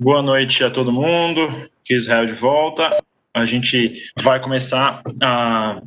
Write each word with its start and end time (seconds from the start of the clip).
Boa 0.00 0.22
noite 0.22 0.62
a 0.62 0.70
todo 0.70 0.92
mundo. 0.92 1.48
Aqui 1.82 1.96
Israel 1.96 2.24
de 2.24 2.32
volta. 2.32 3.02
A 3.34 3.44
gente 3.44 4.00
vai 4.22 4.40
começar 4.40 5.02
a, 5.20 5.82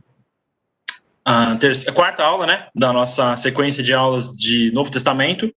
a, 1.24 1.54
a 1.54 1.92
quarta 1.94 2.22
aula 2.22 2.46
né, 2.46 2.68
da 2.76 2.92
nossa 2.92 3.38
sequência 3.38 3.82
de 3.82 3.94
aulas 3.94 4.28
de 4.36 4.70
Novo 4.74 4.92
Testamento, 4.92 5.50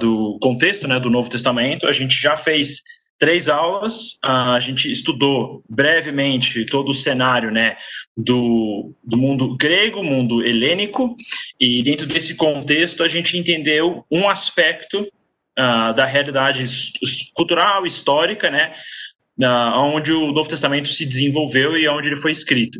do 0.00 0.38
contexto 0.40 0.88
né, 0.88 0.98
do 0.98 1.10
Novo 1.10 1.28
Testamento. 1.28 1.86
A 1.86 1.92
gente 1.92 2.18
já 2.18 2.34
fez 2.34 2.82
três 3.18 3.46
aulas, 3.46 4.18
a 4.24 4.58
gente 4.58 4.90
estudou 4.90 5.62
brevemente 5.68 6.64
todo 6.64 6.92
o 6.92 6.94
cenário 6.94 7.50
né, 7.50 7.76
do, 8.16 8.94
do 9.04 9.18
mundo 9.18 9.54
grego, 9.54 10.02
mundo 10.02 10.42
helênico, 10.42 11.14
e 11.60 11.82
dentro 11.82 12.06
desse 12.06 12.36
contexto 12.36 13.02
a 13.02 13.08
gente 13.08 13.36
entendeu 13.36 14.02
um 14.10 14.26
aspecto 14.26 15.06
uh, 15.58 15.94
da 15.94 16.04
realidade 16.04 16.64
cultural, 17.34 17.86
histórica, 17.86 18.50
né, 18.50 18.74
uh, 19.40 19.78
onde 19.78 20.12
o 20.12 20.32
Novo 20.32 20.48
Testamento 20.48 20.88
se 20.88 21.04
desenvolveu 21.04 21.76
e 21.76 21.88
onde 21.88 22.08
ele 22.08 22.16
foi 22.16 22.32
escrito. 22.32 22.78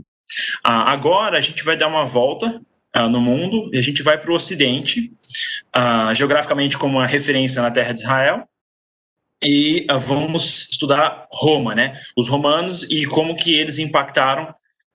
Uh, 0.66 0.86
agora 0.86 1.38
a 1.38 1.40
gente 1.40 1.62
vai 1.62 1.76
dar 1.76 1.86
uma 1.86 2.04
volta 2.04 2.60
uh, 2.96 3.08
no 3.08 3.20
mundo 3.20 3.70
e 3.72 3.78
a 3.78 3.82
gente 3.82 4.02
vai 4.02 4.18
para 4.18 4.30
o 4.30 4.34
Ocidente, 4.34 5.12
uh, 5.76 6.14
geograficamente 6.14 6.78
como 6.78 6.98
uma 6.98 7.06
referência 7.06 7.60
na 7.60 7.70
terra 7.70 7.92
de 7.92 8.00
Israel, 8.00 8.48
e 9.42 9.86
vamos 10.00 10.70
estudar 10.70 11.26
Roma, 11.30 11.74
né? 11.74 12.00
Os 12.16 12.28
romanos 12.28 12.82
e 12.84 13.04
como 13.04 13.36
que 13.36 13.52
eles 13.52 13.78
impactaram 13.78 14.48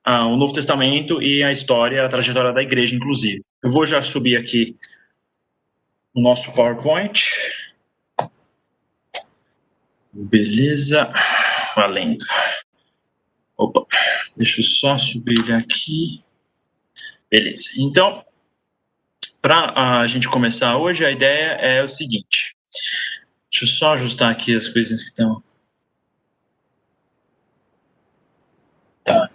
o 0.08 0.36
Novo 0.38 0.52
Testamento 0.52 1.22
e 1.22 1.44
a 1.44 1.52
história, 1.52 2.04
a 2.04 2.10
trajetória 2.10 2.52
da 2.52 2.64
igreja, 2.64 2.96
inclusive. 2.96 3.44
Eu 3.62 3.70
vou 3.70 3.86
já 3.86 4.02
subir 4.02 4.38
aqui 4.38 4.74
o 6.16 6.22
nosso 6.22 6.52
PowerPoint. 6.52 7.24
Beleza 10.12 11.12
valendo. 11.76 12.26
Opa, 13.58 13.86
deixa 14.36 14.62
eu 14.62 14.66
só 14.66 14.98
subir 14.98 15.40
ele 15.40 15.54
aqui. 15.54 16.24
Beleza. 17.30 17.70
Então, 17.78 18.26
para 19.42 20.02
a 20.02 20.08
gente 20.08 20.28
começar 20.28 20.78
hoje, 20.78 21.06
a 21.06 21.12
ideia 21.12 21.52
é 21.54 21.84
o 21.84 21.88
seguinte. 21.88 22.56
Deixa 23.52 23.66
eu 23.66 23.68
só 23.68 23.94
ajustar 23.94 24.32
aqui 24.32 24.56
as 24.56 24.68
coisinhas 24.68 25.04
que 25.04 25.10
estão. 25.10 25.44
Tá. 29.04 29.30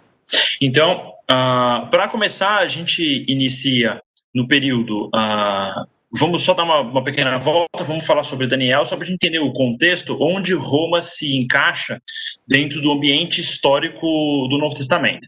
Então, 0.61 1.09
uh, 1.09 1.13
ah, 1.29 1.87
para 1.89 2.07
começar, 2.07 2.57
a 2.57 2.67
gente 2.67 3.25
inicia 3.27 4.01
no 4.33 4.47
período 4.47 5.07
uh, 5.07 5.87
Vamos 6.17 6.43
só 6.43 6.53
dar 6.53 6.63
uma, 6.63 6.79
uma, 6.79 7.03
pequena 7.03 7.37
volta, 7.37 7.83
vamos 7.83 8.05
falar 8.05 8.23
sobre 8.23 8.47
Daniel, 8.47 8.85
só 8.85 8.95
para 8.95 9.09
entender 9.09 9.39
o 9.39 9.51
contexto 9.51 10.17
onde 10.21 10.53
Roma 10.53 11.01
se 11.01 11.35
encaixa 11.35 12.01
dentro 12.47 12.81
do 12.81 12.91
ambiente 12.91 13.41
histórico 13.41 14.47
do 14.49 14.57
Novo 14.57 14.75
Testamento. 14.75 15.27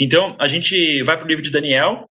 Então, 0.00 0.34
a 0.38 0.48
gente 0.48 1.02
vai 1.02 1.16
para 1.16 1.24
o 1.24 1.28
livro 1.28 1.42
de 1.42 1.50
Daniel, 1.50 2.08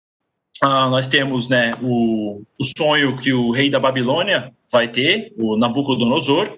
uh, 0.63 0.89
nós 0.89 1.07
temos 1.07 1.49
né, 1.49 1.71
o, 1.81 2.41
o 2.59 2.63
sonho 2.77 3.15
que 3.17 3.33
o 3.33 3.51
rei 3.51 3.69
da 3.69 3.79
Babilônia 3.79 4.53
vai 4.71 4.87
ter, 4.87 5.33
o 5.37 5.57
Nabucodonosor, 5.57 6.57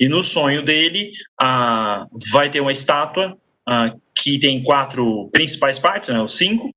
e 0.00 0.08
no 0.08 0.22
sonho 0.22 0.62
dele 0.62 1.12
uh, 1.40 2.06
vai 2.32 2.50
ter 2.50 2.60
uma 2.60 2.72
estátua 2.72 3.36
uh, 3.68 4.00
que 4.14 4.38
tem 4.38 4.62
quatro 4.62 5.28
principais 5.30 5.78
partes, 5.78 6.08
né, 6.08 6.20
os 6.20 6.36
cinco, 6.36 6.74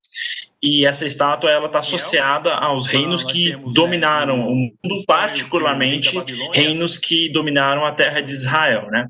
e 0.61 0.85
essa 0.85 1.05
estátua 1.05 1.49
ela 1.49 1.65
está 1.65 1.79
associada 1.79 2.53
aos 2.53 2.85
reinos 2.85 3.23
que 3.23 3.55
né, 3.55 3.63
dominaram 3.73 4.47
o 4.47 4.55
mundo, 4.55 5.05
particularmente 5.07 6.15
reinos 6.53 6.97
que 6.97 7.29
dominaram 7.29 7.83
a 7.83 7.91
terra 7.91 8.21
de 8.21 8.31
Israel, 8.31 8.87
né? 8.91 9.07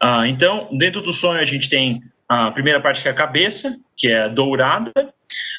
Ah, 0.00 0.28
então, 0.28 0.68
dentro 0.72 1.00
do 1.00 1.12
sonho 1.12 1.40
a 1.40 1.44
gente 1.44 1.68
tem 1.68 2.02
a 2.28 2.50
primeira 2.50 2.80
parte 2.80 3.00
que 3.00 3.08
é 3.08 3.10
a 3.10 3.14
cabeça, 3.14 3.78
que 3.96 4.08
é 4.08 4.28
dourada, 4.28 4.92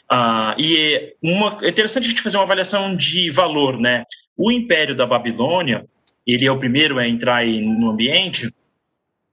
ah, 0.10 0.56
e 0.58 1.16
uma, 1.22 1.58
é 1.64 1.70
interessante 1.70 2.06
a 2.06 2.10
gente 2.10 2.22
fazer 2.22 2.38
uma 2.38 2.44
avaliação 2.44 2.96
de 2.96 3.30
valor, 3.32 3.80
né? 3.80 4.04
O 4.38 4.52
Império 4.52 4.94
da 4.94 5.06
Babilônia, 5.06 5.86
ele 6.28 6.46
é 6.46 6.52
o 6.52 6.60
primeiro 6.60 7.00
a 7.00 7.08
entrar 7.08 7.46
no 7.46 7.90
ambiente, 7.90 8.54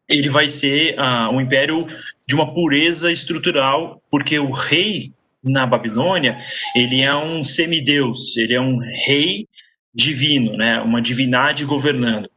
ele 0.08 0.28
vai 0.28 0.48
ser 0.48 0.94
ah, 0.98 1.28
um 1.30 1.40
império 1.40 1.86
de 2.26 2.34
uma 2.34 2.52
pureza 2.52 3.12
estrutural, 3.12 4.02
porque 4.10 4.38
o 4.38 4.50
rei 4.50 5.12
na 5.42 5.66
Babilônia, 5.66 6.38
ele 6.74 7.00
é 7.00 7.14
um 7.14 7.42
semideus, 7.42 8.36
ele 8.36 8.54
é 8.54 8.60
um 8.60 8.78
rei 9.06 9.46
divino, 9.94 10.56
né, 10.56 10.80
uma 10.80 11.00
divindade 11.00 11.64
governando. 11.64 12.30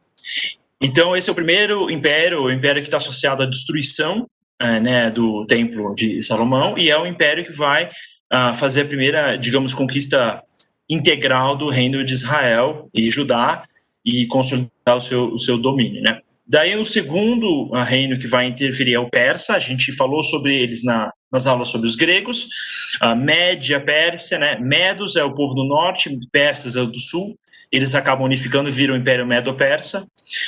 Então, 0.80 1.16
esse 1.16 1.28
é 1.28 1.32
o 1.32 1.36
primeiro 1.36 1.90
império, 1.90 2.42
o 2.42 2.50
império 2.50 2.82
que 2.82 2.88
está 2.88 2.96
associado 2.96 3.42
à 3.42 3.46
destruição 3.46 4.28
é, 4.58 4.80
né, 4.80 5.10
do 5.10 5.46
Templo 5.46 5.94
de 5.94 6.22
Salomão, 6.22 6.76
e 6.76 6.90
é 6.90 6.98
o 6.98 7.06
império 7.06 7.44
que 7.44 7.52
vai 7.52 7.86
uh, 8.32 8.54
fazer 8.54 8.82
a 8.82 8.86
primeira, 8.86 9.36
digamos, 9.36 9.74
conquista 9.74 10.42
integral 10.88 11.56
do 11.56 11.70
reino 11.70 12.04
de 12.04 12.12
Israel 12.12 12.88
e 12.94 13.10
Judá 13.10 13.64
e 14.04 14.26
consolidar 14.26 14.96
o 14.96 15.00
seu, 15.00 15.28
o 15.28 15.38
seu 15.38 15.56
domínio. 15.56 16.02
Né? 16.02 16.20
Daí, 16.46 16.76
o 16.76 16.84
segundo 16.84 17.70
reino 17.84 18.18
que 18.18 18.26
vai 18.26 18.46
interferir 18.46 18.94
é 18.94 18.98
o 18.98 19.08
persa, 19.08 19.54
a 19.54 19.58
gente 19.58 19.92
falou 19.92 20.22
sobre 20.22 20.54
eles 20.54 20.84
na, 20.84 21.10
nas 21.32 21.46
aulas 21.46 21.68
sobre 21.68 21.88
os 21.88 21.96
gregos, 21.96 22.48
a 23.00 23.14
Média, 23.14 23.80
Pérsia, 23.80 24.38
né? 24.38 24.56
Medos 24.60 25.16
é 25.16 25.24
o 25.24 25.32
povo 25.32 25.54
do 25.54 25.64
norte, 25.64 26.16
Persas 26.30 26.76
é 26.76 26.82
o 26.82 26.86
do 26.86 26.98
sul, 26.98 27.38
eles 27.72 27.94
acabam 27.94 28.26
unificando 28.26 28.68
e 28.68 28.72
viram 28.72 28.94
o 28.94 28.96
Império 28.98 29.26
Medo-Persa, 29.26 30.06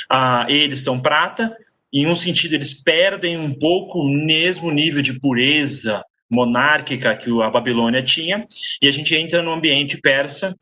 ah, 0.09 0.45
eles 0.47 0.83
são 0.83 0.99
prata, 0.99 1.55
em 1.91 2.05
um 2.05 2.15
sentido 2.15 2.53
eles 2.53 2.73
perdem 2.73 3.37
um 3.37 3.53
pouco 3.53 3.99
o 3.99 4.07
mesmo 4.07 4.69
nível 4.69 5.01
de 5.01 5.19
pureza 5.19 6.03
monárquica 6.29 7.15
que 7.15 7.29
a 7.41 7.49
Babilônia 7.49 8.03
tinha, 8.03 8.45
e 8.81 8.87
a 8.87 8.91
gente 8.91 9.15
entra 9.15 9.41
no 9.41 9.51
ambiente 9.51 9.97
persa, 9.97 10.55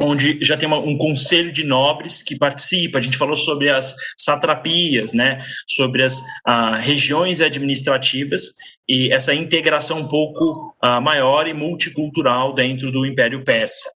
onde 0.00 0.38
já 0.42 0.56
tem 0.56 0.66
uma, 0.66 0.78
um 0.78 0.96
conselho 0.96 1.52
de 1.52 1.62
nobres 1.62 2.22
que 2.22 2.36
participa. 2.36 2.98
A 2.98 3.02
gente 3.02 3.16
falou 3.16 3.36
sobre 3.36 3.68
as 3.68 3.94
satrapias, 4.16 5.12
né, 5.12 5.40
sobre 5.68 6.02
as 6.02 6.22
ah, 6.44 6.76
regiões 6.76 7.40
administrativas 7.40 8.54
e 8.88 9.12
essa 9.12 9.34
integração 9.34 9.98
um 9.98 10.08
pouco 10.08 10.74
ah, 10.82 11.00
maior 11.00 11.46
e 11.46 11.54
multicultural 11.54 12.54
dentro 12.54 12.90
do 12.90 13.04
Império 13.04 13.44
Persa. 13.44 13.90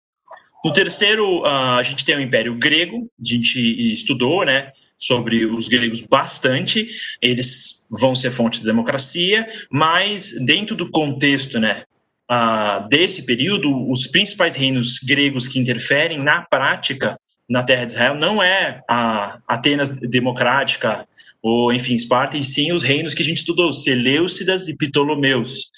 No 0.64 0.72
terceiro, 0.72 1.44
ah, 1.44 1.76
a 1.76 1.82
gente 1.82 2.04
tem 2.04 2.16
o 2.16 2.20
Império 2.20 2.54
Grego. 2.56 3.10
A 3.20 3.24
gente 3.24 3.58
estudou, 3.92 4.44
né, 4.44 4.72
sobre 4.98 5.46
os 5.46 5.66
gregos 5.68 6.02
bastante. 6.02 6.88
Eles 7.22 7.86
vão 7.90 8.14
ser 8.14 8.30
fonte 8.30 8.60
de 8.60 8.66
democracia, 8.66 9.48
mas 9.70 10.32
dentro 10.44 10.76
do 10.76 10.90
contexto, 10.90 11.58
né, 11.58 11.84
uh, 12.30 12.88
desse 12.88 13.22
período, 13.24 13.90
os 13.90 14.06
principais 14.06 14.54
reinos 14.54 15.00
gregos 15.00 15.48
que 15.48 15.58
interferem 15.58 16.18
na 16.18 16.42
prática 16.42 17.18
na 17.48 17.64
terra 17.64 17.84
de 17.84 17.92
Israel 17.92 18.14
não 18.14 18.40
é 18.40 18.80
a 18.88 19.40
Atenas 19.48 19.90
democrática 19.90 21.06
ou, 21.42 21.72
enfim, 21.72 21.94
Esparta, 21.94 22.36
e 22.36 22.44
sim 22.44 22.70
os 22.70 22.84
reinos 22.84 23.12
que 23.12 23.22
a 23.22 23.24
gente 23.24 23.38
estudou, 23.38 23.72
Seleucidas 23.72 24.68
e 24.68 24.76
Ptolomeus, 24.76 25.70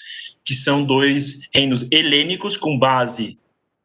que 0.45 0.53
são 0.53 0.83
dois 0.83 1.47
reinos 1.53 1.87
helênicos 1.91 2.55
com 2.55 2.77
base 2.77 3.39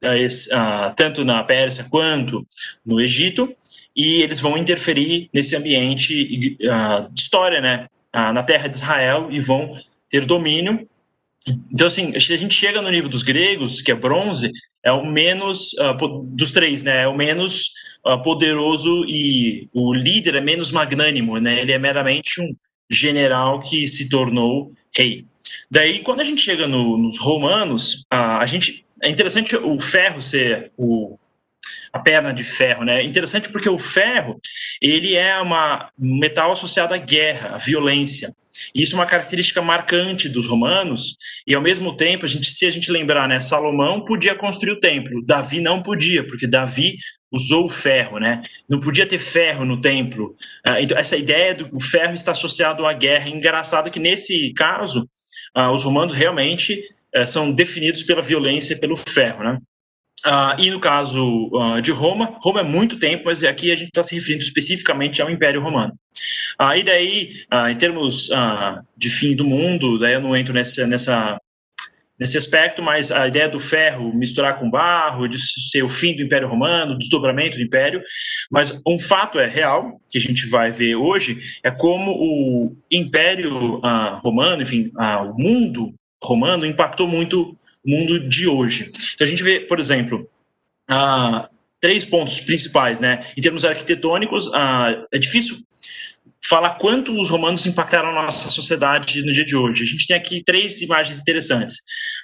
uh, 0.05 0.95
tanto 0.97 1.25
na 1.25 1.43
Pérsia 1.45 1.87
quanto 1.89 2.47
no 2.85 3.01
Egito, 3.01 3.55
e 3.97 4.23
eles 4.23 4.39
vão 4.39 4.59
interferir 4.59 5.31
nesse 5.33 5.57
ambiente 5.57 6.37
de 6.37 6.59
história, 7.17 7.61
né, 7.61 7.89
na 8.13 8.43
terra 8.43 8.69
de 8.69 8.77
Israel, 8.77 9.29
e 9.31 9.41
vão 9.41 9.77
ter 10.09 10.25
domínio 10.25 10.87
então, 11.73 11.87
assim, 11.87 12.19
se 12.19 12.33
a 12.33 12.37
gente 12.37 12.55
chega 12.55 12.83
no 12.83 12.91
nível 12.91 13.09
dos 13.09 13.23
gregos, 13.23 13.83
que 13.83 13.91
é 13.91 13.95
bronze, 13.95 14.51
é 14.83 14.93
o 14.93 15.05
menos, 15.05 15.73
uh, 15.75 16.23
dos 16.25 16.53
três, 16.53 16.83
né, 16.83 17.03
é 17.03 17.09
o 17.09 17.17
menos 17.17 17.71
uh, 18.07 18.21
poderoso 18.23 19.05
e 19.07 19.69
o 19.73 19.95
líder 19.95 20.37
é 20.37 20.41
menos 20.41 20.71
magnânimo, 20.71 21.39
né, 21.39 21.61
ele 21.61 21.73
é 21.73 21.79
meramente 21.79 22.41
um 22.41 22.55
general 22.91 23.61
que 23.61 23.87
se 23.87 24.09
tornou 24.09 24.73
rei. 24.97 25.27
Daí, 25.71 26.01
quando 26.01 26.21
a 26.21 26.25
gente 26.25 26.43
chega 26.43 26.67
no, 26.67 26.97
nos 26.97 27.19
romanos, 27.19 28.03
uh, 28.13 28.39
a 28.41 28.47
gente, 28.47 28.85
é 29.03 29.09
interessante 29.09 29.57
o 29.57 29.79
ferro 29.79 30.21
ser 30.21 30.73
o, 30.77 31.19
a 31.93 31.99
perna 31.99 32.33
de 32.33 32.45
ferro, 32.45 32.85
né? 32.85 33.03
Interessante 33.03 33.49
porque 33.51 33.69
o 33.69 33.79
ferro 33.79 34.41
ele 34.81 35.15
é 35.15 35.41
uma 35.41 35.91
um 35.99 36.19
metal 36.19 36.53
associado 36.53 36.95
à 36.95 36.99
guerra, 36.99 37.55
à 37.55 37.59
violência. 37.59 38.35
Isso 38.75 38.95
é 38.95 38.99
uma 38.99 39.07
característica 39.07 39.63
marcante 39.63 40.29
dos 40.29 40.47
romanos, 40.47 41.17
e 41.47 41.55
ao 41.55 41.63
mesmo 41.63 41.97
tempo, 41.97 42.25
a 42.25 42.29
gente, 42.29 42.51
se 42.51 42.67
a 42.67 42.71
gente 42.71 42.91
lembrar, 42.91 43.29
né, 43.29 43.41
Salomão 43.41 44.05
podia 44.05 44.35
construir 44.35 44.73
o 44.73 44.81
templo, 44.81 45.25
Davi 45.25 45.61
não 45.61 45.83
podia, 45.83 46.27
porque 46.27 46.47
Davi 46.47 46.97
usou 47.31 47.67
o 47.67 47.69
ferro, 47.69 48.19
né? 48.19 48.43
Não 48.69 48.81
podia 48.81 49.07
ter 49.07 49.19
ferro 49.19 49.65
no 49.65 49.81
templo. 49.81 50.35
Ah, 50.65 50.81
então, 50.81 50.97
essa 50.97 51.17
ideia 51.17 51.55
do 51.55 51.79
ferro 51.79 52.15
está 52.15 52.33
associado 52.33 52.87
à 52.87 52.93
guerra, 52.93 53.29
engraçado 53.29 53.91
que 53.91 54.01
nesse 54.01 54.53
caso, 54.55 55.09
ah, 55.55 55.71
os 55.71 55.85
romanos 55.85 56.15
realmente 56.15 56.83
eh, 57.13 57.27
são 57.27 57.51
definidos 57.53 58.03
pela 58.03 58.23
violência 58.23 58.75
e 58.75 58.81
pelo 58.81 58.97
ferro, 58.97 59.45
né? 59.45 59.59
Uh, 60.27 60.61
e 60.61 60.71
no 60.71 60.81
caso 60.81 61.49
uh, 61.53 61.81
de 61.81 61.93
Roma, 61.93 62.37
Roma 62.43 62.61
é 62.61 62.65
muito 62.65 62.99
tempo, 62.99 63.25
mas 63.27 63.45
aqui 63.45 63.71
a 63.71 63.77
gente 63.77 63.89
está 63.89 64.03
se 64.03 64.17
referindo 64.17 64.43
especificamente 64.43 65.23
ao 65.23 65.31
Império 65.31 65.61
Romano. 65.61 65.93
Uh, 66.61 66.75
e 66.77 66.83
daí, 66.83 67.31
em 67.71 67.77
termos 67.77 68.29
de 68.97 69.11
fim 69.11 69.37
do 69.37 69.45
mundo, 69.45 69.99
daí 69.99 70.15
eu 70.15 70.21
não 70.21 70.37
entro 70.37 70.53
nessa, 70.53 70.87
nessa, 70.89 71.41
nesse 72.19 72.37
aspecto, 72.37 72.83
mas 72.83 73.13
a 73.13 73.29
ideia 73.29 73.49
do 73.49 73.61
ferro 73.61 74.13
misturar 74.13 74.59
com 74.59 74.69
barro, 74.69 75.29
de 75.29 75.39
ser 75.39 75.85
o 75.85 75.89
fim 75.89 76.17
do 76.17 76.23
Império 76.23 76.49
Romano, 76.49 76.95
o 76.95 76.99
desdobramento 76.99 77.57
do 77.57 77.63
Império, 77.63 78.03
mas 78.51 78.81
um 78.85 78.99
fato 78.99 79.39
é 79.39 79.47
real, 79.47 80.01
que 80.11 80.19
a 80.19 80.21
gente 80.21 80.47
vai 80.49 80.73
ver 80.73 80.97
hoje, 80.97 81.39
é 81.63 81.71
como 81.71 82.11
o 82.11 82.77
Império 82.91 83.81
Romano, 84.25 84.63
enfim, 84.63 84.91
o 84.97 85.41
mundo 85.41 85.95
romano 86.23 86.67
impactou 86.67 87.07
muito 87.07 87.57
mundo 87.85 88.29
de 88.29 88.47
hoje. 88.49 88.91
Então 89.15 89.27
a 89.27 89.31
gente 89.31 89.43
vê, 89.43 89.61
por 89.61 89.79
exemplo, 89.79 90.29
três 91.81 92.05
pontos 92.05 92.41
principais, 92.41 93.01
né? 93.01 93.27
Em 93.37 93.41
termos 93.41 93.65
arquitetônicos, 93.65 94.51
é 95.13 95.19
difícil 95.19 95.59
falar 96.45 96.71
quanto 96.79 97.13
os 97.21 97.31
romanos 97.31 97.67
impactaram 97.67 98.11
a 98.11 98.23
nossa 98.23 98.49
sociedade 98.51 99.23
no 99.23 99.33
dia 99.33 99.45
de 99.45 99.57
hoje. 99.57 99.83
A 99.83 99.87
gente 99.87 100.07
tem 100.07 100.17
aqui 100.17 100.43
três 100.43 100.81
imagens 100.81 101.19
interessantes. 101.19 101.77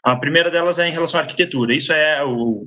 A 0.05 0.17
primeira 0.17 0.51
delas 0.51 0.79
é 0.79 0.89
em 0.89 0.93
relação 0.93 1.19
à 1.19 1.23
arquitetura. 1.23 1.75
Isso 1.75 1.93
é 1.93 2.25
o 2.25 2.65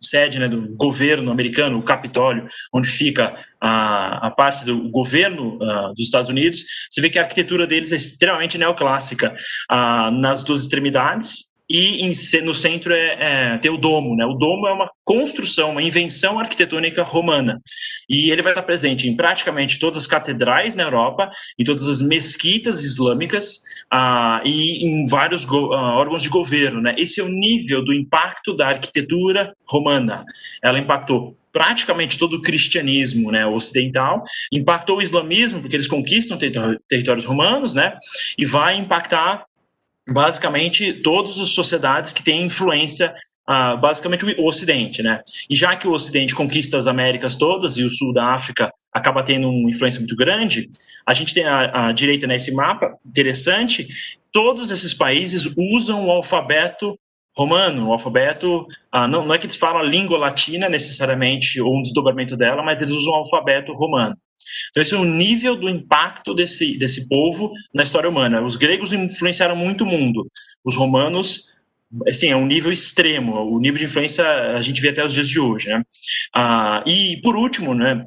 sede 0.00 0.38
né, 0.38 0.48
do 0.48 0.74
governo 0.74 1.30
americano, 1.30 1.78
o 1.78 1.82
Capitólio, 1.82 2.48
onde 2.72 2.88
fica 2.88 3.36
a, 3.60 4.28
a 4.28 4.30
parte 4.30 4.64
do 4.64 4.88
governo 4.88 5.56
uh, 5.56 5.92
dos 5.94 6.04
Estados 6.04 6.30
Unidos. 6.30 6.64
Você 6.90 7.00
vê 7.00 7.10
que 7.10 7.18
a 7.18 7.22
arquitetura 7.22 7.66
deles 7.66 7.92
é 7.92 7.96
extremamente 7.96 8.56
neoclássica 8.56 9.34
uh, 9.70 10.10
nas 10.10 10.42
duas 10.42 10.62
extremidades 10.62 11.50
e 11.68 12.02
em, 12.02 12.12
no 12.42 12.54
centro 12.54 12.92
é, 12.92 13.16
é, 13.18 13.58
tem 13.58 13.70
o 13.70 13.76
domo, 13.76 14.14
né? 14.14 14.24
O 14.24 14.34
domo 14.34 14.66
é 14.66 14.72
uma 14.72 14.90
construção, 15.04 15.72
uma 15.72 15.82
invenção 15.82 16.38
arquitetônica 16.38 17.02
romana 17.02 17.60
e 18.08 18.30
ele 18.30 18.42
vai 18.42 18.52
estar 18.52 18.62
presente 18.62 19.08
em 19.08 19.16
praticamente 19.16 19.78
todas 19.78 20.02
as 20.02 20.06
catedrais 20.06 20.76
na 20.76 20.84
Europa, 20.84 21.30
em 21.58 21.64
todas 21.64 21.86
as 21.88 22.00
mesquitas 22.00 22.84
islâmicas 22.84 23.60
ah, 23.90 24.40
e 24.44 24.84
em 24.84 25.08
vários 25.08 25.44
ah, 25.44 25.96
órgãos 25.96 26.22
de 26.22 26.28
governo, 26.28 26.80
né? 26.80 26.94
Esse 26.96 27.20
é 27.20 27.24
o 27.24 27.28
nível 27.28 27.84
do 27.84 27.92
impacto 27.92 28.54
da 28.54 28.68
arquitetura 28.68 29.52
romana. 29.66 30.24
Ela 30.62 30.78
impactou 30.78 31.36
praticamente 31.56 32.18
todo 32.18 32.36
o 32.36 32.42
cristianismo 32.42 33.32
né, 33.32 33.46
ocidental, 33.46 34.22
impactou 34.52 34.98
o 34.98 35.02
islamismo, 35.02 35.58
porque 35.58 35.74
eles 35.74 35.86
conquistam 35.86 36.36
territórios 36.36 37.24
romanos, 37.24 37.72
né, 37.72 37.96
e 38.36 38.44
vai 38.44 38.76
impactar 38.76 39.46
basicamente 40.08 40.92
todas 41.02 41.38
as 41.38 41.50
sociedades 41.50 42.12
que 42.12 42.22
têm 42.22 42.44
influência 42.44 43.14
Uh, 43.48 43.78
basicamente 43.78 44.24
o 44.24 44.44
Ocidente, 44.44 45.04
né? 45.04 45.22
E 45.48 45.54
já 45.54 45.76
que 45.76 45.86
o 45.86 45.92
Ocidente 45.92 46.34
conquista 46.34 46.76
as 46.76 46.88
Américas 46.88 47.36
todas 47.36 47.76
e 47.76 47.84
o 47.84 47.88
Sul 47.88 48.12
da 48.12 48.34
África 48.34 48.72
acaba 48.92 49.22
tendo 49.22 49.48
uma 49.48 49.70
influência 49.70 50.00
muito 50.00 50.16
grande, 50.16 50.68
a 51.06 51.14
gente 51.14 51.32
tem 51.32 51.44
a 51.46 51.92
direita 51.92 52.26
nesse 52.26 52.50
mapa 52.50 52.98
interessante. 53.06 53.86
Todos 54.32 54.72
esses 54.72 54.92
países 54.92 55.48
usam 55.56 56.08
o 56.08 56.10
alfabeto 56.10 56.98
romano, 57.36 57.86
o 57.86 57.92
alfabeto, 57.92 58.66
uh, 58.92 59.06
não, 59.08 59.24
não 59.24 59.32
é 59.32 59.38
que 59.38 59.46
eles 59.46 59.54
falam 59.54 59.80
a 59.80 59.84
língua 59.84 60.18
latina 60.18 60.68
necessariamente 60.68 61.60
ou 61.60 61.78
um 61.78 61.82
desdobramento 61.82 62.36
dela, 62.36 62.64
mas 62.64 62.82
eles 62.82 62.94
usam 62.94 63.12
o 63.12 63.16
alfabeto 63.16 63.72
romano. 63.74 64.16
Então, 64.70 64.82
esse 64.82 64.94
é 64.94 64.98
o 64.98 65.04
nível 65.04 65.56
do 65.56 65.68
impacto 65.68 66.34
desse, 66.34 66.76
desse 66.76 67.08
povo 67.08 67.52
na 67.74 67.82
história 67.82 68.08
humana. 68.08 68.42
Os 68.42 68.56
gregos 68.56 68.92
influenciaram 68.92 69.56
muito 69.56 69.84
o 69.84 69.86
mundo. 69.86 70.26
Os 70.64 70.76
romanos, 70.76 71.52
assim, 72.06 72.28
é 72.28 72.36
um 72.36 72.46
nível 72.46 72.72
extremo. 72.72 73.34
O 73.34 73.58
nível 73.58 73.78
de 73.78 73.84
influência 73.84 74.24
a 74.56 74.62
gente 74.62 74.80
vê 74.80 74.90
até 74.90 75.04
os 75.04 75.12
dias 75.12 75.28
de 75.28 75.40
hoje, 75.40 75.68
né? 75.68 75.82
Ah, 76.34 76.82
e, 76.86 77.20
por 77.22 77.36
último, 77.36 77.74
né, 77.74 78.06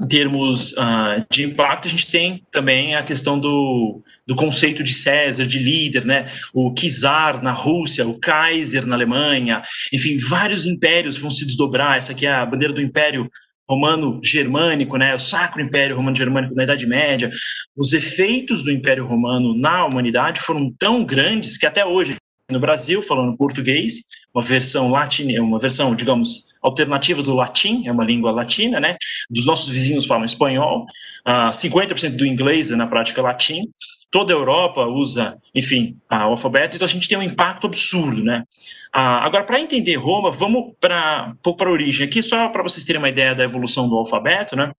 em 0.00 0.06
termos 0.08 0.72
uh, 0.72 1.24
de 1.30 1.44
impacto, 1.44 1.88
a 1.88 1.90
gente 1.90 2.10
tem 2.10 2.44
também 2.50 2.94
a 2.94 3.02
questão 3.02 3.38
do, 3.38 4.02
do 4.26 4.36
conceito 4.36 4.84
de 4.84 4.92
César, 4.92 5.46
de 5.46 5.58
líder, 5.58 6.04
né? 6.04 6.30
O 6.52 6.72
czar 6.74 7.42
na 7.42 7.52
Rússia, 7.52 8.06
o 8.06 8.18
Kaiser 8.18 8.86
na 8.86 8.94
Alemanha, 8.94 9.62
enfim, 9.90 10.18
vários 10.18 10.66
impérios 10.66 11.16
vão 11.16 11.30
se 11.30 11.46
desdobrar. 11.46 11.96
Essa 11.96 12.12
aqui 12.12 12.26
é 12.26 12.32
a 12.32 12.44
bandeira 12.44 12.74
do 12.74 12.82
Império 12.82 13.30
romano-germânico, 13.68 14.96
né, 14.96 15.14
o 15.14 15.18
Sacro 15.18 15.60
Império 15.60 15.96
Romano-Germânico 15.96 16.54
na 16.54 16.64
Idade 16.64 16.86
Média, 16.86 17.30
os 17.76 17.92
efeitos 17.92 18.62
do 18.62 18.70
Império 18.70 19.06
Romano 19.06 19.56
na 19.56 19.84
humanidade 19.84 20.40
foram 20.40 20.72
tão 20.78 21.04
grandes 21.04 21.58
que 21.58 21.66
até 21.66 21.84
hoje 21.84 22.16
no 22.50 22.60
Brasil, 22.60 23.02
falando 23.02 23.36
português, 23.36 24.02
uma 24.32 24.42
versão 24.42 24.88
latina, 24.88 25.42
uma 25.42 25.58
versão, 25.58 25.96
digamos, 25.96 26.46
alternativa 26.62 27.22
do 27.22 27.34
latim, 27.34 27.86
é 27.86 27.92
uma 27.92 28.04
língua 28.04 28.30
latina, 28.30 28.78
né? 28.78 28.96
Dos 29.28 29.44
nossos 29.44 29.68
vizinhos 29.68 30.06
falam 30.06 30.24
espanhol, 30.24 30.82
uh, 30.82 30.86
ah, 31.24 31.50
50% 31.50 32.16
do 32.16 32.24
inglês 32.24 32.70
é 32.70 32.76
na 32.76 32.86
prática 32.86 33.20
latim, 33.20 33.62
toda 34.10 34.32
a 34.32 34.36
Europa 34.36 34.86
usa, 34.86 35.36
enfim, 35.54 35.98
o 36.10 36.14
alfabeto, 36.14 36.76
então 36.76 36.86
a 36.86 36.88
gente 36.90 37.08
tem 37.08 37.18
um 37.18 37.22
impacto 37.22 37.66
absurdo, 37.66 38.22
né? 38.22 38.44
Ah, 38.92 39.24
agora, 39.24 39.44
para 39.44 39.60
entender 39.60 39.96
Roma, 39.96 40.30
vamos 40.30 40.74
para 40.80 41.34
a 41.44 41.70
origem. 41.70 42.06
Aqui, 42.06 42.22
só 42.22 42.48
para 42.48 42.62
vocês 42.62 42.84
terem 42.84 43.00
uma 43.00 43.08
ideia 43.08 43.34
da 43.34 43.44
evolução 43.44 43.88
do 43.88 43.96
alfabeto, 43.96 44.56
né? 44.56 44.72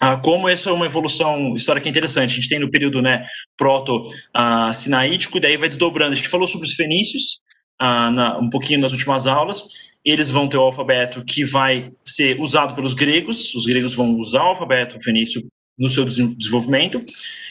Ah, 0.00 0.16
como 0.16 0.48
essa 0.48 0.70
é 0.70 0.72
uma 0.72 0.86
evolução 0.86 1.54
histórica 1.54 1.88
interessante. 1.88 2.32
A 2.32 2.34
gente 2.34 2.48
tem 2.48 2.58
no 2.58 2.70
período 2.70 3.00
né, 3.00 3.26
proto-sinaítico, 3.56 5.38
ah, 5.38 5.40
daí 5.40 5.56
vai 5.56 5.68
desdobrando. 5.68 6.12
A 6.12 6.16
gente 6.16 6.28
falou 6.28 6.46
sobre 6.48 6.66
os 6.66 6.74
fenícios 6.74 7.42
na, 7.80 8.38
um 8.38 8.50
pouquinho 8.50 8.80
nas 8.80 8.92
últimas 8.92 9.26
aulas. 9.26 9.68
Eles 10.04 10.28
vão 10.28 10.48
ter 10.48 10.56
o 10.56 10.62
alfabeto 10.62 11.24
que 11.24 11.44
vai 11.44 11.92
ser 12.04 12.40
usado 12.40 12.74
pelos 12.74 12.94
gregos. 12.94 13.54
Os 13.54 13.66
gregos 13.66 13.94
vão 13.94 14.18
usar 14.18 14.42
o 14.42 14.48
alfabeto 14.48 15.00
fenício 15.00 15.42
no 15.78 15.88
seu 15.88 16.04
desenvolvimento. 16.04 17.02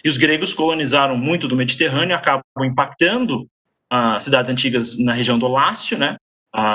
E 0.03 0.09
os 0.09 0.17
gregos 0.17 0.53
colonizaram 0.53 1.17
muito 1.17 1.47
do 1.47 1.55
Mediterrâneo, 1.55 2.15
acabam 2.15 2.43
impactando 2.63 3.47
as 3.89 4.23
cidades 4.23 4.49
antigas 4.49 4.97
na 4.97 5.13
região 5.13 5.37
do 5.37 5.47
Lácio, 5.47 5.97
né, 5.97 6.15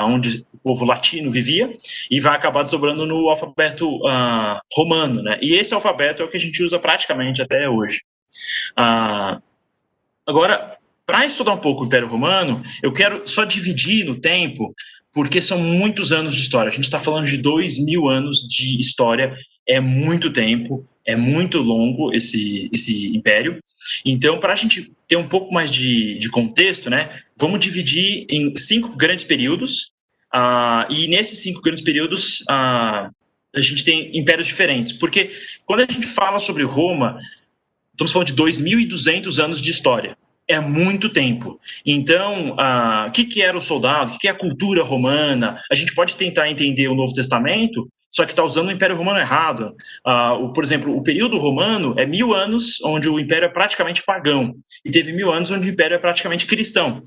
onde 0.05 0.45
o 0.53 0.57
povo 0.59 0.85
latino 0.85 1.31
vivia, 1.31 1.75
e 2.11 2.19
vai 2.19 2.35
acabar 2.35 2.61
desdobrando 2.61 3.05
no 3.05 3.29
alfabeto 3.29 3.97
uh, 3.97 4.59
romano. 4.73 5.23
Né, 5.23 5.37
e 5.41 5.55
esse 5.55 5.73
alfabeto 5.73 6.21
é 6.21 6.25
o 6.25 6.29
que 6.29 6.37
a 6.37 6.39
gente 6.39 6.61
usa 6.61 6.77
praticamente 6.77 7.41
até 7.41 7.67
hoje. 7.67 8.01
Uh, 8.77 9.41
agora, 10.27 10.77
para 11.05 11.25
estudar 11.25 11.53
um 11.53 11.59
pouco 11.59 11.83
o 11.83 11.85
Império 11.87 12.07
Romano, 12.07 12.61
eu 12.83 12.93
quero 12.93 13.27
só 13.27 13.43
dividir 13.43 14.05
no 14.05 14.15
tempo, 14.15 14.75
porque 15.11 15.41
são 15.41 15.57
muitos 15.57 16.11
anos 16.11 16.35
de 16.35 16.41
história. 16.41 16.69
A 16.69 16.73
gente 16.73 16.83
está 16.83 16.99
falando 16.99 17.25
de 17.25 17.37
dois 17.37 17.79
mil 17.79 18.07
anos 18.07 18.47
de 18.47 18.79
história, 18.79 19.33
é 19.67 19.79
muito 19.79 20.31
tempo, 20.31 20.87
é 21.07 21.15
muito 21.15 21.59
longo 21.59 22.13
esse, 22.13 22.69
esse 22.71 23.15
império. 23.15 23.59
Então, 24.05 24.37
para 24.39 24.51
a 24.51 24.55
gente 24.55 24.91
ter 25.07 25.15
um 25.15 25.27
pouco 25.27 25.53
mais 25.53 25.71
de, 25.71 26.19
de 26.19 26.29
contexto, 26.29 26.89
né, 26.89 27.09
vamos 27.37 27.59
dividir 27.59 28.27
em 28.29 28.53
cinco 28.57 28.95
grandes 28.95 29.23
períodos. 29.23 29.93
Uh, 30.35 30.91
e 30.91 31.07
nesses 31.07 31.39
cinco 31.39 31.61
grandes 31.61 31.81
períodos, 31.81 32.41
uh, 32.41 33.09
a 33.55 33.61
gente 33.61 33.85
tem 33.85 34.15
impérios 34.15 34.45
diferentes. 34.45 34.91
Porque 34.91 35.31
quando 35.65 35.79
a 35.79 35.91
gente 35.91 36.05
fala 36.05 36.41
sobre 36.41 36.63
Roma, 36.63 37.17
estamos 37.93 38.11
falando 38.11 38.27
de 38.27 38.35
2.200 38.35 39.41
anos 39.41 39.61
de 39.61 39.71
história 39.71 40.17
é 40.47 40.59
muito 40.59 41.09
tempo. 41.09 41.59
Então, 41.85 42.55
ah, 42.57 43.07
o 43.09 43.11
que, 43.11 43.25
que 43.25 43.41
era 43.41 43.57
o 43.57 43.61
soldado? 43.61 44.09
O 44.09 44.13
que, 44.13 44.19
que 44.19 44.27
é 44.27 44.31
a 44.31 44.35
cultura 44.35 44.81
romana? 44.81 45.61
A 45.69 45.75
gente 45.75 45.93
pode 45.93 46.15
tentar 46.15 46.49
entender 46.49 46.87
o 46.87 46.95
Novo 46.95 47.13
Testamento, 47.13 47.89
só 48.09 48.25
que 48.25 48.31
está 48.31 48.43
usando 48.43 48.69
o 48.69 48.71
Império 48.71 48.95
Romano 48.95 49.19
errado. 49.19 49.75
Ah, 50.05 50.33
o, 50.33 50.53
por 50.53 50.63
exemplo, 50.63 50.95
o 50.95 51.03
período 51.03 51.37
romano 51.37 51.93
é 51.97 52.05
mil 52.05 52.33
anos 52.33 52.81
onde 52.83 53.09
o 53.09 53.19
Império 53.19 53.45
é 53.45 53.49
praticamente 53.49 54.03
pagão, 54.03 54.55
e 54.83 54.91
teve 54.91 55.11
mil 55.11 55.31
anos 55.31 55.51
onde 55.51 55.69
o 55.69 55.71
Império 55.71 55.95
é 55.95 55.99
praticamente 55.99 56.45
cristão. 56.45 57.01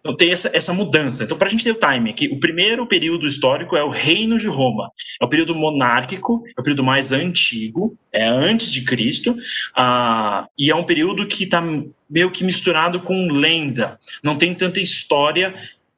Então 0.00 0.14
tem 0.14 0.30
essa, 0.30 0.50
essa 0.52 0.72
mudança. 0.72 1.24
Então, 1.24 1.36
para 1.36 1.48
a 1.48 1.50
gente 1.50 1.64
ter 1.64 1.72
o 1.72 1.78
time 1.78 2.10
aqui, 2.10 2.28
o 2.28 2.38
primeiro 2.38 2.86
período 2.86 3.26
histórico 3.26 3.76
é 3.76 3.82
o 3.82 3.90
Reino 3.90 4.38
de 4.38 4.46
Roma. 4.46 4.90
É 5.20 5.24
o 5.24 5.28
período 5.28 5.54
monárquico, 5.54 6.42
é 6.56 6.60
o 6.60 6.62
período 6.62 6.84
mais 6.84 7.10
antigo, 7.12 7.96
é 8.12 8.26
antes 8.26 8.70
de 8.70 8.82
Cristo, 8.82 9.32
uh, 9.32 10.46
e 10.58 10.70
é 10.70 10.74
um 10.74 10.84
período 10.84 11.26
que 11.26 11.44
está 11.44 11.62
meio 12.08 12.30
que 12.30 12.44
misturado 12.44 13.00
com 13.00 13.30
lenda. 13.30 13.98
Não 14.22 14.36
tem 14.36 14.54
tanta 14.54 14.80
história 14.80 15.54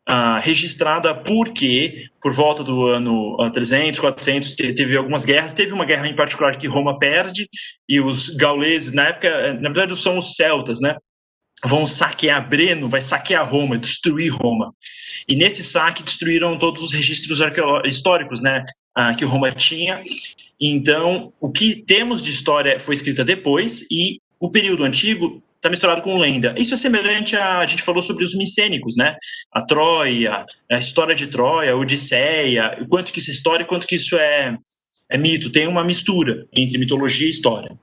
Uh, 0.09 0.41
registrada 0.41 1.15
porque, 1.15 2.07
por 2.21 2.33
volta 2.33 2.65
do 2.65 2.87
ano 2.87 3.37
300, 3.53 4.01
400, 4.01 4.53
teve 4.53 4.97
algumas 4.97 5.25
guerras. 5.25 5.53
Teve 5.53 5.73
uma 5.73 5.85
guerra 5.85 6.09
em 6.09 6.17
particular 6.17 6.57
que 6.57 6.67
Roma 6.67 6.99
perde, 6.99 7.49
e 7.89 8.01
os 8.01 8.29
gauleses, 8.31 8.93
na 8.93 9.09
época, 9.09 9.29
eh, 9.29 9.53
na 9.53 9.69
verdade, 9.69 9.97
são 9.97 10.19
os 10.19 10.35
celtas, 10.35 10.81
né? 10.81 10.97
vão 11.65 11.87
saquear 11.87 12.49
Breno, 12.49 12.89
vai 12.89 13.01
saquear 13.01 13.49
Roma, 13.49 13.79
destruir 13.79 14.33
Roma. 14.33 14.75
E 15.29 15.37
nesse 15.37 15.63
saque 15.63 16.03
destruíram 16.03 16.59
todos 16.59 16.83
os 16.83 16.93
registros 16.93 17.41
históricos, 17.85 18.41
né, 18.41 18.65
uh, 18.99 19.17
que 19.17 19.25
Roma 19.25 19.53
tinha. 19.53 20.03
Então, 20.61 21.33
o 21.41 21.51
que 21.51 21.77
temos 21.77 22.23
de 22.23 22.31
história 22.31 22.79
foi 22.79 22.95
escrita 22.95 23.25
depois 23.25 23.87
e 23.91 24.21
o 24.39 24.51
período 24.51 24.85
antigo 24.85 25.43
está 25.61 25.69
misturado 25.69 26.01
com 26.01 26.19
lenda. 26.19 26.55
Isso 26.57 26.73
é 26.73 26.77
semelhante 26.77 27.37
a, 27.37 27.59
a 27.59 27.67
gente 27.67 27.83
falou 27.83 28.03
sobre 28.03 28.25
os 28.25 28.35
micênicos, 28.35 28.97
né? 28.97 29.15
A 29.53 29.61
Troia, 29.61 30.47
a 30.71 30.79
história 30.79 31.15
de 31.15 31.27
Troia, 31.27 31.73
a 31.73 31.77
Odisseia, 31.77 32.79
o 32.81 32.89
quanto 32.89 33.13
que 33.13 33.19
isso 33.19 33.31
é 33.31 33.35
história 33.35 33.63
e 33.63 33.67
quanto 33.67 33.87
que 33.87 33.97
isso 33.97 34.17
é, 34.17 34.57
é 35.11 35.19
mito, 35.19 35.53
tem 35.53 35.67
uma 35.67 35.85
mistura 35.85 36.47
entre 36.51 36.79
mitologia 36.79 37.27
e 37.27 37.31
história. 37.31 37.79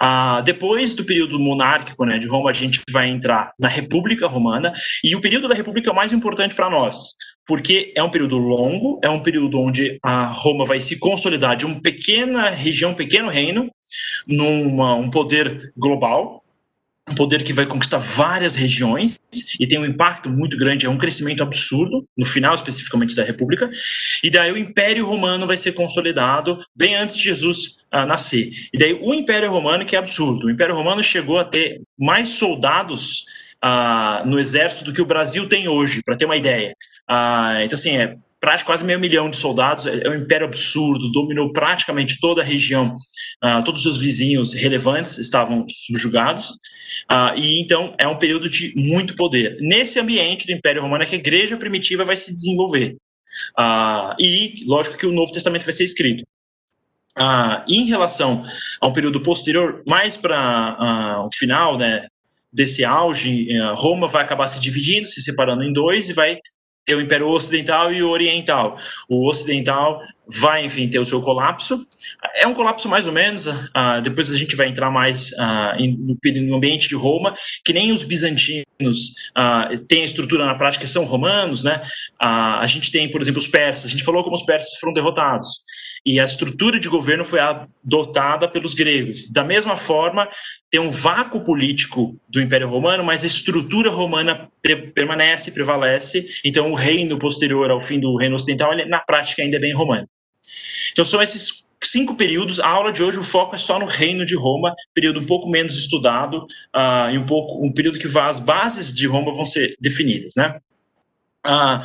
Ah, 0.00 0.40
depois 0.40 0.96
do 0.96 1.04
período 1.04 1.38
monárquico 1.38 2.04
né, 2.04 2.18
de 2.18 2.26
Roma, 2.26 2.50
a 2.50 2.52
gente 2.52 2.80
vai 2.90 3.08
entrar 3.08 3.52
na 3.56 3.68
República 3.68 4.26
Romana, 4.26 4.72
e 5.04 5.14
o 5.14 5.20
período 5.20 5.46
da 5.46 5.54
República 5.54 5.88
é 5.88 5.92
o 5.92 5.96
mais 5.96 6.12
importante 6.12 6.54
para 6.54 6.68
nós, 6.68 7.14
porque 7.46 7.92
é 7.94 8.02
um 8.02 8.10
período 8.10 8.38
longo, 8.38 8.98
é 9.04 9.08
um 9.08 9.22
período 9.22 9.60
onde 9.60 9.98
a 10.02 10.24
Roma 10.26 10.64
vai 10.64 10.80
se 10.80 10.98
consolidar 10.98 11.56
de 11.56 11.64
uma 11.64 11.80
pequena 11.80 12.50
região, 12.50 12.90
um 12.90 12.94
pequeno 12.94 13.28
reino, 13.28 13.70
num 14.26 14.82
um 14.82 15.10
poder 15.10 15.72
global, 15.76 16.42
um 17.10 17.14
poder 17.14 17.42
que 17.42 17.52
vai 17.52 17.66
conquistar 17.66 17.98
várias 17.98 18.54
regiões 18.54 19.18
e 19.58 19.66
tem 19.66 19.78
um 19.78 19.84
impacto 19.84 20.28
muito 20.28 20.56
grande, 20.56 20.86
é 20.86 20.88
um 20.88 20.96
crescimento 20.96 21.42
absurdo, 21.42 22.04
no 22.16 22.24
final 22.24 22.54
especificamente 22.54 23.14
da 23.14 23.22
República, 23.22 23.70
e 24.22 24.30
daí 24.30 24.52
o 24.52 24.56
Império 24.56 25.06
Romano 25.06 25.46
vai 25.46 25.56
ser 25.56 25.72
consolidado 25.72 26.58
bem 26.74 26.94
antes 26.94 27.16
de 27.16 27.22
Jesus 27.24 27.78
uh, 27.92 28.06
nascer. 28.06 28.50
E 28.72 28.78
daí 28.78 28.94
o 28.94 29.12
Império 29.12 29.50
Romano, 29.50 29.84
que 29.84 29.96
é 29.96 29.98
absurdo, 29.98 30.46
o 30.46 30.50
Império 30.50 30.74
Romano 30.74 31.02
chegou 31.02 31.38
a 31.38 31.44
ter 31.44 31.80
mais 31.98 32.28
soldados 32.30 33.24
uh, 33.64 34.26
no 34.26 34.38
exército 34.38 34.84
do 34.84 34.92
que 34.92 35.02
o 35.02 35.06
Brasil 35.06 35.48
tem 35.48 35.68
hoje, 35.68 36.02
para 36.04 36.16
ter 36.16 36.24
uma 36.24 36.36
ideia. 36.36 36.74
Uh, 37.08 37.62
então, 37.62 37.74
assim, 37.74 37.96
é 37.96 38.16
praticamente 38.40 38.64
quase 38.64 38.84
meio 38.84 38.98
milhão 38.98 39.28
de 39.28 39.36
soldados, 39.36 39.84
é, 39.86 40.06
é 40.06 40.10
um 40.10 40.14
império 40.14 40.46
absurdo, 40.46 41.12
dominou 41.12 41.52
praticamente 41.52 42.18
toda 42.18 42.40
a 42.40 42.44
região, 42.44 42.94
uh, 43.44 43.62
todos 43.64 43.80
os 43.80 43.82
seus 43.82 43.98
vizinhos 43.98 44.54
relevantes 44.54 45.18
estavam 45.18 45.66
subjugados, 45.68 46.50
uh, 47.10 47.36
e 47.36 47.60
então 47.60 47.94
é 47.98 48.08
um 48.08 48.16
período 48.16 48.48
de 48.48 48.72
muito 48.74 49.14
poder. 49.14 49.58
Nesse 49.60 50.00
ambiente 50.00 50.46
do 50.46 50.52
Império 50.52 50.80
Romano 50.80 51.02
é 51.02 51.06
que 51.06 51.14
a 51.14 51.18
igreja 51.18 51.56
primitiva 51.56 52.04
vai 52.04 52.16
se 52.16 52.32
desenvolver, 52.32 52.96
uh, 53.58 54.14
e 54.18 54.64
lógico 54.66 54.96
que 54.96 55.06
o 55.06 55.12
Novo 55.12 55.30
Testamento 55.30 55.64
vai 55.64 55.74
ser 55.74 55.84
escrito. 55.84 56.24
em 57.68 57.84
relação 57.84 58.42
a 58.80 58.86
um 58.86 58.92
período 58.92 59.20
posterior, 59.20 59.82
mais 59.86 60.16
para 60.16 61.22
o 61.26 61.28
final, 61.36 61.76
né, 61.76 62.06
desse 62.50 62.84
auge, 62.84 63.48
Roma 63.74 64.06
vai 64.06 64.24
acabar 64.24 64.46
se 64.46 64.58
dividindo, 64.58 65.06
se 65.06 65.20
separando 65.20 65.62
em 65.62 65.72
dois 65.72 66.08
e 66.08 66.14
vai 66.14 66.38
ter 66.84 66.94
o 66.94 67.00
Império 67.00 67.28
Ocidental 67.28 67.92
e 67.92 68.02
o 68.02 68.08
Oriental. 68.08 68.76
O 69.08 69.28
Ocidental 69.28 70.02
vai, 70.26 70.64
enfim, 70.64 70.88
ter 70.88 70.98
o 70.98 71.04
seu 71.04 71.20
colapso. 71.20 71.84
É 72.36 72.46
um 72.46 72.54
colapso 72.54 72.88
mais 72.88 73.06
ou 73.06 73.12
menos, 73.12 73.46
uh, 73.46 74.00
depois 74.02 74.30
a 74.30 74.36
gente 74.36 74.56
vai 74.56 74.68
entrar 74.68 74.90
mais 74.90 75.32
uh, 75.32 75.76
em, 75.78 75.96
no, 75.96 76.56
ambiente 76.56 76.88
de 76.88 76.94
Roma, 76.94 77.34
que 77.64 77.72
nem 77.72 77.92
os 77.92 78.02
bizantinos 78.02 79.14
uh, 79.36 79.78
têm 79.88 80.04
estrutura 80.04 80.46
na 80.46 80.54
prática, 80.54 80.86
são 80.86 81.04
romanos, 81.04 81.62
né? 81.62 81.82
a 82.18 82.66
gente 82.66 82.90
tem, 82.90 83.10
por 83.10 83.20
exemplo, 83.20 83.40
os 83.40 83.46
persas. 83.46 83.86
A 83.86 83.88
gente 83.88 84.04
falou 84.04 84.22
como 84.22 84.36
os 84.36 84.42
persas 84.42 84.78
foram 84.78 84.92
derrotados 84.92 85.60
e 86.04 86.18
a 86.18 86.24
estrutura 86.24 86.80
de 86.80 86.88
governo 86.88 87.24
foi 87.24 87.40
adotada 87.40 88.48
pelos 88.48 88.74
gregos. 88.74 89.30
Da 89.30 89.44
mesma 89.44 89.76
forma, 89.76 90.28
tem 90.70 90.80
um 90.80 90.90
vácuo 90.90 91.44
político 91.44 92.18
do 92.28 92.40
Império 92.40 92.68
Romano, 92.68 93.04
mas 93.04 93.22
a 93.22 93.26
estrutura 93.26 93.90
romana 93.90 94.50
permanece, 94.94 95.50
prevalece. 95.50 96.26
Então, 96.44 96.70
o 96.72 96.74
reino 96.74 97.18
posterior 97.18 97.70
ao 97.70 97.80
fim 97.80 98.00
do 98.00 98.16
reino 98.16 98.34
ocidental, 98.34 98.72
ele, 98.72 98.86
na 98.86 99.00
prática, 99.00 99.42
ainda 99.42 99.56
é 99.56 99.60
bem 99.60 99.74
romano. 99.74 100.08
Então, 100.92 101.04
são 101.04 101.22
esses 101.22 101.68
cinco 101.82 102.14
períodos. 102.14 102.60
A 102.60 102.68
aula 102.68 102.92
de 102.92 103.02
hoje, 103.02 103.18
o 103.18 103.24
foco 103.24 103.54
é 103.54 103.58
só 103.58 103.78
no 103.78 103.86
reino 103.86 104.24
de 104.24 104.34
Roma, 104.34 104.74
período 104.94 105.20
um 105.20 105.26
pouco 105.26 105.48
menos 105.48 105.76
estudado 105.76 106.46
uh, 106.74 107.10
e 107.12 107.18
um 107.18 107.26
pouco 107.26 107.64
um 107.64 107.72
período 107.72 107.98
que 107.98 108.18
as 108.18 108.38
bases 108.38 108.92
de 108.92 109.06
Roma 109.06 109.34
vão 109.34 109.44
ser 109.44 109.76
definidas, 109.80 110.32
né? 110.36 110.58
Uh, 111.46 111.84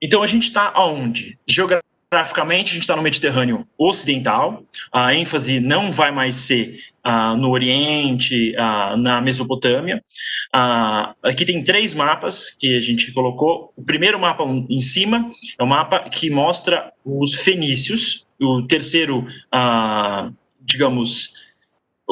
então, 0.00 0.22
a 0.22 0.26
gente 0.26 0.44
está 0.44 0.70
aonde? 0.74 1.38
Geografia 1.46 1.91
Geograficamente, 2.12 2.72
a 2.72 2.74
gente 2.74 2.82
está 2.82 2.94
no 2.94 3.00
Mediterrâneo 3.00 3.66
Ocidental, 3.78 4.62
a 4.92 5.14
ênfase 5.14 5.60
não 5.60 5.90
vai 5.90 6.10
mais 6.10 6.36
ser 6.36 6.78
uh, 7.06 7.34
no 7.38 7.48
Oriente, 7.48 8.54
uh, 8.54 8.98
na 8.98 9.18
Mesopotâmia. 9.22 10.04
Uh, 10.54 11.14
aqui 11.22 11.46
tem 11.46 11.64
três 11.64 11.94
mapas 11.94 12.50
que 12.50 12.76
a 12.76 12.80
gente 12.82 13.10
colocou. 13.12 13.72
O 13.74 13.82
primeiro 13.82 14.20
mapa 14.20 14.44
em 14.44 14.82
cima 14.82 15.26
é 15.58 15.62
o 15.62 15.66
mapa 15.66 16.00
que 16.00 16.28
mostra 16.28 16.92
os 17.02 17.32
fenícios, 17.32 18.26
o 18.38 18.60
terceiro, 18.60 19.26
digamos, 20.60 21.32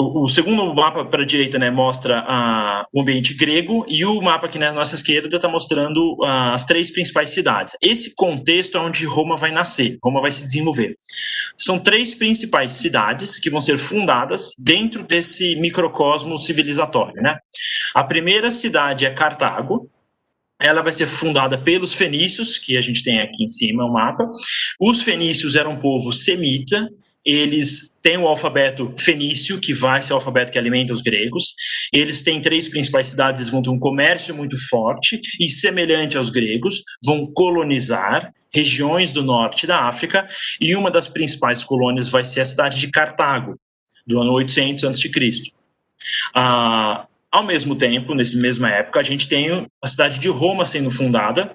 o, 0.00 0.24
o, 0.24 0.28
segundo 0.28 0.74
mapa 0.74 1.04
para 1.04 1.22
a 1.22 1.26
direita 1.26 1.58
né, 1.58 1.70
mostra 1.70 2.24
a, 2.26 2.86
o 2.92 3.02
ambiente 3.02 3.34
grego 3.34 3.84
e 3.88 4.04
o 4.04 4.20
mapa 4.20 4.46
aqui 4.46 4.58
na 4.58 4.72
nossa 4.72 4.94
esquerda 4.94 5.36
está 5.36 5.48
mostrando 5.48 6.16
a, 6.24 6.54
as 6.54 6.64
três 6.64 6.90
principais 6.90 7.30
cidades. 7.30 7.76
Esse 7.82 8.14
contexto 8.14 8.78
é 8.78 8.80
onde 8.80 9.04
Roma 9.04 9.36
vai 9.36 9.50
nascer, 9.50 9.98
Roma 10.02 10.20
vai 10.20 10.32
se 10.32 10.46
desenvolver. 10.46 10.96
São 11.56 11.78
três 11.78 12.14
principais 12.14 12.72
cidades 12.72 13.38
que 13.38 13.50
vão 13.50 13.60
ser 13.60 13.76
fundadas 13.76 14.54
dentro 14.58 15.02
desse 15.02 15.56
microcosmo 15.56 16.38
civilizatório. 16.38 17.20
Né? 17.22 17.36
A 17.94 18.02
primeira 18.02 18.50
cidade 18.50 19.04
é 19.04 19.10
Cartago, 19.10 19.90
ela 20.60 20.82
vai 20.82 20.92
ser 20.92 21.06
fundada 21.06 21.56
pelos 21.56 21.94
fenícios, 21.94 22.58
que 22.58 22.76
a 22.76 22.80
gente 22.80 23.02
tem 23.02 23.20
aqui 23.20 23.44
em 23.44 23.48
cima 23.48 23.84
o 23.84 23.92
mapa. 23.92 24.30
Os 24.78 25.02
fenícios 25.02 25.56
eram 25.56 25.72
um 25.72 25.78
povo 25.78 26.12
semita, 26.12 26.86
eles 27.24 27.94
têm 28.02 28.16
o 28.16 28.26
alfabeto 28.26 28.92
fenício, 28.98 29.60
que 29.60 29.74
vai 29.74 30.02
ser 30.02 30.12
o 30.12 30.16
alfabeto 30.16 30.50
que 30.52 30.58
alimenta 30.58 30.92
os 30.92 31.02
gregos. 31.02 31.54
Eles 31.92 32.22
têm 32.22 32.40
três 32.40 32.68
principais 32.68 33.08
cidades, 33.08 33.40
eles 33.40 33.50
vão 33.50 33.62
ter 33.62 33.70
um 33.70 33.78
comércio 33.78 34.34
muito 34.34 34.56
forte 34.68 35.20
e, 35.38 35.50
semelhante 35.50 36.16
aos 36.16 36.30
gregos, 36.30 36.82
vão 37.04 37.26
colonizar 37.32 38.32
regiões 38.52 39.12
do 39.12 39.22
norte 39.22 39.66
da 39.66 39.84
África. 39.84 40.28
E 40.60 40.74
uma 40.74 40.90
das 40.90 41.06
principais 41.06 41.62
colônias 41.62 42.08
vai 42.08 42.24
ser 42.24 42.40
a 42.40 42.44
cidade 42.44 42.80
de 42.80 42.88
Cartago, 42.88 43.58
do 44.06 44.20
ano 44.20 44.32
800 44.32 44.84
a.C. 44.84 45.10
Ah, 46.34 47.06
ao 47.30 47.44
mesmo 47.44 47.76
tempo, 47.76 48.14
nessa 48.14 48.36
mesma 48.36 48.70
época, 48.70 48.98
a 48.98 49.04
gente 49.04 49.28
tem 49.28 49.66
a 49.82 49.86
cidade 49.86 50.18
de 50.18 50.28
Roma 50.28 50.66
sendo 50.66 50.90
fundada 50.90 51.54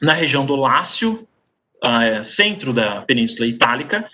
na 0.00 0.12
região 0.12 0.44
do 0.44 0.54
Lácio, 0.54 1.26
uh, 1.82 2.24
centro 2.24 2.72
da 2.72 3.02
Península 3.02 3.46
Itálica, 3.46 4.08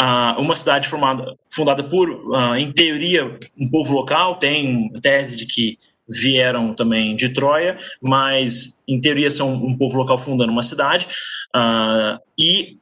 uh, 0.00 0.40
uma 0.40 0.56
cidade 0.56 0.88
formada, 0.88 1.36
fundada 1.50 1.84
por, 1.84 2.10
uh, 2.10 2.56
em 2.56 2.72
teoria, 2.72 3.38
um 3.58 3.70
povo 3.70 3.94
local, 3.94 4.36
tem 4.36 4.90
tese 5.00 5.36
de 5.36 5.46
que 5.46 5.78
vieram 6.08 6.74
também 6.74 7.14
de 7.14 7.28
Troia, 7.28 7.78
mas 8.02 8.78
em 8.88 9.00
teoria 9.00 9.30
são 9.30 9.54
um 9.54 9.76
povo 9.76 9.96
local 9.96 10.18
fundando 10.18 10.52
uma 10.52 10.62
cidade, 10.62 11.06
e 12.38 12.76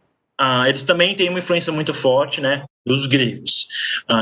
eles 0.66 0.82
também 0.82 1.14
têm 1.14 1.28
uma 1.28 1.38
influência 1.38 1.70
muito 1.70 1.92
forte, 1.92 2.40
né, 2.40 2.64
dos 2.84 3.06
gregos. 3.06 3.68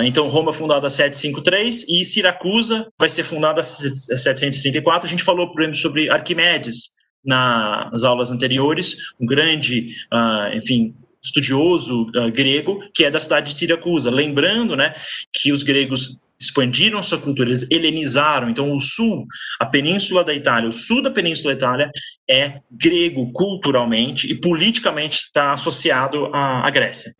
então, 0.05 0.27
Roma 0.27 0.53
fundada 0.53 0.91
753 0.91 1.87
e 1.89 2.05
Siracusa 2.05 2.89
vai 2.99 3.09
ser 3.09 3.23
fundada 3.23 3.63
734. 3.63 5.07
A 5.07 5.09
gente 5.09 5.23
falou, 5.23 5.53
por 5.53 5.63
exemplo, 5.63 5.79
sobre 5.79 6.11
Arquimedes, 6.11 6.98
nas 7.25 8.05
aulas 8.05 8.31
anteriores, 8.31 8.97
um 9.21 9.27
grande, 9.27 9.95
uh, 10.13 10.57
enfim, 10.57 10.95
estudioso 11.23 12.03
uh, 12.17 12.31
grego, 12.31 12.81
que 12.95 13.05
é 13.05 13.11
da 13.11 13.21
cidade 13.21 13.53
de 13.53 13.59
Siracusa. 13.59 14.11
Lembrando 14.11 14.77
né, 14.77 14.95
que 15.33 15.53
os 15.53 15.63
gregos 15.63 16.19
expandiram 16.41 17.03
sua 17.03 17.19
cultura, 17.19 17.51
eles 17.51 17.67
helenizaram. 17.71 18.49
Então, 18.49 18.73
o 18.73 18.81
sul, 18.81 19.27
a 19.59 19.67
península 19.67 20.23
da 20.23 20.33
Itália, 20.33 20.69
o 20.69 20.73
sul 20.73 21.03
da 21.03 21.11
península 21.11 21.53
da 21.53 21.59
Itália 21.59 21.91
é 22.31 22.61
grego 22.71 23.33
culturalmente 23.33 24.31
e 24.31 24.35
politicamente 24.35 25.17
está 25.17 25.53
associado 25.53 26.27
à, 26.27 26.67
à 26.67 26.71
Grécia. 26.71 27.13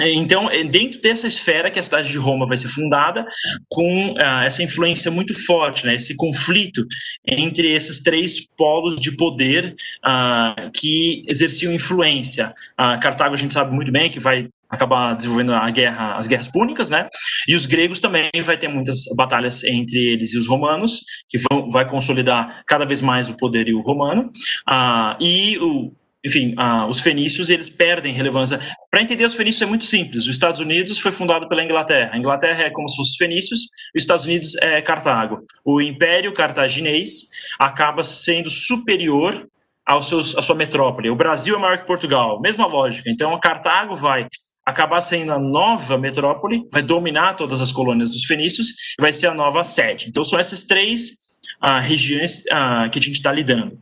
Então, 0.00 0.50
é 0.50 0.64
dentro 0.64 1.00
dessa 1.00 1.26
esfera 1.26 1.70
que 1.70 1.78
a 1.78 1.82
cidade 1.82 2.10
de 2.10 2.18
Roma 2.18 2.46
vai 2.46 2.56
ser 2.56 2.68
fundada, 2.68 3.26
com 3.68 4.12
uh, 4.12 4.42
essa 4.44 4.62
influência 4.62 5.10
muito 5.10 5.34
forte, 5.44 5.86
né, 5.86 5.94
esse 5.94 6.16
conflito 6.16 6.86
entre 7.26 7.68
esses 7.68 8.00
três 8.00 8.40
polos 8.56 9.00
de 9.00 9.12
poder 9.12 9.74
uh, 10.04 10.70
que 10.72 11.22
exerciam 11.26 11.72
influência. 11.72 12.52
Uh, 12.78 12.98
Cartago, 13.00 13.34
a 13.34 13.38
gente 13.38 13.54
sabe 13.54 13.74
muito 13.74 13.92
bem 13.92 14.10
que 14.10 14.20
vai 14.20 14.48
acabar 14.70 15.14
desenvolvendo 15.14 15.52
a 15.52 15.68
guerra, 15.70 16.16
as 16.16 16.28
guerras 16.28 16.46
púnicas, 16.46 16.88
né? 16.88 17.08
E 17.48 17.56
os 17.56 17.66
gregos 17.66 17.98
também 17.98 18.30
vai 18.44 18.56
ter 18.56 18.68
muitas 18.68 19.04
batalhas 19.16 19.64
entre 19.64 19.98
eles 19.98 20.32
e 20.32 20.38
os 20.38 20.46
romanos, 20.46 21.00
que 21.28 21.38
vão 21.38 21.68
vai 21.68 21.86
consolidar 21.86 22.62
cada 22.66 22.84
vez 22.84 23.00
mais 23.00 23.28
o 23.28 23.36
poderio 23.36 23.80
romano. 23.80 24.30
Ah, 24.68 25.16
e 25.20 25.58
o, 25.58 25.92
enfim, 26.24 26.54
ah, 26.56 26.86
os 26.86 27.00
fenícios 27.00 27.48
eles 27.48 27.70
perdem 27.70 28.12
relevância. 28.12 28.60
Para 28.90 29.02
entender 29.02 29.24
os 29.24 29.34
fenícios 29.34 29.62
é 29.62 29.66
muito 29.66 29.84
simples. 29.84 30.24
Os 30.24 30.30
Estados 30.30 30.60
Unidos 30.60 30.98
foi 30.98 31.12
fundado 31.12 31.48
pela 31.48 31.64
Inglaterra. 31.64 32.10
A 32.12 32.18
Inglaterra 32.18 32.64
é 32.64 32.70
como 32.70 32.88
se 32.88 32.96
fosse 32.96 33.12
os 33.12 33.16
fenícios, 33.16 33.60
os 33.94 34.02
Estados 34.02 34.26
Unidos 34.26 34.54
é 34.56 34.82
Cartago. 34.82 35.42
O 35.64 35.80
Império 35.80 36.32
Cartaginês 36.34 37.28
acaba 37.58 38.04
sendo 38.04 38.50
superior 38.50 39.46
aos 39.86 40.08
seus, 40.08 40.36
à 40.36 40.42
sua 40.42 40.54
metrópole. 40.54 41.10
O 41.10 41.16
Brasil 41.16 41.56
é 41.56 41.58
maior 41.58 41.78
que 41.78 41.86
Portugal, 41.86 42.40
mesma 42.40 42.66
lógica. 42.66 43.10
Então, 43.10 43.38
Cartago 43.40 43.96
vai 43.96 44.28
acabar 44.64 45.00
sendo 45.00 45.32
a 45.32 45.38
nova 45.38 45.96
metrópole, 45.96 46.68
vai 46.70 46.82
dominar 46.82 47.34
todas 47.34 47.60
as 47.60 47.72
colônias 47.72 48.10
dos 48.10 48.24
fenícios 48.24 48.68
e 48.98 49.02
vai 49.02 49.12
ser 49.12 49.28
a 49.28 49.34
nova 49.34 49.64
sede. 49.64 50.08
Então, 50.08 50.22
são 50.22 50.38
essas 50.38 50.62
três 50.62 51.12
ah, 51.60 51.80
regiões 51.80 52.44
ah, 52.52 52.88
que 52.90 52.98
a 52.98 53.02
gente 53.02 53.16
está 53.16 53.32
lidando. 53.32 53.78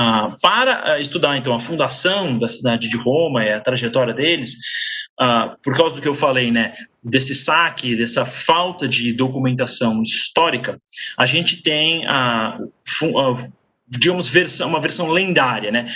Ah, 0.00 0.36
para 0.40 0.92
ah, 0.92 1.00
estudar, 1.00 1.36
então, 1.36 1.52
a 1.52 1.58
fundação 1.58 2.38
da 2.38 2.48
cidade 2.48 2.88
de 2.88 2.96
Roma 2.96 3.44
e 3.44 3.52
a 3.52 3.60
trajetória 3.60 4.14
deles, 4.14 4.54
ah, 5.18 5.56
por 5.60 5.76
causa 5.76 5.96
do 5.96 6.00
que 6.00 6.06
eu 6.06 6.14
falei, 6.14 6.52
né, 6.52 6.72
desse 7.02 7.34
saque, 7.34 7.96
dessa 7.96 8.24
falta 8.24 8.86
de 8.86 9.12
documentação 9.12 10.00
histórica, 10.00 10.80
a 11.16 11.26
gente 11.26 11.64
tem, 11.64 12.06
a, 12.06 12.60
digamos, 13.88 14.28
versão, 14.28 14.68
uma 14.68 14.78
versão 14.78 15.10
lendária, 15.10 15.72
né? 15.72 15.92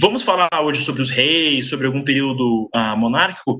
Vamos 0.00 0.22
falar 0.22 0.48
hoje 0.62 0.82
sobre 0.82 1.02
os 1.02 1.10
reis, 1.10 1.68
sobre 1.68 1.86
algum 1.86 2.02
período 2.02 2.70
monárquico, 2.96 3.54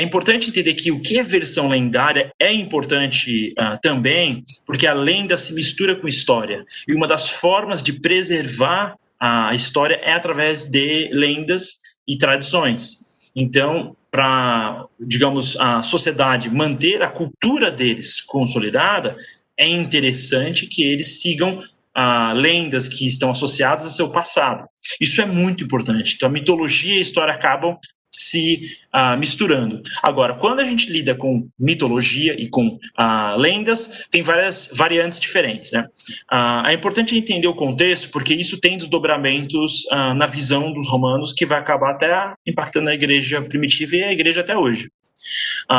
é 0.00 0.02
importante 0.02 0.48
entender 0.48 0.72
que 0.72 0.90
o 0.90 0.98
que 0.98 1.18
é 1.18 1.22
versão 1.22 1.68
lendária 1.68 2.32
é 2.38 2.50
importante 2.50 3.52
uh, 3.58 3.78
também, 3.82 4.42
porque 4.64 4.86
a 4.86 4.94
lenda 4.94 5.36
se 5.36 5.52
mistura 5.52 5.94
com 5.94 6.08
história. 6.08 6.64
E 6.88 6.94
uma 6.94 7.06
das 7.06 7.28
formas 7.28 7.82
de 7.82 7.92
preservar 7.92 8.96
a 9.20 9.54
história 9.54 10.00
é 10.02 10.14
através 10.14 10.64
de 10.64 11.10
lendas 11.12 11.74
e 12.08 12.16
tradições. 12.16 13.30
Então, 13.36 13.94
para, 14.10 14.86
digamos, 14.98 15.54
a 15.58 15.82
sociedade 15.82 16.48
manter 16.48 17.02
a 17.02 17.08
cultura 17.10 17.70
deles 17.70 18.22
consolidada, 18.22 19.14
é 19.54 19.68
interessante 19.68 20.66
que 20.66 20.82
eles 20.82 21.20
sigam 21.20 21.62
ah, 21.94 22.32
lendas 22.32 22.88
que 22.88 23.06
estão 23.06 23.30
associadas 23.30 23.84
a 23.84 23.90
seu 23.90 24.10
passado. 24.10 24.64
Isso 24.98 25.20
é 25.20 25.26
muito 25.26 25.62
importante. 25.62 26.14
Então, 26.14 26.30
a 26.30 26.32
mitologia 26.32 26.94
e 26.94 26.98
a 27.00 27.02
história 27.02 27.34
acabam 27.34 27.76
se 28.10 28.76
uh, 28.94 29.16
misturando. 29.18 29.82
Agora, 30.02 30.34
quando 30.34 30.60
a 30.60 30.64
gente 30.64 30.90
lida 30.90 31.14
com 31.14 31.48
mitologia 31.58 32.34
e 32.38 32.48
com 32.48 32.66
uh, 32.68 33.36
lendas, 33.36 34.04
tem 34.10 34.22
várias 34.22 34.70
variantes 34.74 35.20
diferentes. 35.20 35.70
Né? 35.70 35.86
Uh, 36.32 36.66
é 36.66 36.72
importante 36.74 37.16
entender 37.16 37.46
o 37.46 37.54
contexto, 37.54 38.10
porque 38.10 38.34
isso 38.34 38.60
tem 38.60 38.76
desdobramentos 38.76 39.84
na 40.16 40.26
visão 40.26 40.72
dos 40.72 40.88
romanos 40.88 41.32
que 41.32 41.46
vai 41.46 41.58
acabar 41.58 41.92
até 41.92 42.34
impactando 42.46 42.90
a 42.90 42.94
igreja 42.94 43.40
primitiva 43.42 43.96
e 43.96 44.04
a 44.04 44.12
igreja 44.12 44.40
até 44.40 44.56
hoje. 44.56 44.90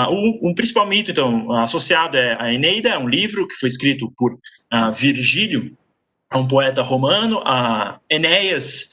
Um, 0.09 0.53
principal 0.53 0.85
mito, 0.85 1.11
então, 1.11 1.51
associado 1.57 2.15
é 2.15 2.37
a 2.39 2.53
Eneida, 2.53 2.89
é 2.89 2.97
um 2.97 3.07
livro 3.07 3.47
que 3.47 3.55
foi 3.55 3.69
escrito 3.69 4.11
por 4.15 4.37
Virgílio, 4.93 5.75
é 6.31 6.37
um 6.37 6.47
poeta 6.47 6.81
romano. 6.81 7.41
A 7.45 7.99
Enéas 8.09 8.89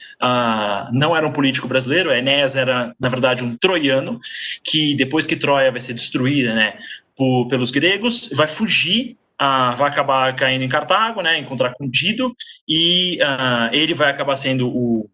não 0.91 1.15
era 1.15 1.27
um 1.27 1.31
político 1.31 1.67
brasileiro, 1.67 2.11
Enéas 2.11 2.55
era, 2.55 2.93
na 2.99 3.07
verdade, 3.07 3.43
um 3.43 3.55
troiano, 3.55 4.19
que 4.63 4.93
depois 4.95 5.25
que 5.25 5.37
Troia 5.37 5.71
vai 5.71 5.79
ser 5.79 5.93
destruída 5.93 6.53
né, 6.53 6.77
por, 7.15 7.47
pelos 7.47 7.71
gregos, 7.71 8.29
vai 8.33 8.47
fugir 8.47 9.17
Uh, 9.41 9.71
vai 9.77 9.89
acabar 9.89 10.35
caindo 10.35 10.65
em 10.65 10.67
Cartago, 10.67 11.21
né, 11.21 11.37
encontrar 11.37 11.73
com 11.73 11.89
Dido, 11.89 12.35
e 12.67 13.17
uh, 13.21 13.73
ele 13.73 13.93
vai 13.93 14.09
acabar 14.09 14.35
sendo 14.35 14.67
o, 14.67 15.09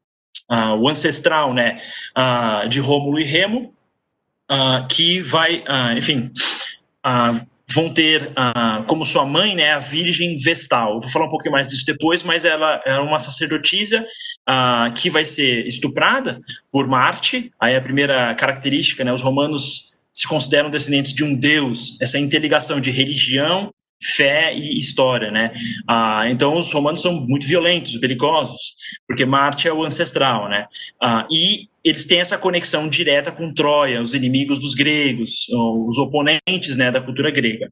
o 0.79 0.89
ancestral 0.89 1.53
né, 1.53 1.79
de 2.67 2.79
Rômulo 2.79 3.19
e 3.19 3.23
Remo, 3.23 3.71
que 4.89 5.19
vai, 5.21 5.63
enfim, 5.95 6.31
vão 7.73 7.89
ter 7.89 8.31
uh, 8.31 8.83
como 8.85 9.05
sua 9.05 9.25
mãe 9.25 9.55
né, 9.55 9.73
a 9.73 9.79
Virgem 9.79 10.35
Vestal. 10.35 10.99
vou 10.99 11.09
falar 11.09 11.25
um 11.25 11.29
pouquinho 11.29 11.51
mais 11.51 11.67
disso 11.67 11.85
depois, 11.85 12.23
mas 12.23 12.45
ela 12.45 12.81
é 12.85 12.99
uma 12.99 13.19
sacerdotisa 13.19 14.05
uh, 14.49 14.93
que 14.93 15.09
vai 15.09 15.25
ser 15.25 15.65
estuprada 15.65 16.39
por 16.71 16.87
Marte. 16.87 17.51
Aí 17.59 17.75
a 17.75 17.81
primeira 17.81 18.33
característica, 18.35 19.03
né, 19.03 19.11
os 19.11 19.21
romanos 19.21 19.95
se 20.11 20.27
consideram 20.27 20.69
descendentes 20.69 21.13
de 21.13 21.23
um 21.23 21.35
deus, 21.35 21.97
essa 21.99 22.17
interligação 22.17 22.79
de 22.79 22.89
religião 22.91 23.71
fé 24.01 24.53
e 24.53 24.77
história, 24.77 25.31
né? 25.31 25.51
Ah, 25.87 26.23
então 26.29 26.55
os 26.55 26.71
romanos 26.71 27.01
são 27.01 27.13
muito 27.13 27.47
violentos, 27.47 27.95
belicosos, 27.97 28.75
porque 29.07 29.25
Marte 29.25 29.67
é 29.67 29.73
o 29.73 29.83
ancestral, 29.83 30.49
né? 30.49 30.65
Ah, 31.01 31.27
e 31.31 31.67
eles 31.83 32.03
têm 32.03 32.19
essa 32.19 32.37
conexão 32.37 32.89
direta 32.89 33.31
com 33.31 33.53
Troia, 33.53 34.01
os 34.01 34.15
inimigos 34.15 34.57
dos 34.57 34.73
gregos, 34.73 35.47
os 35.51 35.99
oponentes, 35.99 36.75
né, 36.75 36.89
da 36.89 36.99
cultura 36.99 37.29
grega. 37.29 37.71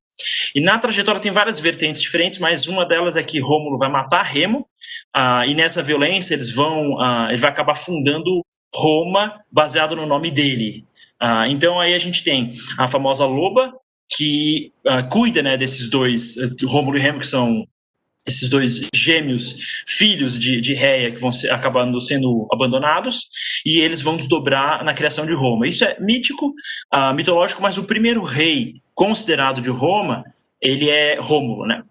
E 0.53 0.61
na 0.61 0.77
trajetória 0.77 1.19
tem 1.19 1.31
várias 1.31 1.59
vertentes 1.59 1.99
diferentes, 1.99 2.37
mas 2.37 2.67
uma 2.67 2.85
delas 2.85 3.17
é 3.17 3.23
que 3.23 3.39
Rômulo 3.39 3.75
vai 3.75 3.89
matar 3.89 4.21
Remo, 4.21 4.67
ah, 5.15 5.47
e 5.47 5.55
nessa 5.55 5.81
violência 5.81 6.35
eles 6.35 6.51
vão, 6.51 6.99
ah, 7.01 7.27
ele 7.29 7.39
vai 7.39 7.49
acabar 7.49 7.73
fundando 7.73 8.45
Roma 8.73 9.39
baseado 9.51 9.95
no 9.95 10.05
nome 10.05 10.29
dele. 10.29 10.85
Ah, 11.19 11.47
então 11.47 11.79
aí 11.79 11.93
a 11.93 11.99
gente 11.99 12.23
tem 12.23 12.51
a 12.77 12.87
famosa 12.87 13.25
loba, 13.25 13.73
que 14.09 14.71
uh, 14.85 15.07
cuida 15.09 15.41
né, 15.41 15.57
desses 15.57 15.87
dois, 15.87 16.35
uh, 16.37 16.55
Rômulo 16.65 16.97
e 16.97 17.01
Remo, 17.01 17.19
que 17.19 17.27
são 17.27 17.65
esses 18.25 18.47
dois 18.47 18.87
gêmeos 18.93 19.83
filhos 19.85 20.39
de, 20.39 20.61
de 20.61 20.73
Réia 20.73 21.11
que 21.11 21.19
vão 21.19 21.31
ser, 21.31 21.51
acabando 21.51 21.99
sendo 21.99 22.47
abandonados 22.51 23.27
e 23.65 23.79
eles 23.79 24.01
vão 24.01 24.15
desdobrar 24.15 24.83
na 24.83 24.93
criação 24.93 25.25
de 25.25 25.33
Roma. 25.33 25.67
Isso 25.67 25.83
é 25.83 25.97
mítico, 25.99 26.47
uh, 26.93 27.13
mitológico, 27.13 27.61
mas 27.61 27.77
o 27.77 27.83
primeiro 27.83 28.23
rei 28.23 28.75
considerado 28.95 29.61
de 29.61 29.69
Roma 29.69 30.23
ele 30.61 30.89
é 30.89 31.17
Rômulo, 31.19 31.65
né? 31.65 31.83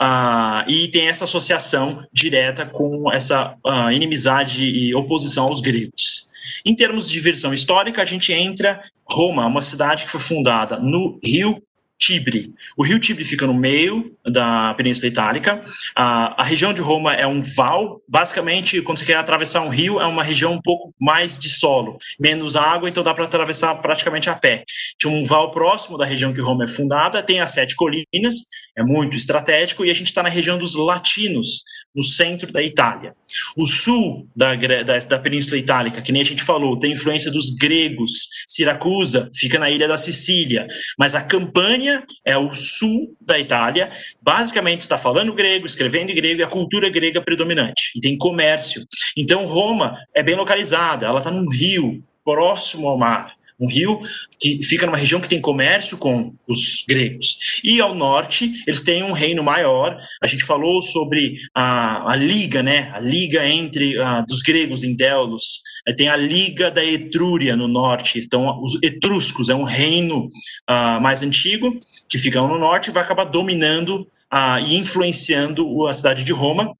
Uh, 0.00 0.70
e 0.70 0.88
tem 0.88 1.08
essa 1.08 1.24
associação 1.24 2.06
direta 2.12 2.66
com 2.66 3.10
essa 3.12 3.54
uh, 3.64 3.90
inimizade 3.90 4.62
e 4.62 4.94
oposição 4.94 5.46
aos 5.46 5.60
gregos. 5.60 6.26
Em 6.64 6.74
termos 6.74 7.08
de 7.08 7.20
versão 7.20 7.52
histórica, 7.52 8.02
a 8.02 8.06
gente 8.06 8.32
entra 8.32 8.82
Roma, 9.08 9.46
uma 9.46 9.60
cidade 9.60 10.04
que 10.04 10.10
foi 10.10 10.20
fundada 10.20 10.78
no 10.78 11.18
rio 11.22 11.62
Tibre. 11.98 12.52
O 12.76 12.84
rio 12.84 12.98
Tibre 12.98 13.24
fica 13.24 13.46
no 13.46 13.54
meio 13.54 14.14
da 14.24 14.74
Península 14.74 15.08
Itálica. 15.08 15.62
A, 15.94 16.42
a, 16.42 16.44
região 16.44 16.72
de 16.72 16.82
Roma 16.82 17.14
é 17.14 17.26
um 17.26 17.40
val. 17.40 18.02
Basicamente, 18.06 18.82
quando 18.82 18.98
você 18.98 19.04
quer 19.04 19.16
atravessar 19.16 19.62
um 19.62 19.70
rio, 19.70 19.98
é 19.98 20.06
uma 20.06 20.22
região 20.22 20.52
um 20.52 20.60
pouco 20.60 20.94
mais 21.00 21.38
de 21.38 21.48
solo, 21.48 21.96
menos 22.20 22.54
água, 22.54 22.88
então 22.88 23.02
dá 23.02 23.14
para 23.14 23.24
atravessar 23.24 23.74
praticamente 23.76 24.28
a 24.28 24.34
pé. 24.34 24.64
Tinha 24.98 25.12
um 25.12 25.24
val 25.24 25.50
próximo 25.50 25.96
da 25.96 26.04
região 26.04 26.34
que 26.34 26.40
Roma 26.40 26.64
é 26.64 26.68
fundada, 26.68 27.22
tem 27.22 27.40
as 27.40 27.52
sete 27.52 27.74
colinas, 27.74 28.36
é 28.76 28.82
muito 28.82 29.16
estratégico, 29.16 29.84
e 29.84 29.90
a 29.90 29.94
gente 29.94 30.08
está 30.08 30.22
na 30.22 30.28
região 30.28 30.58
dos 30.58 30.74
latinos, 30.74 31.62
no 31.94 32.02
centro 32.02 32.52
da 32.52 32.62
Itália. 32.62 33.14
O 33.56 33.66
sul 33.66 34.28
da, 34.36 34.54
da, 34.54 34.98
da 34.98 35.18
Península 35.18 35.56
Itálica, 35.56 36.02
que 36.02 36.12
nem 36.12 36.20
a 36.20 36.24
gente 36.24 36.42
falou, 36.42 36.78
tem 36.78 36.92
influência 36.92 37.30
dos 37.30 37.50
gregos. 37.56 38.28
Siracusa 38.46 39.30
fica 39.34 39.58
na 39.58 39.70
ilha 39.70 39.88
da 39.88 39.96
Sicília, 39.96 40.66
mas 40.98 41.14
a 41.14 41.22
Campânia 41.22 41.85
é 42.24 42.36
o 42.36 42.54
sul 42.54 43.16
da 43.20 43.38
Itália, 43.38 43.90
basicamente 44.20 44.82
está 44.82 44.96
falando 44.96 45.34
grego, 45.34 45.66
escrevendo 45.66 46.14
grego, 46.14 46.40
e 46.40 46.44
a 46.44 46.48
cultura 46.48 46.88
grega 46.88 47.20
predominante, 47.20 47.92
e 47.96 48.00
tem 48.00 48.16
comércio. 48.16 48.84
Então, 49.16 49.46
Roma 49.46 49.98
é 50.14 50.22
bem 50.22 50.34
localizada, 50.34 51.06
ela 51.06 51.18
está 51.18 51.30
num 51.30 51.48
rio, 51.48 52.02
próximo 52.24 52.88
ao 52.88 52.98
mar 52.98 53.36
um 53.58 53.68
rio 53.68 54.00
que 54.38 54.62
fica 54.62 54.86
numa 54.86 54.98
região 54.98 55.20
que 55.20 55.28
tem 55.28 55.40
comércio 55.40 55.96
com 55.96 56.34
os 56.46 56.84
gregos. 56.88 57.60
E 57.64 57.80
ao 57.80 57.94
norte, 57.94 58.62
eles 58.66 58.82
têm 58.82 59.02
um 59.02 59.12
reino 59.12 59.42
maior. 59.42 59.98
A 60.22 60.26
gente 60.26 60.44
falou 60.44 60.82
sobre 60.82 61.38
a, 61.54 62.12
a 62.12 62.16
liga, 62.16 62.62
né? 62.62 62.90
A 62.94 63.00
liga 63.00 63.46
entre 63.46 63.98
uh, 63.98 64.24
dos 64.28 64.42
gregos 64.42 64.84
em 64.84 64.94
Delos. 64.94 65.60
Tem 65.96 66.08
a 66.08 66.16
liga 66.16 66.70
da 66.70 66.84
Etrúria 66.84 67.56
no 67.56 67.68
norte. 67.68 68.18
Então, 68.18 68.60
os 68.60 68.78
etruscos 68.82 69.48
é 69.48 69.54
um 69.54 69.64
reino 69.64 70.26
uh, 70.68 71.00
mais 71.00 71.22
antigo 71.22 71.76
que 72.08 72.18
fica 72.18 72.40
no 72.40 72.58
norte 72.58 72.88
e 72.88 72.92
vai 72.92 73.02
acabar 73.02 73.24
dominando 73.24 74.06
uh, 74.32 74.58
e 74.66 74.76
influenciando 74.76 75.86
a 75.86 75.92
cidade 75.92 76.24
de 76.24 76.32
Roma. 76.32 76.74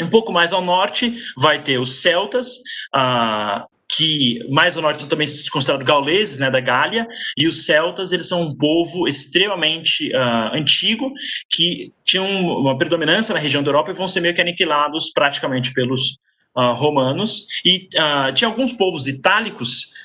Um 0.00 0.08
pouco 0.08 0.32
mais 0.32 0.52
ao 0.52 0.62
norte 0.62 1.12
vai 1.36 1.60
ter 1.60 1.78
os 1.78 2.00
celtas, 2.02 2.56
uh, 2.94 3.66
que 3.88 4.46
mais 4.50 4.76
ao 4.76 4.82
norte 4.82 5.00
são 5.00 5.08
também 5.08 5.26
considerados 5.50 5.86
gauleses, 5.86 6.38
né, 6.38 6.50
da 6.50 6.60
Gália, 6.60 7.08
e 7.36 7.48
os 7.48 7.64
celtas, 7.64 8.12
eles 8.12 8.28
são 8.28 8.42
um 8.42 8.56
povo 8.56 9.08
extremamente 9.08 10.12
uh, 10.12 10.54
antigo, 10.54 11.10
que 11.48 11.92
tinham 12.04 12.28
uma 12.28 12.76
predominância 12.76 13.32
na 13.32 13.40
região 13.40 13.62
da 13.62 13.70
Europa 13.70 13.90
e 13.90 13.94
vão 13.94 14.06
ser 14.06 14.20
meio 14.20 14.34
que 14.34 14.40
aniquilados 14.40 15.10
praticamente 15.12 15.72
pelos 15.72 16.18
uh, 16.54 16.74
romanos, 16.74 17.46
e 17.64 17.88
uh, 17.94 18.32
tinha 18.34 18.48
alguns 18.48 18.72
povos 18.72 19.06
itálicos, 19.06 19.96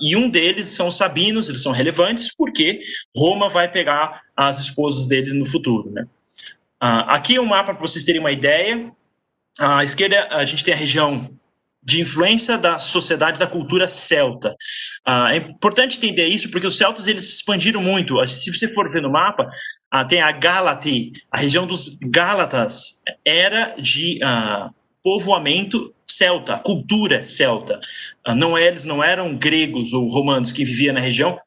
e 0.00 0.16
um 0.16 0.30
deles 0.30 0.68
são 0.68 0.86
os 0.86 0.96
sabinos, 0.96 1.50
eles 1.50 1.62
são 1.62 1.70
relevantes 1.70 2.34
porque 2.34 2.80
Roma 3.14 3.50
vai 3.50 3.70
pegar 3.70 4.22
as 4.34 4.58
esposas 4.58 5.06
deles 5.06 5.34
no 5.34 5.44
futuro, 5.44 5.90
né. 5.90 6.06
aqui 6.80 7.36
é 7.36 7.40
um 7.40 7.44
mapa 7.44 7.74
para 7.74 7.86
vocês 7.86 8.02
terem 8.02 8.18
uma 8.18 8.32
ideia, 8.32 8.90
à 9.58 9.84
esquerda 9.84 10.26
a 10.30 10.42
gente 10.46 10.64
tem 10.64 10.72
a 10.72 10.76
região 10.76 11.30
de 11.86 12.00
influência 12.00 12.58
da 12.58 12.80
sociedade 12.80 13.38
da 13.38 13.46
cultura 13.46 13.86
celta. 13.86 14.56
Uh, 15.06 15.26
é 15.28 15.36
importante 15.36 15.98
entender 15.98 16.26
isso 16.26 16.50
porque 16.50 16.66
os 16.66 16.76
celtas 16.76 17.06
eles 17.06 17.28
se 17.28 17.36
expandiram 17.36 17.80
muito. 17.80 18.26
Se 18.26 18.52
você 18.52 18.66
for 18.66 18.90
ver 18.90 19.02
no 19.02 19.10
mapa, 19.10 19.48
uh, 19.94 20.08
tem 20.08 20.20
a 20.20 20.32
Gálate, 20.32 21.12
a 21.30 21.38
região 21.38 21.64
dos 21.64 21.96
Gálatas 22.02 23.00
era 23.24 23.76
de 23.78 24.18
povoamento 25.00 25.94
celta, 26.04 26.58
cultura 26.58 27.24
celta. 27.24 27.80
Ah, 28.24 28.34
não 28.34 28.58
é, 28.58 28.66
eles 28.66 28.82
não 28.82 29.02
eram 29.02 29.36
gregos 29.36 29.92
ou 29.92 30.08
romanos 30.08 30.52
que 30.52 30.64
viviam 30.64 30.92
na 30.92 31.00
região, 31.00 31.38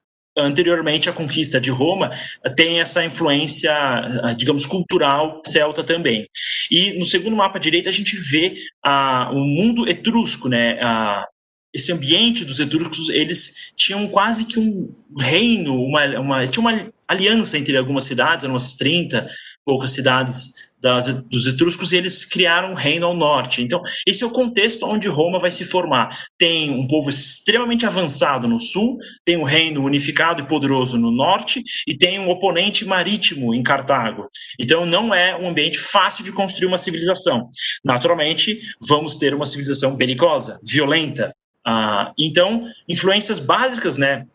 anteriormente 0.41 1.09
à 1.09 1.13
conquista 1.13 1.59
de 1.59 1.69
Roma, 1.69 2.11
tem 2.55 2.79
essa 2.79 3.03
influência, 3.03 3.71
ah, 3.73 4.33
digamos, 4.33 4.65
cultural 4.65 5.41
celta 5.45 5.83
também. 5.83 6.27
E 6.69 6.97
no 6.97 7.05
segundo 7.05 7.35
mapa 7.35 7.57
à 7.57 7.61
direita 7.61 7.89
a 7.89 7.93
gente 7.93 8.17
vê 8.17 8.55
ah, 8.83 9.29
o 9.31 9.39
mundo 9.39 9.87
etrusco, 9.87 10.47
né? 10.47 10.79
Ah, 10.81 11.25
esse 11.73 11.91
ambiente 11.91 12.43
dos 12.43 12.59
etruscos, 12.59 13.09
eles 13.09 13.71
tinham 13.75 14.07
quase 14.07 14.45
que 14.45 14.59
um 14.59 14.91
reino, 15.17 15.83
uma, 15.83 16.03
uma, 16.19 16.47
tinha 16.47 16.61
uma 16.61 16.91
aliança 17.07 17.57
entre 17.57 17.77
algumas 17.77 18.05
cidades, 18.05 18.43
eram 18.43 18.55
umas 18.55 18.73
30 18.73 19.27
poucas 19.63 19.91
cidades 19.91 20.68
das, 20.81 21.07
dos 21.23 21.45
etruscos, 21.47 21.91
e 21.91 21.97
eles 21.97 22.25
criaram 22.25 22.71
um 22.71 22.75
reino 22.75 23.05
ao 23.05 23.15
norte. 23.15 23.61
Então, 23.61 23.81
esse 24.05 24.23
é 24.23 24.27
o 24.27 24.31
contexto 24.31 24.85
onde 24.85 25.07
Roma 25.07 25.39
vai 25.39 25.51
se 25.51 25.65
formar. 25.65 26.09
Tem 26.37 26.71
um 26.71 26.87
povo 26.87 27.09
extremamente 27.09 27.85
avançado 27.85 28.47
no 28.47 28.59
sul, 28.59 28.97
tem 29.25 29.37
um 29.37 29.43
reino 29.43 29.83
unificado 29.83 30.41
e 30.41 30.47
poderoso 30.47 30.97
no 30.97 31.11
norte, 31.11 31.61
e 31.87 31.97
tem 31.97 32.19
um 32.19 32.29
oponente 32.29 32.85
marítimo 32.85 33.53
em 33.53 33.63
Cartago. 33.63 34.27
Então, 34.59 34.85
não 34.85 35.13
é 35.13 35.35
um 35.35 35.49
ambiente 35.49 35.77
fácil 35.77 36.23
de 36.23 36.31
construir 36.31 36.67
uma 36.67 36.77
civilização. 36.77 37.49
Naturalmente, 37.83 38.59
vamos 38.87 39.15
ter 39.15 39.33
uma 39.33 39.45
civilização 39.45 39.95
belicosa, 39.95 40.59
violenta, 40.65 41.33
ah, 41.65 42.13
então, 42.17 42.65
influências 42.87 43.37
básicas, 43.37 43.97
né? 43.97 44.25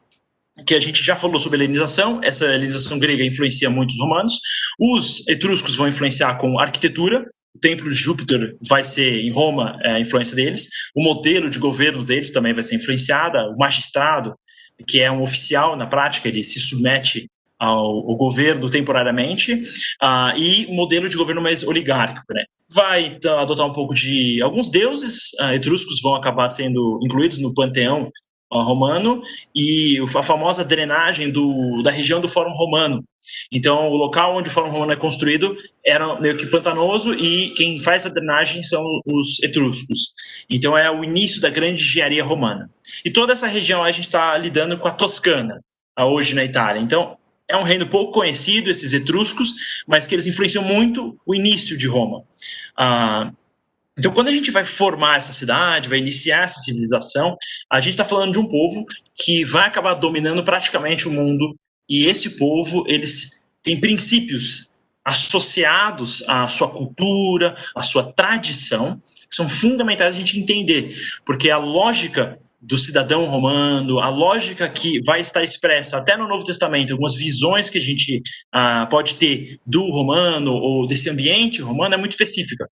Que 0.67 0.75
a 0.75 0.81
gente 0.81 1.03
já 1.03 1.17
falou 1.17 1.40
sobre 1.40 1.61
a 1.61 1.64
helenização, 1.64 2.21
essa 2.23 2.45
helenização 2.45 2.99
grega 2.99 3.25
influencia 3.25 3.69
muitos 3.69 3.99
romanos. 3.99 4.38
Os 4.79 5.27
etruscos 5.27 5.77
vão 5.77 5.88
influenciar 5.88 6.37
com 6.37 6.59
arquitetura, 6.61 7.27
o 7.55 7.59
templo 7.59 7.88
de 7.88 7.95
Júpiter 7.95 8.57
vai 8.69 8.83
ser 8.83 9.21
em 9.25 9.31
Roma 9.31 9.79
é, 9.83 9.93
a 9.93 10.01
influência 10.01 10.35
deles, 10.35 10.69
o 10.95 11.03
modelo 11.03 11.49
de 11.49 11.59
governo 11.59 12.05
deles 12.05 12.31
também 12.31 12.53
vai 12.53 12.62
ser 12.62 12.77
influenciada, 12.77 13.49
o 13.49 13.57
magistrado, 13.57 14.35
que 14.88 15.01
é 15.01 15.11
um 15.11 15.23
oficial 15.23 15.77
na 15.77 15.87
prática, 15.87 16.29
ele 16.29 16.43
se 16.43 16.59
submete 16.59 17.29
ao, 17.59 18.11
ao 18.11 18.17
governo 18.17 18.69
temporariamente, 18.69 19.55
uh, 20.03 20.37
e 20.37 20.67
modelo 20.75 21.09
de 21.09 21.17
governo 21.17 21.40
mais 21.40 21.62
oligárquico, 21.62 22.33
né? 22.33 22.45
Vai 22.73 23.19
adotar 23.38 23.67
um 23.67 23.73
pouco 23.73 23.95
de 23.95 24.43
alguns 24.43 24.69
deuses 24.69 25.33
uh, 25.40 25.53
etruscos 25.53 26.01
vão 26.03 26.14
acabar 26.14 26.49
sendo 26.49 26.99
incluídos 27.03 27.38
no 27.38 27.55
panteão 27.55 28.11
romano 28.52 29.22
e 29.54 29.98
a 30.00 30.22
famosa 30.22 30.64
drenagem 30.64 31.30
do, 31.30 31.83
da 31.83 31.90
região 31.90 32.20
do 32.20 32.28
Fórum 32.28 32.52
Romano. 32.52 33.04
Então, 33.50 33.88
o 33.88 33.96
local 33.96 34.37
onde 34.37 34.48
o 34.48 34.52
Fórum 34.52 34.70
Romano 34.70 34.92
é 34.92 34.96
construído 34.96 35.57
era 35.85 36.20
meio 36.20 36.37
que 36.37 36.46
pantanoso 36.46 37.14
e 37.14 37.50
quem 37.50 37.80
faz 37.80 38.04
a 38.07 38.11
drenagem 38.11 38.62
são 38.62 38.85
os 39.07 39.42
etruscos. 39.42 40.12
Então, 40.48 40.76
é 40.76 40.90
o 40.90 41.02
início 41.02 41.40
da 41.40 41.50
grande 41.50 41.83
engenharia 41.83 42.22
romana. 42.22 42.70
E 43.04 43.11
toda 43.11 43.33
essa 43.33 43.46
região 43.46 43.83
a 43.83 43.90
gente 43.90 44.04
está 44.04 44.37
lidando 44.37 44.76
com 44.78 44.88
a 44.88 44.92
Toscana, 44.92 45.61
hoje 45.98 46.35
na 46.35 46.44
Itália. 46.44 46.80
Então, 46.80 47.16
é 47.48 47.57
um 47.57 47.62
reino 47.62 47.87
pouco 47.87 48.12
conhecido, 48.12 48.70
esses 48.70 48.92
etruscos, 48.92 49.54
mas 49.87 50.07
que 50.07 50.14
eles 50.14 50.26
influenciam 50.26 50.64
muito 50.64 51.18
o 51.26 51.35
início 51.35 51.76
de 51.76 51.87
Roma. 51.87 52.22
Ah, 52.76 53.33
então, 53.96 54.12
quando 54.12 54.28
a 54.28 54.33
gente 54.33 54.50
vai 54.50 54.64
formar 54.64 55.16
essa 55.16 55.33
cidade, 55.33 55.88
vai 55.88 55.98
iniciar 55.98 56.44
essa 56.44 56.61
civilização, 56.61 57.37
a 57.70 57.78
gente 57.80 57.92
está 57.92 58.04
falando 58.04 58.33
de 58.33 58.38
um 58.38 58.48
povo 58.48 58.85
que 59.14 59.44
vai 59.44 59.66
acabar 59.66 59.94
dominando 59.94 60.42
praticamente 60.42 61.07
o 61.07 61.12
mundo, 61.12 61.54
e 61.88 62.07
esse 62.07 62.30
povo, 62.30 62.85
eles 62.88 63.42
têm 63.62 63.80
princípios 63.80 64.72
associados 65.04 66.24
à 66.26 66.48
sua 66.48 66.68
cultura, 66.70 67.57
à 67.74 67.83
sua 67.83 68.12
tradição, 68.12 69.00
que 69.28 69.37
são 69.37 69.48
fundamentais 69.48 70.16
a 70.16 70.18
gente 70.18 70.38
entender, 70.38 70.96
porque 71.24 71.50
a 71.50 71.59
lógica 71.59 72.38
do 72.66 72.79
cidadão 72.79 73.27
romano, 73.27 74.00
a 74.00 74.09
lógica 74.09 74.68
que 74.68 74.98
vai 75.05 75.20
estar 75.20 75.42
expressa 75.42 75.98
até 75.98 76.16
no 76.16 76.27
Novo 76.27 76.44
Testamento, 76.44 76.92
algumas 76.92 77.14
visões 77.14 77.68
que 77.68 77.77
a 77.77 77.81
gente 77.81 78.22
ah, 78.50 78.87
pode 78.87 79.16
ter 79.16 79.59
do 79.66 79.83
romano 79.90 80.53
ou 80.53 80.87
desse 80.87 81.11
ambiente 81.11 81.61
romano 81.61 81.94
é 81.94 81.96
muito 81.98 82.12
específica. 82.12 82.68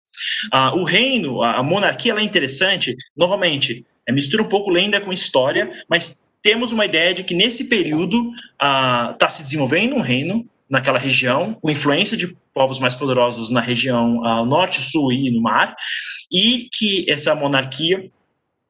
Ah, 0.53 0.73
o 0.75 0.85
reino, 0.85 1.43
a 1.43 1.63
monarquia, 1.63 2.13
ela 2.13 2.21
é 2.21 2.25
interessante, 2.25 2.95
novamente, 3.17 3.85
é, 4.07 4.13
mistura 4.13 4.43
um 4.43 4.49
pouco 4.49 4.71
lenda 4.71 5.01
com 5.01 5.13
história, 5.13 5.71
mas 5.89 6.25
temos 6.41 6.71
uma 6.71 6.85
ideia 6.85 7.13
de 7.13 7.25
que 7.25 7.35
nesse 7.35 7.65
período 7.65 8.31
está 8.55 9.27
ah, 9.27 9.29
se 9.29 9.43
desenvolvendo 9.43 9.97
um 9.97 10.01
reino 10.01 10.47
naquela 10.69 11.01
região, 11.01 11.55
com 11.55 11.69
influência 11.69 12.17
de 12.17 12.37
povos 12.55 12.79
mais 12.79 12.95
poderosos 12.95 13.51
na 13.51 13.61
região 13.61 14.21
norte, 14.47 14.81
sul 14.81 15.13
e 15.13 15.29
no 15.33 15.43
mar, 15.43 15.75
e 16.31 16.69
que 16.73 17.05
essa 17.11 17.35
monarquia 17.35 18.09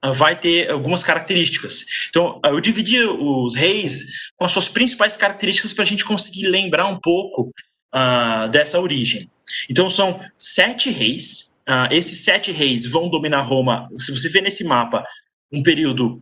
vai 0.03 0.39
ter 0.39 0.71
algumas 0.71 1.03
características. 1.03 1.85
Então, 2.09 2.41
eu 2.45 2.61
dividi 2.61 3.05
os 3.05 3.55
reis 3.55 4.31
com 4.37 4.45
as 4.45 4.53
suas 4.53 4.69
principais 4.69 5.17
características 5.17 5.75
para 5.75 5.83
a 5.83 5.87
gente 5.87 6.05
conseguir 6.05 6.47
lembrar 6.47 6.87
um 6.87 6.99
pouco 6.99 7.51
uh, 7.95 8.49
dessa 8.51 8.81
origem. 8.81 9.31
Então, 9.69 9.91
são 9.91 10.21
sete 10.39 10.91
reis. 10.91 11.53
Uh, 11.69 11.93
esses 11.93 12.25
sete 12.25 12.51
reis 12.51 12.87
vão 12.87 13.09
dominar 13.09 13.43
Roma. 13.43 13.89
Se 13.97 14.11
você 14.11 14.29
vê 14.29 14.41
nesse 14.41 14.65
mapa, 14.65 15.05
um 15.53 15.63
período, 15.63 16.19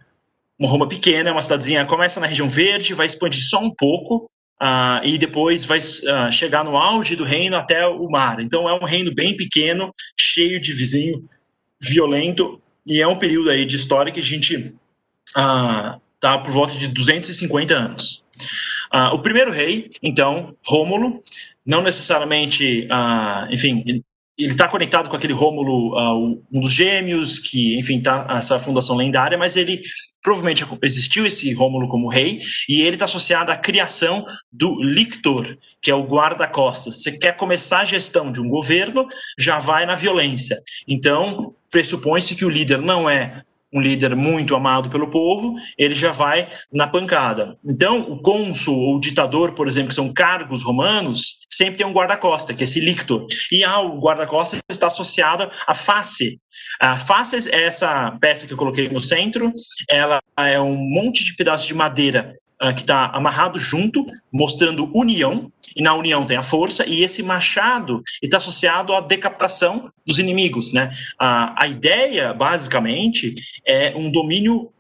uma 0.59 0.69
Roma 0.69 0.89
pequena, 0.89 1.31
uma 1.31 1.43
cidadezinha, 1.43 1.87
começa 1.87 2.19
na 2.19 2.27
região 2.27 2.49
verde, 2.49 2.95
vai 2.95 3.07
expandir 3.07 3.43
só 3.45 3.61
um 3.61 3.71
pouco, 3.71 4.29
Uh, 4.61 4.99
e 5.05 5.17
depois 5.17 5.65
vai 5.65 5.79
chegar 6.33 6.65
no 6.65 6.77
auge 6.77 7.15
do 7.15 7.23
reino 7.23 7.57
até 7.57 7.87
o 7.87 8.11
mar. 8.11 8.41
Então 8.41 8.69
é 8.69 8.75
um 8.75 8.85
reino 8.85 9.15
bem 9.15 9.37
pequeno, 9.37 9.93
cheio 10.21 10.61
de 10.61 10.73
vizinho 10.73 11.29
violento 11.81 12.61
e 12.89 13.03
é 13.03 13.07
um 13.07 13.19
período 13.19 13.51
aí 13.51 13.65
de 13.65 13.77
história 13.77 14.11
que 14.11 14.21
a 14.21 14.25
gente 14.25 14.75
ah, 15.37 15.99
tá 16.19 16.39
por 16.39 16.53
volta 16.53 16.75
de 16.75 16.89
250 16.89 17.75
anos. 17.75 18.25
Ah, 18.91 19.13
o 19.13 19.21
primeiro 19.21 19.53
rei, 19.53 19.91
então, 20.03 20.57
Rômulo, 20.67 21.21
não 21.65 21.83
necessariamente, 21.83 22.89
ah, 22.91 23.47
enfim, 23.51 24.03
ele 24.39 24.53
está 24.53 24.69
conectado 24.69 25.09
com 25.09 25.17
aquele 25.17 25.33
Rômulo, 25.33 25.99
uh, 25.99 26.43
um 26.53 26.61
dos 26.61 26.73
gêmeos, 26.73 27.41
que, 27.41 27.77
enfim, 27.77 28.01
tá 28.01 28.25
essa 28.31 28.59
fundação 28.59 28.95
lendária, 28.95 29.37
mas 29.37 29.57
ele 29.57 29.81
provavelmente 30.23 30.65
existiu 30.83 31.27
esse 31.27 31.53
Rômulo 31.53 31.89
como 31.89 32.09
rei, 32.09 32.41
e 32.69 32.83
ele 32.83 32.95
está 32.95 33.07
associado 33.07 33.51
à 33.51 33.57
criação 33.57 34.23
do 34.53 34.81
lictor, 34.81 35.57
que 35.83 35.91
é 35.91 35.95
o 35.95 36.07
guarda-costas. 36.07 37.03
Você 37.03 37.13
quer 37.13 37.37
começar 37.37 37.81
a 37.81 37.85
gestão 37.85 38.31
de 38.31 38.41
um 38.41 38.49
governo, 38.49 39.09
já 39.37 39.59
vai 39.59 39.85
na 39.85 39.97
violência. 39.97 40.63
Então, 40.87 41.55
pressupõe-se 41.71 42.37
que 42.37 42.45
o 42.45 42.51
líder 42.51 42.81
não 42.81 43.11
é 43.11 43.43
um 43.73 43.81
líder 43.81 44.17
muito 44.17 44.55
amado 44.55 44.89
pelo 44.89 45.11
povo, 45.11 45.55
ele 45.77 45.95
já 45.95 46.11
vai 46.11 46.49
na 46.73 46.87
pancada. 46.87 47.57
Então, 47.65 48.01
o 48.01 48.21
cônsul 48.21 48.77
ou 48.77 48.97
o 48.97 49.01
ditador, 49.01 49.53
por 49.53 49.69
exemplo, 49.69 49.91
que 49.91 49.95
são 49.95 50.13
cargos 50.13 50.63
romanos, 50.63 51.47
sempre 51.51 51.77
tem 51.77 51.87
um 51.87 51.93
guarda-costa, 51.93 52.55
que 52.55 52.63
é 52.63 52.65
esse 52.65 52.81
lictor. 52.81 53.27
E 53.53 53.65
ah, 53.65 53.81
o 53.81 54.01
guarda-costas 54.01 54.61
está 54.71 54.87
associado 54.87 55.51
à 55.67 55.75
face. 55.75 56.41
A 56.81 56.97
face 56.97 57.51
é 57.51 57.65
essa 57.65 58.17
peça 58.21 58.47
que 58.47 58.53
eu 58.53 58.57
coloquei 58.57 58.89
no 58.89 59.03
centro, 59.03 59.53
ela 59.89 60.21
é 60.37 60.61
um 60.61 60.77
monte 60.77 61.25
de 61.25 61.35
pedaços 61.35 61.67
de 61.67 61.75
madeira 61.75 62.35
uh, 62.63 62.75
que 62.75 62.83
está 62.83 63.07
amarrado 63.07 63.59
junto, 63.59 64.07
mostrando 64.33 64.91
união, 64.95 65.51
e 65.77 65.83
na 65.83 65.95
união 65.95 66.25
tem 66.25 66.37
a 66.37 66.43
força, 66.43 66.87
e 66.87 67.03
esse 67.03 67.23
machado 67.23 68.03
está 68.23 68.39
associado 68.39 68.93
à 68.93 69.01
decapitação 69.01 69.91
dos 70.07 70.19
inimigos. 70.19 70.73
Né? 70.73 70.91
A 71.19 71.67
ideia, 71.67 72.33
basicamente, 72.33 73.35
é 73.67 73.95
um 73.97 74.11
domínio 74.11 74.71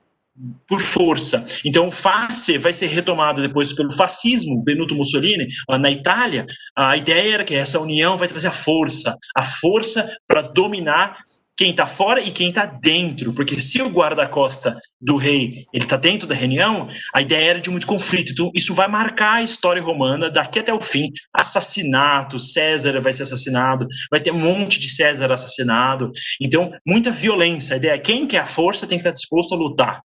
por 0.66 0.80
força. 0.80 1.44
Então, 1.64 1.88
o 1.88 1.90
face 1.90 2.58
vai 2.58 2.72
ser 2.72 2.86
retomado 2.86 3.42
depois 3.42 3.72
pelo 3.72 3.92
fascismo, 3.92 4.62
Benito 4.62 4.94
Mussolini, 4.94 5.46
na 5.68 5.90
Itália. 5.90 6.46
A 6.76 6.96
ideia 6.96 7.34
era 7.34 7.44
que 7.44 7.54
essa 7.54 7.80
união 7.80 8.16
vai 8.16 8.28
trazer 8.28 8.48
a 8.48 8.52
força, 8.52 9.16
a 9.36 9.42
força 9.42 10.16
para 10.26 10.42
dominar 10.42 11.18
quem 11.58 11.72
está 11.72 11.86
fora 11.86 12.20
e 12.20 12.30
quem 12.30 12.50
está 12.50 12.64
dentro, 12.64 13.32
porque 13.32 13.58
se 13.58 13.82
o 13.82 13.88
guarda-costa 13.88 14.78
do 15.00 15.16
rei 15.16 15.66
ele 15.72 15.84
está 15.84 15.96
dentro 15.96 16.28
da 16.28 16.34
reunião, 16.34 16.88
a 17.12 17.20
ideia 17.20 17.50
era 17.50 17.60
de 17.60 17.68
muito 17.68 17.86
conflito. 17.86 18.30
Então 18.30 18.52
isso 18.54 18.72
vai 18.72 18.86
marcar 18.86 19.34
a 19.34 19.42
história 19.42 19.82
romana 19.82 20.30
daqui 20.30 20.60
até 20.60 20.72
o 20.72 20.80
fim. 20.80 21.10
Assassinato, 21.34 22.38
César 22.38 23.00
vai 23.00 23.12
ser 23.12 23.24
assassinado, 23.24 23.88
vai 24.08 24.20
ter 24.20 24.30
um 24.30 24.38
monte 24.38 24.78
de 24.78 24.88
César 24.88 25.32
assassinado. 25.32 26.12
Então 26.40 26.70
muita 26.86 27.10
violência. 27.10 27.74
A 27.74 27.76
ideia 27.76 27.94
é 27.94 27.98
quem 27.98 28.24
quer 28.24 28.38
a 28.38 28.46
força 28.46 28.86
tem 28.86 28.96
que 28.96 29.02
estar 29.02 29.10
disposto 29.10 29.52
a 29.52 29.58
lutar. 29.58 30.00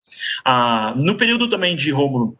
Ah, 0.45 0.95
no 0.97 1.17
período 1.17 1.49
também 1.49 1.75
de 1.75 1.91
Rômulo 1.91 2.39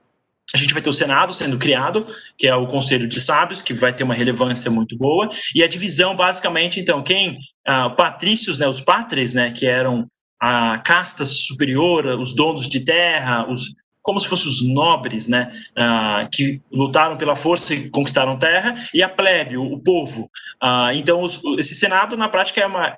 a 0.55 0.59
gente 0.59 0.73
vai 0.73 0.83
ter 0.83 0.91
o 0.91 0.93
Senado 0.93 1.33
sendo 1.33 1.59
criado, 1.59 2.07
que 2.37 2.47
é 2.47 2.55
o 2.55 2.67
Conselho 2.67 3.07
de 3.07 3.21
Sábios, 3.21 3.63
que 3.63 3.73
vai 3.73 3.93
ter 3.93 4.05
uma 4.05 4.15
relevância 4.15 4.71
muito 4.71 4.97
boa, 4.97 5.31
e 5.55 5.63
a 5.63 5.69
divisão, 5.69 6.15
basicamente, 6.17 6.81
então, 6.81 7.03
quem, 7.03 7.35
uh, 7.69 7.95
patrícios, 7.97 8.59
né, 8.59 8.67
os 8.67 8.81
pátres, 8.81 9.35
né, 9.35 9.51
que 9.51 9.67
eram 9.67 10.07
a 10.41 10.79
casta 10.79 11.25
superior, 11.25 12.07
os 12.19 12.33
donos 12.33 12.69
de 12.69 12.81
terra, 12.81 13.47
os 13.49 13.75
como 14.03 14.19
se 14.19 14.27
fossem 14.27 14.49
os 14.49 14.63
nobres, 14.67 15.29
né, 15.29 15.53
uh, 15.79 16.29
que 16.33 16.61
lutaram 16.73 17.19
pela 17.19 17.37
força 17.37 17.75
e 17.75 17.91
conquistaram 17.91 18.39
terra, 18.39 18.75
e 18.95 19.03
a 19.03 19.09
plebe, 19.09 19.59
o, 19.59 19.75
o 19.75 19.79
povo. 19.79 20.31
Uh, 20.63 20.91
então, 20.95 21.21
os, 21.21 21.39
esse 21.59 21.75
Senado, 21.75 22.17
na 22.17 22.29
prática, 22.29 22.61
é 22.63 22.67
uma 22.67 22.97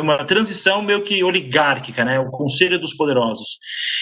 uma 0.00 0.24
transição 0.24 0.80
meio 0.80 1.02
que 1.02 1.22
oligárquica, 1.22 2.02
né? 2.02 2.18
O 2.18 2.30
Conselho 2.30 2.78
dos 2.78 2.94
Poderosos. 2.94 3.58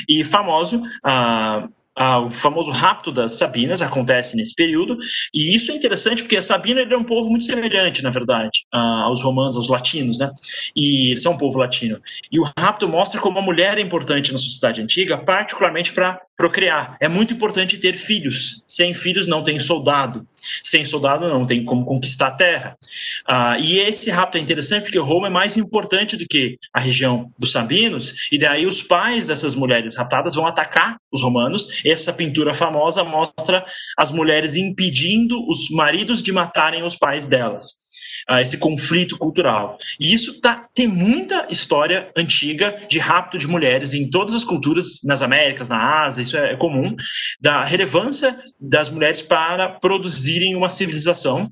E 0.09 0.23
famoso, 0.23 0.81
uh, 0.81 1.69
ah, 1.97 2.21
o 2.21 2.31
famoso 2.31 2.71
rapto 2.71 3.13
das 3.13 3.35
Sabinas 3.35 3.81
acontece 3.81 4.37
nesse 4.37 4.55
período, 4.55 4.99
e 5.33 5.55
isso 5.55 5.71
é 5.71 5.75
interessante 5.75 6.23
porque 6.23 6.37
a 6.37 6.43
Sabina 6.43 6.81
é 6.81 6.97
um 6.97 7.05
povo 7.05 7.31
muito 7.31 7.45
semelhante, 7.45 8.03
na 8.03 8.11
verdade, 8.11 8.67
aos 8.73 9.23
romanos, 9.23 9.57
aos 9.57 9.69
latinos, 9.69 10.19
né? 10.19 10.31
E 10.75 11.11
eles 11.11 11.23
são 11.23 11.33
um 11.33 11.37
povo 11.37 11.59
latino. 11.59 12.01
E 12.31 12.39
o 12.41 12.51
rapto 12.59 12.89
mostra 12.89 13.21
como 13.21 13.39
a 13.39 13.43
mulher 13.43 13.79
é 13.79 13.81
importante 13.81 14.33
na 14.33 14.39
sociedade 14.39 14.83
antiga, 14.83 15.17
particularmente 15.19 15.93
para 15.93 16.21
procriar. 16.37 16.97
É 17.01 17.09
muito 17.09 17.35
importante 17.35 17.79
ter 17.79 17.95
filhos. 17.95 18.63
Sem 18.67 18.93
filhos 18.93 19.27
não 19.27 19.43
tem 19.43 19.59
soldado. 19.59 20.27
Sem 20.63 20.85
soldado 20.85 21.29
não 21.29 21.47
tem 21.47 21.65
como 21.65 21.85
conquistar 21.85 22.29
a 22.29 22.33
terra. 22.33 22.77
Ah, 23.27 23.59
e 23.59 23.79
esse 23.79 24.11
rapto 24.11 24.39
é 24.39 24.41
interessante 24.41 24.85
porque 24.85 24.99
Roma 24.99 25.29
é 25.29 25.31
mais 25.31 25.57
importante 25.57 26.17
do 26.17 26.27
que 26.27 26.59
a 26.73 26.81
região 26.81 27.33
dos 27.39 27.53
Sabinos, 27.53 28.29
e 28.33 28.39
daí 28.39 28.67
os 28.67 28.83
pais 28.83 29.29
dessas 29.29 29.55
mulheres 29.55 29.97
raptadas 29.97 30.35
vão 30.35 30.47
atacar 30.47 30.97
os 31.13 31.23
romanos 31.23 31.85
essa 31.85 32.13
pintura 32.13 32.55
famosa 32.55 33.05
mostra 33.05 33.65
as 33.97 34.11
mulheres 34.11 34.57
impedindo 34.57 35.47
os 35.49 35.71
maridos 35.71 36.23
de 36.23 36.33
matarem 36.33 36.83
os 36.83 36.97
pais 36.97 37.27
delas. 37.27 37.84
Uh, 38.31 38.39
esse 38.39 38.57
conflito 38.57 39.19
cultural. 39.19 39.79
E 40.01 40.15
isso 40.15 40.41
tá, 40.41 40.67
tem 40.75 40.87
muita 40.87 41.47
história 41.51 42.11
antiga 42.17 42.79
de 42.89 42.99
rapto 42.99 43.37
de 43.37 43.47
mulheres 43.47 43.93
em 43.93 44.09
todas 44.09 44.35
as 44.35 44.45
culturas, 44.45 45.03
nas 45.05 45.21
Américas, 45.21 45.69
na 45.69 46.03
Ásia, 46.05 46.23
isso 46.23 46.37
é, 46.37 46.53
é 46.53 46.57
comum, 46.57 46.97
da 47.41 47.63
relevância 47.63 48.39
das 48.61 48.89
mulheres 48.89 49.21
para 49.21 49.69
produzirem 49.69 50.55
uma 50.55 50.69
civilização 50.69 51.51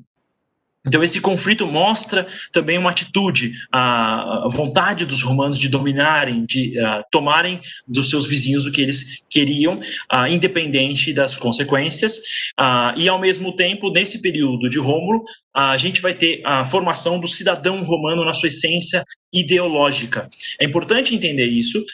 então, 0.84 1.02
esse 1.02 1.20
conflito 1.20 1.66
mostra 1.66 2.26
também 2.50 2.76
uma 2.76 2.90
atitude, 2.90 3.52
a 3.72 4.48
vontade 4.50 5.06
dos 5.06 5.22
romanos 5.22 5.56
de 5.58 5.68
dominarem, 5.68 6.44
de 6.44 6.74
uh, 6.80 7.04
tomarem 7.10 7.60
dos 7.86 8.10
seus 8.10 8.26
vizinhos 8.26 8.66
o 8.66 8.72
que 8.72 8.82
eles 8.82 9.22
queriam, 9.30 9.76
uh, 9.76 10.26
independente 10.28 11.12
das 11.12 11.38
consequências. 11.38 12.18
Uh, 12.60 12.98
e, 12.98 13.08
ao 13.08 13.20
mesmo 13.20 13.54
tempo, 13.54 13.92
nesse 13.92 14.20
período 14.20 14.68
de 14.68 14.78
Rômulo, 14.78 15.22
a 15.54 15.76
gente 15.76 16.00
vai 16.00 16.14
ter 16.14 16.40
a 16.44 16.64
formação 16.64 17.20
do 17.20 17.28
cidadão 17.28 17.84
romano 17.84 18.24
na 18.24 18.34
sua 18.34 18.48
essência 18.48 19.04
ideológica. 19.32 20.26
É 20.58 20.64
importante 20.64 21.14
entender 21.14 21.44
isso, 21.44 21.84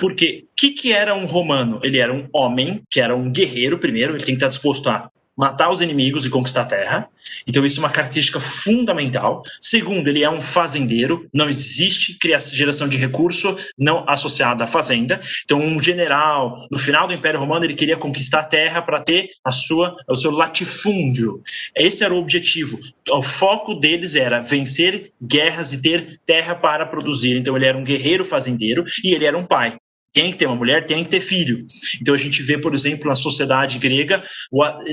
porque 0.00 0.44
o 0.44 0.56
que, 0.56 0.70
que 0.70 0.92
era 0.92 1.14
um 1.14 1.24
romano? 1.24 1.78
Ele 1.84 1.98
era 1.98 2.12
um 2.12 2.28
homem, 2.32 2.82
que 2.90 3.00
era 3.00 3.14
um 3.14 3.30
guerreiro, 3.30 3.78
primeiro, 3.78 4.14
ele 4.14 4.24
tem 4.24 4.34
que 4.34 4.38
estar 4.38 4.48
disposto 4.48 4.88
a 4.88 5.08
matar 5.40 5.70
os 5.70 5.80
inimigos 5.80 6.26
e 6.26 6.28
conquistar 6.28 6.60
a 6.60 6.66
terra. 6.66 7.08
Então, 7.46 7.64
isso 7.64 7.80
é 7.80 7.82
uma 7.82 7.88
característica 7.88 8.38
fundamental. 8.38 9.42
Segundo, 9.58 10.06
ele 10.06 10.22
é 10.22 10.28
um 10.28 10.42
fazendeiro, 10.42 11.26
não 11.32 11.48
existe 11.48 12.18
criação, 12.18 12.54
geração 12.54 12.86
de 12.86 12.98
recurso 12.98 13.56
não 13.78 14.04
associada 14.06 14.64
à 14.64 14.66
fazenda. 14.66 15.18
Então, 15.42 15.58
um 15.58 15.82
general, 15.82 16.66
no 16.70 16.78
final 16.78 17.06
do 17.06 17.14
Império 17.14 17.40
Romano, 17.40 17.64
ele 17.64 17.72
queria 17.72 17.96
conquistar 17.96 18.40
a 18.40 18.44
terra 18.44 18.82
para 18.82 19.00
ter 19.00 19.30
a 19.42 19.50
sua, 19.50 19.96
o 20.06 20.14
seu 20.14 20.30
latifúndio. 20.30 21.40
Esse 21.74 22.04
era 22.04 22.12
o 22.12 22.18
objetivo. 22.18 22.78
O 23.10 23.22
foco 23.22 23.74
deles 23.74 24.14
era 24.14 24.40
vencer 24.40 25.10
guerras 25.22 25.72
e 25.72 25.80
ter 25.80 26.20
terra 26.26 26.54
para 26.54 26.84
produzir. 26.84 27.34
Então, 27.38 27.56
ele 27.56 27.64
era 27.64 27.78
um 27.78 27.84
guerreiro 27.84 28.26
fazendeiro 28.26 28.84
e 29.02 29.14
ele 29.14 29.24
era 29.24 29.38
um 29.38 29.46
pai 29.46 29.78
tem 30.12 30.30
que 30.30 30.38
ter 30.38 30.46
uma 30.46 30.56
mulher, 30.56 30.86
tem 30.86 31.04
que 31.04 31.10
ter 31.10 31.20
filho. 31.20 31.64
Então 32.00 32.14
a 32.14 32.18
gente 32.18 32.42
vê, 32.42 32.58
por 32.58 32.74
exemplo, 32.74 33.08
na 33.08 33.14
sociedade 33.14 33.78
grega, 33.78 34.22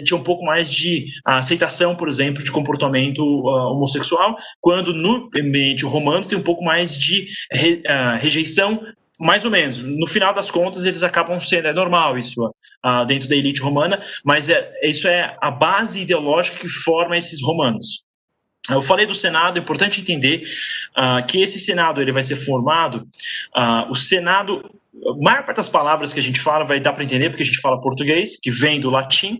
tinha 0.04 0.18
um 0.18 0.24
pouco 0.24 0.46
mais 0.46 0.72
de 0.72 1.06
aceitação, 1.26 1.96
por 1.96 2.08
exemplo, 2.08 2.44
de 2.44 2.52
comportamento 2.52 3.22
uh, 3.22 3.72
homossexual, 3.72 4.38
quando 4.62 4.94
no 4.94 5.30
ambiente 5.36 5.86
romano 5.86 6.26
tem 6.26 6.38
um 6.38 6.44
pouco 6.44 6.64
mais 6.64 6.98
de 6.98 7.28
re, 7.52 7.82
uh, 7.86 8.18
rejeição 8.20 8.82
mais 9.20 9.44
ou 9.46 9.52
menos. 9.52 9.80
No 9.80 10.06
final 10.06 10.34
das 10.34 10.52
contas, 10.52 10.86
eles 10.86 11.02
acabam 11.02 11.40
sendo, 11.40 11.68
é 11.68 11.74
normal 11.74 12.18
isso 12.18 12.46
uh, 12.46 13.06
dentro 13.08 13.28
da 13.28 13.36
elite 13.36 13.62
romana, 13.62 14.00
mas 14.24 14.48
é, 14.48 14.72
isso 14.84 15.08
é 15.08 15.36
a 15.42 15.50
base 15.50 16.02
ideológica 16.02 16.60
que 16.60 16.70
forma 16.70 17.18
esses 17.18 17.42
romanos. 17.42 18.06
Eu 18.70 18.82
falei 18.82 19.06
do 19.06 19.16
Senado, 19.16 19.58
é 19.58 19.62
importante 19.62 20.02
entender 20.02 20.42
uh, 20.98 21.26
que 21.26 21.42
esse 21.42 21.60
Senado 21.60 22.02
ele 22.02 22.12
vai 22.12 22.24
ser 22.24 22.36
formado. 22.36 23.08
Uh, 23.56 23.90
o 23.90 23.96
Senado 23.96 24.70
a 25.06 25.24
maior 25.24 25.44
parte 25.44 25.58
das 25.58 25.70
palavras 25.70 26.14
que 26.14 26.20
a 26.20 26.24
gente 26.24 26.40
fala 26.40 26.66
vai 26.66 26.80
dar 26.80 26.94
para 26.94 27.04
entender 27.04 27.30
porque 27.30 27.44
a 27.44 27.46
gente 27.46 27.62
fala 27.62 27.80
português, 27.80 28.38
que 28.40 28.52
vem 28.52 28.80
do 28.80 28.90
latim, 28.90 29.40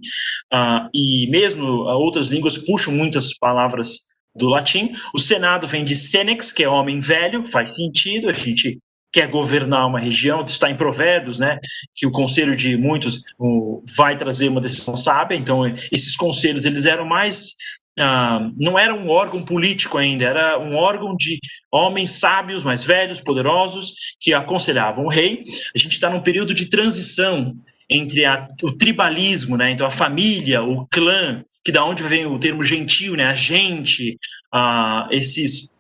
uh, 0.54 0.90
e 0.94 1.28
mesmo 1.30 1.66
outras 1.66 2.30
línguas 2.30 2.58
puxam 2.58 2.94
muitas 2.94 3.38
palavras 3.38 4.00
do 4.36 4.48
latim. 4.48 4.94
O 5.14 5.20
Senado 5.20 5.68
vem 5.68 5.84
de 5.84 5.96
senex, 5.96 6.52
que 6.52 6.64
é 6.64 6.70
homem 6.70 7.00
velho, 7.00 7.46
faz 7.46 7.76
sentido, 7.76 8.30
a 8.30 8.34
gente 8.34 8.78
quer 9.12 9.28
governar 9.28 9.88
uma 9.88 10.00
região, 10.00 10.44
está 10.44 10.70
em 10.70 10.76
Provérbios, 10.76 11.40
né, 11.40 11.58
que 11.96 12.06
o 12.06 12.12
conselho 12.12 12.56
de 12.56 12.78
muitos 12.78 13.22
vai 13.96 14.18
trazer 14.18 14.50
uma 14.50 14.62
decisão 14.62 14.96
sábia, 14.96 15.36
então 15.36 15.66
esses 15.92 16.16
conselhos 16.16 16.66
eles 16.66 16.86
eram 16.86 17.06
mais 17.06 17.54
ah, 18.00 18.52
não 18.56 18.78
era 18.78 18.94
um 18.94 19.10
órgão 19.10 19.44
político 19.44 19.98
ainda, 19.98 20.26
era 20.26 20.60
um 20.60 20.76
órgão 20.76 21.16
de 21.16 21.40
homens 21.72 22.12
sábios, 22.12 22.64
mais 22.64 22.84
velhos, 22.84 23.20
poderosos, 23.20 23.94
que 24.20 24.34
aconselhavam 24.34 25.06
o 25.06 25.10
rei. 25.10 25.42
A 25.76 25.80
gente 25.80 25.94
está 25.94 26.10
num 26.10 26.22
período 26.22 26.54
de 26.54 26.68
transição 26.68 27.56
entre 27.90 28.24
a, 28.26 28.48
o 28.64 28.72
tribalismo, 28.72 29.58
né? 29.58 29.72
então 29.72 29.88
a 29.88 29.92
família, 29.92 30.62
o 30.62 30.86
clã, 30.88 31.44
que 31.64 31.72
da 31.72 31.84
onde 31.84 32.04
vem 32.04 32.26
o 32.26 32.38
termo 32.38 32.64
gentil, 32.64 33.16
né? 33.16 33.26
a 33.26 33.36
gente, 33.36 34.18
esses 35.10 35.72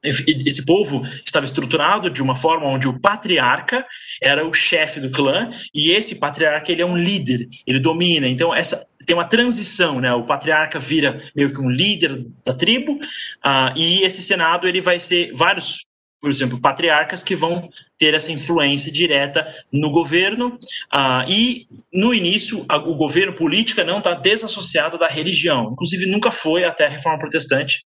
esse 0.00 0.64
povo 0.64 1.02
estava 1.24 1.44
estruturado 1.44 2.08
de 2.08 2.22
uma 2.22 2.36
forma 2.36 2.66
onde 2.66 2.86
o 2.86 3.00
patriarca 3.00 3.84
era 4.22 4.46
o 4.46 4.54
chefe 4.54 5.00
do 5.00 5.10
clã 5.10 5.50
e 5.74 5.90
esse 5.90 6.14
patriarca 6.14 6.70
ele 6.70 6.82
é 6.82 6.86
um 6.86 6.96
líder, 6.96 7.48
ele 7.66 7.80
domina. 7.80 8.28
Então 8.28 8.54
essa 8.54 8.86
tem 9.08 9.16
uma 9.16 9.24
transição, 9.24 10.00
né? 10.00 10.12
O 10.12 10.26
patriarca 10.26 10.78
vira 10.78 11.22
meio 11.34 11.50
que 11.50 11.58
um 11.58 11.70
líder 11.70 12.26
da 12.44 12.52
tribo 12.52 12.92
uh, 12.92 13.72
e 13.74 14.02
esse 14.02 14.20
senado 14.20 14.68
ele 14.68 14.82
vai 14.82 15.00
ser 15.00 15.32
vários 15.32 15.88
por 16.20 16.28
exemplo, 16.28 16.60
patriarcas 16.60 17.22
que 17.22 17.36
vão 17.36 17.70
ter 17.96 18.12
essa 18.12 18.32
influência 18.32 18.90
direta 18.90 19.46
no 19.72 19.88
governo. 19.88 20.58
Ah, 20.92 21.24
e, 21.28 21.68
no 21.92 22.12
início, 22.12 22.66
a, 22.68 22.76
o 22.76 22.96
governo 22.96 23.32
política 23.36 23.84
não 23.84 23.98
está 23.98 24.14
desassociado 24.14 24.98
da 24.98 25.06
religião. 25.06 25.70
Inclusive, 25.70 26.06
nunca 26.06 26.32
foi 26.32 26.64
até 26.64 26.86
a 26.86 26.88
reforma 26.88 27.20
protestante. 27.20 27.84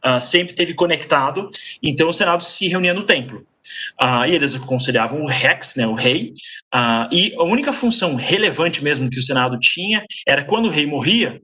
Ah, 0.00 0.20
sempre 0.20 0.54
teve 0.54 0.74
conectado. 0.74 1.50
Então, 1.82 2.08
o 2.08 2.12
Senado 2.12 2.44
se 2.44 2.68
reunia 2.68 2.94
no 2.94 3.02
templo. 3.02 3.44
Ah, 4.00 4.26
e 4.28 4.34
eles 4.34 4.54
aconselhavam 4.54 5.22
o 5.22 5.26
Rex, 5.26 5.76
né, 5.76 5.86
o 5.86 5.94
rei. 5.94 6.34
e 7.10 7.34
a 7.36 7.42
única 7.44 7.72
função 7.72 8.14
relevante 8.14 8.82
mesmo 8.82 9.08
que 9.10 9.18
o 9.18 9.22
Senado 9.22 9.58
tinha 9.58 10.04
era 10.26 10.44
quando 10.44 10.66
o 10.66 10.70
rei 10.70 10.86
morria, 10.86 11.40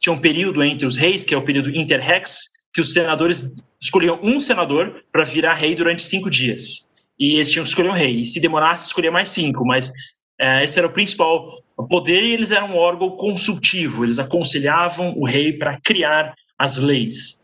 tinha 0.00 0.12
um 0.12 0.18
período 0.18 0.62
entre 0.64 0.84
os 0.84 0.96
reis, 0.96 1.22
que 1.22 1.32
é 1.32 1.36
o 1.36 1.44
período 1.44 1.70
interrex, 1.70 2.66
que 2.74 2.80
os 2.80 2.92
senadores 2.92 3.48
escolhiam 3.80 4.18
um 4.22 4.40
senador 4.40 5.04
para 5.12 5.24
virar 5.24 5.54
rei 5.54 5.74
durante 5.74 6.02
cinco 6.02 6.28
dias. 6.28 6.88
E 7.18 7.36
eles 7.36 7.52
tinham 7.52 7.62
que 7.62 7.68
escolher 7.68 7.88
um 7.88 7.92
rei. 7.92 8.20
E 8.20 8.26
se 8.26 8.40
demorasse, 8.40 8.86
escolher 8.86 9.10
mais 9.10 9.28
cinco. 9.28 9.64
Mas 9.64 9.92
é, 10.40 10.64
esse 10.64 10.78
era 10.78 10.88
o 10.88 10.92
principal 10.92 11.52
poder 11.88 12.22
e 12.22 12.32
eles 12.32 12.50
eram 12.50 12.70
um 12.70 12.76
órgão 12.76 13.10
consultivo. 13.10 14.04
Eles 14.04 14.18
aconselhavam 14.18 15.14
o 15.16 15.24
rei 15.24 15.52
para 15.52 15.78
criar 15.80 16.34
as 16.58 16.76
leis. 16.76 17.40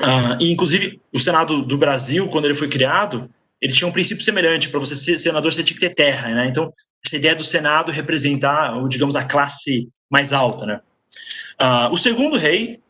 Uh, 0.00 0.40
e, 0.40 0.52
inclusive, 0.52 1.00
o 1.12 1.18
Senado 1.18 1.62
do 1.62 1.76
Brasil, 1.76 2.28
quando 2.28 2.44
ele 2.44 2.54
foi 2.54 2.68
criado, 2.68 3.28
ele 3.60 3.72
tinha 3.72 3.88
um 3.88 3.92
princípio 3.92 4.24
semelhante. 4.24 4.68
Para 4.68 4.80
você 4.80 4.94
ser 4.94 5.18
senador, 5.18 5.52
você 5.52 5.64
tinha 5.64 5.78
que 5.78 5.86
ter 5.86 5.94
terra. 5.94 6.28
Né? 6.28 6.46
Então, 6.46 6.72
essa 7.04 7.16
ideia 7.16 7.34
do 7.34 7.44
Senado 7.44 7.90
representar, 7.90 8.72
digamos, 8.88 9.16
a 9.16 9.24
classe 9.24 9.88
mais 10.10 10.32
alta. 10.32 10.64
Né? 10.66 10.80
Uh, 11.60 11.92
o 11.92 11.96
segundo 11.96 12.36
rei 12.36 12.80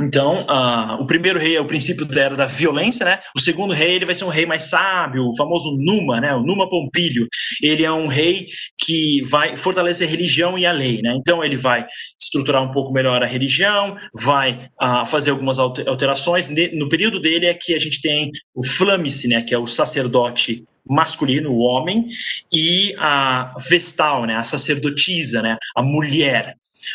então, 0.00 0.46
uh, 0.46 1.02
o 1.02 1.06
primeiro 1.06 1.40
rei 1.40 1.56
é 1.56 1.60
o 1.60 1.66
princípio 1.66 2.06
da 2.06 2.20
era 2.20 2.36
da 2.36 2.46
violência, 2.46 3.04
né? 3.04 3.18
O 3.36 3.40
segundo 3.40 3.74
rei 3.74 3.96
ele 3.96 4.04
vai 4.04 4.14
ser 4.14 4.24
um 4.24 4.28
rei 4.28 4.46
mais 4.46 4.70
sábio, 4.70 5.26
o 5.26 5.36
famoso 5.36 5.76
Numa, 5.76 6.20
né? 6.20 6.32
O 6.34 6.42
Numa 6.42 6.68
Pompílio. 6.68 7.26
Ele 7.60 7.84
é 7.84 7.90
um 7.90 8.06
rei 8.06 8.46
que 8.78 9.22
vai 9.22 9.56
fortalecer 9.56 10.06
a 10.06 10.10
religião 10.10 10.56
e 10.56 10.64
a 10.64 10.70
lei, 10.70 11.02
né? 11.02 11.16
Então, 11.16 11.42
ele 11.42 11.56
vai 11.56 11.84
estruturar 12.28 12.62
um 12.62 12.70
pouco 12.70 12.92
melhor 12.92 13.22
a 13.22 13.26
religião, 13.26 13.96
vai 14.14 14.68
uh, 14.80 15.04
fazer 15.06 15.30
algumas 15.30 15.58
alterações. 15.58 16.48
No 16.72 16.88
período 16.88 17.20
dele 17.20 17.46
é 17.46 17.54
que 17.54 17.74
a 17.74 17.78
gente 17.78 18.00
tem 18.00 18.30
o 18.54 18.64
Flamice, 18.64 19.26
né? 19.26 19.42
Que 19.42 19.54
é 19.54 19.58
o 19.58 19.66
sacerdote 19.66 20.64
masculino, 20.88 21.50
o 21.50 21.58
homem, 21.58 22.06
e 22.52 22.94
a 22.98 23.54
Vestal, 23.68 24.24
né? 24.24 24.36
A 24.36 24.44
sacerdotisa, 24.44 25.42
né? 25.42 25.56
A 25.74 25.82
mulher. 25.82 26.54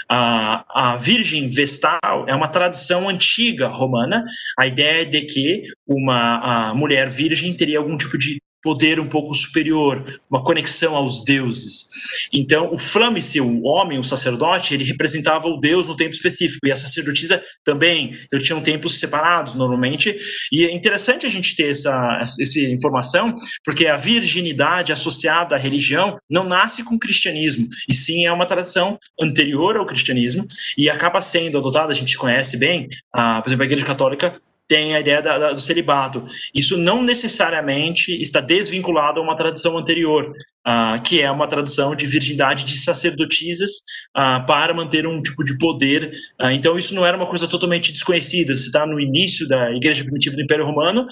A, 0.10 0.94
a 0.94 0.96
Virgem 0.96 1.48
Vestal 1.48 2.26
é 2.28 2.34
uma 2.34 2.48
tradição 2.48 3.08
antiga 3.08 3.68
romana. 3.68 4.24
A 4.58 4.66
ideia 4.66 5.02
é 5.02 5.06
de 5.06 5.22
que 5.22 5.64
uma 5.88 6.74
mulher 6.74 7.10
virgem 7.10 7.54
teria 7.54 7.78
algum 7.78 7.96
tipo 7.96 8.18
de 8.18 8.40
poder 8.64 9.00
um 9.00 9.08
pouco 9.08 9.36
superior, 9.36 10.22
uma 10.30 10.42
conexão 10.42 10.96
aos 10.96 11.24
deuses. 11.24 11.86
Então, 12.32 12.74
o 12.74 12.78
flamice, 12.78 13.42
o 13.42 13.64
homem, 13.64 14.00
o 14.00 14.04
sacerdote, 14.04 14.74
ele 14.74 14.86
representava 14.86 15.48
o 15.50 15.60
deus 15.60 15.86
no 15.86 15.96
tempo 15.96 16.16
específico, 16.16 16.66
e 16.66 16.72
a 16.72 16.76
sacerdotisa 16.76 17.44
também. 17.64 18.18
Então, 18.24 18.40
tinham 18.40 18.62
tempos 18.62 19.00
separados, 19.00 19.54
normalmente. 19.54 20.18
E 20.52 20.66
é 20.66 20.72
interessante 20.72 21.26
a 21.26 21.30
gente 21.30 21.56
ter 21.56 21.70
essa, 21.70 22.22
essa 22.22 22.60
informação, 22.62 23.36
porque 23.66 23.86
a 23.86 23.98
virginidade 23.98 24.94
associada 24.94 25.56
à 25.56 25.58
religião 25.58 26.18
não 26.30 26.46
nasce 26.46 26.84
com 26.84 26.96
o 26.96 27.00
cristianismo, 27.00 27.68
e 27.90 27.94
sim 27.94 28.26
é 28.26 28.32
uma 28.32 28.46
tradição 28.46 28.98
anterior 29.20 29.76
ao 29.76 29.86
cristianismo, 29.86 30.48
e 30.78 30.90
acaba 30.90 31.22
sendo 31.22 31.58
adotada, 31.58 31.92
a 31.92 31.96
gente 31.96 32.18
conhece 32.18 32.56
bem, 32.56 32.88
a, 33.12 33.42
por 33.42 33.50
exemplo, 33.50 33.64
a 33.64 33.66
Igreja 33.66 33.86
Católica 33.86 34.40
tem 34.68 34.96
a 34.96 35.00
ideia 35.00 35.22
da, 35.22 35.38
da, 35.38 35.54
do 35.54 35.62
celibato. 35.62 36.26
Isso 36.54 36.78
não 36.78 37.04
necessariamente 37.04 38.12
está 38.22 38.40
desvinculado 38.40 39.20
a 39.20 39.24
uma 39.24 39.36
tradição 39.36 39.78
anterior, 39.78 40.34
uh, 40.68 41.02
que 41.04 41.22
é 41.22 41.30
uma 41.30 41.48
tradição 41.48 41.96
de 41.96 42.06
virgindade 42.06 42.64
de 42.64 42.78
sacerdotisas 42.78 43.72
uh, 44.18 44.46
para 44.46 44.74
manter 44.74 45.06
um 45.06 45.22
tipo 45.22 45.44
de 45.44 45.58
poder. 45.58 46.12
Uh, 46.42 46.50
então, 46.52 46.78
isso 46.78 46.96
não 46.96 47.06
era 47.06 47.18
uma 47.18 47.28
coisa 47.28 47.48
totalmente 47.48 47.92
desconhecida. 47.92 48.56
Se 48.56 48.68
está 48.68 48.86
no 48.86 49.00
início 49.00 49.48
da 49.48 49.72
Igreja 49.72 50.04
Primitiva 50.04 50.36
do 50.36 50.42
Império 50.42 50.66
Romano, 50.66 51.08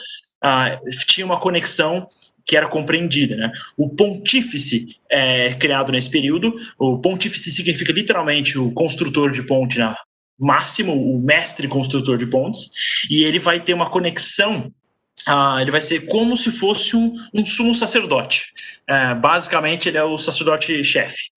tinha 1.05 1.25
uma 1.25 1.39
conexão 1.39 2.07
que 2.45 2.57
era 2.57 2.67
compreendida. 2.67 3.35
Né? 3.35 3.51
O 3.77 3.89
pontífice 3.89 4.97
é 5.09 5.53
criado 5.53 5.91
nesse 5.91 6.09
período. 6.09 6.53
O 6.79 6.97
pontífice 6.99 7.51
significa 7.51 7.93
literalmente 7.93 8.57
o 8.57 8.71
construtor 8.71 9.31
de 9.31 9.43
ponte 9.43 9.77
na 9.77 9.95
máximo, 10.41 10.93
o 10.93 11.19
mestre 11.19 11.67
construtor 11.67 12.17
de 12.17 12.25
pontes, 12.25 12.71
e 13.09 13.23
ele 13.23 13.39
vai 13.39 13.59
ter 13.59 13.73
uma 13.73 13.89
conexão 13.89 14.71
ah, 15.27 15.57
ele 15.61 15.71
vai 15.71 15.81
ser 15.81 16.07
como 16.07 16.35
se 16.35 16.49
fosse 16.49 16.95
um, 16.95 17.13
um 17.33 17.45
sumo 17.45 17.75
sacerdote. 17.75 18.53
É, 18.87 19.13
basicamente, 19.13 19.87
ele 19.87 19.97
é 19.97 20.03
o 20.03 20.17
sacerdote-chefe. 20.17 21.29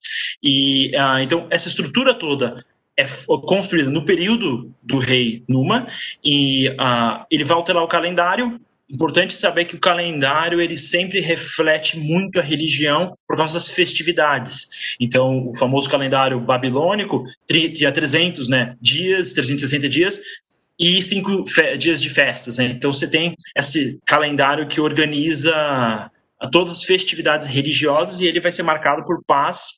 E 0.43 0.91
ah, 0.97 1.23
então 1.23 1.47
essa 1.51 1.69
estrutura 1.69 2.15
toda 2.15 2.65
é 2.97 3.05
construída 3.47 3.91
no 3.91 4.05
período 4.05 4.73
do 4.83 4.99
rei 4.99 5.43
Numa 5.49 5.87
e 6.25 6.75
ah, 6.79 7.27
ele 7.31 7.45
vai 7.45 7.57
alterar 7.57 7.83
o 7.83 7.89
calendário 7.89 8.61
Importante 8.95 9.35
saber 9.35 9.65
que 9.65 9.75
o 9.75 9.81
calendário 9.81 10.61
ele 10.61 10.77
sempre 10.77 11.19
reflete 11.19 11.99
muito 11.99 12.39
a 12.39 12.43
religião 12.43 13.19
por 13.27 13.37
causa 13.37 13.55
das 13.55 13.69
festividades. 13.69 14.97
Então, 15.01 15.49
o 15.49 15.57
famoso 15.57 15.91
calendário 15.91 16.41
babilônico 16.41 17.25
tinha 17.49 17.91
300 17.91 18.49
né, 18.49 18.77
dias, 18.81 19.33
360 19.33 19.89
dias, 19.89 20.21
e 20.79 21.03
cinco 21.03 21.45
dias 21.77 22.01
de 22.01 22.09
festas. 22.09 22.59
Né? 22.59 22.67
Então, 22.67 22.93
você 22.93 23.09
tem 23.09 23.35
esse 23.57 23.99
calendário 24.07 24.69
que 24.69 24.81
organiza 24.81 26.11
todas 26.53 26.75
as 26.75 26.85
festividades 26.85 27.49
religiosas 27.49 28.21
e 28.21 28.27
ele 28.27 28.39
vai 28.39 28.53
ser 28.53 28.63
marcado 28.63 29.05
por 29.05 29.25
paz 29.25 29.73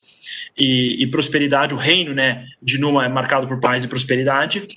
e, 0.57 1.01
e 1.01 1.07
prosperidade. 1.07 1.73
O 1.73 1.77
reino 1.77 2.13
né, 2.13 2.45
de 2.61 2.77
Numa 2.77 3.05
é 3.05 3.09
marcado 3.09 3.47
por 3.47 3.59
paz 3.59 3.83
e 3.83 3.87
prosperidade. 3.87 4.67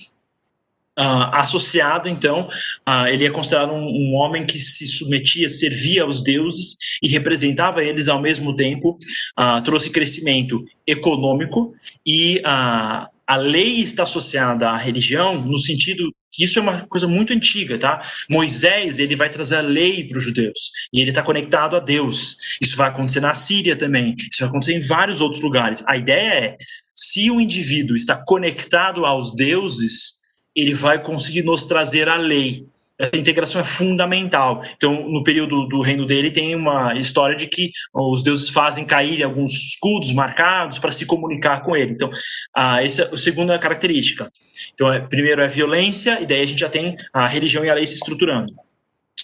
Uh, 0.99 1.31
associado, 1.31 2.09
então, 2.09 2.49
uh, 2.87 3.07
ele 3.07 3.25
é 3.25 3.29
considerado 3.29 3.71
um, 3.71 3.87
um, 3.87 4.13
homem 4.13 4.45
que 4.45 4.59
se 4.59 4.85
submetia, 4.85 5.49
servia 5.49 6.03
aos 6.03 6.21
deuses 6.21 6.75
e 7.01 7.07
representava 7.07 7.81
eles 7.81 8.09
ao 8.09 8.21
mesmo 8.21 8.53
tempo, 8.57 8.97
uh, 9.39 9.63
trouxe 9.63 9.89
crescimento 9.89 10.63
econômico 10.85 11.73
e 12.05 12.41
a 12.43 13.37
lei 13.37 13.79
está 13.79 14.03
associada 14.03 14.69
à 14.69 14.75
religião 14.75 15.41
no 15.41 15.57
sentido 15.57 16.11
que 16.31 16.43
isso 16.43 16.59
é 16.59 16.61
uma 16.61 16.81
coisa 16.87 17.07
muito 17.07 17.33
antiga, 17.33 17.77
tá? 17.77 18.01
Moisés, 18.29 18.99
ele 18.99 19.15
vai 19.15 19.29
trazer 19.29 19.57
a 19.57 19.61
lei 19.61 20.07
para 20.07 20.17
os 20.17 20.23
judeus 20.23 20.71
e 20.93 21.01
ele 21.01 21.11
está 21.11 21.21
conectado 21.21 21.75
a 21.75 21.79
Deus. 21.79 22.37
Isso 22.61 22.77
vai 22.77 22.89
acontecer 22.89 23.19
na 23.19 23.33
Síria 23.33 23.75
também, 23.75 24.15
isso 24.17 24.39
vai 24.39 24.49
acontecer 24.49 24.73
em 24.73 24.79
vários 24.79 25.19
outros 25.19 25.41
lugares. 25.41 25.83
A 25.87 25.97
ideia 25.97 26.45
é, 26.45 26.57
se 26.95 27.29
o 27.29 27.39
indivíduo 27.39 27.95
está 27.95 28.15
conectado 28.15 29.05
aos 29.05 29.35
deuses, 29.35 30.20
ele 30.55 30.73
vai 30.73 31.01
conseguir 31.01 31.43
nos 31.43 31.63
trazer 31.63 32.07
a 32.09 32.17
lei. 32.17 32.65
Essa 33.01 33.17
integração 33.17 33.59
é 33.59 33.63
fundamental. 33.63 34.63
Então, 34.77 35.09
no 35.09 35.23
período 35.23 35.65
do 35.65 35.81
reino 35.81 36.05
dele, 36.05 36.29
tem 36.29 36.53
uma 36.53 36.93
história 36.93 37.35
de 37.35 37.47
que 37.47 37.71
os 37.91 38.21
deuses 38.21 38.49
fazem 38.49 38.85
cair 38.85 39.23
alguns 39.23 39.53
escudos 39.53 40.13
marcados 40.13 40.77
para 40.77 40.91
se 40.91 41.03
comunicar 41.05 41.63
com 41.63 41.75
ele. 41.75 41.93
Então, 41.93 42.11
ah, 42.55 42.83
essa 42.83 43.03
é 43.03 43.13
a 43.13 43.17
segunda 43.17 43.57
característica. 43.57 44.31
Então, 44.73 44.93
é, 44.93 44.99
primeiro 44.99 45.41
é 45.41 45.47
violência, 45.47 46.21
e 46.21 46.27
daí 46.27 46.41
a 46.41 46.45
gente 46.45 46.59
já 46.59 46.69
tem 46.69 46.95
a 47.11 47.25
religião 47.25 47.65
e 47.65 47.71
a 47.71 47.73
lei 47.73 47.87
se 47.87 47.95
estruturando. 47.95 48.53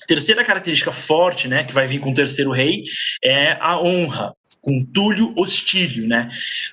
Terceira 0.08 0.44
característica 0.44 0.92
forte, 0.92 1.48
né, 1.48 1.64
que 1.64 1.74
vai 1.74 1.86
vir 1.86 2.00
com 2.00 2.10
o 2.10 2.16
terceiro 2.16 2.52
rei, 2.52 2.84
é 3.24 3.58
a 3.60 3.80
honra, 3.80 4.34
com 4.60 4.84
Túlio 4.84 5.34
Hostílio, 5.38 6.08
né? 6.08 6.30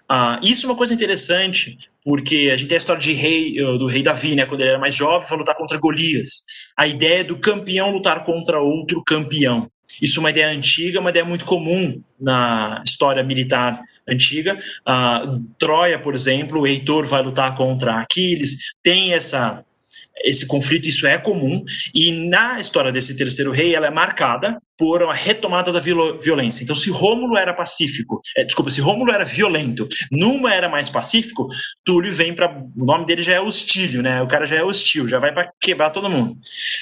Ah, 0.09 0.41
isso 0.43 0.67
é 0.67 0.71
uma 0.71 0.77
coisa 0.77 0.95
interessante, 0.95 1.79
porque 2.05 2.51
a 2.53 2.57
gente 2.57 2.69
tem 2.69 2.77
a 2.77 2.79
história 2.79 3.01
de 3.01 3.13
rei, 3.13 3.59
eh, 3.59 3.79
do 3.79 3.87
rei 3.87 4.03
Davi, 4.03 4.35
né, 4.37 4.45
quando 4.45 4.61
ele 4.61 4.71
era 4.71 4.79
mais 4.79 4.95
jovem, 4.95 5.27
foi 5.27 5.39
lutar 5.39 5.55
contra 5.55 5.79
Golias. 5.79 6.45
A 6.77 6.87
ideia 6.87 7.25
do 7.25 7.39
campeão 7.39 7.91
lutar 7.91 8.25
contra 8.25 8.61
outro 8.61 9.03
campeão. 9.03 9.71
Isso 10.01 10.19
é 10.19 10.21
uma 10.21 10.31
ideia 10.31 10.49
antiga, 10.49 11.01
uma 11.01 11.11
ideia 11.11 11.25
muito 11.25 11.45
comum 11.45 12.03
na 12.21 12.83
história 12.85 13.23
militar 13.23 13.81
antiga. 14.09 14.59
Ah, 14.85 15.39
Troia, 15.59 15.99
por 15.99 16.15
exemplo, 16.15 16.61
o 16.61 16.67
Heitor 16.67 17.07
vai 17.07 17.23
lutar 17.23 17.55
contra 17.55 17.99
Aquiles, 17.99 18.57
tem 18.83 19.15
essa 19.15 19.65
esse 20.23 20.47
conflito, 20.47 20.89
isso 20.89 21.07
é 21.07 21.19
comum, 21.19 21.65
e 21.93 22.13
na 22.13 22.59
história 22.59 22.93
desse 22.93 23.17
terceiro 23.17 23.51
rei, 23.51 23.75
ela 23.75 23.89
é 23.89 23.91
marcada 23.91 24.59
por 24.77 25.03
uma 25.03 25.15
retomada 25.15 25.73
da 25.73 25.79
violência. 25.79 26.63
Então, 26.63 26.75
se 26.75 26.91
Rômulo 26.91 27.37
era 27.37 27.55
pacífico, 27.55 28.21
é, 28.37 28.45
desculpa, 28.45 28.71
se 28.71 28.81
Rômulo 28.81 29.13
era 29.13 29.25
violento, 29.25 29.89
Numa 30.11 30.53
era 30.53 30.69
mais 30.69 30.91
pacífico, 30.91 31.49
Túlio 31.85 32.13
vem 32.13 32.35
para. 32.35 32.51
O 32.77 32.85
nome 32.85 33.07
dele 33.07 33.23
já 33.23 33.35
é 33.35 33.41
hostílio, 33.41 34.03
né? 34.03 34.23
O 34.23 34.27
cara 34.27 34.47
já 34.47 34.57
é 34.57 34.63
hostil, 34.63 35.09
já 35.09 35.19
vai 35.19 35.33
para 35.33 35.51
quebrar 35.61 35.91
todo 35.91 36.11
mundo. 36.11 36.37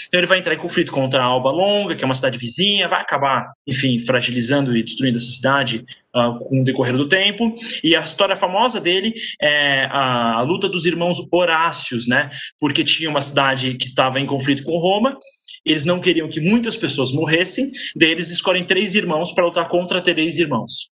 Então, 0.06 0.20
ele 0.20 0.26
vai 0.26 0.38
entrar 0.38 0.54
em 0.54 0.58
conflito 0.58 0.92
contra 0.92 1.22
Alba 1.22 1.50
Longa, 1.50 1.94
que 1.94 2.04
é 2.04 2.06
uma 2.06 2.14
cidade 2.14 2.38
vizinha, 2.38 2.88
vai 2.88 3.00
acabar, 3.00 3.52
enfim, 3.66 3.98
fragilizando 3.98 4.76
e 4.76 4.82
destruindo 4.82 5.18
essa 5.18 5.30
cidade 5.30 5.84
uh, 6.14 6.38
com 6.38 6.60
o 6.60 6.64
decorrer 6.64 6.96
do 6.96 7.08
tempo. 7.08 7.54
E 7.82 7.94
a 7.94 8.00
história 8.00 8.36
famosa 8.36 8.80
dele 8.80 9.12
é 9.40 9.86
a, 9.90 10.38
a 10.38 10.42
luta 10.42 10.68
dos 10.68 10.86
irmãos 10.86 11.18
Horácios, 11.30 12.06
né? 12.06 12.30
Porque 12.58 12.84
tinha 12.84 13.10
uma 13.10 13.20
cidade 13.20 13.74
que 13.74 13.86
estava 13.86 14.20
em 14.20 14.26
conflito 14.26 14.62
com 14.62 14.78
Roma 14.78 15.16
eles 15.64 15.84
não 15.84 16.00
queriam 16.00 16.28
que 16.28 16.40
muitas 16.40 16.76
pessoas 16.76 17.12
morressem, 17.12 17.70
daí 17.94 18.10
eles 18.10 18.30
escolhem 18.30 18.64
três 18.64 18.94
irmãos 18.94 19.32
para 19.32 19.44
lutar 19.44 19.68
contra 19.68 20.00
três 20.00 20.38
irmãos. 20.38 20.90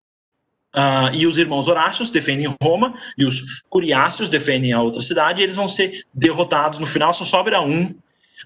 Uh, 0.73 1.13
e 1.13 1.27
os 1.27 1.37
irmãos 1.37 1.67
Horácios 1.67 2.09
defendem 2.09 2.55
Roma, 2.61 2.93
e 3.17 3.25
os 3.25 3.61
Curiáceos 3.69 4.29
defendem 4.29 4.71
a 4.71 4.81
outra 4.81 5.01
cidade, 5.01 5.41
e 5.41 5.43
eles 5.43 5.55
vão 5.55 5.67
ser 5.67 6.05
derrotados. 6.13 6.79
No 6.79 6.85
final 6.85 7.13
só 7.13 7.25
sobra 7.25 7.61
um. 7.61 7.87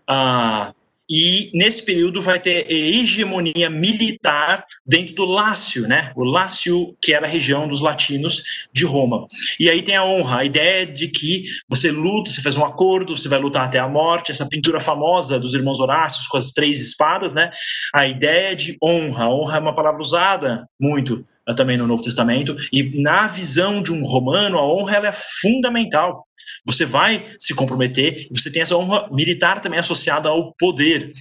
Uh, 0.09 0.73
e 1.09 1.51
nesse 1.53 1.83
período 1.83 2.21
vai 2.21 2.39
ter 2.39 2.69
hegemonia 2.71 3.69
militar 3.69 4.65
dentro 4.85 5.13
do 5.15 5.25
Lácio, 5.25 5.87
né? 5.87 6.11
O 6.15 6.23
Lácio, 6.23 6.95
que 7.01 7.13
era 7.13 7.27
a 7.27 7.29
região 7.29 7.67
dos 7.67 7.79
latinos 7.79 8.67
de 8.73 8.85
Roma. 8.85 9.25
E 9.59 9.69
aí 9.69 9.81
tem 9.81 9.95
a 9.95 10.03
honra, 10.03 10.39
a 10.39 10.45
ideia 10.45 10.85
de 10.85 11.07
que 11.07 11.45
você 11.69 11.91
luta, 11.91 12.29
você 12.29 12.41
faz 12.41 12.55
um 12.55 12.65
acordo, 12.65 13.15
você 13.15 13.29
vai 13.29 13.39
lutar 13.39 13.65
até 13.65 13.79
a 13.79 13.87
morte, 13.87 14.31
essa 14.31 14.47
pintura 14.47 14.79
famosa 14.79 15.39
dos 15.39 15.53
irmãos 15.53 15.79
Horácios 15.79 16.27
com 16.27 16.37
as 16.37 16.51
três 16.51 16.81
espadas, 16.81 17.33
né? 17.33 17.51
A 17.93 18.07
ideia 18.07 18.55
de 18.55 18.77
honra, 18.83 19.29
honra 19.29 19.57
é 19.57 19.59
uma 19.59 19.75
palavra 19.75 20.01
usada 20.01 20.67
muito 20.79 21.23
também 21.53 21.77
no 21.77 21.87
Novo 21.87 22.01
Testamento, 22.01 22.55
e 22.71 23.01
na 23.01 23.27
visão 23.27 23.81
de 23.81 23.91
um 23.91 24.03
romano, 24.03 24.57
a 24.57 24.67
honra 24.67 24.95
ela 24.95 25.07
é 25.07 25.13
fundamental. 25.41 26.25
Você 26.65 26.85
vai 26.85 27.25
se 27.39 27.53
comprometer, 27.53 28.27
você 28.31 28.51
tem 28.51 28.61
essa 28.61 28.75
honra 28.75 29.07
militar 29.11 29.61
também 29.61 29.79
associada 29.79 30.29
ao 30.29 30.53
poder. 30.53 31.11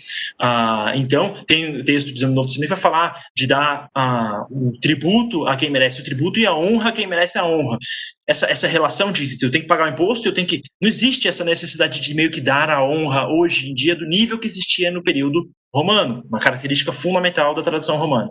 Ah, 0.40 0.92
então, 0.94 1.34
tem 1.46 1.80
o 1.80 1.84
texto 1.84 2.12
do 2.12 2.28
Novo 2.28 2.46
Testamento 2.46 2.70
vai 2.70 2.78
falar 2.78 3.22
de 3.36 3.46
dar 3.46 3.88
ah, 3.94 4.46
o 4.50 4.72
tributo 4.80 5.46
a 5.46 5.56
quem 5.56 5.70
merece 5.70 6.00
o 6.00 6.04
tributo 6.04 6.40
e 6.40 6.46
a 6.46 6.54
honra 6.54 6.88
a 6.88 6.92
quem 6.92 7.06
merece 7.06 7.38
a 7.38 7.46
honra. 7.46 7.78
Essa, 8.26 8.46
essa 8.46 8.66
relação 8.66 9.12
de 9.12 9.36
eu 9.42 9.50
tenho 9.50 9.64
que 9.64 9.68
pagar 9.68 9.86
o 9.86 9.92
imposto, 9.92 10.26
eu 10.26 10.32
tenho 10.32 10.46
que. 10.46 10.62
Não 10.80 10.88
existe 10.88 11.28
essa 11.28 11.44
necessidade 11.44 12.00
de 12.00 12.14
meio 12.14 12.30
que 12.30 12.40
dar 12.40 12.70
a 12.70 12.82
honra 12.82 13.28
hoje 13.28 13.70
em 13.70 13.74
dia 13.74 13.94
do 13.94 14.06
nível 14.06 14.38
que 14.38 14.46
existia 14.46 14.90
no 14.90 15.02
período 15.02 15.50
romano, 15.74 16.24
uma 16.28 16.38
característica 16.38 16.92
fundamental 16.92 17.52
da 17.52 17.62
tradição 17.62 17.96
romana. 17.96 18.30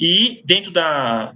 E 0.00 0.40
dentro 0.44 0.70
da, 0.70 1.34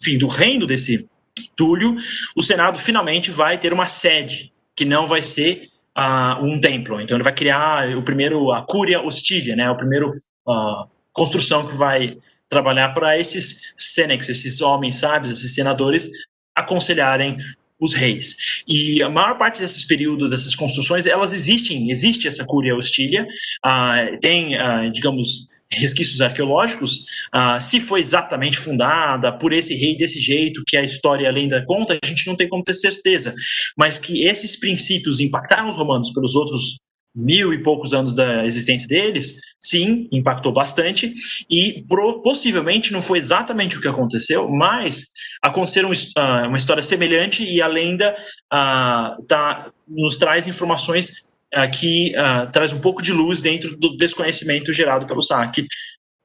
enfim, 0.00 0.18
do 0.18 0.26
reino 0.26 0.66
desse 0.66 1.08
Túlio, 1.54 1.96
o 2.36 2.42
Senado 2.42 2.76
finalmente 2.76 3.30
vai 3.30 3.56
ter 3.56 3.72
uma 3.72 3.86
sede, 3.86 4.52
que 4.74 4.84
não 4.84 5.06
vai 5.06 5.22
ser 5.22 5.68
uh, 5.96 6.44
um 6.44 6.60
templo. 6.60 7.00
Então 7.00 7.16
ele 7.16 7.22
vai 7.22 7.32
criar 7.32 7.96
o 7.96 8.02
primeiro, 8.02 8.50
a 8.50 8.62
Cúria 8.62 9.00
Hostília, 9.00 9.54
né, 9.54 9.68
a 9.68 9.74
primeira 9.74 10.08
uh, 10.08 10.88
construção 11.12 11.66
que 11.66 11.76
vai 11.76 12.18
trabalhar 12.48 12.88
para 12.88 13.16
esses 13.16 13.72
senex, 13.76 14.28
esses 14.28 14.60
homens 14.60 14.96
sábios, 14.96 15.30
esses 15.30 15.54
senadores, 15.54 16.10
aconselharem 16.54 17.38
os 17.84 17.94
reis. 17.94 18.62
E 18.66 19.02
a 19.02 19.08
maior 19.08 19.36
parte 19.36 19.60
desses 19.60 19.84
períodos, 19.84 20.30
dessas 20.30 20.54
construções, 20.54 21.06
elas 21.06 21.32
existem, 21.32 21.90
existe 21.90 22.28
essa 22.28 22.44
Cúria 22.44 22.76
Hostília, 22.76 23.26
uh, 23.64 24.18
tem, 24.20 24.56
digamos, 24.92 25.52
resquícios 25.72 26.20
arqueológicos, 26.20 27.06
uh, 27.34 27.60
se 27.60 27.80
foi 27.80 28.00
exatamente 28.00 28.58
fundada 28.58 29.32
por 29.32 29.52
esse 29.52 29.74
rei 29.74 29.96
desse 29.96 30.20
jeito 30.20 30.62
que 30.66 30.76
a 30.76 30.82
história 30.82 31.24
e 31.24 31.26
a 31.26 31.30
lenda 31.30 31.64
conta, 31.64 31.98
a 32.00 32.06
gente 32.06 32.26
não 32.26 32.36
tem 32.36 32.48
como 32.48 32.62
ter 32.62 32.74
certeza. 32.74 33.34
Mas 33.76 33.98
que 33.98 34.24
esses 34.24 34.56
princípios 34.56 35.20
impactaram 35.20 35.68
os 35.68 35.76
romanos 35.76 36.10
pelos 36.12 36.34
outros 36.34 36.78
mil 37.14 37.52
e 37.52 37.62
poucos 37.62 37.92
anos 37.92 38.14
da 38.14 38.44
existência 38.44 38.88
deles, 38.88 39.38
sim, 39.58 40.08
impactou 40.10 40.52
bastante 40.52 41.12
e 41.50 41.84
pro, 41.86 42.22
possivelmente 42.22 42.92
não 42.92 43.02
foi 43.02 43.18
exatamente 43.18 43.76
o 43.76 43.80
que 43.80 43.88
aconteceu, 43.88 44.48
mas 44.48 45.08
aconteceram 45.42 45.90
uh, 45.90 46.48
uma 46.48 46.56
história 46.56 46.82
semelhante 46.82 47.44
e 47.44 47.60
a 47.60 47.66
lenda 47.66 48.16
uh, 48.52 49.22
tá, 49.26 49.70
nos 49.86 50.16
traz 50.16 50.46
informações 50.46 51.10
uh, 51.54 52.50
traz 52.50 52.72
um 52.72 52.80
pouco 52.80 53.02
de 53.02 53.12
luz 53.12 53.40
dentro 53.40 53.76
do 53.76 53.96
desconhecimento 53.96 54.72
gerado 54.72 55.06
pelo 55.06 55.22
saque 55.22 55.66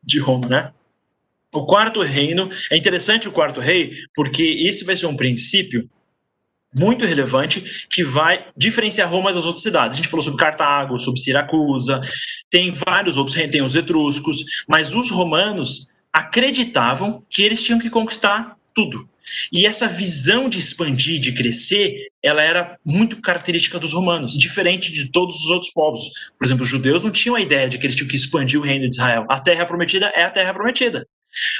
de 0.02 0.20
Roma, 0.20 0.48
né? 0.48 0.72
O 1.54 1.66
quarto 1.66 2.02
reino 2.02 2.50
é 2.72 2.78
interessante 2.78 3.28
o 3.28 3.32
quarto 3.32 3.60
rei 3.60 3.92
porque 4.14 4.44
esse 4.44 4.86
vai 4.86 4.96
ser 4.96 5.08
um 5.08 5.18
princípio 5.18 5.90
muito 6.78 7.06
relevante 7.06 7.88
que 7.90 8.04
vai 8.04 8.46
diferenciar 8.56 9.10
Roma 9.10 9.34
das 9.34 9.46
outras 9.46 9.64
cidades. 9.64 9.96
A 9.96 9.98
gente 9.98 10.10
falou 10.10 10.24
sobre 10.24 10.40
Cartago, 10.40 11.00
sobre 11.00 11.20
Siracusa, 11.20 12.00
tem 12.50 12.72
vários 12.72 13.18
outros, 13.18 13.36
tem 13.36 13.62
os 13.62 13.76
etruscos, 13.76 14.44
mas 14.68 14.94
os 14.94 15.10
romanos 15.10 15.90
acreditavam 16.14 17.22
que 17.30 17.44
eles 17.44 17.62
tinham 17.62 17.80
que 17.80 17.90
conquistar 17.90 18.56
tudo. 18.74 19.10
E 19.52 19.66
essa 19.66 19.88
visão 19.88 20.48
de 20.48 20.58
expandir, 20.58 21.20
de 21.20 21.34
crescer, 21.34 22.08
ela 22.24 22.42
era 22.42 22.78
muito 22.86 23.20
característica 23.22 23.78
dos 23.78 23.92
romanos, 23.92 24.38
diferente 24.38 24.92
de 24.92 25.10
todos 25.12 25.44
os 25.44 25.50
outros 25.50 25.72
povos. 25.72 26.32
Por 26.38 26.46
exemplo, 26.46 26.64
os 26.64 26.70
judeus 26.70 27.02
não 27.02 27.12
tinham 27.12 27.36
a 27.36 27.42
ideia 27.42 27.68
de 27.68 27.78
que 27.78 27.86
eles 27.86 27.96
tinham 27.96 28.08
que 28.08 28.16
expandir 28.16 28.60
o 28.60 28.64
reino 28.64 28.88
de 28.88 28.96
Israel. 28.96 29.26
A 29.30 29.40
terra 29.40 29.66
prometida 29.66 30.08
é 30.16 30.24
a 30.24 30.30
terra 30.30 30.54
prometida. 30.54 31.06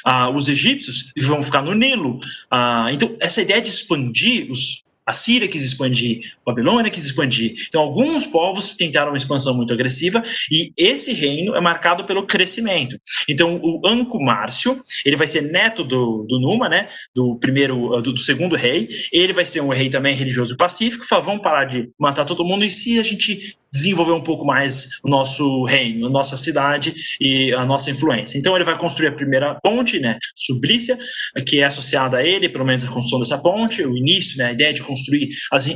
Ah, 0.06 0.30
os 0.30 0.48
egípcios 0.48 1.12
vão 1.18 1.44
ficar 1.44 1.62
no 1.62 1.74
Nilo. 1.74 2.20
Ah, 2.50 2.88
então, 2.92 3.16
essa 3.20 3.42
ideia 3.42 3.62
de 3.62 3.70
expandir 3.70 4.50
os, 4.50 4.84
a 5.08 5.14
Síria 5.14 5.48
quis 5.48 5.64
expandir, 5.64 6.34
a 6.46 6.52
Babilônia 6.52 6.92
quis 6.92 7.06
expandir. 7.06 7.54
Então, 7.70 7.82
alguns 7.82 8.28
povos 8.28 8.76
tentaram 8.76 9.12
uma 9.12 9.18
expansão 9.18 9.56
muito 9.56 9.72
agressiva 9.72 10.22
e 10.52 10.74
esse 10.76 11.14
reino 11.14 11.56
é 11.56 11.62
marcado 11.62 12.04
pelo 12.04 12.28
crescimento. 12.28 13.00
Então, 13.28 13.58
o 13.64 13.82
Anco 13.88 14.22
Márcio, 14.22 14.82
ele 15.06 15.16
vai 15.16 15.28
ser 15.28 15.42
neto 15.42 15.84
do, 15.86 16.26
do 16.28 16.40
Numa, 16.40 16.68
né, 16.68 16.90
do 17.16 17.38
primeiro, 17.38 18.02
do, 18.02 18.12
do 18.12 18.20
segundo 18.20 18.58
rei. 18.58 18.90
Ele 19.14 19.32
vai 19.32 19.46
ser 19.46 19.62
um 19.62 19.70
rei 19.70 19.90
também 19.90 20.14
religioso 20.14 20.58
pacífico. 20.58 21.08
Fala, 21.08 21.22
vamos 21.22 21.42
parar 21.42 21.64
de 21.64 21.90
matar 21.98 22.26
todo 22.26 22.44
mundo 22.44 22.66
e 22.66 22.70
se 22.70 23.00
a 23.00 23.04
gente 23.04 23.58
desenvolver 23.72 24.14
um 24.14 24.22
pouco 24.22 24.46
mais 24.46 24.90
o 25.04 25.10
nosso 25.10 25.64
reino, 25.64 26.08
a 26.08 26.10
nossa 26.10 26.38
cidade 26.38 26.94
e 27.20 27.54
a 27.54 27.66
nossa 27.66 27.92
influência. 27.92 28.38
Então 28.38 28.56
ele 28.56 28.66
vai 28.66 28.78
construir 28.78 29.08
a 29.08 29.12
primeira 29.12 29.56
ponte, 29.56 30.00
né, 30.00 30.18
Sublícia, 30.36 30.98
que 31.46 31.60
é 31.60 31.66
associada 31.66 32.18
a 32.18 32.26
ele, 32.26 32.50
pelo 32.50 32.66
menos 32.66 32.84
a 32.86 32.88
construção 32.88 33.20
dessa 33.20 33.38
ponte, 33.38 33.84
o 33.84 33.98
início, 33.98 34.38
né, 34.38 34.48
a 34.48 34.52
ideia 34.52 34.74
de 34.74 34.84
construir 34.98 35.30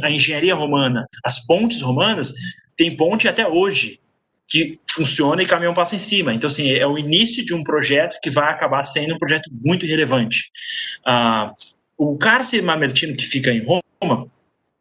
a 0.04 0.12
engenharia 0.12 0.56
romana, 0.56 1.06
as 1.24 1.40
pontes 1.46 1.82
romanas, 1.82 2.34
tem 2.76 2.96
ponte 2.96 3.28
até 3.28 3.48
hoje 3.48 4.00
que 4.48 4.78
funciona 4.92 5.42
e 5.42 5.46
caminhão 5.46 5.74
passa 5.74 5.96
em 5.96 6.00
cima. 6.00 6.34
Então, 6.34 6.50
assim, 6.50 6.70
é 6.70 6.86
o 6.86 6.98
início 6.98 7.46
de 7.46 7.54
um 7.54 7.64
projeto 7.64 8.20
que 8.22 8.30
vai 8.30 8.52
acabar 8.52 8.84
sendo 8.84 9.14
um 9.14 9.18
projeto 9.18 9.50
muito 9.64 9.86
relevante. 9.86 10.52
Ah, 11.06 11.54
o 11.98 12.18
cárcere 12.18 12.62
mamertino 12.62 13.16
que 13.16 13.24
fica 13.24 13.52
em 13.52 13.64
Roma, 13.64 14.28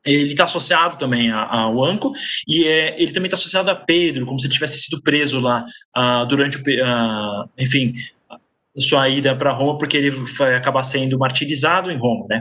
ele 0.04 0.32
está 0.32 0.44
associado 0.44 0.96
também 0.96 1.30
ao 1.30 1.84
Anco 1.84 2.12
e 2.48 2.66
é, 2.66 3.00
ele 3.00 3.12
também 3.12 3.26
está 3.26 3.36
associado 3.36 3.70
a 3.70 3.76
Pedro, 3.76 4.24
como 4.26 4.40
se 4.40 4.46
ele 4.46 4.54
tivesse 4.54 4.80
sido 4.80 5.02
preso 5.02 5.38
lá 5.38 5.64
uh, 5.96 6.26
durante 6.26 6.56
o, 6.56 6.60
uh, 6.60 7.48
enfim, 7.58 7.92
sua 8.76 9.08
ida 9.08 9.36
para 9.36 9.52
Roma, 9.52 9.76
porque 9.76 9.96
ele 9.96 10.10
vai 10.10 10.54
acabar 10.54 10.82
sendo 10.82 11.18
martirizado 11.18 11.90
em 11.90 11.98
Roma, 11.98 12.26
né? 12.28 12.40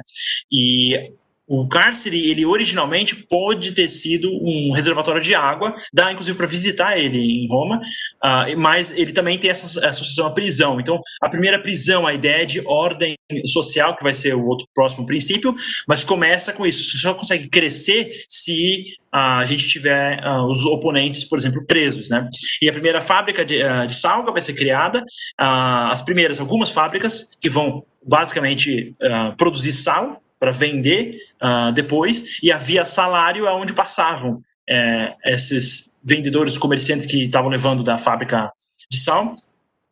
E 0.51 1.11
o 1.49 1.67
cárcere, 1.67 2.29
ele 2.29 2.45
originalmente 2.45 3.15
pode 3.15 3.71
ter 3.71 3.89
sido 3.89 4.29
um 4.31 4.71
reservatório 4.71 5.19
de 5.19 5.33
água, 5.33 5.73
dá 5.91 6.11
inclusive 6.11 6.37
para 6.37 6.45
visitar 6.45 6.95
ele 6.95 7.17
em 7.19 7.47
Roma, 7.47 7.81
uh, 8.23 8.55
mas 8.55 8.91
ele 8.91 9.11
também 9.11 9.35
tem 9.39 9.49
essa 9.49 9.65
associação 9.89 10.27
à 10.27 10.29
prisão. 10.29 10.79
Então, 10.79 11.01
a 11.19 11.27
primeira 11.27 11.59
prisão, 11.59 12.05
a 12.05 12.13
ideia 12.13 12.45
de 12.45 12.61
ordem 12.67 13.15
social, 13.47 13.95
que 13.95 14.03
vai 14.03 14.13
ser 14.13 14.35
o 14.35 14.45
outro 14.45 14.67
próximo 14.75 15.07
princípio, 15.07 15.55
mas 15.87 16.03
começa 16.03 16.53
com 16.53 16.67
isso. 16.67 16.83
Você 16.83 16.99
só 16.99 17.15
consegue 17.15 17.49
crescer 17.49 18.11
se 18.27 18.83
uh, 19.11 19.39
a 19.39 19.45
gente 19.45 19.67
tiver 19.67 20.23
uh, 20.23 20.45
os 20.45 20.63
oponentes, 20.65 21.23
por 21.23 21.39
exemplo, 21.39 21.65
presos. 21.65 22.09
Né? 22.09 22.29
E 22.61 22.69
a 22.69 22.71
primeira 22.71 23.01
fábrica 23.01 23.43
de, 23.43 23.57
de 23.87 23.95
salga 23.95 24.31
vai 24.31 24.41
ser 24.41 24.53
criada, 24.53 25.03
as 25.35 26.01
primeiras, 26.03 26.39
algumas 26.39 26.69
fábricas 26.69 27.35
que 27.41 27.49
vão 27.49 27.83
basicamente 28.05 28.95
produzir 29.37 29.73
sal 29.73 30.21
para 30.39 30.51
vender 30.51 31.19
uh, 31.41 31.71
depois, 31.71 32.39
e 32.41 32.51
havia 32.51 32.85
salário 32.85 33.47
aonde 33.47 33.73
passavam 33.73 34.41
é, 34.69 35.15
esses 35.25 35.95
vendedores, 36.03 36.57
comerciantes 36.57 37.05
que 37.05 37.25
estavam 37.25 37.49
levando 37.49 37.83
da 37.83 37.97
fábrica 37.97 38.51
de 38.89 38.99
sal 38.99 39.35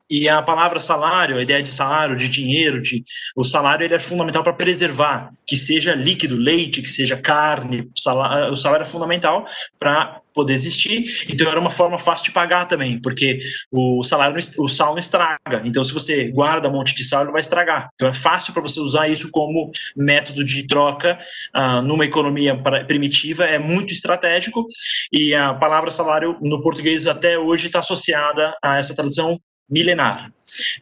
e 0.10 0.30
a 0.30 0.42
palavra 0.42 0.80
salário, 0.80 1.38
a 1.38 1.42
ideia 1.42 1.62
de 1.62 1.70
salário, 1.70 2.16
de 2.16 2.30
dinheiro, 2.30 2.82
de 2.82 3.04
o 3.36 3.44
salário 3.44 3.86
ele 3.86 3.94
é 3.94 4.00
fundamental 4.00 4.44
para 4.44 4.54
preservar, 4.54 5.30
que 5.46 5.58
seja 5.58 5.94
líquido, 5.94 6.36
leite, 6.36 6.82
que 6.82 6.90
seja 6.90 7.18
carne, 7.18 7.90
salário, 7.96 8.54
o 8.54 8.58
salário 8.58 8.84
é 8.84 8.88
fundamental 8.88 9.46
para 9.78 10.22
poder 10.34 10.54
existir. 10.54 11.26
Então 11.28 11.50
era 11.50 11.60
uma 11.60 11.72
forma 11.72 11.98
fácil 11.98 12.26
de 12.26 12.32
pagar 12.32 12.66
também, 12.66 13.02
porque 13.02 13.40
o 13.72 14.04
salário, 14.04 14.38
o 14.60 14.68
sal 14.68 14.92
não 14.92 15.00
estraga. 15.00 15.62
Então 15.66 15.84
se 15.84 15.94
você 15.94 16.32
guarda 16.32 16.70
um 16.70 16.74
monte 16.74 16.96
de 16.96 17.04
sal, 17.04 17.24
ele 17.24 17.32
vai 17.32 17.42
estragar. 17.42 17.90
Então 17.96 18.08
é 18.08 18.14
fácil 18.14 18.54
para 18.54 18.62
você 18.62 18.80
usar 18.80 19.10
isso 19.10 19.30
como 19.32 19.72
método 19.96 20.44
de 20.44 20.66
troca 20.68 21.18
uh, 21.56 21.82
numa 21.82 22.06
economia 22.06 22.56
primitiva, 22.86 23.46
é 23.46 23.58
muito 23.60 23.92
estratégico. 23.92 24.64
E 25.12 25.34
a 25.34 25.54
palavra 25.54 25.92
salário 25.92 26.38
no 26.42 26.62
português 26.62 27.08
até 27.08 27.38
hoje 27.38 27.68
está 27.68 27.80
associada 27.80 28.56
a 28.64 28.78
essa 28.78 28.94
tradução 28.94 29.40
milenar. 29.70 30.32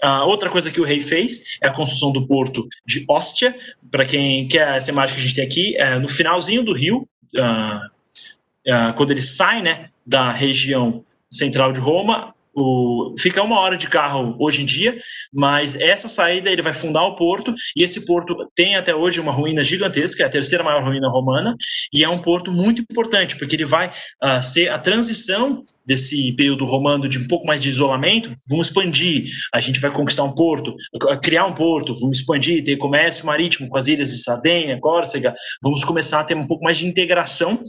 Uh, 0.03 0.27
outra 0.27 0.49
coisa 0.49 0.69
que 0.69 0.79
o 0.79 0.83
rei 0.83 1.01
fez 1.01 1.57
é 1.61 1.67
a 1.67 1.73
construção 1.73 2.11
do 2.11 2.27
porto 2.27 2.67
de 2.85 3.03
Ostia. 3.09 3.55
Para 3.89 4.05
quem 4.05 4.47
quer 4.47 4.77
essa 4.77 4.91
imagem 4.91 5.15
que 5.15 5.21
a 5.21 5.23
gente 5.23 5.35
tem 5.35 5.45
aqui, 5.45 5.77
é 5.77 5.97
no 5.97 6.07
finalzinho 6.07 6.63
do 6.63 6.73
rio, 6.73 7.07
uh, 7.35 8.71
uh, 8.71 8.93
quando 8.95 9.11
ele 9.11 9.21
sai 9.21 9.61
né, 9.61 9.89
da 10.05 10.31
região 10.31 11.03
central 11.31 11.73
de 11.73 11.79
Roma, 11.79 12.34
o, 12.55 13.13
fica 13.19 13.43
uma 13.43 13.59
hora 13.59 13.77
de 13.77 13.87
carro 13.87 14.35
hoje 14.39 14.61
em 14.61 14.65
dia, 14.65 14.97
mas 15.33 15.75
essa 15.75 16.07
saída 16.07 16.49
ele 16.49 16.61
vai 16.61 16.73
fundar 16.73 17.03
o 17.03 17.15
porto, 17.15 17.53
e 17.75 17.83
esse 17.83 18.05
porto 18.05 18.35
tem 18.55 18.75
até 18.75 18.95
hoje 18.95 19.19
uma 19.19 19.31
ruína 19.31 19.63
gigantesca, 19.63 20.23
é 20.23 20.25
a 20.25 20.29
terceira 20.29 20.63
maior 20.63 20.83
ruína 20.83 21.09
romana, 21.09 21.55
e 21.93 22.03
é 22.03 22.09
um 22.09 22.21
porto 22.21 22.51
muito 22.51 22.81
importante, 22.81 23.35
porque 23.37 23.55
ele 23.55 23.65
vai 23.65 23.89
uh, 24.23 24.41
ser 24.41 24.69
a 24.69 24.79
transição 24.79 25.61
desse 25.85 26.31
período 26.33 26.65
romano 26.65 27.07
de 27.09 27.19
um 27.19 27.27
pouco 27.27 27.45
mais 27.45 27.61
de 27.61 27.69
isolamento, 27.69 28.31
vamos 28.49 28.67
expandir, 28.67 29.29
a 29.53 29.59
gente 29.59 29.79
vai 29.79 29.91
conquistar 29.91 30.23
um 30.23 30.33
porto, 30.33 30.73
criar 31.21 31.45
um 31.45 31.53
porto, 31.53 31.93
vamos 31.99 32.19
expandir, 32.19 32.63
ter 32.63 32.77
comércio 32.77 33.25
marítimo 33.25 33.67
com 33.67 33.77
as 33.77 33.87
ilhas 33.87 34.11
de 34.11 34.19
Sardenha, 34.19 34.79
Córcega, 34.79 35.35
vamos 35.61 35.83
começar 35.83 36.21
a 36.21 36.23
ter 36.23 36.35
um 36.35 36.47
pouco 36.47 36.63
mais 36.63 36.77
de 36.77 36.87
integração 36.87 37.61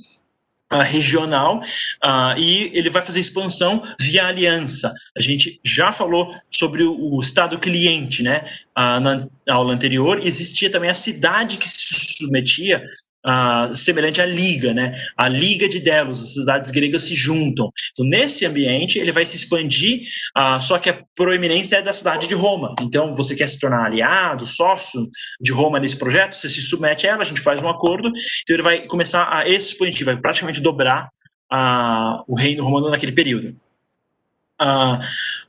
Uh, 0.73 0.83
regional 0.83 1.61
uh, 2.05 2.37
e 2.37 2.73
ele 2.77 2.91
vai 2.91 3.01
fazer 3.01 3.21
expansão 3.21 3.85
via 4.01 4.27
aliança. 4.27 4.93
A 5.17 5.21
gente 5.21 5.61
já 5.65 5.93
falou 5.93 6.35
sobre 6.51 6.83
o, 6.83 7.15
o 7.15 7.21
Estado 7.21 7.57
cliente, 7.57 8.21
né? 8.21 8.45
Uh, 8.77 8.99
na 8.99 9.29
aula 9.49 9.73
anterior, 9.73 10.19
existia 10.27 10.69
também 10.69 10.91
a 10.91 10.95
cidade 10.95 11.57
que 11.57 11.69
se 11.69 12.17
submetia 12.19 12.85
semelhante 13.75 14.21
à 14.21 14.27
liga, 14.27 14.73
né? 14.73 14.97
A 15.17 15.29
liga 15.29 15.69
de 15.69 15.81
Delos, 15.81 16.23
as 16.23 16.35
cidades 16.35 16.71
gregas 16.71 17.03
se 17.03 17.15
juntam. 17.15 17.71
Então, 17.93 18.07
nesse 18.07 18.47
ambiente, 18.47 18.99
ele 18.99 19.11
vai 19.11 19.27
se 19.27 19.37
expandir, 19.37 20.03
só 20.61 20.79
que 20.79 20.91
a 20.91 21.03
proeminência 21.15 21.77
é 21.77 21.83
da 21.83 21.93
cidade 21.93 22.29
de 22.29 22.35
Roma. 22.35 22.75
Então, 22.81 23.15
você 23.15 23.35
quer 23.35 23.49
se 23.49 23.59
tornar 23.59 23.87
aliado, 23.87 24.47
sócio 24.47 25.09
de 25.41 25.53
Roma 25.53 25.81
nesse 25.81 25.97
projeto, 25.97 26.35
você 26.35 26.49
se 26.49 26.63
submete 26.63 27.07
a 27.07 27.11
ela, 27.11 27.23
a 27.23 27.27
gente 27.27 27.41
faz 27.41 27.63
um 27.63 27.69
acordo, 27.69 28.09
então 28.09 28.55
ele 28.55 28.63
vai 28.63 28.81
começar 28.87 29.29
a 29.31 29.49
expandir, 29.49 30.05
vai 30.05 30.17
praticamente 30.17 30.61
dobrar 30.61 31.09
o 32.29 32.35
reino 32.35 32.65
romano 32.65 32.91
naquele 32.91 33.13
período. 33.13 33.57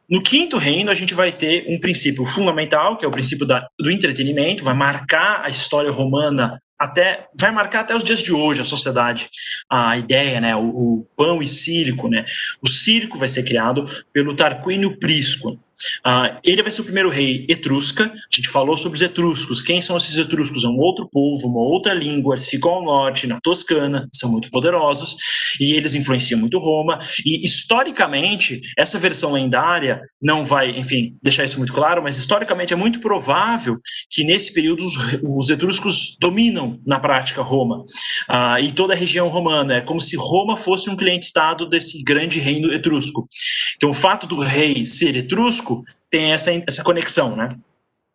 No 0.09 0.23
quinto 0.23 0.57
reino, 0.57 0.89
a 0.89 0.95
gente 0.95 1.13
vai 1.13 1.32
ter 1.32 1.65
um 1.67 1.80
princípio 1.80 2.25
fundamental, 2.25 2.97
que 2.97 3.03
é 3.03 3.07
o 3.07 3.11
princípio 3.11 3.45
da, 3.45 3.67
do 3.78 3.91
entretenimento, 3.91 4.63
vai 4.63 4.73
marcar 4.73 5.41
a 5.43 5.49
história 5.49 5.91
romana 5.91 6.61
até 6.78 7.28
vai 7.39 7.51
marcar 7.51 7.82
até 7.82 7.95
os 7.95 8.03
dias 8.03 8.19
de 8.19 8.32
hoje 8.32 8.61
a 8.61 8.65
sociedade 8.65 9.30
a 9.69 9.97
ideia 9.97 10.39
né 10.39 10.55
o, 10.55 10.67
o 10.67 11.07
pão 11.15 11.41
e 11.41 11.47
circo 11.47 12.07
né. 12.07 12.25
O 12.61 12.67
circo 12.67 13.17
vai 13.17 13.30
ser 13.30 13.43
criado 13.43 13.86
pelo 14.13 14.36
Tarquínio 14.36 14.97
Prisco 14.97 15.59
Uh, 16.05 16.39
ele 16.43 16.63
vai 16.63 16.71
ser 16.71 16.82
o 16.82 16.86
primeiro 16.86 17.09
rei 17.09 17.45
etrusca. 17.49 18.05
A 18.05 18.36
gente 18.36 18.49
falou 18.49 18.75
sobre 18.75 18.97
os 18.97 19.01
etruscos. 19.01 19.61
Quem 19.61 19.82
são 19.82 19.97
esses 19.97 20.17
etruscos? 20.17 20.63
É 20.63 20.67
um 20.67 20.78
outro 20.78 21.07
povo, 21.09 21.47
uma 21.47 21.61
outra 21.61 21.93
língua. 21.93 22.36
Eles 22.36 22.47
ficam 22.47 22.71
ao 22.71 22.84
norte, 22.84 23.28
na 23.28 23.39
Toscana, 23.41 24.07
são 24.13 24.32
muito 24.32 24.49
poderosos 24.49 25.15
e 25.59 25.73
eles 25.73 25.93
influenciam 25.93 26.39
muito 26.39 26.59
Roma. 26.59 26.99
E 27.25 27.45
historicamente, 27.45 28.61
essa 28.78 28.97
versão 28.97 29.32
lendária 29.32 30.01
não 30.21 30.43
vai, 30.43 30.71
enfim, 30.71 31.15
deixar 31.21 31.43
isso 31.43 31.57
muito 31.57 31.73
claro, 31.73 32.01
mas 32.01 32.17
historicamente 32.17 32.73
é 32.73 32.75
muito 32.75 32.99
provável 32.99 33.78
que 34.09 34.23
nesse 34.23 34.53
período 34.53 34.86
os, 34.86 34.95
os 35.23 35.49
etruscos 35.49 36.17
dominam 36.19 36.80
na 36.86 36.99
prática 36.99 37.41
Roma 37.41 37.84
uh, 38.30 38.59
e 38.61 38.71
toda 38.71 38.93
a 38.93 38.97
região 38.97 39.28
romana. 39.28 39.75
É 39.75 39.82
como 39.82 39.99
se 39.99 40.15
Roma 40.15 40.57
fosse 40.57 40.89
um 40.89 40.95
cliente-estado 40.95 41.67
desse 41.67 42.03
grande 42.03 42.39
reino 42.39 42.71
etrusco. 42.73 43.28
Então, 43.75 43.89
o 43.89 43.93
fato 43.93 44.25
do 44.25 44.39
rei 44.39 44.86
ser 44.86 45.15
etrusco 45.15 45.66
tem 46.09 46.32
essa, 46.32 46.51
essa 46.68 46.84
conexão, 46.84 47.36
né? 47.36 47.49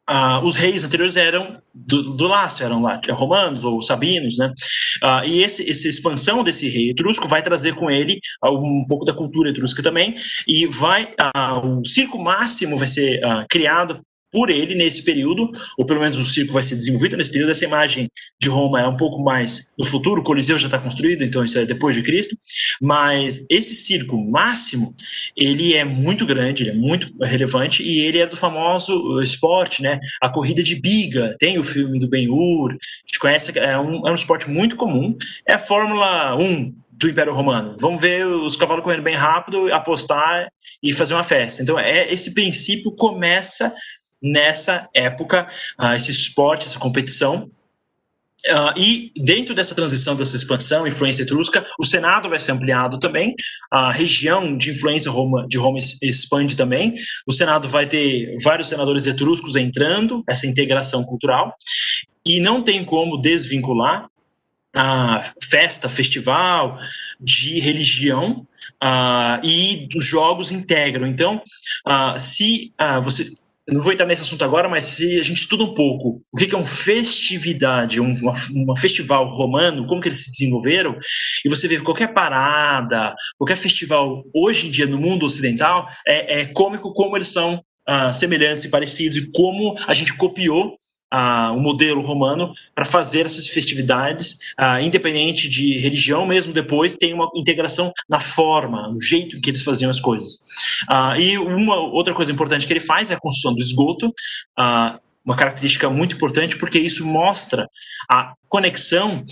Ah, 0.04 0.40
os 0.44 0.56
reis 0.56 0.82
anteriores 0.82 1.16
eram 1.16 1.62
do, 1.72 2.14
do 2.14 2.26
laço, 2.26 2.64
eram 2.64 2.82
lá, 2.82 3.00
romanos 3.10 3.64
ou 3.64 3.80
sabinos, 3.80 4.36
né? 4.36 4.52
Ah, 5.02 5.24
e 5.24 5.42
esse, 5.42 5.68
essa 5.70 5.88
expansão 5.88 6.42
desse 6.42 6.68
rei 6.68 6.90
etrusco 6.90 7.28
vai 7.28 7.40
trazer 7.40 7.74
com 7.74 7.88
ele 7.90 8.18
um 8.44 8.84
pouco 8.88 9.04
da 9.04 9.14
cultura 9.14 9.50
etrusca 9.50 9.82
também, 9.82 10.16
e 10.46 10.66
vai 10.66 11.14
ah, 11.18 11.60
o 11.60 11.84
circo 11.84 12.18
máximo 12.18 12.76
vai 12.76 12.88
ser 12.88 13.24
ah, 13.24 13.46
criado 13.48 14.00
por 14.32 14.50
ele 14.50 14.74
nesse 14.74 15.02
período, 15.02 15.50
ou 15.76 15.84
pelo 15.84 16.00
menos 16.00 16.16
o 16.16 16.24
circo 16.24 16.54
vai 16.54 16.62
ser 16.62 16.76
desenvolvido 16.76 17.16
nesse 17.16 17.30
período. 17.30 17.50
Essa 17.50 17.66
imagem 17.66 18.08
de 18.40 18.48
Roma 18.48 18.80
é 18.80 18.88
um 18.88 18.96
pouco 18.96 19.22
mais 19.22 19.70
no 19.78 19.84
futuro, 19.84 20.22
o 20.22 20.24
Coliseu 20.24 20.58
já 20.58 20.66
está 20.66 20.78
construído, 20.78 21.22
então 21.22 21.44
isso 21.44 21.58
é 21.58 21.66
depois 21.66 21.94
de 21.94 22.02
Cristo. 22.02 22.36
Mas 22.80 23.44
esse 23.50 23.74
circo 23.74 24.16
máximo, 24.16 24.94
ele 25.36 25.74
é 25.74 25.84
muito 25.84 26.24
grande, 26.24 26.62
ele 26.62 26.70
é 26.70 26.74
muito 26.74 27.12
relevante 27.22 27.82
e 27.82 28.00
ele 28.00 28.18
é 28.18 28.26
do 28.26 28.36
famoso 28.36 29.20
esporte, 29.20 29.82
né? 29.82 30.00
A 30.20 30.28
corrida 30.28 30.62
de 30.62 30.74
biga. 30.74 31.36
Tem 31.38 31.58
o 31.58 31.64
filme 31.64 31.98
do 31.98 32.08
Ben-Hur, 32.08 32.70
a 32.70 32.74
gente 33.06 33.18
conhece, 33.20 33.58
é 33.58 33.78
um, 33.78 34.06
é 34.08 34.10
um 34.10 34.14
esporte 34.14 34.48
muito 34.48 34.76
comum. 34.76 35.14
É 35.46 35.54
a 35.54 35.58
Fórmula 35.58 36.34
1 36.36 36.74
do 36.92 37.08
Império 37.08 37.34
Romano. 37.34 37.76
Vamos 37.80 38.00
ver 38.00 38.26
os 38.26 38.56
cavalos 38.56 38.84
correndo 38.84 39.02
bem 39.02 39.14
rápido, 39.14 39.72
apostar 39.72 40.48
e 40.82 40.92
fazer 40.92 41.14
uma 41.14 41.24
festa. 41.24 41.62
Então, 41.62 41.78
é 41.78 42.12
esse 42.12 42.32
princípio 42.32 42.92
começa 42.92 43.74
nessa 44.22 44.88
época, 44.94 45.48
uh, 45.80 45.94
esse 45.94 46.10
esporte, 46.10 46.66
essa 46.66 46.78
competição. 46.78 47.50
Uh, 48.44 48.76
e 48.76 49.12
dentro 49.16 49.54
dessa 49.54 49.74
transição, 49.74 50.16
dessa 50.16 50.34
expansão, 50.34 50.86
influência 50.86 51.22
etrusca, 51.22 51.64
o 51.78 51.84
Senado 51.84 52.28
vai 52.28 52.40
ser 52.40 52.52
ampliado 52.52 52.98
também, 52.98 53.36
a 53.70 53.92
região 53.92 54.56
de 54.56 54.70
influência 54.70 55.10
Roma, 55.10 55.46
de 55.46 55.56
Roma 55.56 55.78
expande 56.02 56.56
também, 56.56 56.94
o 57.24 57.32
Senado 57.32 57.68
vai 57.68 57.86
ter 57.86 58.34
vários 58.42 58.68
senadores 58.68 59.06
etruscos 59.06 59.54
entrando, 59.54 60.24
essa 60.28 60.46
integração 60.46 61.04
cultural, 61.04 61.54
e 62.26 62.40
não 62.40 62.62
tem 62.62 62.84
como 62.84 63.16
desvincular 63.16 64.08
a 64.74 65.22
festa, 65.48 65.88
festival 65.88 66.78
de 67.20 67.60
religião 67.60 68.46
uh, 68.82 69.44
e 69.44 69.88
os 69.94 70.04
jogos 70.04 70.50
integram. 70.50 71.06
Então, 71.06 71.42
uh, 71.86 72.18
se 72.18 72.72
uh, 72.80 73.00
você 73.00 73.30
não 73.72 73.80
vou 73.80 73.92
entrar 73.92 74.06
nesse 74.06 74.22
assunto 74.22 74.44
agora, 74.44 74.68
mas 74.68 74.84
se 74.84 75.18
a 75.18 75.22
gente 75.22 75.38
estuda 75.38 75.64
um 75.64 75.74
pouco 75.74 76.20
o 76.32 76.36
que 76.36 76.54
é 76.54 76.58
uma 76.58 76.64
festividade, 76.64 78.00
um 78.00 78.14
uma, 78.14 78.34
uma 78.50 78.76
festival 78.76 79.26
romano, 79.26 79.86
como 79.86 80.00
que 80.00 80.08
eles 80.08 80.24
se 80.24 80.30
desenvolveram, 80.30 80.96
e 81.44 81.48
você 81.48 81.66
vê 81.66 81.80
qualquer 81.80 82.12
parada, 82.12 83.14
qualquer 83.38 83.56
festival 83.56 84.24
hoje 84.34 84.68
em 84.68 84.70
dia 84.70 84.86
no 84.86 84.98
mundo 84.98 85.26
ocidental, 85.26 85.88
é, 86.06 86.40
é 86.40 86.46
cômico 86.46 86.92
como 86.92 87.16
eles 87.16 87.28
são 87.28 87.62
ah, 87.86 88.12
semelhantes 88.12 88.64
e 88.64 88.68
parecidos 88.68 89.16
e 89.16 89.30
como 89.32 89.76
a 89.86 89.94
gente 89.94 90.16
copiou 90.16 90.76
o 91.54 91.60
modelo 91.60 92.00
romano 92.00 92.54
para 92.74 92.84
fazer 92.84 93.26
essas 93.26 93.46
festividades, 93.46 94.38
independente 94.82 95.48
de 95.48 95.78
religião, 95.78 96.26
mesmo 96.26 96.52
depois 96.52 96.96
tem 96.96 97.12
uma 97.12 97.28
integração 97.34 97.92
na 98.08 98.18
forma, 98.20 98.88
no 98.88 99.00
jeito 99.00 99.40
que 99.40 99.50
eles 99.50 99.62
faziam 99.62 99.90
as 99.90 100.00
coisas. 100.00 100.42
e 101.18 101.36
uma 101.38 101.76
outra 101.76 102.14
coisa 102.14 102.32
importante 102.32 102.66
que 102.66 102.72
ele 102.72 102.80
faz 102.80 103.10
é 103.10 103.14
a 103.14 103.20
construção 103.20 103.54
do 103.54 103.60
esgoto, 103.60 104.12
uma 105.24 105.36
característica 105.36 105.88
muito 105.88 106.16
importante, 106.16 106.56
porque 106.56 106.78
isso 106.78 107.06
mostra 107.06 107.68
a 108.10 108.34
conexão 108.48 109.22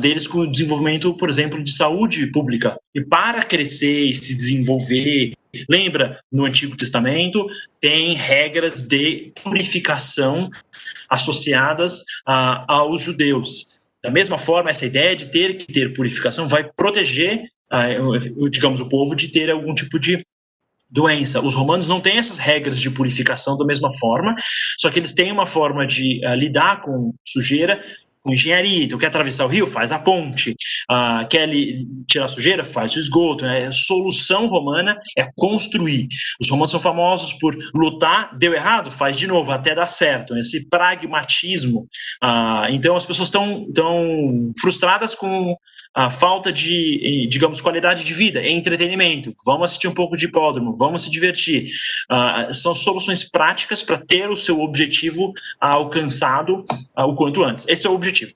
deles 0.00 0.26
com 0.26 0.38
o 0.38 0.50
desenvolvimento, 0.50 1.14
por 1.14 1.30
exemplo, 1.30 1.62
de 1.62 1.72
saúde 1.72 2.26
pública. 2.32 2.76
E 2.94 3.00
para 3.04 3.44
crescer 3.44 4.06
e 4.06 4.14
se 4.14 4.34
desenvolver, 4.34 5.32
lembra, 5.68 6.18
no 6.30 6.44
Antigo 6.44 6.76
Testamento 6.76 7.46
tem 7.80 8.14
regras 8.14 8.80
de 8.80 9.32
purificação 9.42 10.50
associadas 11.08 12.00
uh, 12.28 12.64
aos 12.68 13.02
judeus. 13.02 13.78
Da 14.02 14.10
mesma 14.10 14.38
forma, 14.38 14.70
essa 14.70 14.86
ideia 14.86 15.14
de 15.14 15.26
ter 15.26 15.56
que 15.56 15.72
ter 15.72 15.92
purificação 15.92 16.48
vai 16.48 16.64
proteger, 16.64 17.44
uh, 17.72 18.48
digamos, 18.48 18.80
o 18.80 18.88
povo 18.88 19.14
de 19.14 19.28
ter 19.28 19.50
algum 19.50 19.74
tipo 19.74 19.98
de 19.98 20.24
doença. 20.90 21.40
Os 21.40 21.54
romanos 21.54 21.88
não 21.88 22.00
têm 22.00 22.18
essas 22.18 22.38
regras 22.38 22.78
de 22.78 22.90
purificação 22.90 23.56
da 23.56 23.64
mesma 23.64 23.90
forma, 23.98 24.34
só 24.78 24.90
que 24.90 24.98
eles 24.98 25.12
têm 25.12 25.32
uma 25.32 25.46
forma 25.46 25.86
de 25.86 26.20
uh, 26.26 26.34
lidar 26.34 26.80
com 26.80 27.14
sujeira 27.26 27.82
com 28.22 28.32
engenharia. 28.32 28.84
Então, 28.84 28.98
quer 28.98 29.08
atravessar 29.08 29.44
o 29.44 29.48
rio? 29.48 29.66
Faz 29.66 29.90
a 29.90 29.98
ponte. 29.98 30.54
Ah, 30.88 31.26
quer 31.28 31.42
ali, 31.42 31.86
tirar 32.06 32.28
sujeira? 32.28 32.64
Faz 32.64 32.94
o 32.94 32.98
esgoto. 32.98 33.44
Né? 33.44 33.66
A 33.66 33.72
solução 33.72 34.46
romana 34.46 34.96
é 35.18 35.28
construir. 35.36 36.08
Os 36.40 36.48
romanos 36.48 36.70
são 36.70 36.80
famosos 36.80 37.32
por 37.34 37.56
lutar, 37.74 38.34
deu 38.36 38.54
errado? 38.54 38.90
Faz 38.90 39.16
de 39.16 39.26
novo, 39.26 39.50
até 39.50 39.74
dar 39.74 39.88
certo. 39.88 40.36
Esse 40.36 40.68
pragmatismo. 40.68 41.88
Ah, 42.22 42.68
então, 42.70 42.94
as 42.94 43.04
pessoas 43.04 43.28
estão 43.28 43.66
tão 43.72 44.52
frustradas 44.60 45.14
com 45.14 45.56
a 45.94 46.08
falta 46.08 46.50
de, 46.50 47.26
digamos, 47.28 47.60
qualidade 47.60 48.04
de 48.04 48.14
vida, 48.14 48.46
entretenimento. 48.46 49.34
Vamos 49.44 49.64
assistir 49.66 49.88
um 49.88 49.94
pouco 49.94 50.16
de 50.16 50.24
hipódromo, 50.24 50.74
vamos 50.74 51.02
se 51.02 51.10
divertir. 51.10 51.70
Ah, 52.08 52.48
são 52.52 52.74
soluções 52.74 53.22
práticas 53.24 53.82
para 53.82 53.98
ter 53.98 54.30
o 54.30 54.36
seu 54.36 54.60
objetivo 54.60 55.32
alcançado 55.60 56.64
ah, 56.96 57.06
o 57.06 57.14
quanto 57.14 57.44
antes. 57.44 57.66
Esse 57.68 57.86
é 57.86 57.90
o 57.90 57.94
objetivo 57.94 58.11
objetivo. 58.12 58.32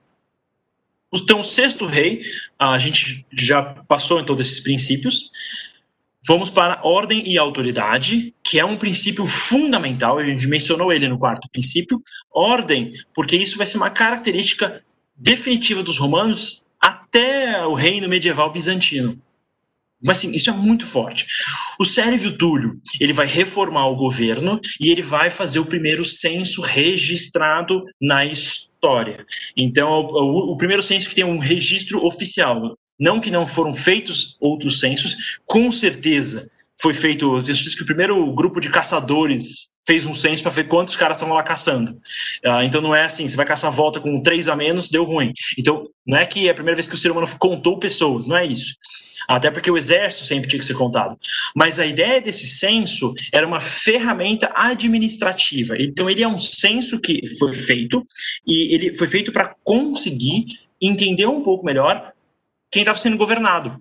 Então, 1.14 1.40
o 1.40 1.44
sexto 1.44 1.86
rei, 1.86 2.22
a 2.58 2.78
gente 2.78 3.24
já 3.32 3.62
passou 3.62 4.20
então 4.20 4.34
desses 4.34 4.60
princípios. 4.60 5.30
Vamos 6.26 6.50
para 6.50 6.80
ordem 6.82 7.22
e 7.30 7.38
autoridade, 7.38 8.34
que 8.42 8.58
é 8.58 8.64
um 8.64 8.76
princípio 8.76 9.26
fundamental, 9.26 10.18
a 10.18 10.24
gente 10.24 10.48
mencionou 10.48 10.92
ele 10.92 11.06
no 11.06 11.18
quarto 11.18 11.48
princípio. 11.50 12.02
Ordem, 12.32 12.90
porque 13.14 13.36
isso 13.36 13.56
vai 13.56 13.66
ser 13.66 13.76
uma 13.76 13.90
característica 13.90 14.82
definitiva 15.14 15.82
dos 15.82 15.98
romanos 15.98 16.66
até 16.80 17.64
o 17.64 17.74
reino 17.74 18.08
medieval 18.08 18.50
bizantino. 18.50 19.20
Mas 20.02 20.18
sim, 20.18 20.30
isso 20.32 20.50
é 20.50 20.52
muito 20.52 20.84
forte. 20.84 21.26
O 21.80 21.84
Sérvio 21.84 22.36
Túlio, 22.36 22.80
ele 23.00 23.12
vai 23.12 23.26
reformar 23.26 23.86
o 23.86 23.96
governo 23.96 24.60
e 24.80 24.90
ele 24.90 25.02
vai 25.02 25.30
fazer 25.30 25.58
o 25.58 25.66
primeiro 25.66 26.04
censo 26.04 26.60
registrado 26.60 27.80
na 28.00 28.24
história. 28.24 29.24
Então, 29.56 29.90
o, 29.90 30.52
o 30.52 30.56
primeiro 30.56 30.82
censo 30.82 31.08
que 31.08 31.14
tem 31.14 31.24
um 31.24 31.38
registro 31.38 32.04
oficial. 32.04 32.76
Não 32.98 33.20
que 33.20 33.30
não 33.30 33.46
foram 33.46 33.72
feitos 33.72 34.36
outros 34.40 34.80
censos, 34.80 35.38
com 35.46 35.70
certeza 35.70 36.48
foi 36.80 36.94
feito. 36.94 37.42
Diz 37.42 37.74
que 37.74 37.82
o 37.82 37.86
primeiro 37.86 38.32
grupo 38.34 38.60
de 38.60 38.70
caçadores 38.70 39.70
fez 39.86 40.04
um 40.04 40.14
censo 40.14 40.42
para 40.42 40.52
ver 40.52 40.64
quantos 40.64 40.96
caras 40.96 41.16
estavam 41.16 41.34
lá 41.34 41.42
caçando. 41.42 41.92
Uh, 42.44 42.62
então 42.64 42.80
não 42.80 42.94
é 42.94 43.04
assim, 43.04 43.28
você 43.28 43.36
vai 43.36 43.46
caçar 43.46 43.70
a 43.70 43.74
volta 43.74 44.00
com 44.00 44.20
três 44.20 44.48
a 44.48 44.56
menos, 44.56 44.88
deu 44.88 45.04
ruim. 45.04 45.32
Então 45.56 45.88
não 46.06 46.18
é 46.18 46.26
que 46.26 46.48
é 46.48 46.50
a 46.50 46.54
primeira 46.54 46.76
vez 46.76 46.86
que 46.86 46.94
o 46.94 46.98
ser 46.98 47.10
humano 47.10 47.28
contou 47.38 47.78
pessoas, 47.78 48.26
não 48.26 48.36
é 48.36 48.44
isso. 48.44 48.74
Até 49.28 49.50
porque 49.50 49.70
o 49.70 49.76
exército 49.76 50.24
sempre 50.24 50.48
tinha 50.48 50.60
que 50.60 50.66
ser 50.66 50.74
contado. 50.74 51.18
Mas 51.54 51.78
a 51.78 51.86
ideia 51.86 52.20
desse 52.20 52.46
censo 52.46 53.12
era 53.32 53.46
uma 53.46 53.60
ferramenta 53.60 54.52
administrativa. 54.54 55.74
Então 55.78 56.08
ele 56.08 56.22
é 56.22 56.28
um 56.28 56.38
censo 56.38 57.00
que 57.00 57.26
foi 57.38 57.52
feito 57.52 58.04
e 58.46 58.74
ele 58.74 58.94
foi 58.94 59.08
feito 59.08 59.32
para 59.32 59.54
conseguir 59.64 60.46
entender 60.80 61.26
um 61.26 61.42
pouco 61.42 61.64
melhor 61.64 62.12
quem 62.70 62.82
estava 62.82 62.98
sendo 62.98 63.16
governado. 63.16 63.80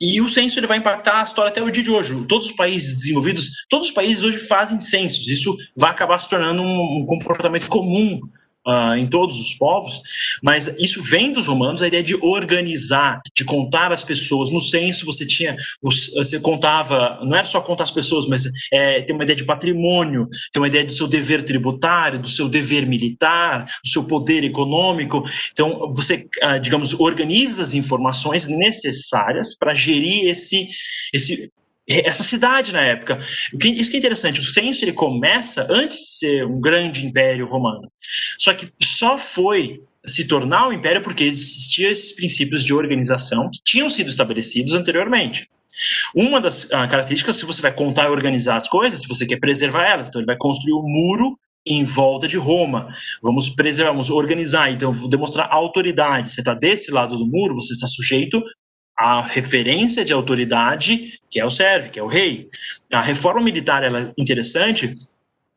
E 0.00 0.20
o 0.20 0.28
censo 0.28 0.58
ele 0.58 0.66
vai 0.66 0.78
impactar 0.78 1.20
a 1.20 1.24
história 1.24 1.50
até 1.50 1.62
o 1.62 1.70
dia 1.70 1.82
de 1.82 1.90
hoje. 1.90 2.24
Todos 2.26 2.46
os 2.46 2.52
países 2.52 2.94
desenvolvidos, 2.94 3.64
todos 3.68 3.88
os 3.88 3.92
países 3.92 4.22
hoje 4.22 4.38
fazem 4.38 4.80
censos. 4.80 5.28
Isso 5.28 5.56
vai 5.76 5.90
acabar 5.90 6.18
se 6.18 6.28
tornando 6.28 6.62
um, 6.62 7.00
um 7.00 7.06
comportamento 7.06 7.68
comum 7.68 8.20
uh, 8.66 8.96
em 8.96 9.06
todos 9.06 9.38
os 9.38 9.54
povos, 9.54 10.00
mas 10.42 10.66
isso 10.78 11.02
vem 11.02 11.32
dos 11.32 11.46
romanos, 11.46 11.82
a 11.82 11.86
ideia 11.86 12.02
de 12.02 12.14
organizar, 12.16 13.20
de 13.34 13.44
contar 13.44 13.92
as 13.92 14.02
pessoas. 14.02 14.50
No 14.50 14.60
censo 14.60 15.06
você 15.06 15.26
tinha, 15.26 15.56
você 15.82 16.40
contava, 16.40 17.20
não 17.22 17.36
é 17.36 17.44
só 17.44 17.60
contar 17.60 17.84
as 17.84 17.90
pessoas, 17.90 18.26
mas 18.26 18.48
é, 18.72 19.02
tem 19.02 19.14
uma 19.14 19.24
ideia 19.24 19.36
de 19.36 19.44
patrimônio, 19.44 20.28
tem 20.52 20.60
uma 20.60 20.68
ideia 20.68 20.84
do 20.84 20.92
seu 20.92 21.06
dever 21.06 21.42
tributário, 21.42 22.18
do 22.18 22.28
seu 22.28 22.48
dever 22.48 22.86
militar, 22.86 23.64
do 23.84 23.88
seu 23.88 24.04
poder 24.04 24.44
econômico. 24.44 25.24
Então 25.52 25.90
você, 25.90 26.26
uh, 26.42 26.58
digamos, 26.60 26.94
organiza 26.94 27.62
as 27.62 27.74
informações 27.74 28.46
necessárias 28.46 29.54
para 29.56 29.74
gerir 29.74 30.28
esse, 30.28 30.68
esse 31.12 31.50
essa 31.88 32.22
cidade 32.22 32.72
na 32.72 32.80
época. 32.80 33.20
Isso 33.62 33.90
que 33.90 33.96
é 33.96 33.98
interessante, 33.98 34.40
o 34.40 34.44
censo 34.44 34.84
ele 34.84 34.92
começa 34.92 35.66
antes 35.70 35.98
de 35.98 36.12
ser 36.14 36.46
um 36.46 36.60
grande 36.60 37.04
império 37.04 37.46
romano. 37.46 37.90
Só 38.38 38.54
que 38.54 38.72
só 38.82 39.18
foi 39.18 39.82
se 40.06 40.26
tornar 40.26 40.68
um 40.68 40.72
império 40.72 41.02
porque 41.02 41.24
existiam 41.24 41.90
esses 41.90 42.12
princípios 42.12 42.64
de 42.64 42.74
organização 42.74 43.50
que 43.50 43.60
tinham 43.64 43.88
sido 43.88 44.10
estabelecidos 44.10 44.74
anteriormente. 44.74 45.48
Uma 46.14 46.40
das 46.40 46.64
uh, 46.64 46.88
características, 46.88 47.36
se 47.36 47.44
você 47.44 47.60
vai 47.60 47.72
contar 47.72 48.04
e 48.04 48.08
organizar 48.08 48.56
as 48.56 48.68
coisas, 48.68 49.00
se 49.00 49.08
você 49.08 49.26
quer 49.26 49.40
preservar 49.40 49.86
elas, 49.86 50.08
então 50.08 50.20
ele 50.20 50.26
vai 50.26 50.36
construir 50.36 50.74
um 50.74 50.82
muro 50.82 51.38
em 51.66 51.82
volta 51.82 52.28
de 52.28 52.36
Roma. 52.36 52.88
Vamos 53.22 53.48
preservar, 53.50 53.90
vamos 53.90 54.10
organizar, 54.10 54.70
então 54.70 54.92
vou 54.92 55.08
demonstrar 55.08 55.48
autoridade. 55.50 56.30
Você 56.30 56.42
está 56.42 56.54
desse 56.54 56.90
lado 56.90 57.16
do 57.16 57.26
muro, 57.26 57.54
você 57.54 57.72
está 57.72 57.86
sujeito 57.86 58.42
à 58.96 59.22
referência 59.22 60.04
de 60.04 60.12
autoridade, 60.12 61.18
que 61.30 61.40
é 61.40 61.44
o 61.44 61.50
serve, 61.50 61.90
que 61.90 61.98
é 61.98 62.02
o 62.02 62.06
rei. 62.06 62.48
A 62.92 63.00
reforma 63.00 63.40
militar 63.40 63.82
é 63.82 64.12
interessante 64.16 64.94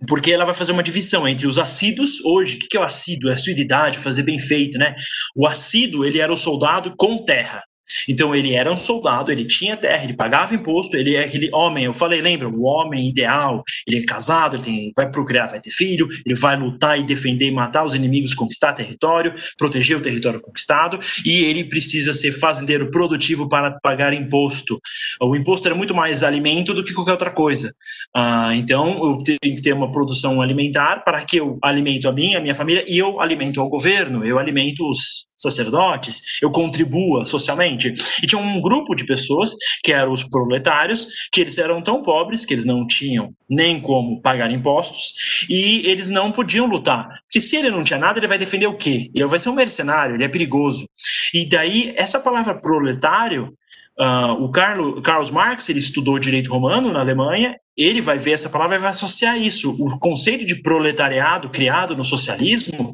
porque 0.07 0.31
ela 0.31 0.45
vai 0.45 0.53
fazer 0.53 0.71
uma 0.71 0.83
divisão 0.83 1.27
entre 1.27 1.47
os 1.47 1.57
assíduos 1.57 2.23
hoje. 2.23 2.55
O 2.55 2.59
que 2.59 2.77
é 2.77 2.79
o 2.79 2.83
assíduo? 2.83 3.29
É 3.29 3.33
a 3.33 3.37
suididade, 3.37 3.97
fazer 3.97 4.23
bem 4.23 4.39
feito, 4.39 4.77
né? 4.77 4.95
O 5.35 5.47
assíduo, 5.47 6.05
ele 6.05 6.19
era 6.19 6.31
o 6.31 6.37
soldado 6.37 6.93
com 6.97 7.23
terra. 7.23 7.63
Então 8.07 8.35
ele 8.35 8.53
era 8.53 8.71
um 8.71 8.75
soldado, 8.75 9.31
ele 9.31 9.45
tinha 9.45 9.77
terra, 9.77 10.03
ele 10.03 10.13
pagava 10.13 10.53
imposto, 10.53 10.95
ele 10.95 11.15
é 11.15 11.23
aquele 11.23 11.49
homem, 11.53 11.85
eu 11.85 11.93
falei, 11.93 12.21
lembra, 12.21 12.47
o 12.47 12.63
homem 12.63 13.07
ideal, 13.07 13.63
ele 13.85 13.99
é 13.99 14.03
casado, 14.03 14.55
ele 14.55 14.63
tem, 14.63 14.93
vai 14.95 15.09
procriar, 15.09 15.49
vai 15.49 15.59
ter 15.59 15.71
filho, 15.71 16.07
ele 16.25 16.35
vai 16.35 16.57
lutar 16.57 16.99
e 16.99 17.03
defender 17.03 17.51
matar 17.51 17.83
os 17.83 17.95
inimigos, 17.95 18.33
conquistar 18.33 18.73
território, 18.73 19.33
proteger 19.57 19.97
o 19.97 20.01
território 20.01 20.41
conquistado, 20.41 20.99
e 21.25 21.43
ele 21.43 21.63
precisa 21.63 22.13
ser 22.13 22.31
fazendeiro 22.31 22.91
produtivo 22.91 23.47
para 23.47 23.71
pagar 23.81 24.13
imposto. 24.13 24.79
O 25.21 25.35
imposto 25.35 25.67
era 25.67 25.75
muito 25.75 25.93
mais 25.93 26.23
alimento 26.23 26.73
do 26.73 26.83
que 26.83 26.93
qualquer 26.93 27.11
outra 27.11 27.31
coisa. 27.31 27.73
Ah, 28.13 28.55
então 28.55 29.03
eu 29.03 29.17
tenho 29.23 29.55
que 29.55 29.61
ter 29.61 29.73
uma 29.73 29.91
produção 29.91 30.41
alimentar 30.41 31.03
para 31.03 31.23
que 31.23 31.37
eu 31.37 31.57
alimento 31.61 32.07
a 32.07 32.11
minha, 32.11 32.37
a 32.37 32.41
minha 32.41 32.55
família, 32.55 32.83
e 32.87 32.97
eu 32.97 33.19
alimento 33.19 33.61
ao 33.61 33.69
governo, 33.69 34.25
eu 34.25 34.39
alimento 34.39 34.87
os 34.89 35.27
sacerdotes, 35.37 36.39
eu 36.41 36.49
contribua 36.49 37.25
socialmente 37.25 37.76
e 37.85 38.27
tinha 38.27 38.41
um 38.41 38.59
grupo 38.59 38.95
de 38.95 39.05
pessoas, 39.05 39.53
que 39.83 39.91
eram 39.91 40.11
os 40.11 40.23
proletários, 40.23 41.07
que 41.31 41.41
eles 41.41 41.57
eram 41.57 41.81
tão 41.81 42.01
pobres 42.01 42.45
que 42.45 42.53
eles 42.53 42.65
não 42.65 42.85
tinham 42.85 43.33
nem 43.49 43.79
como 43.79 44.21
pagar 44.21 44.51
impostos 44.51 45.13
e 45.49 45.87
eles 45.87 46.09
não 46.09 46.31
podiam 46.31 46.65
lutar. 46.65 47.07
Porque 47.23 47.41
se 47.41 47.55
ele 47.55 47.69
não 47.69 47.83
tinha 47.83 47.99
nada, 47.99 48.19
ele 48.19 48.27
vai 48.27 48.37
defender 48.37 48.67
o 48.67 48.77
quê? 48.77 49.09
Ele 49.13 49.25
vai 49.27 49.39
ser 49.39 49.49
um 49.49 49.55
mercenário, 49.55 50.15
ele 50.15 50.23
é 50.23 50.29
perigoso. 50.29 50.87
E 51.33 51.47
daí, 51.47 51.93
essa 51.95 52.19
palavra 52.19 52.59
proletário, 52.59 53.53
uh, 53.99 54.31
o 54.43 54.49
Carlo, 54.51 55.01
Carlos 55.01 55.29
Marx, 55.29 55.69
ele 55.69 55.79
estudou 55.79 56.19
direito 56.19 56.51
romano 56.51 56.91
na 56.91 56.99
Alemanha, 56.99 57.55
ele 57.75 58.01
vai 58.01 58.17
ver 58.17 58.31
essa 58.31 58.49
palavra 58.49 58.75
e 58.75 58.79
vai 58.79 58.89
associar 58.89 59.37
isso. 59.37 59.71
O 59.71 59.99
conceito 59.99 60.43
de 60.45 60.55
proletariado 60.61 61.49
criado 61.49 61.95
no 61.95 62.03
socialismo 62.03 62.91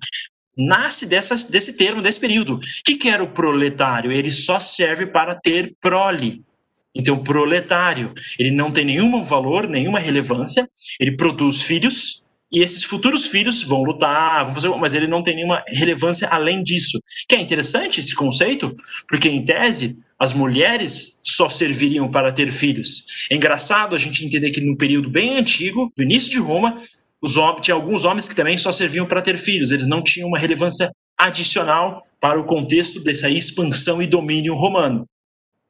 nasce 0.58 1.06
desse 1.06 1.74
termo, 1.74 2.02
desse 2.02 2.20
período. 2.20 2.56
O 2.56 2.60
que, 2.84 2.96
que 2.96 3.10
era 3.10 3.24
o 3.24 3.32
proletário? 3.32 4.12
Ele 4.12 4.32
só 4.32 4.60
serve 4.60 5.06
para 5.06 5.36
ter 5.36 5.76
prole. 5.82 6.44
Então, 6.96 7.24
proletário, 7.24 8.14
ele 8.38 8.52
não 8.52 8.72
tem 8.72 8.86
nenhum 8.86 9.24
valor, 9.24 9.68
nenhuma 9.68 10.00
relevância, 10.00 10.70
ele 11.00 11.18
produz 11.18 11.64
filhos, 11.64 12.24
e 12.54 12.62
esses 12.62 12.84
futuros 12.84 13.26
filhos 13.26 13.64
vão 13.64 13.82
lutar, 13.82 14.46
vão 14.46 14.54
fazer, 14.54 14.70
mas 14.70 14.94
ele 14.94 15.08
não 15.08 15.24
tem 15.24 15.36
nenhuma 15.36 15.64
relevância 15.68 16.28
além 16.28 16.62
disso. 16.62 17.02
Que 17.28 17.34
é 17.34 17.42
interessante 17.42 18.00
esse 18.00 18.14
conceito, 18.14 18.76
porque 19.08 19.28
em 19.28 19.44
tese 19.44 19.98
as 20.20 20.34
mulheres 20.34 21.20
só 21.24 21.50
serviriam 21.50 22.12
para 22.12 22.32
ter 22.32 22.52
filhos. 22.52 23.26
É 23.32 23.36
engraçado 23.36 23.96
a 23.96 24.00
gente 24.00 24.24
entender 24.24 24.52
que 24.52 24.62
no 24.62 24.78
período 24.78 25.10
bem 25.10 25.36
antigo, 25.40 25.92
do 25.98 26.04
início 26.04 26.30
de 26.30 26.38
Roma, 26.38 26.80
os 27.24 27.38
homens, 27.38 27.62
tinha 27.62 27.74
alguns 27.74 28.04
homens 28.04 28.28
que 28.28 28.36
também 28.36 28.58
só 28.58 28.72
serviam 28.72 29.06
para 29.06 29.22
ter 29.22 29.38
filhos, 29.38 29.72
eles 29.72 29.88
não 29.88 30.04
tinham 30.04 30.28
uma 30.28 30.38
relevância 30.38 30.92
adicional 31.18 32.02
para 32.20 32.40
o 32.40 32.46
contexto 32.46 33.00
dessa 33.02 33.30
expansão 33.30 34.02
e 34.02 34.08
domínio 34.08 34.54
romano. 34.54 35.06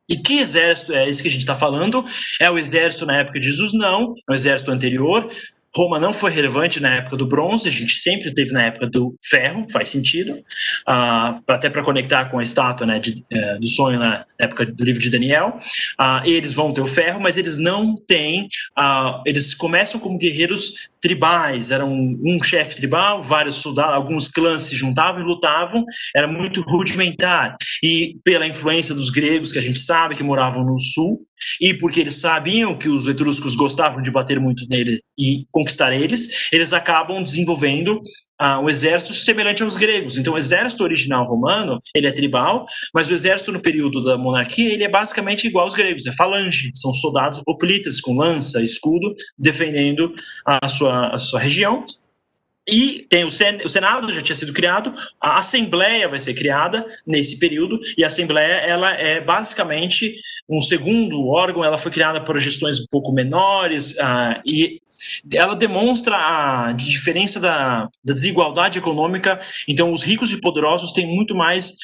E 0.09 0.17
que 0.17 0.39
exército 0.39 0.91
é 0.91 1.07
esse 1.07 1.21
que 1.21 1.27
a 1.27 1.31
gente 1.31 1.41
está 1.41 1.55
falando? 1.55 2.03
É 2.41 2.49
o 2.49 2.57
exército 2.57 3.05
na 3.05 3.17
época 3.17 3.39
de 3.39 3.45
Jesus? 3.45 3.71
Não, 3.71 4.13
é 4.27 4.31
o 4.31 4.35
exército 4.35 4.71
anterior. 4.71 5.31
Roma 5.75 5.99
não 5.99 6.13
foi 6.13 6.31
relevante 6.31 6.79
na 6.79 6.95
época 6.95 7.17
do 7.17 7.25
bronze, 7.25 7.67
a 7.67 7.71
gente 7.71 7.95
sempre 7.99 8.33
teve 8.33 8.51
na 8.51 8.63
época 8.63 8.87
do 8.87 9.15
ferro, 9.23 9.65
faz 9.71 9.89
sentido, 9.89 10.33
uh, 10.33 11.41
até 11.47 11.69
para 11.69 11.83
conectar 11.83 12.25
com 12.25 12.39
a 12.39 12.43
estátua 12.43 12.85
né, 12.85 12.99
de, 12.99 13.23
uh, 13.33 13.59
do 13.59 13.67
sonho 13.67 13.97
na 13.97 14.25
época 14.39 14.65
do 14.65 14.83
livro 14.83 15.01
de 15.01 15.09
Daniel. 15.09 15.57
Uh, 15.99 16.27
eles 16.27 16.53
vão 16.53 16.71
ter 16.71 16.81
o 16.81 16.85
ferro, 16.85 17.19
mas 17.19 17.37
eles 17.37 17.57
não 17.57 17.95
têm. 17.95 18.47
Ah, 18.75 19.21
eles 19.25 19.53
começam 19.53 19.99
como 19.99 20.17
guerreiros 20.17 20.89
tribais, 21.01 21.71
eram 21.71 21.91
um 21.91 22.41
chefe 22.41 22.75
tribal, 22.75 23.21
vários 23.21 23.55
soldados, 23.55 23.93
alguns 23.93 24.27
clãs 24.27 24.63
se 24.63 24.75
juntavam 24.75 25.21
e 25.21 25.25
lutavam, 25.25 25.83
era 26.15 26.27
muito 26.27 26.61
rudimentar. 26.61 27.57
E 27.81 28.17
pela 28.23 28.47
influência 28.47 28.95
dos 28.95 29.09
gregos, 29.09 29.51
que 29.51 29.59
a 29.59 29.61
gente 29.61 29.79
sabe 29.79 30.15
que 30.15 30.23
moravam 30.23 30.63
no 30.63 30.79
sul, 30.79 31.25
e 31.59 31.73
porque 31.73 31.99
eles 31.99 32.15
sabiam 32.15 32.77
que 32.77 32.89
os 32.89 33.07
etruscos 33.07 33.55
gostavam 33.55 34.01
de 34.01 34.11
bater 34.11 34.39
muito 34.39 34.65
nele 34.69 35.01
e 35.17 35.45
conquistar 35.63 35.93
eles, 35.93 36.49
eles 36.51 36.73
acabam 36.73 37.23
desenvolvendo 37.23 37.99
uh, 38.41 38.59
um 38.61 38.69
exército 38.69 39.13
semelhante 39.13 39.63
aos 39.63 39.77
gregos. 39.77 40.17
Então, 40.17 40.33
o 40.33 40.37
exército 40.37 40.83
original 40.83 41.25
romano, 41.25 41.81
ele 41.95 42.07
é 42.07 42.11
tribal, 42.11 42.65
mas 42.93 43.09
o 43.09 43.13
exército 43.13 43.51
no 43.51 43.61
período 43.61 44.03
da 44.03 44.17
monarquia, 44.17 44.71
ele 44.71 44.83
é 44.83 44.89
basicamente 44.89 45.47
igual 45.47 45.65
aos 45.65 45.73
gregos, 45.73 46.05
é 46.05 46.11
falange, 46.11 46.71
são 46.75 46.93
soldados 46.93 47.41
hoplitas 47.47 48.01
com 48.01 48.15
lança, 48.15 48.61
escudo, 48.61 49.13
defendendo 49.37 50.13
a 50.45 50.67
sua 50.67 51.13
a 51.13 51.17
sua 51.17 51.39
região. 51.39 51.85
E 52.67 53.05
tem 53.09 53.25
o, 53.25 53.27
o 53.27 53.69
Senado, 53.69 54.11
já 54.13 54.21
tinha 54.21 54.35
sido 54.35 54.53
criado, 54.53 54.93
a 55.19 55.39
Assembleia 55.39 56.07
vai 56.07 56.19
ser 56.19 56.33
criada 56.33 56.85
nesse 57.05 57.37
período, 57.37 57.77
e 57.97 58.03
a 58.03 58.07
Assembleia 58.07 58.53
ela 58.53 58.93
é 58.93 59.19
basicamente 59.19 60.15
um 60.49 60.61
segundo 60.61 61.27
órgão, 61.27 61.63
ela 61.63 61.77
foi 61.77 61.91
criada 61.91 62.21
por 62.21 62.39
gestões 62.39 62.79
um 62.79 62.85
pouco 62.89 63.11
menores, 63.11 63.91
uh, 63.93 64.39
e 64.45 64.81
ela 65.33 65.55
demonstra 65.55 66.15
a 66.15 66.73
diferença 66.73 67.39
da, 67.39 67.89
da, 68.03 68.13
desigualdade 68.13 68.77
econômica. 68.77 69.39
Então, 69.67 69.91
os 69.91 70.03
ricos 70.03 70.31
e 70.31 70.39
poderosos 70.39 70.91
têm 70.91 71.07
muito 71.07 71.35
mais 71.35 71.75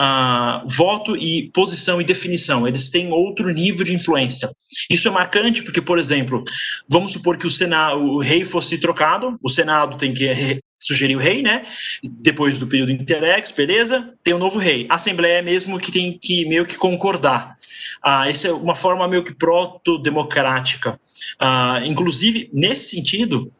uh, 0.00 0.66
voto 0.68 1.16
e 1.16 1.50
posição 1.52 2.00
e 2.00 2.04
definição, 2.04 2.66
eles 2.66 2.88
têm 2.88 3.12
outro 3.12 3.48
nível 3.50 3.84
de 3.84 3.94
influência. 3.94 4.50
Isso 4.90 5.08
é 5.08 5.10
marcante 5.10 5.62
porque, 5.62 5.80
por 5.80 5.98
exemplo, 5.98 6.44
vamos 6.88 7.12
supor 7.12 7.36
que 7.36 7.46
o, 7.46 7.50
Senado, 7.50 7.98
o 8.00 8.20
rei 8.20 8.44
fosse 8.44 8.78
trocado, 8.78 9.38
o 9.42 9.48
Senado 9.48 9.96
tem 9.96 10.12
que 10.12 10.60
sugerir 10.78 11.16
o 11.16 11.20
rei, 11.20 11.42
né? 11.42 11.64
Depois 12.02 12.58
do 12.58 12.66
período 12.66 12.92
interex, 12.92 13.50
beleza? 13.50 14.12
Tem 14.22 14.34
um 14.34 14.38
novo 14.38 14.58
rei. 14.58 14.86
A 14.90 14.96
Assembleia 14.96 15.38
é 15.38 15.42
mesmo 15.42 15.78
que 15.78 15.90
tem 15.90 16.18
que 16.18 16.46
meio 16.46 16.66
que 16.66 16.76
concordar. 16.76 17.56
Ah, 18.02 18.28
essa 18.28 18.48
é 18.48 18.52
uma 18.52 18.74
forma 18.74 19.08
meio 19.08 19.24
que 19.24 19.34
proto-democrática. 19.34 21.00
Ah, 21.38 21.80
inclusive, 21.84 22.50
nesse 22.52 22.90
sentido, 22.90 23.50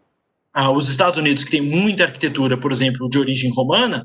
ah, 0.52 0.70
os 0.70 0.88
Estados 0.88 1.18
Unidos, 1.18 1.42
que 1.42 1.50
tem 1.50 1.60
muita 1.60 2.04
arquitetura, 2.04 2.56
por 2.56 2.70
exemplo, 2.70 3.08
de 3.08 3.18
origem 3.18 3.50
romana, 3.50 4.04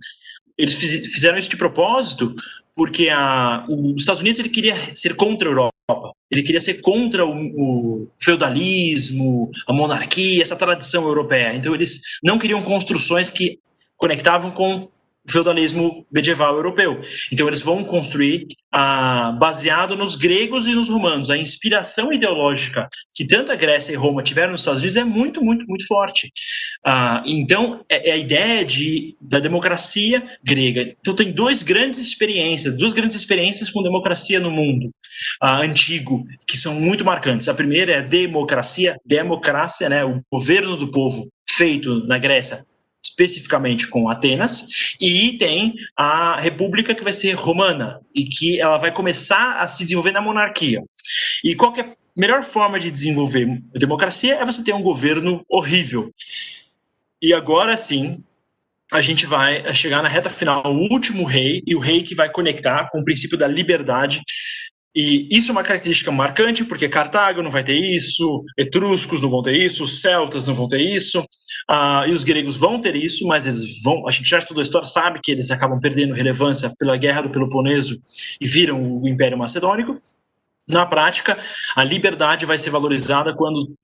eles 0.61 0.75
fizeram 0.75 1.37
isso 1.37 1.49
de 1.49 1.57
propósito 1.57 2.33
porque 2.75 3.09
a, 3.09 3.63
os 3.67 4.01
Estados 4.01 4.21
Unidos 4.21 4.39
ele 4.39 4.49
queria 4.49 4.75
ser 4.95 5.15
contra 5.15 5.47
a 5.47 5.51
Europa, 5.51 6.13
ele 6.29 6.43
queria 6.43 6.61
ser 6.61 6.75
contra 6.75 7.25
o, 7.25 7.31
o, 7.31 8.07
feudalismo, 8.19 9.51
a 9.67 9.73
monarquia, 9.73 10.41
essa 10.41 10.55
tradição 10.55 11.03
europeia. 11.03 11.53
Então 11.53 11.75
eles 11.75 12.01
não 12.23 12.39
queriam 12.39 12.61
construções 12.63 13.29
que 13.29 13.59
conectavam 13.97 14.51
com 14.51 14.89
feudalismo 15.29 16.05
medieval 16.11 16.55
europeu. 16.55 17.01
Então 17.31 17.47
eles 17.47 17.61
vão 17.61 17.83
construir 17.83 18.47
ah, 18.71 19.31
baseado 19.33 19.95
nos 19.95 20.15
gregos 20.15 20.65
e 20.65 20.73
nos 20.73 20.89
romanos. 20.89 21.29
A 21.29 21.37
inspiração 21.37 22.11
ideológica 22.11 22.87
que 23.13 23.25
tanto 23.25 23.51
a 23.51 23.55
Grécia 23.55 23.93
e 23.93 23.95
Roma 23.95 24.23
tiveram 24.23 24.51
nos 24.51 24.61
Estados 24.61 24.81
Unidos 24.81 24.97
é 24.97 25.03
muito, 25.03 25.43
muito, 25.43 25.65
muito 25.67 25.85
forte. 25.85 26.31
Ah, 26.85 27.23
então 27.25 27.85
é, 27.89 28.09
é, 28.09 28.13
a 28.13 28.17
ideia 28.17 28.65
de, 28.65 29.15
da 29.21 29.39
democracia 29.39 30.23
grega. 30.43 30.95
Então 30.99 31.13
tem 31.13 31.31
duas 31.31 31.61
grandes 31.61 31.99
experiências, 31.99 32.75
duas 32.77 32.93
grandes 32.93 33.17
experiências 33.17 33.69
com 33.69 33.83
democracia 33.83 34.39
no 34.39 34.51
mundo 34.51 34.89
ah, 35.39 35.59
antigo 35.59 36.25
que 36.47 36.57
são 36.57 36.73
muito 36.73 37.05
marcantes. 37.05 37.47
A 37.47 37.53
primeira 37.53 37.91
é 37.91 37.97
a 37.99 38.01
democracia, 38.01 38.97
democracia, 39.05 39.89
né, 39.89 40.03
o 40.03 40.21
governo 40.31 40.75
do 40.75 40.89
povo 40.89 41.27
feito 41.49 42.05
na 42.07 42.17
Grécia 42.17 42.65
especificamente 43.03 43.87
com 43.87 44.09
Atenas, 44.09 44.95
e 44.99 45.37
tem 45.37 45.75
a 45.95 46.39
República 46.39 46.93
que 46.93 47.03
vai 47.03 47.13
ser 47.13 47.33
romana 47.33 47.99
e 48.13 48.25
que 48.25 48.59
ela 48.59 48.77
vai 48.77 48.91
começar 48.91 49.59
a 49.59 49.67
se 49.67 49.83
desenvolver 49.83 50.11
na 50.11 50.21
monarquia. 50.21 50.83
E 51.43 51.55
qual 51.55 51.73
é 51.77 51.81
a 51.81 51.95
melhor 52.15 52.43
forma 52.43 52.79
de 52.79 52.91
desenvolver 52.91 53.47
a 53.75 53.79
democracia 53.79 54.35
é 54.35 54.45
você 54.45 54.63
ter 54.63 54.73
um 54.73 54.83
governo 54.83 55.43
horrível. 55.49 56.11
E 57.21 57.33
agora 57.33 57.77
sim, 57.77 58.23
a 58.91 59.01
gente 59.01 59.25
vai 59.25 59.73
chegar 59.73 60.03
na 60.03 60.09
reta 60.09 60.29
final, 60.29 60.63
o 60.65 60.91
último 60.91 61.23
rei, 61.23 61.63
e 61.65 61.75
o 61.75 61.79
rei 61.79 62.03
que 62.03 62.13
vai 62.13 62.29
conectar 62.29 62.89
com 62.91 62.99
o 62.99 63.03
princípio 63.03 63.37
da 63.37 63.47
liberdade 63.47 64.21
E 64.93 65.27
isso 65.31 65.51
é 65.51 65.53
uma 65.53 65.63
característica 65.63 66.11
marcante, 66.11 66.65
porque 66.65 66.89
Cartago 66.89 67.41
não 67.41 67.49
vai 67.49 67.63
ter 67.63 67.75
isso, 67.75 68.43
etruscos 68.57 69.21
não 69.21 69.29
vão 69.29 69.41
ter 69.41 69.55
isso, 69.55 69.87
celtas 69.87 70.43
não 70.43 70.53
vão 70.53 70.67
ter 70.67 70.81
isso, 70.81 71.21
uh, 71.21 72.05
e 72.07 72.11
os 72.11 72.25
gregos 72.25 72.57
vão 72.57 72.79
ter 72.79 72.95
isso, 72.95 73.25
mas 73.25 73.47
eles 73.47 73.81
vão. 73.81 74.05
A 74.07 74.11
gente 74.11 74.29
já 74.29 74.39
estudou 74.39 74.59
a 74.59 74.63
história, 74.63 74.87
sabe 74.87 75.21
que 75.23 75.31
eles 75.31 75.49
acabam 75.49 75.79
perdendo 75.79 76.13
relevância 76.13 76.73
pela 76.77 76.97
guerra 76.97 77.21
do 77.21 77.29
Peloponeso 77.29 78.01
e 78.39 78.45
viram 78.45 79.01
o 79.01 79.07
Império 79.07 79.37
Macedônico. 79.37 80.01
Na 80.67 80.85
prática, 80.85 81.37
a 81.75 81.83
liberdade 81.83 82.45
vai 82.45 82.57
ser 82.57 82.69
valorizada 82.69 83.33
quando 83.33 83.75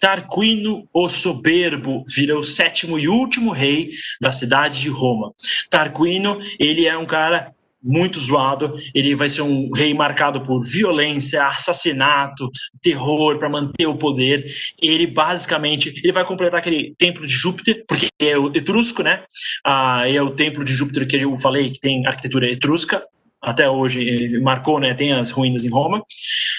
Tarquino 0.00 0.86
o 0.92 1.08
Soberbo 1.08 2.04
vira 2.08 2.36
o 2.36 2.42
sétimo 2.42 2.98
e 2.98 3.08
último 3.08 3.52
rei 3.52 3.90
da 4.20 4.32
cidade 4.32 4.80
de 4.80 4.88
Roma. 4.88 5.32
Tarquino, 5.70 6.38
ele 6.58 6.86
é 6.86 6.96
um 6.96 7.06
cara 7.06 7.54
muito 7.82 8.18
zoado. 8.18 8.78
Ele 8.94 9.14
vai 9.14 9.28
ser 9.28 9.42
um 9.42 9.70
rei 9.70 9.94
marcado 9.94 10.40
por 10.40 10.62
violência, 10.62 11.44
assassinato, 11.44 12.50
terror 12.82 13.38
para 13.38 13.48
manter 13.48 13.86
o 13.86 13.96
poder. 13.96 14.44
Ele 14.80 15.06
basicamente 15.06 15.94
ele 16.02 16.12
vai 16.12 16.24
completar 16.24 16.60
aquele 16.60 16.94
templo 16.98 17.26
de 17.26 17.32
Júpiter, 17.32 17.84
porque 17.86 18.08
é 18.20 18.36
o 18.36 18.48
etrusco, 18.48 19.02
né? 19.02 19.22
Ah, 19.64 20.08
é 20.08 20.20
o 20.20 20.30
templo 20.30 20.64
de 20.64 20.74
Júpiter 20.74 21.06
que 21.06 21.16
eu 21.16 21.36
falei 21.38 21.70
que 21.70 21.80
tem 21.80 22.06
arquitetura 22.06 22.50
etrusca. 22.50 23.02
Até 23.42 23.68
hoje 23.68 24.40
marcou, 24.40 24.80
né? 24.80 24.94
Tem 24.94 25.12
as 25.12 25.30
ruínas 25.30 25.64
em 25.64 25.68
Roma. 25.68 26.02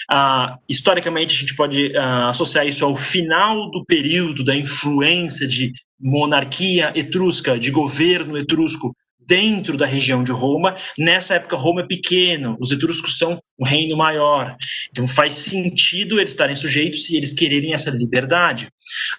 Ah, 0.10 0.58
historicamente, 0.70 1.36
a 1.36 1.40
gente 1.40 1.56
pode 1.56 1.96
ah, 1.98 2.30
associar 2.30 2.66
isso 2.66 2.86
ao 2.86 2.96
final 2.96 3.70
do 3.72 3.84
período 3.84 4.44
da 4.44 4.56
influência 4.56 5.48
de 5.48 5.72
monarquia 6.00 6.94
etrusca, 6.96 7.60
de 7.60 7.72
governo 7.72 8.38
etrusco 8.38 8.96
dentro 9.28 9.78
da 9.78 9.86
região 9.86 10.24
de 10.24 10.32
Roma. 10.32 10.76
Nessa 10.98 11.36
época, 11.36 11.58
Roma 11.58 11.82
é 11.82 11.86
pequeno, 11.86 12.58
os 12.60 12.72
etruscos 12.72 13.18
são 13.18 13.40
um 13.60 13.66
reino 13.66 13.98
maior. 13.98 14.56
Então, 14.90 15.08
faz 15.08 15.36
sentido 15.36 16.20
eles 16.20 16.32
estarem 16.32 16.56
sujeitos 16.56 17.10
e 17.10 17.18
eles 17.18 17.34
quererem 17.34 17.74
essa 17.74 17.90
liberdade. 17.90 18.70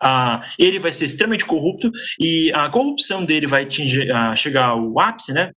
Ah, 0.02 0.42
ele 0.58 0.78
vai 0.78 0.92
ser 0.92 1.04
extremamente 1.04 1.44
corrupto 1.44 1.92
e 2.18 2.50
a 2.54 2.68
corrupção 2.68 3.24
dele 3.24 3.46
vai 3.46 3.64
atingir, 3.64 4.10
ah, 4.10 4.34
chegar 4.34 4.66
ao 4.66 4.98
ápice, 4.98 5.32
né? 5.32 5.52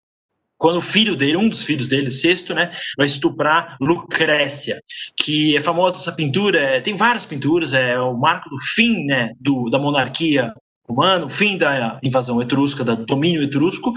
quando 0.58 0.78
o 0.78 0.82
filho 0.82 1.14
dele, 1.14 1.36
um 1.36 1.48
dos 1.48 1.62
filhos 1.62 1.86
dele, 1.86 2.10
sexto, 2.10 2.52
né, 2.52 2.72
vai 2.96 3.06
estuprar 3.06 3.76
Lucrécia, 3.80 4.82
que 5.16 5.56
é 5.56 5.60
famosa 5.60 5.98
essa 5.98 6.10
pintura, 6.10 6.58
é, 6.58 6.80
tem 6.80 6.96
várias 6.96 7.24
pinturas, 7.24 7.72
é 7.72 7.98
o 8.00 8.18
marco 8.18 8.50
do 8.50 8.58
fim, 8.58 9.04
né, 9.04 9.30
do, 9.40 9.70
da 9.70 9.78
monarquia 9.78 10.52
romano, 10.88 11.28
fim 11.28 11.56
da 11.56 11.98
invasão 12.02 12.40
etrusca, 12.40 12.82
do 12.82 13.04
domínio 13.04 13.42
etrusco, 13.42 13.92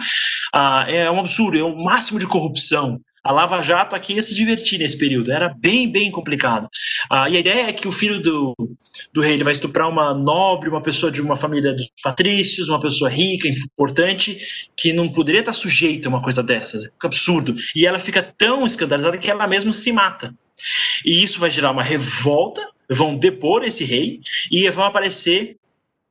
ah, 0.54 0.86
é 0.88 1.10
um 1.10 1.20
absurdo, 1.20 1.58
é 1.58 1.64
o 1.64 1.68
um 1.68 1.84
máximo 1.84 2.20
de 2.20 2.28
corrupção. 2.28 3.00
A 3.24 3.32
Lava 3.32 3.62
Jato 3.62 3.96
aqui 3.96 4.14
ia 4.14 4.24
se 4.24 4.34
divertir 4.34 4.80
nesse 4.80 4.98
período, 4.98 5.32
era 5.32 5.48
bem, 5.48 5.92
bem 5.92 6.10
complicado. 6.10 6.68
Ah, 7.10 7.30
e 7.30 7.38
a 7.38 7.39
ideia 7.39 7.68
é 7.68 7.74
que 7.74 7.88
o 7.88 7.92
filho 7.92 8.20
do, 8.20 8.56
do 9.14 9.22
rei 9.22 9.34
ele 9.34 9.44
vai 9.44 9.54
estuprar 9.54 9.88
uma 9.88 10.12
nobre, 10.12 10.70
uma 10.70 10.82
pessoa 10.82 11.12
de 11.12 11.22
uma 11.22 11.36
família 11.36 11.72
dos 11.72 11.92
patrícios, 12.04 12.68
uma 12.68 12.80
pessoa 12.80 13.12
rica, 13.12 13.48
importante, 13.48 14.39
que 14.76 14.92
não 14.92 15.08
poderia 15.08 15.42
estar 15.42 15.54
sujeita 15.54 16.08
a 16.08 16.10
uma 16.10 16.22
coisa 16.22 16.42
dessas. 16.42 16.89
Que 17.00 17.06
absurdo. 17.06 17.54
E 17.76 17.86
ela 17.86 18.00
fica 18.00 18.24
tão 18.24 18.66
escandalizada 18.66 19.20
que 19.20 19.30
ela 19.30 19.48
mesma 19.48 19.72
se 19.72 19.92
mata. 19.92 20.34
E 21.06 21.24
isso 21.24 21.39
vai 21.39 21.52
gerar 21.52 21.72
uma 21.72 21.84
revolta, 21.84 22.68
vão 22.89 23.16
depor 23.16 23.64
esse 23.64 23.84
rei 23.84 24.20
e 24.52 24.68
vão 24.72 24.86
aparecer 24.86 25.58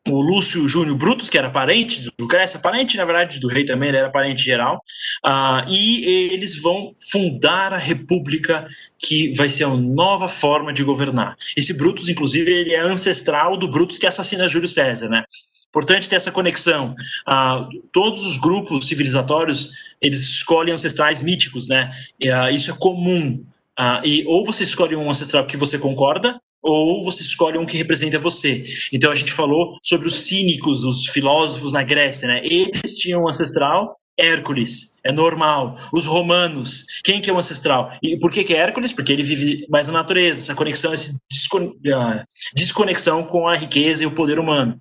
o 0.08 0.20
Lúcio 0.20 0.66
Júnior 0.66 0.96
Brutus, 0.96 1.28
que 1.28 1.36
era 1.36 1.50
parente 1.50 2.00
do 2.00 2.12
Lucrécia, 2.18 2.58
parente, 2.58 2.96
na 2.96 3.04
verdade, 3.04 3.38
do 3.38 3.48
rei 3.48 3.64
também, 3.64 3.90
ele 3.90 3.98
era 3.98 4.10
parente 4.10 4.42
geral, 4.42 4.82
uh, 5.26 5.68
e 5.68 6.04
eles 6.32 6.60
vão 6.60 6.94
fundar 7.10 7.74
a 7.74 7.76
república 7.76 8.66
que 8.98 9.34
vai 9.36 9.50
ser 9.50 9.66
uma 9.66 9.76
nova 9.76 10.28
forma 10.28 10.72
de 10.72 10.82
governar. 10.82 11.36
Esse 11.56 11.74
Brutus, 11.74 12.08
inclusive, 12.08 12.50
ele 12.50 12.74
é 12.74 12.80
ancestral 12.80 13.56
do 13.56 13.68
Brutus 13.68 13.98
que 13.98 14.06
assassina 14.06 14.48
Júlio 14.48 14.68
César, 14.68 15.08
né? 15.08 15.24
Importante 15.68 16.08
ter 16.08 16.16
essa 16.16 16.32
conexão. 16.32 16.94
Uh, 17.28 17.80
todos 17.92 18.22
os 18.24 18.36
grupos 18.38 18.88
civilizatórios, 18.88 19.70
eles 20.00 20.22
escolhem 20.22 20.74
ancestrais 20.74 21.22
míticos, 21.22 21.68
né? 21.68 21.92
Uh, 22.22 22.50
isso 22.52 22.70
é 22.70 22.74
comum. 22.74 23.44
e 24.02 24.24
ou 24.26 24.44
você 24.44 24.64
escolhe 24.64 24.96
um 24.96 25.10
ancestral 25.10 25.46
que 25.46 25.56
você 25.56 25.78
concorda, 25.78 26.40
ou 26.62 27.02
você 27.02 27.22
escolhe 27.22 27.58
um 27.58 27.66
que 27.66 27.76
representa 27.76 28.18
você. 28.18 28.64
Então 28.92 29.10
a 29.10 29.14
gente 29.14 29.32
falou 29.32 29.78
sobre 29.82 30.08
os 30.08 30.22
cínicos, 30.22 30.84
os 30.84 31.06
filósofos 31.06 31.72
na 31.72 31.82
Grécia, 31.82 32.28
né? 32.28 32.40
Eles 32.44 32.96
tinham 32.96 33.22
um 33.22 33.28
ancestral 33.28 33.96
Hércules, 34.20 34.98
é 35.02 35.10
normal. 35.10 35.78
Os 35.92 36.04
romanos, 36.04 36.84
quem 37.02 37.20
que 37.20 37.30
é 37.30 37.32
o 37.32 37.38
ancestral? 37.38 37.92
E 38.02 38.18
por 38.18 38.30
que, 38.30 38.44
que 38.44 38.54
é 38.54 38.58
Hércules? 38.58 38.92
Porque 38.92 39.12
ele 39.12 39.22
vive 39.22 39.66
mais 39.68 39.86
na 39.86 39.94
natureza, 39.94 40.40
essa 40.40 40.54
conexão, 40.54 40.92
essa 40.92 41.16
ah, 41.94 42.24
desconexão 42.54 43.24
com 43.24 43.48
a 43.48 43.54
riqueza 43.56 44.02
e 44.02 44.06
o 44.06 44.10
poder 44.10 44.38
humano. 44.38 44.78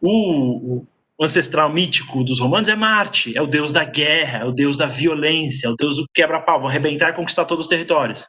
O, 0.00 0.86
o 1.18 1.24
ancestral 1.24 1.70
mítico 1.70 2.24
dos 2.24 2.40
romanos 2.40 2.68
é 2.68 2.74
Marte, 2.74 3.36
é 3.36 3.42
o 3.42 3.46
deus 3.46 3.72
da 3.72 3.84
guerra, 3.84 4.38
é 4.38 4.44
o 4.44 4.52
deus 4.52 4.76
da 4.76 4.86
violência, 4.86 5.66
é 5.66 5.70
o 5.70 5.76
deus 5.76 5.96
do 5.96 6.06
quebra-pau, 6.14 6.60
vão 6.60 6.68
arrebentar 6.68 7.10
e 7.10 7.14
conquistar 7.14 7.44
todos 7.44 7.66
os 7.66 7.68
territórios. 7.68 8.26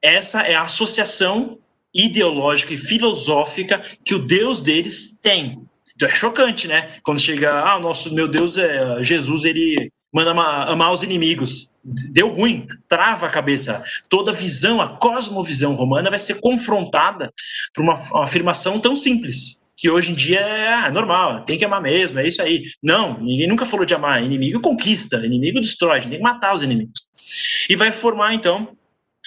Essa 0.00 0.42
é 0.42 0.54
a 0.54 0.62
associação 0.62 1.58
ideológica 1.96 2.74
e 2.74 2.78
filosófica 2.78 3.82
que 4.04 4.14
o 4.14 4.18
Deus 4.18 4.60
deles 4.60 5.18
tem. 5.20 5.60
Então 5.94 6.08
é 6.08 6.12
chocante, 6.12 6.68
né? 6.68 6.98
Quando 7.02 7.18
chega, 7.18 7.62
ah, 7.64 7.80
nosso 7.80 8.12
meu 8.12 8.28
Deus 8.28 8.58
é 8.58 9.02
Jesus, 9.02 9.44
ele 9.44 9.90
manda 10.12 10.30
amar, 10.30 10.92
os 10.92 11.02
inimigos. 11.02 11.72
Deu 11.82 12.28
ruim, 12.28 12.66
trava 12.88 13.26
a 13.26 13.30
cabeça. 13.30 13.82
Toda 14.08 14.32
visão, 14.32 14.80
a 14.80 14.96
cosmovisão 14.98 15.74
romana 15.74 16.10
vai 16.10 16.18
ser 16.18 16.40
confrontada 16.40 17.32
por 17.74 17.82
uma, 17.82 17.94
uma 17.94 18.24
afirmação 18.24 18.78
tão 18.78 18.96
simples 18.96 19.62
que 19.76 19.90
hoje 19.90 20.10
em 20.10 20.14
dia 20.14 20.40
é 20.40 20.72
ah, 20.72 20.90
normal, 20.90 21.44
tem 21.44 21.58
que 21.58 21.64
amar 21.64 21.82
mesmo, 21.82 22.18
é 22.18 22.26
isso 22.26 22.40
aí. 22.40 22.64
Não, 22.82 23.20
ninguém 23.20 23.46
nunca 23.46 23.66
falou 23.66 23.84
de 23.84 23.94
amar. 23.94 24.22
Inimigo 24.22 24.60
conquista, 24.60 25.24
inimigo 25.24 25.60
destrói, 25.60 25.98
a 25.98 26.00
gente 26.00 26.10
tem 26.12 26.18
que 26.18 26.24
matar 26.24 26.54
os 26.54 26.62
inimigos. 26.62 27.08
E 27.68 27.76
vai 27.76 27.92
formar, 27.92 28.32
então, 28.32 28.74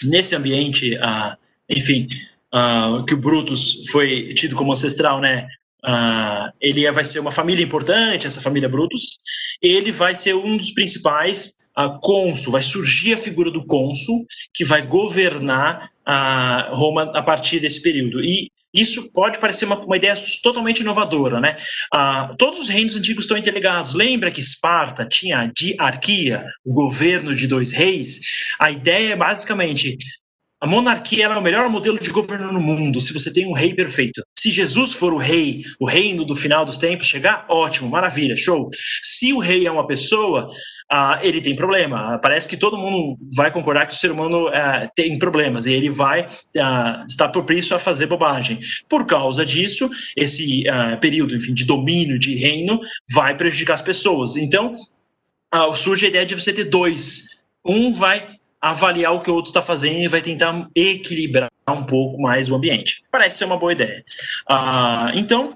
nesse 0.04 0.36
ambiente, 0.36 0.98
ah, 1.02 1.38
enfim, 1.70 2.08
uh, 2.54 3.06
que 3.06 3.14
o 3.14 3.18
Brutus 3.18 3.88
foi 3.92 4.34
tido 4.34 4.56
como 4.56 4.74
ancestral, 4.74 5.20
né? 5.20 5.48
Uh, 5.86 6.52
ele 6.60 6.90
vai 6.92 7.06
ser 7.06 7.20
uma 7.20 7.32
família 7.32 7.64
importante, 7.64 8.28
essa 8.28 8.42
família 8.42 8.68
Brutus. 8.68 9.18
Ele 9.62 9.92
vai 9.92 10.16
ser 10.16 10.36
um 10.36 10.58
dos 10.58 10.72
principais 10.72 11.58
uh, 11.78 12.00
cônsul, 12.02 12.52
vai 12.52 12.62
surgir 12.62 13.14
a 13.14 13.18
figura 13.18 13.50
do 13.50 13.66
cônsul 13.66 14.26
que 14.54 14.66
vai 14.66 14.82
governar 14.82 15.90
a 16.06 16.70
Roma 16.74 17.04
a 17.14 17.22
partir 17.22 17.60
desse 17.60 17.82
período. 17.82 18.24
E 18.24 18.50
isso 18.74 19.12
pode 19.12 19.40
parecer 19.40 19.66
uma, 19.66 19.80
uma 19.80 19.98
ideia 19.98 20.16
totalmente 20.44 20.82
inovadora, 20.82 21.40
né? 21.40 21.56
Ah, 21.92 22.30
todos 22.38 22.60
os 22.60 22.70
reinos 22.70 22.96
antigos 22.96 23.24
estão 23.24 23.38
interligados. 23.38 23.94
Lembra 23.94 24.32
que 24.32 24.40
Esparta 24.40 25.06
tinha 25.06 25.40
a 25.40 25.46
diarquia, 25.48 26.46
o 26.64 26.72
governo 26.72 27.36
de 27.36 27.48
dois 27.48 27.72
reis? 27.72 28.20
A 28.60 28.70
ideia 28.70 29.14
é 29.14 29.16
basicamente 29.16 29.98
a 30.62 30.68
monarquia 30.68 31.26
é 31.26 31.30
o 31.30 31.42
melhor 31.42 31.70
modelo 31.70 31.98
de 31.98 32.10
governo 32.10 32.52
no 32.52 32.60
mundo, 32.60 33.00
se 33.00 33.14
você 33.14 33.32
tem 33.32 33.48
um 33.48 33.54
rei 33.54 33.74
perfeito. 33.74 34.22
Se 34.38 34.52
Jesus 34.52 34.94
for 34.94 35.14
o 35.14 35.18
rei, 35.18 35.64
o 35.80 35.86
reino 35.86 36.26
do 36.26 36.36
final 36.36 36.66
dos 36.66 36.78
tempos 36.78 37.08
chegar, 37.08 37.46
ótimo, 37.48 37.90
maravilha, 37.90 38.36
show. 38.36 38.70
Se 39.02 39.32
o 39.32 39.40
rei 39.40 39.66
é 39.66 39.72
uma 39.72 39.88
pessoa, 39.88 40.50
uh, 40.92 41.18
ele 41.22 41.40
tem 41.40 41.56
problema. 41.56 42.20
Parece 42.22 42.48
que 42.48 42.58
todo 42.58 42.78
mundo 42.78 43.18
vai 43.38 43.52
concordar 43.52 43.86
que 43.86 43.94
o 43.94 43.98
ser 43.98 44.12
humano 44.12 44.48
uh, 44.48 44.90
tem 44.96 45.18
problemas 45.18 45.66
e 45.66 45.72
ele 45.72 45.90
vai 45.90 46.24
uh, 46.24 47.06
estar 47.08 47.30
propício 47.30 47.74
a 47.74 47.80
fazer 47.80 48.08
bobagem. 48.08 48.60
Por 48.90 49.06
causa 49.06 49.46
disso, 49.46 49.90
esse 50.16 50.64
período 51.00 51.36
enfim, 51.36 51.54
de 51.54 51.64
domínio, 51.64 52.20
de 52.20 52.36
reino, 52.36 52.82
vai 53.14 53.36
prejudicar 53.36 53.76
as 53.76 53.82
pessoas. 53.82 54.36
Então, 54.36 54.76
surge 55.74 56.06
a 56.06 56.10
ideia 56.10 56.26
de 56.26 56.36
você 56.36 56.52
ter 56.52 56.66
dois. 56.66 57.30
Um 57.66 57.92
vai 57.92 58.39
avaliar 58.62 59.14
o 59.14 59.22
que 59.22 59.32
o 59.32 59.34
outro 59.34 59.50
está 59.50 59.62
fazendo 59.62 60.00
e 60.00 60.08
vai 60.08 60.22
tentar 60.22 60.68
equilibrar 60.76 61.50
um 61.68 61.86
pouco 61.86 62.22
mais 62.22 62.50
o 62.50 62.56
ambiente. 62.56 63.04
Parece 63.12 63.38
ser 63.38 63.46
uma 63.46 63.58
boa 63.58 63.72
ideia. 63.72 64.04
Uh, 64.50 65.16
então, 65.16 65.56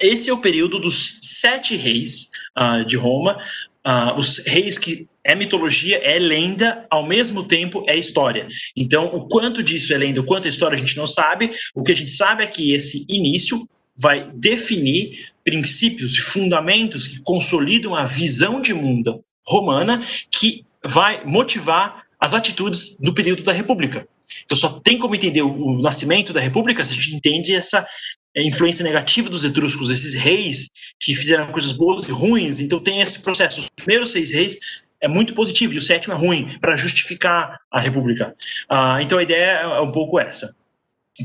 esse 0.00 0.30
é 0.30 0.32
o 0.32 0.38
período 0.38 0.78
dos 0.78 1.18
sete 1.20 1.76
reis 1.76 2.30
uh, 2.58 2.84
de 2.84 2.96
Roma, 2.96 3.38
uh, 3.86 4.18
os 4.18 4.38
reis 4.38 4.78
que 4.78 5.08
é 5.24 5.34
mitologia, 5.34 5.98
é 5.98 6.18
lenda, 6.18 6.86
ao 6.90 7.06
mesmo 7.06 7.44
tempo 7.44 7.84
é 7.86 7.96
história. 7.96 8.48
Então, 8.76 9.06
o 9.06 9.28
quanto 9.28 9.62
disso 9.62 9.92
é 9.92 9.96
lenda, 9.96 10.20
o 10.20 10.24
quanto 10.24 10.46
é 10.46 10.48
história, 10.48 10.74
a 10.74 10.78
gente 10.78 10.96
não 10.96 11.06
sabe. 11.06 11.52
O 11.74 11.82
que 11.82 11.92
a 11.92 11.96
gente 11.96 12.10
sabe 12.10 12.42
é 12.42 12.46
que 12.46 12.72
esse 12.72 13.06
início 13.08 13.62
vai 13.96 14.28
definir 14.34 15.30
princípios 15.44 16.14
e 16.14 16.20
fundamentos 16.20 17.06
que 17.06 17.20
consolidam 17.20 17.94
a 17.94 18.04
visão 18.04 18.60
de 18.60 18.74
mundo 18.74 19.22
romana, 19.46 20.02
que 20.30 20.64
vai 20.84 21.24
motivar 21.24 22.01
as 22.22 22.34
atitudes 22.34 22.96
do 22.98 23.12
período 23.12 23.42
da 23.42 23.52
República. 23.52 24.06
Então 24.44 24.56
só 24.56 24.68
tem 24.80 24.96
como 24.96 25.16
entender 25.16 25.42
o, 25.42 25.82
nascimento 25.82 26.32
da 26.32 26.40
República 26.40 26.84
se 26.84 26.92
a 26.92 26.94
gente 26.94 27.16
entende 27.16 27.52
essa 27.52 27.84
é, 28.32 28.44
influência 28.44 28.84
negativa 28.84 29.28
dos 29.28 29.42
etruscos, 29.42 29.90
esses 29.90 30.14
reis 30.14 30.70
que 31.00 31.16
fizeram 31.16 31.50
coisas 31.50 31.72
boas 31.72 32.08
e 32.08 32.12
ruins. 32.12 32.60
Então 32.60 32.78
tem 32.78 33.00
esse 33.00 33.18
processo. 33.18 33.58
Os 33.58 33.68
primeiros 33.70 34.12
seis 34.12 34.30
reis 34.30 34.56
é 35.00 35.08
muito 35.08 35.34
positivo 35.34 35.74
e 35.74 35.78
o 35.78 35.82
sétimo 35.82 36.14
é 36.14 36.16
ruim, 36.16 36.46
para 36.60 36.76
justificar 36.76 37.58
a 37.68 37.80
república. 37.80 38.36
Uh, 38.70 39.00
então 39.02 39.18
a 39.18 39.22
ideia 39.24 39.62
é 39.62 39.80
um 39.80 39.90
pouco 39.90 40.20
essa. 40.20 40.54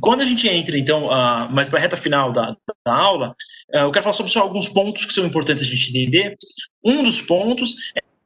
Quando 0.02 0.22
a 0.22 0.26
gente 0.26 0.50
entra, 0.50 0.76
então, 0.80 1.06
uh, 1.06 1.48
mais 1.52 1.70
para 1.70 1.78
a 1.78 1.82
reta 1.82 1.96
final 1.96 2.32
da, 2.32 2.58
da 2.84 2.94
aula, 2.94 3.36
uh, 3.72 3.78
eu 3.78 3.92
quero 3.92 4.02
falar 4.02 4.14
sobre 4.14 4.32
só 4.32 4.42
alguns 4.42 4.68
pontos 4.68 5.06
que 5.06 5.14
são 5.14 5.28
importantes 5.28 5.64
a 5.64 5.68
gente 5.68 5.90
entender. 5.92 6.36
Um 6.84 7.04
dos 7.04 7.22
pontos 7.22 7.76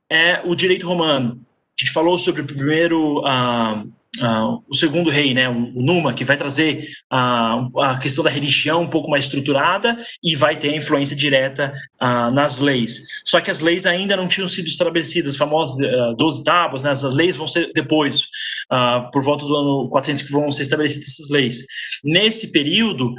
é, 0.10 0.30
é 0.30 0.42
o 0.46 0.56
direito 0.56 0.88
romano. 0.88 1.46
Gente 1.82 1.94
falou 1.94 2.16
sobre 2.16 2.44
o 2.44 2.46
primeiro 2.46 3.22
uh, 3.22 3.92
uh, 4.20 4.64
o 4.68 4.76
segundo 4.76 5.10
rei, 5.10 5.34
né, 5.34 5.48
o, 5.48 5.72
Numa, 5.82 6.14
que 6.14 6.24
vai 6.24 6.36
trazer 6.36 6.88
uh, 7.12 7.80
a 7.80 7.98
questão 7.98 8.24
da 8.24 8.30
religião 8.30 8.84
um 8.84 8.88
pouco 8.88 9.10
mais 9.10 9.26
estruturada 9.26 9.98
e 10.24 10.36
vai 10.36 10.56
ter 10.56 10.76
influência 10.76 11.16
direta 11.16 11.74
uh, 12.02 12.32
nas 12.32 12.60
leis. 12.60 13.02
Só 13.26 13.40
que 13.40 13.52
as 13.52 13.60
leis 13.60 13.86
ainda 13.86 14.18
não 14.18 14.28
tinham 14.28 14.48
sido 14.48 14.68
estabelecidas, 14.68 15.32
as 15.32 15.38
famosas 15.38 15.76
uh, 15.86 16.16
12 16.16 16.44
tábuas, 16.44 16.84
né, 16.84 16.92
as 16.92 17.04
leis 17.04 17.38
vão 17.38 17.48
ser 17.48 17.72
depois, 17.74 18.28
por 19.12 19.22
volta 19.22 19.46
do 19.46 19.56
ano 19.56 19.90
400 19.90 20.22
que 20.24 20.32
vão 20.32 20.52
ser 20.52 20.64
estabelecidas 20.64 21.10
essas 21.10 21.30
leis. 21.30 21.66
Nesse 22.04 22.52
período, 22.52 23.14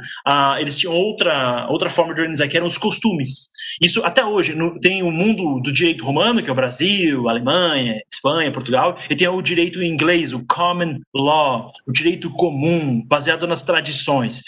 eles 0.59 0.77
tinham 0.77 0.95
outra, 0.95 1.67
outra 1.69 1.89
forma 1.89 2.13
de 2.13 2.21
organizar, 2.21 2.47
que 2.47 2.57
eram 2.57 2.65
os 2.65 2.77
costumes. 2.77 3.49
Isso 3.81 4.03
até 4.03 4.25
hoje 4.25 4.55
no, 4.55 4.79
tem 4.79 5.03
o 5.03 5.11
mundo 5.11 5.59
do 5.61 5.71
direito 5.71 6.03
romano, 6.03 6.41
que 6.41 6.49
é 6.49 6.51
o 6.51 6.55
Brasil, 6.55 7.29
Alemanha, 7.29 7.99
Espanha, 8.11 8.51
Portugal, 8.51 8.97
e 9.09 9.15
tem 9.15 9.27
o 9.27 9.41
direito 9.41 9.83
inglês, 9.83 10.33
o 10.33 10.43
common 10.47 10.82
common 10.83 10.99
law, 11.13 11.71
o 11.87 11.91
direito 11.91 12.29
comum, 12.31 13.01
baseado 13.05 13.47
nas 13.47 13.61
tradições. 13.61 14.41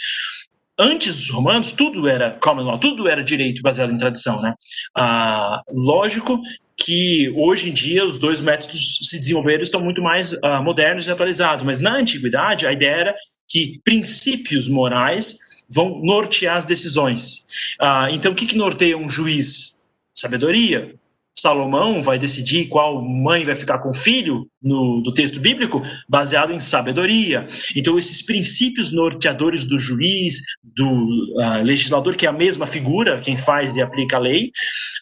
Antes 0.78 1.16
dos 1.16 1.30
romanos, 1.30 1.72
tudo 1.72 2.08
era 2.08 2.32
common 2.32 2.64
law, 2.64 2.78
tudo 2.78 3.08
era 3.08 3.24
direito 3.24 3.62
baseado 3.62 3.94
em 3.94 3.98
tradição, 3.98 4.42
né? 4.42 4.54
Ah, 4.96 5.62
lógico 5.70 6.42
que 6.78 7.34
hoje 7.38 7.70
em 7.70 7.74
dia 7.74 8.06
os 8.06 8.20
dois 8.20 8.42
métodos 8.42 9.00
se 9.02 9.18
desenvolveram 9.18 9.64
estão 9.64 9.82
muito 9.82 10.02
mais 10.02 10.36
ah, 10.44 10.62
modernos 10.62 11.08
e 11.08 11.12
atualizados, 11.12 11.64
mas 11.64 11.80
na 11.80 11.96
antiguidade 11.96 12.68
a 12.68 12.74
ideia 12.74 12.96
era 12.96 13.16
que 13.48 13.80
princípios 13.86 14.68
morais 14.68 15.38
vão 15.70 16.02
nortear 16.04 16.58
as 16.58 16.66
decisões. 16.66 17.46
Ah, 17.80 18.10
então, 18.12 18.34
o 18.34 18.36
que, 18.36 18.46
que 18.46 18.58
norteia 18.58 18.98
um 18.98 19.08
juiz? 19.08 19.76
Sabedoria, 20.14 20.96
Salomão 21.38 22.02
vai 22.02 22.18
decidir 22.18 22.68
qual 22.68 23.04
mãe 23.04 23.44
vai 23.44 23.56
ficar 23.56 23.80
com 23.80 23.90
o 23.90 23.94
filho 23.94 24.48
no, 24.62 25.02
do 25.02 25.14
texto 25.14 25.40
bíblico, 25.40 25.84
baseado 26.08 26.54
em 26.54 26.62
sabedoria. 26.62 27.46
Então, 27.76 27.98
esses 27.98 28.22
princípios 28.22 28.92
norteadores 28.92 29.66
do 29.66 29.78
juiz, 29.78 30.42
do 30.64 30.86
uh, 30.86 31.62
legislador, 31.62 32.16
que 32.16 32.26
é 32.26 32.30
a 32.30 32.34
mesma 32.34 32.66
figura, 32.66 33.20
quem 33.20 33.36
faz 33.36 33.76
e 33.76 33.82
aplica 33.82 34.16
a 34.16 34.20
lei, 34.20 34.52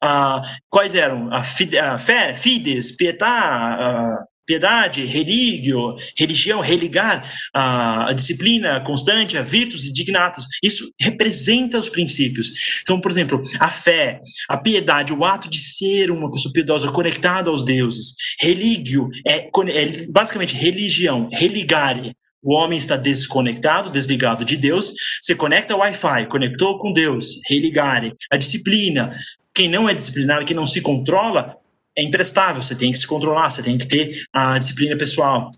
uh, 0.04 0.42
quais 0.70 0.96
eram? 0.96 1.32
A, 1.32 1.44
fide, 1.44 1.78
a 1.78 1.98
fé, 2.00 2.34
fides, 2.34 2.92
pietà, 2.92 4.18
uh, 4.20 4.33
piedade, 4.46 5.06
religio, 5.06 5.96
religião, 6.18 6.60
religar, 6.60 7.32
a, 7.54 8.10
a, 8.10 8.14
disciplina 8.14 8.80
constante, 8.82 9.38
a 9.38 9.42
virtus 9.42 9.86
e 9.86 9.94
dignatus. 9.94 10.46
Isso 10.62 10.92
representa 11.00 11.80
os 11.80 11.90
princípios. 11.90 12.52
Então, 12.82 13.00
por 13.00 13.10
exemplo, 13.10 13.42
a 13.60 13.70
fé, 13.70 14.20
a 14.50 14.58
piedade, 14.58 15.14
o 15.14 15.24
ato 15.24 15.50
de 15.50 15.60
ser 15.60 16.12
uma 16.12 16.30
pessoa 16.30 16.54
piedosa 16.54 16.92
conectada 16.92 17.50
aos 17.50 17.64
deuses. 17.64 18.14
Religio 18.40 19.10
é, 19.28 19.48
é 19.48 20.08
basicamente 20.08 20.56
religião, 20.56 21.30
religare. 21.32 22.16
O 22.42 22.54
homem 22.54 22.78
está 22.78 22.98
desconectado, 22.98 23.90
desligado 23.90 24.44
de 24.44 24.58
Deus, 24.58 24.94
se 25.22 25.34
conecta 25.34 25.74
ao 25.74 25.80
Wi-Fi, 25.80 26.28
conectou 26.28 26.78
com 26.78 26.92
Deus, 26.92 27.40
religare. 27.48 28.14
A 28.30 28.36
disciplina, 28.36 29.16
quem 29.56 29.70
não 29.70 29.88
é 29.88 29.94
disciplinado, 29.94 30.46
quem 30.46 30.56
não 30.56 30.66
se 30.66 30.82
controla, 30.82 31.56
é 31.96 32.04
imprestável, 32.04 32.62
você 32.62 32.76
tem 32.76 32.92
que 32.92 32.98
se 32.98 33.08
controlar, 33.08 33.50
você 33.50 33.62
tem 33.62 33.78
que 33.78 33.88
ter 33.88 34.24
a 34.34 34.58
disciplina 34.58 34.98
pessoal 34.98 35.50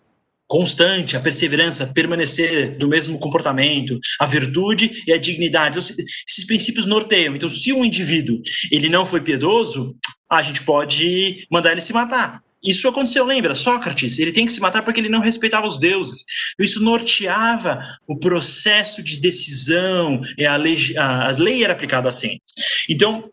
constante, 0.48 1.18
a 1.18 1.20
perseverança, 1.20 1.88
permanecer 1.88 2.78
do 2.78 2.88
mesmo 2.88 3.18
comportamento, 3.20 4.00
a 4.20 4.26
virtude 4.26 5.04
e 5.08 5.12
a 5.12 5.18
dignidade. 5.18 5.80
Esses 5.80 6.46
princípios 6.46 6.86
norteiam. 6.86 7.36
Então, 7.36 7.50
se 7.50 7.74
um 7.74 7.84
indivíduo 7.84 8.42
ele 8.72 8.90
não 8.90 9.06
foi 9.06 9.22
piedoso, 9.22 9.96
a 10.30 10.42
gente 10.42 10.62
pode 10.64 11.48
mandar 11.50 11.72
ele 11.72 11.82
se 11.82 11.94
matar. 11.94 12.44
Isso 12.64 12.88
aconteceu, 12.88 13.24
lembra? 13.26 13.54
Sócrates, 13.54 14.18
ele 14.18 14.32
tem 14.32 14.46
que 14.46 14.52
se 14.52 14.60
matar 14.60 14.82
porque 14.82 15.00
ele 15.00 15.10
não 15.10 15.20
respeitava 15.20 15.68
os 15.68 15.78
deuses. 15.78 16.26
Isso 16.60 16.82
norteava 16.82 17.80
o 18.08 18.18
processo 18.18 19.04
de 19.04 19.20
decisão, 19.20 20.22
a 20.48 20.56
lei, 20.56 20.78
a 20.98 21.30
lei 21.32 21.64
era 21.64 21.74
aplicada 21.74 22.10
assim. 22.10 22.40
Então, 22.90 23.30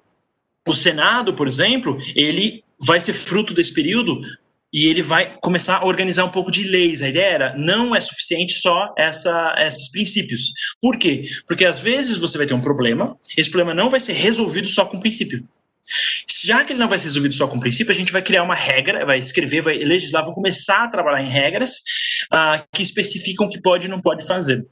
o 0.66 0.74
Senado, 0.74 1.32
por 1.32 1.48
exemplo, 1.48 1.98
ele 2.14 2.61
vai 2.84 3.00
ser 3.00 3.12
fruto 3.12 3.54
desse 3.54 3.72
período 3.72 4.20
e 4.72 4.86
ele 4.86 5.02
vai 5.02 5.36
começar 5.40 5.76
a 5.76 5.84
organizar 5.84 6.24
um 6.24 6.30
pouco 6.30 6.50
de 6.50 6.64
leis. 6.64 7.02
A 7.02 7.08
ideia 7.08 7.26
era, 7.26 7.56
não 7.58 7.94
é 7.94 8.00
suficiente 8.00 8.54
só 8.54 8.92
essa, 8.96 9.54
esses 9.58 9.90
princípios. 9.90 10.52
Por 10.80 10.96
quê? 10.98 11.24
Porque 11.46 11.66
às 11.66 11.78
vezes 11.78 12.16
você 12.16 12.38
vai 12.38 12.46
ter 12.46 12.54
um 12.54 12.60
problema, 12.60 13.16
esse 13.36 13.50
problema 13.50 13.74
não 13.74 13.90
vai 13.90 14.00
ser 14.00 14.14
resolvido 14.14 14.66
só 14.66 14.86
com 14.86 14.98
princípio. 14.98 15.46
Já 16.42 16.64
que 16.64 16.72
ele 16.72 16.78
não 16.78 16.88
vai 16.88 16.98
ser 16.98 17.08
resolvido 17.08 17.34
só 17.34 17.46
com 17.46 17.60
princípio, 17.60 17.92
a 17.92 17.94
gente 17.94 18.12
vai 18.12 18.22
criar 18.22 18.42
uma 18.44 18.54
regra, 18.54 19.04
vai 19.04 19.18
escrever, 19.18 19.60
vai 19.60 19.76
legislar, 19.78 20.24
vão 20.24 20.32
começar 20.32 20.84
a 20.84 20.88
trabalhar 20.88 21.22
em 21.22 21.28
regras 21.28 21.82
uh, 22.32 22.64
que 22.72 22.82
especificam 22.82 23.46
o 23.46 23.50
que 23.50 23.60
pode 23.60 23.86
e 23.86 23.90
não 23.90 24.00
pode 24.00 24.26
fazer. 24.26 24.66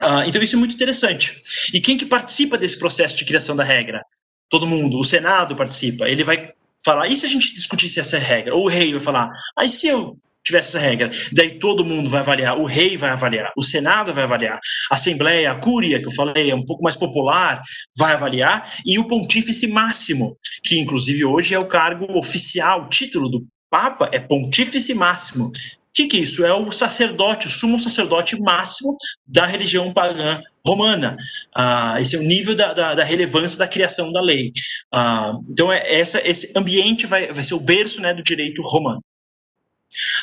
Uh, 0.00 0.22
então 0.26 0.40
isso 0.40 0.54
é 0.54 0.58
muito 0.58 0.74
interessante. 0.74 1.36
E 1.74 1.80
quem 1.80 1.98
que 1.98 2.06
participa 2.06 2.56
desse 2.56 2.78
processo 2.78 3.16
de 3.16 3.24
criação 3.24 3.54
da 3.54 3.64
regra? 3.64 4.02
Todo 4.48 4.66
mundo. 4.66 4.98
O 4.98 5.04
Senado 5.04 5.56
participa. 5.56 6.08
Ele 6.08 6.24
vai 6.24 6.52
falar, 6.88 7.08
e 7.08 7.16
se 7.16 7.26
a 7.26 7.28
gente 7.28 7.52
discutisse 7.52 8.00
essa 8.00 8.18
regra? 8.18 8.54
Ou 8.54 8.64
o 8.64 8.68
rei 8.68 8.92
vai 8.92 9.00
falar, 9.00 9.30
aí 9.58 9.68
se 9.68 9.86
eu 9.88 10.16
tivesse 10.42 10.68
essa 10.68 10.78
regra, 10.78 11.10
daí 11.32 11.58
todo 11.58 11.84
mundo 11.84 12.08
vai 12.08 12.20
avaliar, 12.20 12.58
o 12.58 12.64
rei 12.64 12.96
vai 12.96 13.10
avaliar, 13.10 13.52
o 13.54 13.62
senado 13.62 14.14
vai 14.14 14.24
avaliar, 14.24 14.58
a 14.90 14.94
assembleia, 14.94 15.50
a 15.50 15.54
cúria, 15.54 16.00
que 16.00 16.08
eu 16.08 16.12
falei, 16.12 16.50
é 16.50 16.54
um 16.54 16.64
pouco 16.64 16.82
mais 16.82 16.96
popular, 16.96 17.60
vai 17.98 18.14
avaliar, 18.14 18.72
e 18.86 18.98
o 18.98 19.06
pontífice 19.06 19.66
máximo, 19.66 20.38
que 20.64 20.78
inclusive 20.78 21.26
hoje 21.26 21.54
é 21.54 21.58
o 21.58 21.66
cargo 21.66 22.16
oficial, 22.16 22.82
o 22.82 22.88
título 22.88 23.28
do 23.28 23.46
Papa 23.70 24.08
é 24.10 24.18
Pontífice 24.18 24.94
Máximo, 24.94 25.50
que, 25.98 26.06
que 26.06 26.16
é 26.18 26.20
isso? 26.20 26.44
É 26.44 26.54
o 26.54 26.70
sacerdote, 26.70 27.48
o 27.48 27.50
sumo 27.50 27.78
sacerdote 27.78 28.40
máximo 28.40 28.96
da 29.26 29.44
religião 29.44 29.92
pagã 29.92 30.40
romana. 30.64 31.16
Ah, 31.54 32.00
esse 32.00 32.14
é 32.14 32.18
o 32.18 32.22
nível 32.22 32.54
da, 32.54 32.72
da, 32.72 32.94
da, 32.94 33.02
relevância 33.02 33.58
da 33.58 33.66
criação 33.66 34.12
da 34.12 34.20
lei. 34.20 34.52
Ah, 34.92 35.32
então, 35.48 35.72
é, 35.72 35.82
essa, 35.92 36.20
esse 36.26 36.52
ambiente 36.54 37.06
vai, 37.06 37.32
vai 37.32 37.42
ser 37.42 37.54
o 37.54 37.60
berço 37.60 38.00
né, 38.00 38.14
do 38.14 38.22
direito 38.22 38.62
romano. 38.62 39.02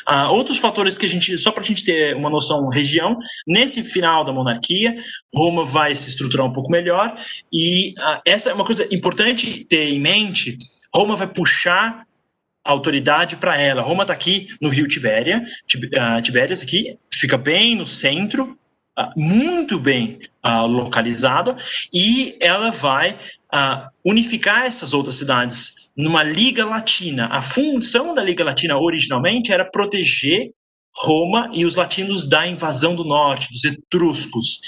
Ah, 0.06 0.30
outros 0.30 0.58
fatores 0.58 0.96
que 0.96 1.04
a 1.04 1.08
gente, 1.08 1.36
só 1.36 1.50
para 1.50 1.62
a 1.62 1.66
gente 1.66 1.84
ter 1.84 2.14
uma 2.16 2.30
noção 2.30 2.68
região, 2.68 3.18
nesse 3.46 3.82
final 3.82 4.24
da 4.24 4.32
monarquia, 4.32 4.96
Roma 5.34 5.64
vai 5.64 5.94
se 5.94 6.08
estruturar 6.08 6.46
um 6.46 6.52
pouco 6.52 6.70
melhor 6.70 7.18
e 7.52 7.92
ah, 7.98 8.22
essa 8.24 8.48
é 8.50 8.54
uma 8.54 8.64
coisa 8.64 8.86
importante 8.94 9.64
ter 9.64 9.88
em 9.88 10.00
mente. 10.00 10.56
Roma 10.94 11.16
vai 11.16 11.26
puxar 11.26 12.06
autoridade 12.66 13.36
para 13.36 13.56
ela. 13.56 13.82
Roma 13.82 14.02
está 14.02 14.12
aqui 14.12 14.48
no 14.60 14.68
rio 14.68 14.88
Tibéria, 14.88 15.42
uh, 15.42 16.22
Tibérias 16.22 16.62
aqui, 16.62 16.98
fica 17.10 17.38
bem 17.38 17.76
no 17.76 17.86
centro, 17.86 18.58
uh, 18.98 19.10
muito 19.16 19.78
bem 19.78 20.18
uh, 20.44 20.66
localizado, 20.66 21.56
e 21.92 22.36
ela 22.40 22.70
vai 22.70 23.18
unificar 24.04 24.66
essas 24.66 24.92
outras 24.92 25.14
cidades 25.14 25.88
numa 25.96 26.22
Liga 26.22 26.62
Latina. 26.62 27.26
A 27.32 27.40
função 27.40 28.12
da 28.12 28.22
Liga 28.22 28.44
Latina 28.44 28.76
originalmente 28.76 29.50
era 29.50 29.64
proteger 29.64 30.50
Roma 30.96 31.50
e 31.52 31.64
os 31.64 31.74
latinos 31.74 32.26
da 32.28 32.46
invasão 32.46 32.94
do 32.94 33.04
norte, 33.04 33.52
dos 33.52 33.64
etruscos. 33.64 34.60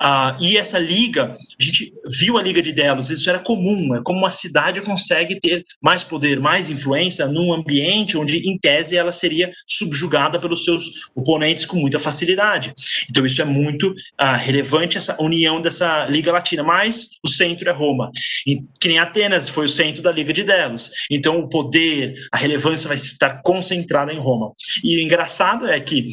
Ah, 0.00 0.36
e 0.40 0.56
essa 0.56 0.78
liga, 0.78 1.32
a 1.60 1.62
gente 1.62 1.92
viu 2.18 2.36
a 2.36 2.42
Liga 2.42 2.60
de 2.60 2.72
Delos, 2.72 3.08
isso 3.08 3.28
era 3.28 3.38
comum, 3.38 3.94
é 3.94 4.02
como 4.02 4.18
uma 4.18 4.30
cidade 4.30 4.80
consegue 4.80 5.38
ter 5.38 5.64
mais 5.80 6.02
poder, 6.02 6.40
mais 6.40 6.68
influência 6.68 7.26
num 7.26 7.52
ambiente 7.52 8.16
onde, 8.16 8.38
em 8.38 8.58
tese, 8.58 8.96
ela 8.96 9.12
seria 9.12 9.50
subjugada 9.66 10.38
pelos 10.40 10.64
seus 10.64 11.10
oponentes 11.14 11.64
com 11.64 11.76
muita 11.76 11.98
facilidade. 11.98 12.74
Então, 13.08 13.24
isso 13.24 13.40
é 13.40 13.44
muito 13.44 13.94
ah, 14.18 14.36
relevante, 14.36 14.98
essa 14.98 15.16
união 15.20 15.60
dessa 15.60 16.06
Liga 16.06 16.32
Latina, 16.32 16.62
mas 16.62 17.08
o 17.22 17.28
centro 17.28 17.68
é 17.68 17.72
Roma. 17.72 18.10
E, 18.46 18.60
que 18.80 18.88
nem 18.88 18.98
Atenas 18.98 19.48
foi 19.48 19.66
o 19.66 19.68
centro 19.68 20.02
da 20.02 20.10
Liga 20.10 20.32
de 20.32 20.42
Delos. 20.42 20.90
Então, 21.10 21.38
o 21.38 21.48
poder, 21.48 22.14
a 22.32 22.36
relevância 22.36 22.88
vai 22.88 22.96
estar 22.96 23.40
concentrada 23.42 24.12
em 24.12 24.18
Roma. 24.18 24.52
E 24.82 24.96
o 24.96 25.00
engraçado 25.00 25.68
é 25.68 25.75
é 25.76 25.80
que 25.80 26.08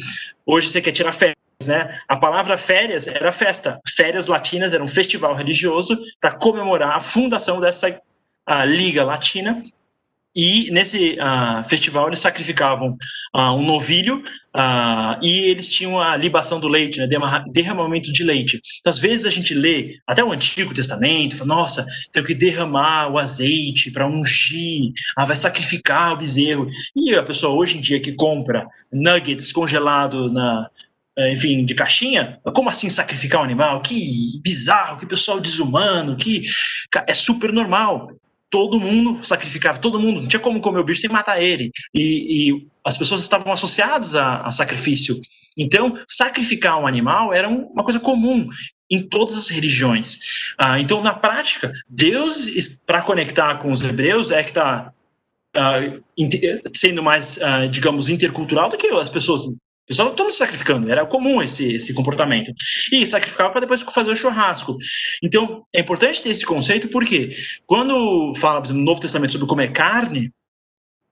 hoje 0.46 0.68
você 0.68 0.80
quer 0.80 0.92
tirar 0.92 1.12
férias, 1.12 1.36
né? 1.66 2.00
A 2.08 2.16
palavra 2.16 2.56
férias 2.56 3.06
era 3.06 3.32
festa. 3.32 3.80
Férias 3.96 4.26
latinas 4.26 4.72
era 4.72 4.82
um 4.82 4.88
festival 4.88 5.34
religioso 5.34 5.98
para 6.20 6.32
comemorar 6.32 6.96
a 6.96 7.00
fundação 7.00 7.60
dessa 7.60 8.00
a 8.46 8.64
Liga 8.64 9.04
Latina. 9.04 9.62
E 10.34 10.70
nesse 10.70 11.16
uh, 11.20 11.68
festival 11.68 12.08
eles 12.08 12.18
sacrificavam 12.18 12.96
uh, 13.34 13.52
um 13.52 13.64
novilho 13.64 14.22
uh, 14.54 15.22
e 15.22 15.30
eles 15.46 15.70
tinham 15.70 16.00
a 16.00 16.16
libação 16.16 16.58
do 16.58 16.66
leite, 16.66 16.98
né, 16.98 17.06
derramamento 17.52 18.12
de 18.12 18.24
leite. 18.24 18.60
Então, 18.80 18.90
às 18.90 18.98
vezes 18.98 19.24
a 19.24 19.30
gente 19.30 19.54
lê 19.54 19.96
até 20.06 20.24
o 20.24 20.32
Antigo 20.32 20.74
Testamento, 20.74 21.36
fala, 21.36 21.54
nossa, 21.54 21.86
tem 22.12 22.24
que 22.24 22.34
derramar 22.34 23.12
o 23.12 23.18
azeite 23.18 23.90
para 23.90 24.06
ungir, 24.06 24.92
ah, 25.16 25.24
vai 25.24 25.36
sacrificar 25.36 26.12
o 26.12 26.16
bezerro. 26.16 26.68
E 26.96 27.14
a 27.14 27.22
pessoa 27.22 27.54
hoje 27.54 27.78
em 27.78 27.80
dia 27.80 28.00
que 28.00 28.12
compra 28.12 28.66
nuggets 28.92 29.52
congelado 29.52 30.32
na, 30.32 30.68
eh, 31.16 31.32
enfim, 31.32 31.64
de 31.64 31.74
caixinha, 31.74 32.40
como 32.54 32.68
assim 32.68 32.90
sacrificar 32.90 33.40
um 33.40 33.44
animal? 33.44 33.80
Que 33.80 34.40
bizarro, 34.42 34.98
que 34.98 35.06
pessoal 35.06 35.40
desumano, 35.40 36.16
que 36.16 36.42
é 37.06 37.14
super 37.14 37.52
normal 37.52 38.08
todo 38.54 38.78
mundo 38.78 39.18
sacrificava, 39.24 39.80
todo 39.80 39.98
mundo, 39.98 40.20
não 40.20 40.28
tinha 40.28 40.38
como 40.38 40.60
comer 40.60 40.78
o 40.78 40.84
bicho 40.84 41.00
sem 41.00 41.10
matar 41.10 41.42
ele. 41.42 41.72
E, 41.92 42.50
e 42.52 42.66
as 42.84 42.96
pessoas 42.96 43.20
estavam 43.20 43.52
associadas 43.52 44.14
a, 44.14 44.42
a, 44.42 44.52
sacrifício. 44.52 45.18
Então, 45.58 45.98
sacrificar 46.06 46.78
um 46.78 46.86
animal 46.86 47.34
era 47.34 47.48
uma 47.48 47.82
coisa 47.82 47.98
comum 47.98 48.48
em 48.88 49.02
todas 49.02 49.36
as 49.36 49.48
religiões. 49.48 50.20
Ah, 50.56 50.78
então, 50.78 51.02
na 51.02 51.12
prática, 51.12 51.72
Deus, 51.88 52.46
para 52.86 53.02
conectar 53.02 53.56
com 53.56 53.72
os 53.72 53.82
hebreus, 53.82 54.30
é 54.30 54.40
que 54.44 54.50
está 54.50 54.92
ah, 55.56 55.80
sendo 56.72 57.02
mais, 57.02 57.42
ah, 57.42 57.66
digamos, 57.66 58.08
intercultural 58.08 58.68
do 58.68 58.76
que 58.76 58.86
as 58.86 59.10
pessoas 59.10 59.46
o 59.84 59.86
pessoal 59.86 60.08
estava 60.08 60.30
se 60.30 60.38
sacrificando, 60.38 60.90
era 60.90 61.04
comum 61.04 61.42
esse, 61.42 61.74
esse 61.74 61.92
comportamento. 61.92 62.50
E 62.90 63.06
sacrificava 63.06 63.50
para 63.50 63.60
depois 63.60 63.82
fazer 63.82 64.10
o 64.10 64.16
churrasco. 64.16 64.76
Então, 65.22 65.62
é 65.74 65.80
importante 65.80 66.22
ter 66.22 66.30
esse 66.30 66.46
conceito, 66.46 66.88
porque 66.88 67.36
quando 67.66 68.34
fala, 68.36 68.60
por 68.60 68.66
exemplo, 68.66 68.80
no 68.80 68.86
Novo 68.86 69.00
Testamento 69.00 69.32
sobre 69.32 69.46
comer 69.46 69.72
carne, 69.72 70.30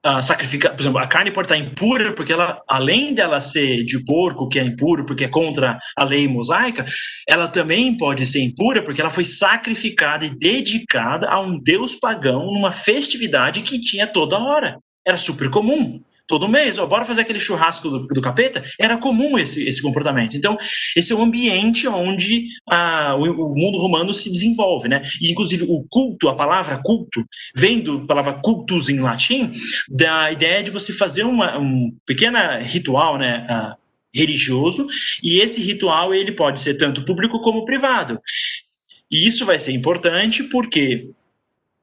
uh, 0.03 0.23
sacrificar, 0.23 0.73
por 0.73 0.81
exemplo, 0.81 0.97
a 0.97 1.05
carne 1.05 1.29
pode 1.29 1.45
estar 1.45 1.57
impura, 1.57 2.13
porque 2.13 2.33
ela, 2.33 2.63
além 2.67 3.13
dela 3.13 3.41
ser 3.41 3.83
de 3.83 4.03
porco, 4.03 4.49
que 4.49 4.57
é 4.57 4.63
impuro, 4.63 5.05
porque 5.05 5.25
é 5.25 5.29
contra 5.29 5.77
a 5.95 6.03
lei 6.03 6.27
mosaica, 6.27 6.83
ela 7.29 7.47
também 7.47 7.95
pode 7.95 8.25
ser 8.25 8.41
impura, 8.41 8.83
porque 8.83 9.01
ela 9.01 9.11
foi 9.11 9.23
sacrificada 9.23 10.25
e 10.25 10.35
dedicada 10.35 11.29
a 11.29 11.39
um 11.39 11.59
deus 11.59 11.93
pagão 11.93 12.47
numa 12.51 12.71
festividade 12.71 13.61
que 13.61 13.79
tinha 13.79 14.07
toda 14.07 14.39
hora. 14.39 14.79
Era 15.05 15.17
super 15.17 15.51
comum 15.51 16.01
todo 16.27 16.47
mês, 16.47 16.77
ó, 16.77 16.85
bora 16.85 17.05
fazer 17.05 17.21
aquele 17.21 17.39
churrasco 17.39 17.89
do, 17.89 18.07
do, 18.07 18.21
capeta, 18.21 18.63
era 18.79 18.97
comum 18.97 19.37
esse, 19.37 19.63
esse 19.67 19.81
comportamento. 19.81 20.37
Então, 20.37 20.57
esse 20.95 21.11
é 21.11 21.15
o 21.15 21.21
ambiente 21.21 21.87
onde 21.87 22.47
a, 22.69 23.15
o, 23.15 23.23
o, 23.23 23.55
mundo 23.55 23.77
romano 23.77 24.13
se 24.13 24.31
desenvolve, 24.31 24.87
né? 24.87 25.01
E, 25.21 25.31
inclusive, 25.31 25.65
o 25.67 25.83
culto, 25.89 26.29
a 26.29 26.35
palavra 26.35 26.79
culto, 26.83 27.25
vem 27.55 27.81
da 27.81 27.99
palavra 28.05 28.33
cultus 28.33 28.89
em 28.89 28.99
latim, 28.99 29.51
da 29.89 30.31
ideia 30.31 30.63
de 30.63 30.71
você 30.71 30.93
fazer 30.93 31.23
uma, 31.23 31.57
um 31.57 31.93
pequeno 32.05 32.37
ritual, 32.61 33.17
né? 33.17 33.47
Uh, 33.49 33.83
religioso, 34.15 34.85
e 35.23 35.39
esse 35.39 35.59
ritual 35.59 36.13
ele 36.13 36.31
pode 36.31 36.59
ser 36.59 36.75
tanto 36.75 37.03
público 37.03 37.39
como 37.39 37.65
privado. 37.65 38.21
E 39.09 39.27
isso 39.27 39.43
vai 39.43 39.57
ser 39.57 39.71
importante 39.71 40.43
porque 40.43 41.09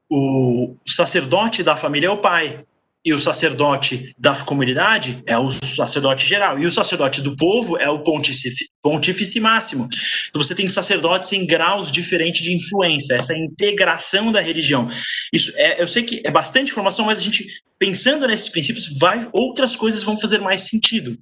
o 0.09 0.75
sacerdote 0.87 1.61
da 1.61 1.75
família 1.75 2.07
é 2.07 2.09
o 2.09 2.17
pai, 2.17 2.65
e 3.03 3.13
o 3.13 3.19
sacerdote 3.19 4.13
da 4.17 4.35
comunidade 4.35 5.23
é 5.25 5.37
o 5.37 5.49
sacerdote 5.49 6.25
geral, 6.25 6.59
e 6.59 6.65
o 6.65 6.71
sacerdote 6.71 7.21
do 7.21 7.35
povo 7.35 7.77
é 7.77 7.89
o 7.89 7.99
pontífice, 7.99 8.69
pontífice 8.81 9.39
máximo. 9.39 9.87
Então 10.29 10.41
você 10.41 10.53
tem 10.53 10.67
sacerdotes 10.67 11.31
em 11.33 11.45
graus 11.45 11.91
diferentes 11.91 12.41
de 12.41 12.55
influência, 12.55 13.15
essa 13.15 13.35
integração 13.35 14.31
da 14.31 14.39
religião. 14.39 14.87
Isso 15.33 15.51
é, 15.55 15.81
eu 15.81 15.87
sei 15.87 16.03
que 16.03 16.21
é 16.23 16.31
bastante 16.31 16.71
informação, 16.71 17.05
mas 17.05 17.19
a 17.19 17.21
gente 17.21 17.47
pensando 17.81 18.27
nesses 18.27 18.47
princípios, 18.47 18.95
vai, 18.99 19.27
outras 19.33 19.75
coisas 19.75 20.03
vão 20.03 20.15
fazer 20.15 20.39
mais 20.39 20.67
sentido. 20.67 21.17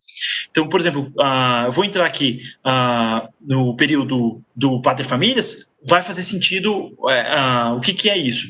Então, 0.51 0.67
por 0.67 0.81
exemplo, 0.81 1.09
uh, 1.17 1.67
eu 1.67 1.71
vou 1.71 1.85
entrar 1.85 2.05
aqui 2.05 2.41
uh, 2.65 3.29
no 3.39 3.77
período 3.77 4.41
do 4.53 4.81
Pater 4.81 5.05
Famílias, 5.05 5.69
vai 5.87 6.03
fazer 6.03 6.21
sentido 6.21 6.87
uh, 6.99 7.75
o 7.77 7.79
que, 7.79 7.93
que 7.93 8.09
é 8.09 8.17
isso. 8.17 8.49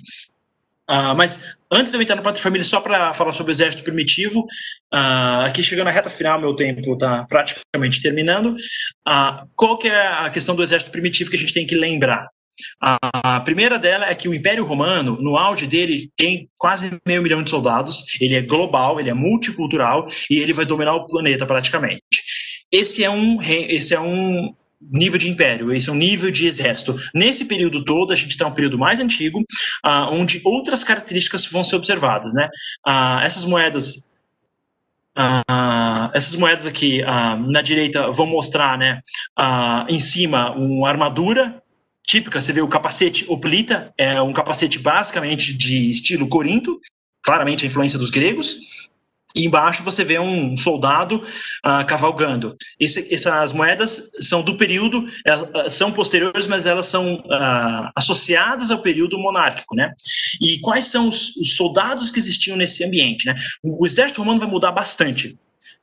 Uh, 0.89 1.13
mas 1.15 1.39
antes 1.71 1.91
de 1.91 1.97
eu 1.97 2.01
entrar 2.01 2.15
no 2.15 2.23
Pátria 2.23 2.41
Família, 2.41 2.63
só 2.63 2.81
para 2.81 3.13
falar 3.13 3.31
sobre 3.31 3.51
o 3.51 3.53
Exército 3.53 3.83
Primitivo, 3.83 4.41
uh, 4.93 5.45
aqui 5.45 5.61
chegando 5.61 5.85
na 5.85 5.91
reta 5.91 6.09
final, 6.09 6.39
meu 6.39 6.55
tempo 6.55 6.93
está 6.93 7.25
praticamente 7.25 8.01
terminando. 8.01 8.55
Uh, 9.07 9.47
qual 9.55 9.77
que 9.77 9.87
é 9.87 10.07
a 10.07 10.29
questão 10.31 10.55
do 10.55 10.63
Exército 10.63 10.91
Primitivo 10.91 11.29
que 11.29 11.35
a 11.35 11.39
gente 11.39 11.53
tem 11.53 11.67
que 11.67 11.75
lembrar? 11.75 12.27
A 12.81 13.39
primeira 13.41 13.79
dela 13.79 14.09
é 14.09 14.15
que 14.15 14.27
o 14.27 14.33
Império 14.33 14.65
Romano, 14.65 15.17
no 15.21 15.37
auge 15.37 15.65
dele, 15.65 16.11
tem 16.17 16.49
quase 16.57 16.99
meio 17.07 17.21
milhão 17.21 17.43
de 17.43 17.49
soldados, 17.49 18.03
ele 18.19 18.35
é 18.35 18.41
global, 18.41 18.99
ele 18.99 19.09
é 19.09 19.13
multicultural 19.13 20.07
e 20.29 20.39
ele 20.39 20.51
vai 20.53 20.65
dominar 20.65 20.95
o 20.95 21.05
planeta 21.05 21.45
praticamente. 21.45 22.03
Esse 22.71 23.03
é 23.03 23.09
um, 23.09 23.41
esse 23.41 23.93
é 23.93 23.99
um 23.99 24.53
nível 24.81 25.17
de 25.17 25.29
império, 25.29 25.71
esse 25.73 25.89
é 25.89 25.91
um 25.91 25.95
nível 25.95 26.31
de 26.31 26.47
exército. 26.47 26.95
Nesse 27.13 27.45
período 27.45 27.83
todo, 27.83 28.13
a 28.13 28.15
gente 28.15 28.31
está 28.31 28.47
um 28.47 28.53
período 28.53 28.77
mais 28.77 28.99
antigo, 28.99 29.39
uh, 29.85 30.11
onde 30.11 30.41
outras 30.43 30.83
características 30.83 31.45
vão 31.45 31.63
ser 31.63 31.75
observadas, 31.75 32.33
né? 32.33 32.47
Uh, 32.87 33.19
essas 33.23 33.45
moedas 33.45 34.07
Uh, 35.17 36.11
essas 36.13 36.33
moedas 36.35 36.65
aqui 36.65 37.01
na 37.49 37.61
direita 37.61 38.09
vão 38.09 38.25
mostrar, 38.25 38.77
né, 38.77 39.01
em 39.89 39.99
cima 39.99 40.51
uma 40.51 40.87
armadura 40.87 41.61
típica. 42.05 42.41
Você 42.41 42.53
vê 42.53 42.61
o 42.61 42.69
capacete 42.69 43.25
oplita, 43.27 43.93
é 43.97 44.21
um 44.21 44.31
capacete 44.31 44.79
basicamente 44.79 45.53
de 45.53 45.89
estilo 45.89 46.29
corinto, 46.29 46.79
claramente 47.21 47.65
a 47.65 47.67
influência 47.67 47.99
dos 47.99 48.09
gregos. 48.09 48.89
E 49.35 49.45
embaixo 49.45 49.83
você 49.83 50.03
vê 50.03 50.17
um 50.17 50.57
soldado 50.57 51.17
uh, 51.17 51.85
cavalgando. 51.85 52.55
Esse, 52.79 53.13
essas 53.13 53.53
moedas 53.53 54.11
são 54.19 54.41
do 54.41 54.57
período, 54.57 55.01
uh, 55.01 55.69
são 55.69 55.91
posteriores, 55.91 56.47
mas 56.47 56.65
elas 56.65 56.87
são 56.87 57.15
uh, 57.15 57.91
associadas 57.95 58.71
ao 58.71 58.81
período 58.81 59.19
monárquico, 59.19 59.75
né? 59.75 59.93
E 60.41 60.59
quais 60.61 60.85
são 60.85 61.07
os, 61.07 61.35
os, 61.37 61.55
soldados 61.55 62.09
que 62.09 62.17
existiam 62.17 62.57
nesse 62.57 62.83
ambiente, 62.83 63.27
né? 63.27 63.35
O, 63.61 63.83
o 63.83 63.85
exército 63.85 64.21
romano 64.21 64.39
vai 64.39 64.49
mudar 64.49 64.71
bastante. 64.71 65.37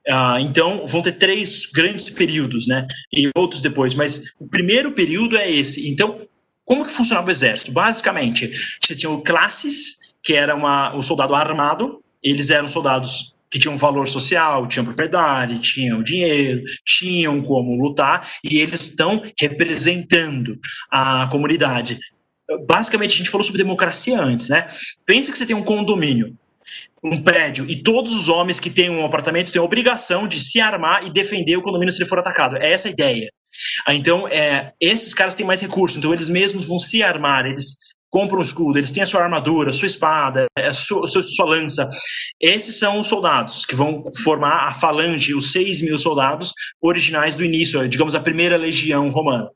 Uh, 0.09 0.39
então, 0.41 0.85
vão 0.85 1.01
ter 1.01 1.13
três 1.13 1.67
grandes 1.67 2.11
períodos, 2.11 2.67
né? 2.67 2.85
E 3.13 3.31
outros 3.37 3.63
depois, 3.63 3.95
mas 3.95 4.35
o 4.41 4.49
primeiro 4.49 4.91
período 4.91 5.37
é 5.37 5.49
esse. 5.49 5.89
Então, 5.89 6.21
como 6.65 6.85
que 6.85 6.93
funcionava 6.93 7.29
o 7.29 7.33
exército? 7.33 7.71
Basicamente, 7.71 8.51
você 8.81 8.97
tinha 8.97 9.11
o 9.11 9.23
classes, 9.23 10.15
que 10.21 10.35
era 10.35 10.53
uma, 10.53 10.97
o 10.97 11.03
soldado 11.03 11.33
armado, 11.33 12.03
eles 12.21 12.51
eram 12.51 12.67
soldados 12.67 13.36
que 13.51 13.59
tinham 13.59 13.77
valor 13.77 14.09
social, 14.09 14.67
tinham 14.67 14.85
propriedade, 14.85 15.61
tinham 15.61 16.03
dinheiro, 16.03 16.63
tinham 16.85 17.41
como 17.43 17.81
lutar, 17.81 18.31
e 18.43 18.59
eles 18.59 18.83
estão 18.83 19.23
representando 19.41 20.59
a 20.91 21.29
comunidade. 21.31 21.99
Basicamente, 22.67 23.15
a 23.15 23.17
gente 23.19 23.31
falou 23.31 23.45
sobre 23.45 23.63
democracia 23.63 24.21
antes, 24.21 24.49
né? 24.49 24.67
Pensa 25.05 25.33
que 25.33 25.39
você 25.39 25.47
tem 25.47 25.57
um 25.57 25.63
condomínio, 25.63 26.37
um 27.03 27.23
prédio, 27.23 27.67
e 27.69 27.83
todos 27.83 28.13
os 28.13 28.29
homens 28.29 28.61
que 28.61 28.71
têm 28.71 28.91
um 28.91 29.05
apartamento 29.05 29.53
têm 29.53 29.61
a 29.61 29.65
obrigação 29.65 30.27
de 30.27 30.41
se 30.41 30.61
armar 30.61 31.05
e 31.07 31.11
defender 31.11 31.57
o 31.57 31.63
condomínio 31.63 31.93
se 31.93 32.03
ele 32.03 32.09
for 32.09 32.19
atacado. 32.19 32.57
É 32.57 32.73
essa 32.73 32.89
a 32.89 32.91
ideia. 32.91 33.31
Então, 33.89 34.29
é, 34.29 34.73
esses 34.81 35.15
caras 35.15 35.35
têm 35.35 35.47
mais 35.47 35.61
recursos, 35.61 35.97
então 35.97 36.13
eles 36.13 36.29
mesmos 36.29 36.69
vão 36.69 36.79
se 36.79 37.03
armar, 37.03 37.47
eles 37.47 37.96
compra 38.11 38.39
um 38.39 38.43
escudo, 38.43 38.79
eles 38.79 38.91
têm 38.91 39.03
a 39.03 39.07
sua 39.07 39.23
armadura, 39.23 39.73
sua 39.73 39.87
espada, 39.87 40.47
a 40.59 40.73
sua, 40.73 41.07
sua, 41.07 41.23
sua, 41.23 41.47
lança. 41.47 41.89
Esses 42.41 42.79
são 42.79 43.01
os 43.01 43.07
soldados 43.07 43.65
que 43.65 43.75
vão 43.75 44.03
formar 44.23 44.69
a 44.69 44.75
falange, 44.75 45.35
os 45.35 45.53
6 45.53 45.83
mil 45.83 45.99
soldados 45.99 46.53
originais 46.81 47.35
do 47.35 47.45
início, 47.45 47.87
digamos, 47.89 48.15
a 48.15 48.21
primeira 48.21 48.57
legião 48.57 49.11
romana. 49.11 49.51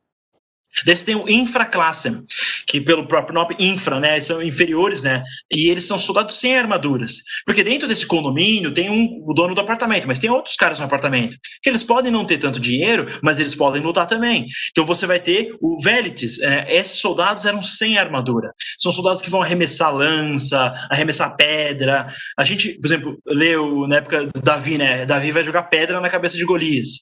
Desse 0.84 1.04
tem 1.04 1.16
o 1.16 1.28
infraclasse, 1.28 2.22
que 2.66 2.80
pelo 2.80 3.06
próprio 3.06 3.34
nome 3.34 3.54
infra, 3.58 3.98
né, 4.00 4.20
são 4.20 4.42
inferiores, 4.42 5.02
né, 5.02 5.22
e 5.50 5.68
eles 5.68 5.84
são 5.84 5.98
soldados 5.98 6.36
sem 6.36 6.56
armaduras. 6.56 7.16
Porque 7.44 7.62
dentro 7.62 7.88
desse 7.88 8.06
condomínio 8.06 8.72
tem 8.72 8.88
um, 8.88 9.22
o 9.26 9.34
dono 9.34 9.54
do 9.54 9.60
apartamento, 9.60 10.06
mas 10.06 10.18
tem 10.18 10.30
outros 10.30 10.56
caras 10.56 10.78
no 10.78 10.84
apartamento, 10.84 11.36
que 11.62 11.68
eles 11.68 11.82
podem 11.82 12.10
não 12.10 12.24
ter 12.24 12.38
tanto 12.38 12.60
dinheiro, 12.60 13.06
mas 13.22 13.38
eles 13.38 13.54
podem 13.54 13.82
lutar 13.82 14.06
também. 14.06 14.46
Então 14.70 14.86
você 14.86 15.06
vai 15.06 15.20
ter 15.20 15.54
o 15.60 15.80
Velites, 15.82 16.40
é, 16.40 16.66
esses 16.74 17.00
soldados 17.00 17.44
eram 17.44 17.60
sem 17.62 17.98
armadura. 17.98 18.52
São 18.78 18.92
soldados 18.92 19.20
que 19.20 19.30
vão 19.30 19.42
arremessar 19.42 19.94
lança, 19.94 20.72
arremessar 20.90 21.36
pedra. 21.36 22.06
A 22.38 22.44
gente, 22.44 22.78
por 22.80 22.86
exemplo, 22.86 23.18
leu 23.26 23.86
na 23.86 23.96
época 23.96 24.26
de 24.26 24.40
Davi, 24.42 24.78
né, 24.78 25.04
Davi 25.04 25.32
vai 25.32 25.44
jogar 25.44 25.64
pedra 25.64 26.00
na 26.00 26.08
cabeça 26.08 26.36
de 26.36 26.44
Golias 26.44 27.00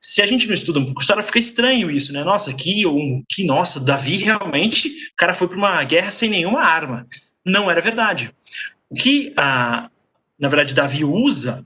se 0.00 0.22
a 0.22 0.26
gente 0.26 0.46
não 0.46 0.54
estuda 0.54 0.78
um 0.78 0.84
pouco 0.84 1.00
história, 1.00 1.22
fica 1.22 1.38
estranho 1.38 1.90
isso, 1.90 2.12
né? 2.12 2.22
Nossa, 2.22 2.52
que, 2.52 2.86
um, 2.86 3.22
que 3.28 3.44
nossa, 3.44 3.80
Davi 3.80 4.16
realmente, 4.16 4.88
o 4.88 5.16
cara 5.16 5.34
foi 5.34 5.48
para 5.48 5.56
uma 5.56 5.84
guerra 5.84 6.10
sem 6.10 6.30
nenhuma 6.30 6.62
arma. 6.62 7.06
Não 7.44 7.70
era 7.70 7.80
verdade. 7.80 8.32
O 8.88 8.94
que, 8.94 9.32
a, 9.36 9.90
na 10.38 10.48
verdade, 10.48 10.74
Davi 10.74 11.04
usa 11.04 11.64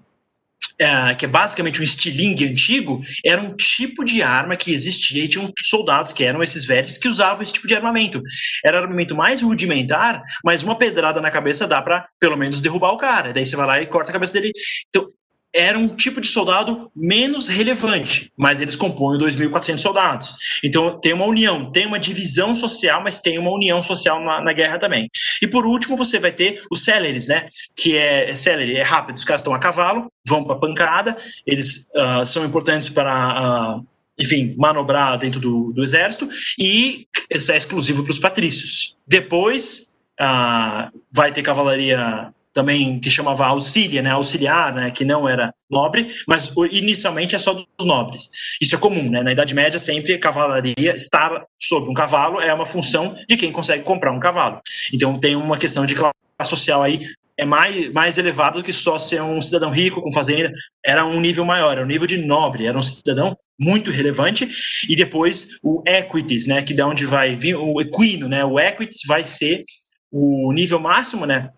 é, 0.79 1.15
que 1.15 1.25
é 1.25 1.29
basicamente 1.29 1.81
um 1.81 1.85
estilingue 1.85 2.47
antigo, 2.47 3.03
era 3.25 3.41
um 3.41 3.55
tipo 3.55 4.05
de 4.05 4.23
arma 4.23 4.57
que 4.57 4.73
existia 4.73 5.25
e 5.25 5.29
tinham 5.29 5.53
soldados 5.63 6.13
que 6.13 6.25
eram 6.25 6.43
esses 6.43 6.65
velhos 6.65 6.97
que 6.97 7.09
usavam 7.09 7.43
esse 7.43 7.53
tipo 7.53 7.69
de 7.69 7.75
armamento. 7.75 8.23
Era 8.65 8.81
armamento 8.81 9.15
mais 9.15 9.43
rudimentar, 9.43 10.23
mas 10.45 10.63
uma 10.63 10.77
pedrada 10.77 11.21
na 11.21 11.31
cabeça 11.31 11.67
dá 11.67 11.81
para 11.81 12.09
pelo 12.19 12.37
menos 12.37 12.61
derrubar 12.61 12.93
o 12.93 12.97
cara. 12.97 13.33
Daí 13.33 13.47
você 13.47 13.55
vai 13.55 13.67
lá 13.67 13.81
e 13.81 13.87
corta 13.87 14.11
a 14.11 14.13
cabeça 14.13 14.33
dele. 14.33 14.53
Então, 14.89 15.09
era 15.55 15.79
um 15.79 15.89
tipo 15.89 16.21
de 16.21 16.29
soldado 16.29 16.91
menos 16.97 17.49
relevante, 17.49 18.33
mas 18.37 18.61
eles 18.61 18.75
compõem 18.75 19.19
2.400 19.19 19.79
soldados. 19.79 20.35
Então 20.65 20.99
tem 20.99 21.13
uma 21.13 21.27
união, 21.27 21.71
tem 21.71 21.87
uma 21.87 21.99
divisão 21.99 22.55
social, 22.55 23.03
mas 23.03 23.19
tem 23.19 23.39
uma 23.39 23.51
união 23.51 23.83
social 23.83 24.23
na, 24.23 24.41
na 24.41 24.53
guerra 24.53 24.79
também. 24.79 25.11
E 25.43 25.47
por 25.47 25.67
último 25.67 25.97
você 25.97 26.19
vai 26.19 26.33
ter 26.33 26.63
os 26.71 26.85
celeres, 26.85 27.27
né? 27.27 27.49
Que 27.77 27.97
é, 27.97 28.31
é 28.31 28.37
celery, 28.37 28.77
é 28.77 28.83
rápido, 28.83 29.17
os 29.17 29.25
caras 29.25 29.41
estão 29.41 29.55
a 29.55 29.59
cavalo, 29.59 30.11
vão 30.27 30.45
para 30.45 30.57
pancada, 30.57 31.17
eles 31.47 31.91
uh, 31.95 32.25
são 32.25 32.45
importantes 32.45 32.89
para 32.89 33.77
uh, 33.77 33.87
enfim, 34.19 34.55
manobrar 34.57 35.19
dentro 35.19 35.41
do, 35.41 35.73
do 35.73 35.83
exército, 35.83 36.29
e 36.59 37.07
isso 37.31 37.51
é 37.53 37.57
exclusivo 37.57 38.03
para 38.03 38.13
os 38.13 38.19
patrícios. 38.19 38.97
Depois 39.07 39.93
uh, 40.21 41.01
vai 41.11 41.33
ter 41.33 41.43
cavalaria 41.43 42.33
também 42.53 43.01
que 43.01 43.11
chamava 43.11 43.47
auxilia, 43.47 44.03
né, 44.03 44.11
auxiliar, 44.11 44.75
né, 44.75 44.91
que 44.91 45.05
não 45.05 45.29
era 45.29 45.53
nobre, 45.71 46.15
mas 46.27 46.53
inicialmente 46.71 47.35
é 47.35 47.39
só 47.39 47.55
dos 47.55 47.67
nobres. 47.83 48.29
Isso 48.61 48.75
é 48.75 48.79
comum, 48.79 49.11
né? 49.11 49.23
Na 49.23 49.33
Idade 49.33 49.55
Média 49.55 49.79
sempre 49.79 50.19
cavalaria 50.19 50.95
estar 50.95 51.45
sobre 51.59 51.91
um 51.91 51.95
cavalo 51.95 52.41
é 52.41 52.53
uma 52.53 52.67
função 52.67 53.15
de 53.29 53.37
quem 53.37 53.51
consegue 53.51 53.83
comprar 53.83 54.13
um 54.13 54.21
cavalo. 54.21 54.61
Então 54.93 55.19
tem 55.19 55.35
uma 55.35 55.57
questão 55.57 55.87
de 55.87 55.95
classe 55.95 56.13
social 56.45 56.83
aí 56.83 57.01
é 57.37 57.45
mais, 57.45 57.91
mais 57.93 58.19
elevado 58.19 58.59
do 58.59 58.65
que 58.65 58.73
só 58.73 58.99
ser 58.99 59.23
um 59.23 59.41
cidadão 59.41 59.71
rico 59.71 60.01
com 60.01 60.13
fazenda, 60.13 60.53
era 60.85 61.05
um 61.05 61.21
nível 61.21 61.45
maior, 61.45 61.73
era 61.73 61.83
um 61.83 61.89
nível 61.89 62.07
de 62.07 62.19
nobre, 62.19 62.67
era 62.67 62.79
um 62.79 62.83
cidadão 62.83 63.37
muito 63.59 63.91
relevante, 63.91 64.49
e 64.89 64.95
depois 64.95 65.59
o 65.63 65.83
equities, 65.87 66.47
né, 66.47 66.63
que 66.63 66.75
de 66.75 66.83
onde 66.83 67.07
vai 67.07 67.35
vir 67.35 67.57
o 67.57 67.81
equino, 67.81 68.29
né, 68.29 68.45
o 68.45 68.59
equities 68.59 69.01
vai 69.07 69.25
ser 69.25 69.63
o 70.11 70.53
nível 70.53 70.79
máximo, 70.79 71.25
né, 71.25 71.51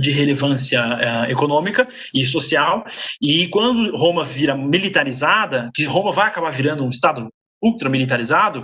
de 0.00 0.10
relevância 0.10 0.82
uh, 0.82 1.30
econômica 1.30 1.88
e 2.14 2.26
social. 2.26 2.84
E 3.20 3.46
quando 3.48 3.96
Roma 3.96 4.24
vira 4.24 4.56
militarizada, 4.56 5.70
que 5.74 5.84
Roma 5.84 6.12
vai 6.12 6.26
acabar 6.26 6.50
virando 6.50 6.84
um 6.84 6.90
estado 6.90 7.28
ultramilitarizado, 7.62 8.60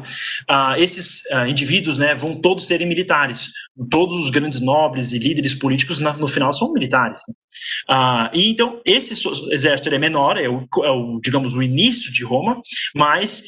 uh, 0.50 0.74
esses 0.78 1.22
uh, 1.30 1.46
indivíduos 1.46 1.98
né, 1.98 2.14
vão 2.14 2.34
todos 2.34 2.66
serem 2.66 2.86
militares. 2.86 3.50
Todos 3.90 4.16
os 4.24 4.30
grandes 4.30 4.60
nobres 4.60 5.12
e 5.12 5.18
líderes 5.18 5.54
políticos, 5.54 5.98
na, 5.98 6.14
no 6.14 6.26
final, 6.26 6.52
são 6.52 6.72
militares. 6.72 7.20
Uh, 7.90 8.28
e 8.32 8.50
então, 8.50 8.80
esse 8.84 9.14
exército 9.50 9.90
é 9.90 9.98
menor, 9.98 10.38
é 10.38 10.48
o, 10.48 10.66
é 10.82 10.90
o, 10.90 11.20
digamos, 11.22 11.54
o 11.54 11.62
início 11.62 12.10
de 12.10 12.24
Roma, 12.24 12.60
mas 12.94 13.44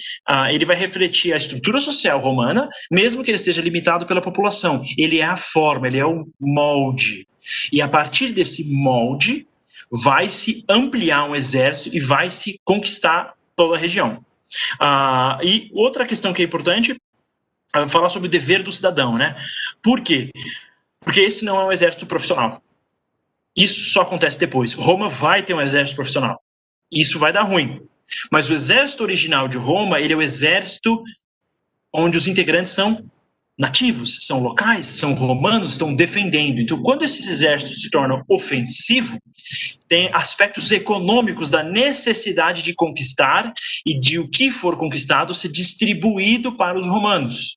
ele 0.50 0.64
vai 0.64 0.76
refletir 0.76 1.32
a 1.32 1.36
estrutura 1.36 1.80
social 1.80 2.20
romana, 2.20 2.68
mesmo 2.90 3.22
que 3.22 3.30
ele 3.30 3.36
esteja 3.36 3.62
limitado 3.62 4.06
pela 4.06 4.20
população. 4.20 4.82
Ele 4.96 5.18
é 5.18 5.24
a 5.24 5.36
forma, 5.36 5.86
ele 5.86 5.98
é 5.98 6.06
o 6.06 6.26
molde. 6.40 7.26
E 7.72 7.80
a 7.80 7.88
partir 7.88 8.32
desse 8.32 8.64
molde, 8.64 9.46
vai 9.90 10.28
se 10.28 10.64
ampliar 10.68 11.24
um 11.24 11.34
exército 11.34 11.94
e 11.94 12.00
vai 12.00 12.30
se 12.30 12.60
conquistar 12.64 13.34
toda 13.56 13.76
a 13.76 13.78
região. 13.78 14.24
Ah, 14.80 15.38
e 15.42 15.70
outra 15.74 16.06
questão 16.06 16.32
que 16.32 16.42
é 16.42 16.44
importante 16.44 16.96
é 17.74 17.86
falar 17.86 18.08
sobre 18.08 18.28
o 18.28 18.30
dever 18.30 18.62
do 18.62 18.72
cidadão, 18.72 19.16
né? 19.16 19.36
Por 19.82 20.02
quê? 20.02 20.30
Porque 21.00 21.20
esse 21.20 21.44
não 21.44 21.60
é 21.60 21.64
um 21.64 21.72
exército 21.72 22.06
profissional. 22.06 22.62
Isso 23.54 23.90
só 23.90 24.02
acontece 24.02 24.38
depois. 24.38 24.72
Roma 24.72 25.08
vai 25.08 25.42
ter 25.42 25.54
um 25.54 25.60
exército 25.60 25.96
profissional. 25.96 26.40
Isso 26.90 27.18
vai 27.18 27.32
dar 27.32 27.42
ruim. 27.42 27.82
Mas 28.30 28.48
o 28.48 28.54
exército 28.54 29.02
original 29.02 29.48
de 29.48 29.58
Roma, 29.58 30.00
ele 30.00 30.12
é 30.12 30.16
o 30.16 30.22
exército 30.22 31.02
onde 31.92 32.16
os 32.16 32.26
integrantes 32.26 32.72
são 32.72 33.04
nativos, 33.58 34.18
são 34.22 34.40
locais, 34.40 34.86
são 34.86 35.14
romanos, 35.14 35.72
estão 35.72 35.92
defendendo. 35.92 36.60
Então, 36.60 36.80
quando 36.80 37.02
esses 37.02 37.28
exércitos 37.28 37.80
se 37.80 37.90
tornam 37.90 38.22
ofensivos, 38.28 39.18
tem 39.88 40.08
aspectos 40.12 40.70
econômicos 40.70 41.50
da 41.50 41.62
necessidade 41.62 42.62
de 42.62 42.72
conquistar 42.72 43.52
e 43.84 43.98
de 43.98 44.18
o 44.18 44.28
que 44.28 44.52
for 44.52 44.76
conquistado 44.76 45.34
ser 45.34 45.48
distribuído 45.48 46.56
para 46.56 46.78
os 46.78 46.86
romanos. 46.86 47.56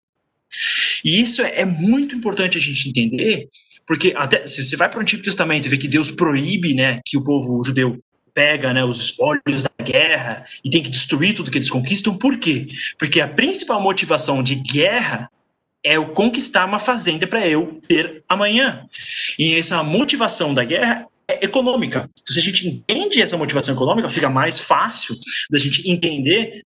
E 1.05 1.21
isso 1.21 1.41
é, 1.41 1.65
muito 1.65 2.15
importante 2.15 2.57
a 2.57 2.61
gente 2.61 2.89
entender, 2.89 3.47
porque 3.85 4.13
até 4.17 4.47
se 4.47 4.65
você 4.65 4.75
vai 4.75 4.89
para 4.89 4.99
o 4.99 5.01
Antigo 5.01 5.23
Testamento 5.23 5.65
e 5.65 5.69
vê 5.69 5.77
que 5.77 5.87
Deus 5.87 6.09
proíbe, 6.09 6.73
né, 6.73 6.99
que 7.05 7.17
o 7.17 7.23
povo 7.23 7.63
judeu 7.63 8.01
pega 8.33 8.73
né, 8.73 8.83
os 8.83 8.99
espólios 8.99 9.63
da 9.63 9.83
guerra 9.83 10.45
e 10.63 10.69
tem 10.69 10.81
que 10.81 10.89
destruir 10.89 11.35
tudo 11.35 11.51
que 11.51 11.57
eles 11.57 11.69
conquistam, 11.69 12.17
por 12.17 12.37
quê? 12.37 12.67
Porque 12.97 13.19
a 13.19 13.27
principal 13.27 13.81
motivação 13.81 14.41
de 14.41 14.55
guerra 14.55 15.29
é 15.83 15.97
o 15.97 16.13
conquistar 16.13 16.65
uma 16.65 16.79
fazenda 16.79 17.25
para 17.25 17.47
eu 17.47 17.73
ter 17.87 18.23
amanhã. 18.27 18.87
E 19.37 19.55
essa 19.55 19.81
motivação 19.83 20.53
da 20.53 20.63
guerra 20.63 21.07
é 21.27 21.45
econômica. 21.45 22.07
Se 22.25 22.39
a 22.39 22.41
gente 22.41 22.67
entende 22.67 23.21
essa 23.21 23.37
motivação 23.37 23.73
econômica, 23.73 24.09
fica 24.09 24.29
mais 24.29 24.59
fácil 24.59 25.17
da 25.49 25.59
gente 25.59 25.89
entender 25.89 26.63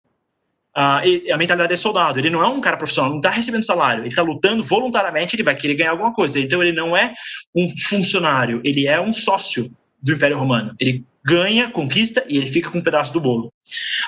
Uh, 0.75 1.31
a 1.31 1.37
mentalidade 1.37 1.75
é 1.75 1.77
soldado. 1.77 2.19
Ele 2.19 2.31
não 2.31 2.43
é 2.43 2.49
um 2.49 2.59
cara 2.59 2.79
profissional, 2.79 3.11
não 3.11 3.19
está 3.19 3.29
recebendo 3.29 3.65
salário. 3.65 4.03
Ele 4.03 4.09
está 4.09 4.23
lutando 4.23 4.65
voluntariamente, 4.65 5.37
ele 5.37 5.43
vai 5.43 5.55
querer 5.55 5.75
ganhar 5.75 5.91
alguma 5.91 6.15
coisa. 6.15 6.41
Então 6.41 6.63
ele 6.63 6.73
não 6.73 6.97
é 6.97 7.13
um 7.55 7.69
funcionário, 7.89 8.61
ele 8.65 8.87
é 8.87 8.99
um 8.99 9.13
sócio 9.13 9.71
do 10.03 10.13
Império 10.13 10.39
Romano. 10.39 10.75
Ele 10.81 11.05
ganha, 11.23 11.71
conquista 11.71 12.25
e 12.27 12.39
ele 12.39 12.47
fica 12.47 12.71
com 12.71 12.79
um 12.79 12.83
pedaço 12.83 13.13
do 13.13 13.21
bolo. 13.21 13.53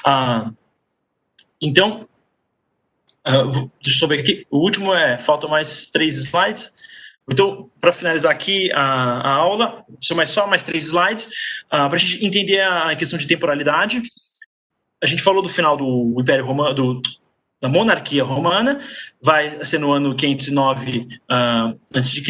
Uh, 0.07 0.57
então, 1.61 2.09
Uh, 3.27 3.71
deixa 3.83 4.05
eu 4.05 4.09
ver 4.09 4.21
aqui. 4.21 4.47
O 4.51 4.59
último 4.59 4.95
é. 4.95 5.17
Faltam 5.19 5.51
mais 5.51 5.87
três 5.87 6.19
slides. 6.19 6.73
Então, 7.31 7.71
para 7.81 7.93
finalizar 7.93 8.31
aqui 8.31 8.71
a, 8.73 8.83
a, 8.83 9.33
aula, 9.33 9.85
são 10.01 10.17
mais 10.17 10.29
só 10.29 10.47
mais 10.47 10.63
três 10.63 10.85
slides, 10.85 11.27
uh, 11.67 11.89
para 11.89 11.95
a 11.95 11.99
gente 11.99 12.25
entender 12.25 12.61
a 12.61 12.95
questão 12.95 13.19
de 13.19 13.27
temporalidade. 13.27 14.03
A 15.03 15.07
gente 15.07 15.23
falou 15.23 15.43
do 15.43 15.49
final 15.49 15.77
do 15.77 16.15
Império 16.21 16.45
Romano, 16.45 16.75
do, 16.75 17.03
da 17.63 17.69
monarquia 17.69 18.23
romana, 18.23 18.79
vai 19.23 19.65
ser 19.65 19.79
no 19.79 19.91
ano 19.91 20.15
509 20.15 21.09
uh, 21.31 21.99
a.C. 21.99 22.23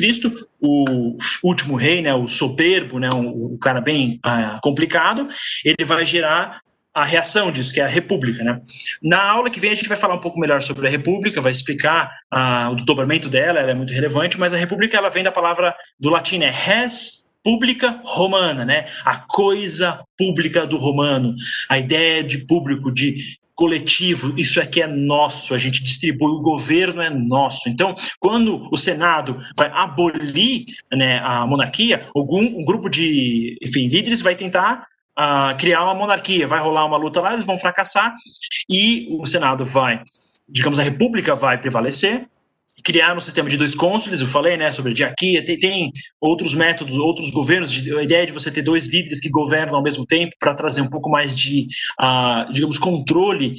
O 0.60 1.16
último 1.42 1.74
rei, 1.74 2.00
né, 2.00 2.14
o 2.14 2.28
soberbo, 2.28 3.00
né, 3.00 3.10
um 3.12 3.58
cara 3.58 3.80
bem 3.80 4.20
uh, 4.24 4.60
complicado, 4.62 5.28
ele 5.64 5.84
vai 5.84 6.06
gerar 6.06 6.60
a 6.94 7.04
reação 7.04 7.50
disso, 7.50 7.72
que 7.72 7.80
é 7.80 7.84
a 7.84 7.88
República. 7.88 8.44
Né? 8.44 8.60
Na 9.02 9.22
aula 9.22 9.50
que 9.50 9.58
vem 9.58 9.72
a 9.72 9.74
gente 9.74 9.88
vai 9.88 9.98
falar 9.98 10.14
um 10.14 10.20
pouco 10.20 10.38
melhor 10.38 10.62
sobre 10.62 10.86
a 10.86 10.90
República, 10.90 11.40
vai 11.40 11.50
explicar 11.50 12.20
uh, 12.32 12.70
o 12.70 12.76
desdobramento 12.76 13.28
dela, 13.28 13.58
ela 13.58 13.72
é 13.72 13.74
muito 13.74 13.92
relevante, 13.92 14.38
mas 14.38 14.52
a 14.52 14.56
República 14.56 14.96
ela 14.96 15.10
vem 15.10 15.24
da 15.24 15.32
palavra 15.32 15.74
do 15.98 16.08
latim, 16.08 16.42
é 16.42 16.50
res 16.50 17.24
pública 17.42 18.00
romana, 18.04 18.64
né? 18.64 18.86
A 19.04 19.18
coisa 19.18 20.02
pública 20.16 20.66
do 20.66 20.78
romano, 20.78 21.34
a 21.68 21.78
ideia 21.78 22.24
de 22.24 22.38
público, 22.38 22.90
de 22.90 23.36
coletivo, 23.54 24.34
isso 24.36 24.60
aqui 24.60 24.82
é 24.82 24.86
nosso, 24.86 25.54
a 25.54 25.58
gente 25.58 25.82
distribui, 25.82 26.32
o 26.32 26.40
governo 26.40 27.00
é 27.00 27.10
nosso. 27.10 27.68
Então, 27.68 27.94
quando 28.18 28.66
o 28.72 28.76
Senado 28.76 29.38
vai 29.56 29.70
abolir 29.72 30.64
né, 30.92 31.20
a 31.20 31.46
monarquia, 31.46 32.06
algum 32.16 32.42
um 32.42 32.64
grupo 32.64 32.88
de 32.88 33.56
enfim, 33.62 33.86
líderes 33.88 34.22
vai 34.22 34.34
tentar 34.34 34.86
criar 35.58 35.84
uma 35.84 35.94
monarquia. 35.94 36.46
Vai 36.46 36.60
rolar 36.60 36.84
uma 36.86 36.96
luta 36.96 37.20
lá, 37.20 37.32
eles 37.32 37.44
vão 37.44 37.58
fracassar 37.58 38.14
e 38.68 39.06
o 39.10 39.26
Senado 39.26 39.64
vai, 39.64 40.02
digamos, 40.48 40.78
a 40.78 40.82
República 40.82 41.34
vai 41.34 41.58
prevalecer. 41.58 42.26
Criar 42.82 43.16
um 43.16 43.20
sistema 43.20 43.48
de 43.48 43.56
dois 43.56 43.74
cônsules, 43.74 44.20
eu 44.20 44.26
falei, 44.26 44.58
né, 44.58 44.70
sobre 44.70 44.92
diarquia, 44.92 45.42
tem, 45.42 45.58
tem 45.58 45.92
outros 46.20 46.54
métodos, 46.54 46.96
outros 46.96 47.30
governos, 47.30 47.72
a 47.96 48.02
ideia 48.02 48.26
de 48.26 48.32
você 48.32 48.50
ter 48.50 48.60
dois 48.60 48.86
líderes 48.88 49.20
que 49.20 49.30
governam 49.30 49.76
ao 49.76 49.82
mesmo 49.82 50.04
tempo 50.04 50.34
para 50.38 50.52
trazer 50.52 50.82
um 50.82 50.90
pouco 50.90 51.08
mais 51.08 51.34
de, 51.34 51.66
uh, 51.98 52.52
digamos, 52.52 52.76
controle 52.76 53.54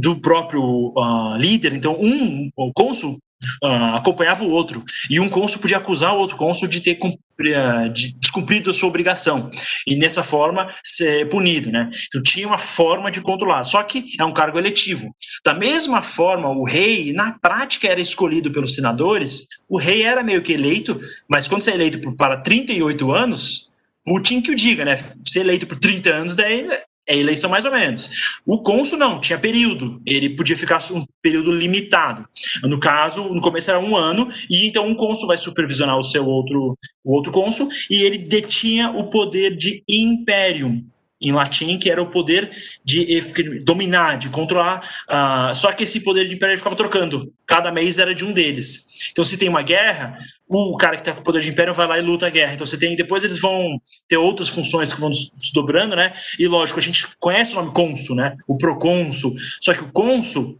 do 0.00 0.20
próprio 0.20 0.92
uh, 0.96 1.36
líder. 1.36 1.72
Então, 1.72 1.96
um 2.00 2.50
o 2.56 2.72
cônsul 2.72 3.18
uh, 3.62 3.96
acompanhava 3.96 4.44
o 4.44 4.50
outro. 4.50 4.84
E 5.08 5.20
um 5.20 5.28
cônsul 5.28 5.60
podia 5.60 5.76
acusar 5.76 6.14
o 6.14 6.18
outro 6.18 6.36
cônsul 6.36 6.68
de 6.68 6.80
ter 6.80 6.98
uh, 7.02 7.88
de 7.92 8.12
descumprido 8.14 8.70
a 8.70 8.74
sua 8.74 8.88
obrigação. 8.88 9.48
E 9.86 9.96
nessa 9.96 10.22
forma 10.22 10.72
ser 10.82 11.28
punido. 11.28 11.70
Né? 11.70 11.90
Então 12.06 12.22
tinha 12.22 12.46
uma 12.46 12.58
forma 12.58 13.10
de 13.10 13.20
controlar. 13.20 13.62
Só 13.64 13.82
que 13.82 14.14
é 14.18 14.24
um 14.24 14.32
cargo 14.32 14.58
eletivo. 14.58 15.06
Da 15.44 15.54
mesma 15.54 16.02
forma, 16.02 16.48
o 16.48 16.64
rei, 16.64 17.12
na 17.12 17.32
prática, 17.32 17.88
era 17.88 18.00
escolhido 18.00 18.50
pelos 18.50 18.74
senadores. 18.74 19.46
O 19.68 19.78
rei 19.78 20.02
era 20.02 20.22
meio 20.22 20.42
que 20.42 20.52
eleito, 20.52 21.00
mas 21.28 21.46
quando 21.46 21.62
você 21.62 21.70
é 21.70 21.74
eleito 21.74 22.14
para 22.16 22.38
38 22.38 23.12
anos, 23.12 23.68
Putin 24.04 24.40
que 24.40 24.50
o 24.50 24.54
diga, 24.54 24.84
né? 24.84 24.98
Ser 25.26 25.40
eleito 25.40 25.66
por 25.66 25.78
30 25.78 26.10
anos, 26.10 26.34
daí 26.34 26.66
é 27.08 27.16
eleição 27.16 27.48
mais 27.48 27.64
ou 27.64 27.72
menos. 27.72 28.38
O 28.46 28.58
cônsul 28.62 28.98
não, 28.98 29.18
tinha 29.18 29.38
período, 29.38 30.00
ele 30.04 30.30
podia 30.30 30.56
ficar 30.56 30.80
um 30.92 31.04
período 31.22 31.50
limitado. 31.50 32.28
No 32.62 32.78
caso, 32.78 33.24
no 33.24 33.40
começo 33.40 33.70
era 33.70 33.80
um 33.80 33.96
ano, 33.96 34.28
e 34.48 34.66
então 34.66 34.86
um 34.86 34.94
cônsul 34.94 35.26
vai 35.26 35.38
supervisionar 35.38 35.98
o 35.98 36.02
seu 36.02 36.26
outro, 36.26 36.76
o 37.02 37.14
outro 37.14 37.32
cônsul, 37.32 37.68
e 37.88 38.02
ele 38.02 38.18
detinha 38.18 38.90
o 38.90 39.08
poder 39.08 39.56
de 39.56 39.82
império. 39.88 40.84
Em 41.20 41.32
latim, 41.32 41.78
que 41.78 41.90
era 41.90 42.00
o 42.00 42.10
poder 42.10 42.50
de 42.84 43.20
dominar, 43.64 44.18
de 44.18 44.28
controlar. 44.28 44.80
Uh, 45.08 45.54
só 45.54 45.72
que 45.72 45.84
esse 45.84 46.00
poder 46.00 46.28
de 46.28 46.34
império 46.34 46.56
ficava 46.56 46.76
trocando. 46.76 47.32
Cada 47.46 47.72
mês 47.72 47.98
era 47.98 48.14
de 48.14 48.24
um 48.24 48.32
deles. 48.32 49.10
Então, 49.10 49.24
se 49.24 49.36
tem 49.36 49.48
uma 49.48 49.62
guerra, 49.62 50.18
o 50.46 50.76
cara 50.76 50.94
que 50.94 51.00
está 51.00 51.12
com 51.12 51.20
o 51.20 51.24
poder 51.24 51.40
de 51.40 51.50
império 51.50 51.74
vai 51.74 51.86
lá 51.86 51.98
e 51.98 52.02
luta 52.02 52.26
a 52.26 52.30
guerra. 52.30 52.54
Então, 52.54 52.66
você 52.66 52.78
tem. 52.78 52.94
Depois 52.94 53.24
eles 53.24 53.40
vão 53.40 53.80
ter 54.06 54.16
outras 54.16 54.48
funções 54.48 54.92
que 54.92 55.00
vão 55.00 55.12
se 55.12 55.52
dobrando, 55.52 55.96
né? 55.96 56.12
E 56.38 56.46
lógico, 56.46 56.78
a 56.78 56.82
gente 56.82 57.08
conhece 57.18 57.52
o 57.52 57.56
nome 57.56 57.72
cônsul, 57.72 58.14
né? 58.14 58.36
O 58.46 58.56
procônsul. 58.56 59.34
Só 59.60 59.74
que 59.74 59.82
o 59.82 59.92
cônsul 59.92 60.58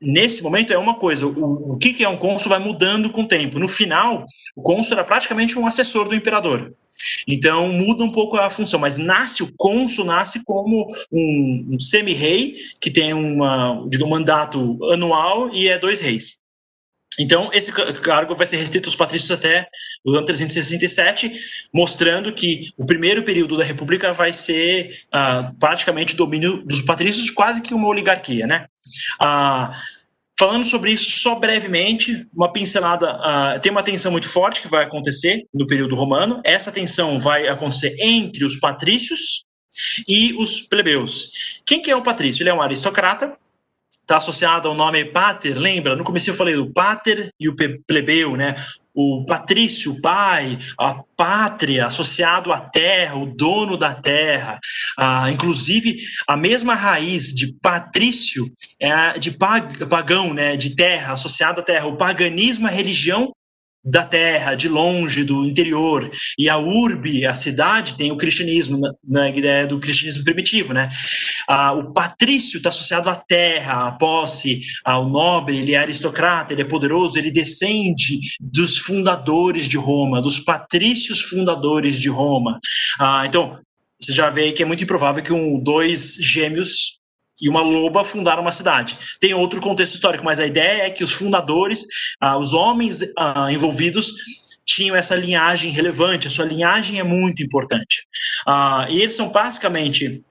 nesse 0.00 0.42
momento 0.42 0.72
é 0.72 0.78
uma 0.78 0.94
coisa, 0.94 1.26
o, 1.26 1.72
o 1.72 1.76
que, 1.76 1.92
que 1.92 2.04
é 2.04 2.08
um 2.08 2.16
cônsul 2.16 2.48
vai 2.48 2.58
mudando 2.58 3.10
com 3.10 3.22
o 3.22 3.28
tempo. 3.28 3.58
No 3.58 3.68
final, 3.68 4.24
o 4.54 4.62
cônsul 4.62 4.94
era 4.94 5.04
praticamente 5.04 5.58
um 5.58 5.66
assessor 5.66 6.08
do 6.08 6.14
imperador. 6.14 6.72
Então 7.26 7.68
muda 7.68 8.04
um 8.04 8.10
pouco 8.10 8.36
a 8.36 8.50
função, 8.50 8.80
mas 8.80 8.96
nasce 8.96 9.42
o 9.42 9.52
cônsul 9.56 10.04
nasce 10.04 10.42
como 10.44 10.86
um, 11.12 11.68
um 11.72 11.80
semi-rei 11.80 12.56
que 12.80 12.90
tem 12.90 13.12
uma, 13.12 13.72
um 13.72 14.08
mandato 14.08 14.78
anual 14.92 15.50
e 15.52 15.68
é 15.68 15.78
dois 15.78 16.00
reis. 16.00 16.38
Então, 17.18 17.50
esse 17.52 17.72
cargo 17.72 18.36
vai 18.36 18.46
ser 18.46 18.58
restrito 18.58 18.88
aos 18.88 18.94
patrícios 18.94 19.30
até 19.32 19.68
o 20.04 20.12
ano 20.12 20.24
367, 20.24 21.32
mostrando 21.74 22.32
que 22.32 22.70
o 22.76 22.86
primeiro 22.86 23.24
período 23.24 23.56
da 23.56 23.64
República 23.64 24.12
vai 24.12 24.32
ser 24.32 25.02
uh, 25.08 25.52
praticamente 25.58 26.14
o 26.14 26.16
domínio 26.16 26.64
dos 26.64 26.80
patrícios, 26.80 27.28
quase 27.30 27.60
que 27.60 27.74
uma 27.74 27.88
oligarquia, 27.88 28.46
né? 28.46 28.66
Uh, 29.20 29.74
Falando 30.38 30.64
sobre 30.64 30.92
isso 30.92 31.10
só 31.18 31.34
brevemente, 31.34 32.24
uma 32.32 32.52
pincelada. 32.52 33.16
Uh, 33.16 33.60
tem 33.60 33.72
uma 33.72 33.82
tensão 33.82 34.12
muito 34.12 34.28
forte 34.28 34.62
que 34.62 34.68
vai 34.68 34.84
acontecer 34.84 35.44
no 35.52 35.66
período 35.66 35.96
romano. 35.96 36.40
Essa 36.44 36.70
tensão 36.70 37.18
vai 37.18 37.48
acontecer 37.48 37.96
entre 37.98 38.44
os 38.44 38.54
patrícios 38.54 39.44
e 40.06 40.32
os 40.38 40.60
plebeus. 40.60 41.60
Quem 41.66 41.82
que 41.82 41.90
é 41.90 41.96
um 41.96 42.02
patrício? 42.02 42.42
Ele 42.42 42.50
é 42.50 42.54
um 42.54 42.62
aristocrata, 42.62 43.36
está 44.00 44.18
associado 44.18 44.68
ao 44.68 44.74
nome 44.74 45.04
pater, 45.04 45.58
lembra? 45.58 45.96
No 45.96 46.04
começo 46.04 46.30
eu 46.30 46.34
falei 46.34 46.54
do 46.54 46.72
pater 46.72 47.30
e 47.38 47.48
o 47.48 47.56
plebeu, 47.86 48.36
né? 48.36 48.54
O 49.00 49.24
patrício, 49.24 49.92
o 49.92 50.00
pai, 50.00 50.58
a 50.76 50.92
pátria, 51.16 51.86
associado 51.86 52.52
à 52.52 52.58
terra, 52.58 53.16
o 53.16 53.26
dono 53.26 53.76
da 53.76 53.94
terra. 53.94 54.58
Ah, 54.98 55.30
inclusive, 55.30 56.00
a 56.26 56.36
mesma 56.36 56.74
raiz 56.74 57.32
de 57.32 57.54
patrício 57.62 58.50
é 58.80 59.16
de 59.16 59.30
pagão, 59.30 60.34
né, 60.34 60.56
de 60.56 60.74
terra, 60.74 61.12
associado 61.12 61.60
à 61.60 61.62
terra. 61.62 61.86
O 61.86 61.96
paganismo, 61.96 62.66
a 62.66 62.70
religião 62.70 63.32
da 63.88 64.04
terra, 64.04 64.54
de 64.54 64.68
longe, 64.68 65.24
do 65.24 65.44
interior. 65.44 66.10
E 66.38 66.48
a 66.48 66.58
urbe, 66.58 67.24
a 67.24 67.34
cidade, 67.34 67.96
tem 67.96 68.12
o 68.12 68.16
cristianismo, 68.16 68.78
na, 69.06 69.28
ideia 69.28 69.66
do 69.66 69.78
cristianismo 69.78 70.24
primitivo, 70.24 70.72
né? 70.72 70.90
Ah, 71.48 71.72
o 71.72 71.92
patrício 71.92 72.58
está 72.58 72.68
associado 72.68 73.08
à 73.08 73.14
terra, 73.14 73.88
à 73.88 73.92
posse, 73.92 74.60
ao 74.84 75.08
nobre, 75.08 75.58
ele 75.58 75.72
é 75.72 75.78
aristocrata, 75.78 76.52
ele 76.52 76.62
é 76.62 76.64
poderoso, 76.64 77.18
ele 77.18 77.30
descende 77.30 78.18
dos 78.40 78.78
fundadores 78.78 79.66
de 79.66 79.76
Roma, 79.76 80.20
dos 80.20 80.38
patrícios 80.38 81.20
fundadores 81.20 81.98
de 81.98 82.08
Roma. 82.08 82.60
Ah, 82.98 83.24
então, 83.26 83.58
você 84.00 84.12
já 84.12 84.28
vê 84.28 84.52
que 84.52 84.62
é 84.62 84.66
muito 84.66 84.84
improvável 84.84 85.22
que 85.22 85.32
um, 85.32 85.58
dois 85.58 86.14
gêmeos 86.20 86.97
e 87.40 87.48
uma 87.48 87.60
loba 87.62 88.04
fundaram 88.04 88.42
uma 88.42 88.52
cidade. 88.52 88.98
Tem 89.20 89.34
outro 89.34 89.60
contexto 89.60 89.94
histórico, 89.94 90.24
mas 90.24 90.40
a 90.40 90.46
ideia 90.46 90.86
é 90.86 90.90
que 90.90 91.04
os 91.04 91.12
fundadores, 91.12 91.86
ah, 92.20 92.36
os 92.36 92.52
homens 92.52 93.00
ah, 93.16 93.50
envolvidos, 93.50 94.12
tinham 94.64 94.94
essa 94.94 95.14
linhagem 95.14 95.70
relevante, 95.70 96.26
a 96.26 96.30
sua 96.30 96.44
linhagem 96.44 96.98
é 96.98 97.02
muito 97.02 97.42
importante. 97.42 98.06
Ah, 98.46 98.86
e 98.90 99.00
eles 99.00 99.16
são 99.16 99.30
basicamente 99.30 100.22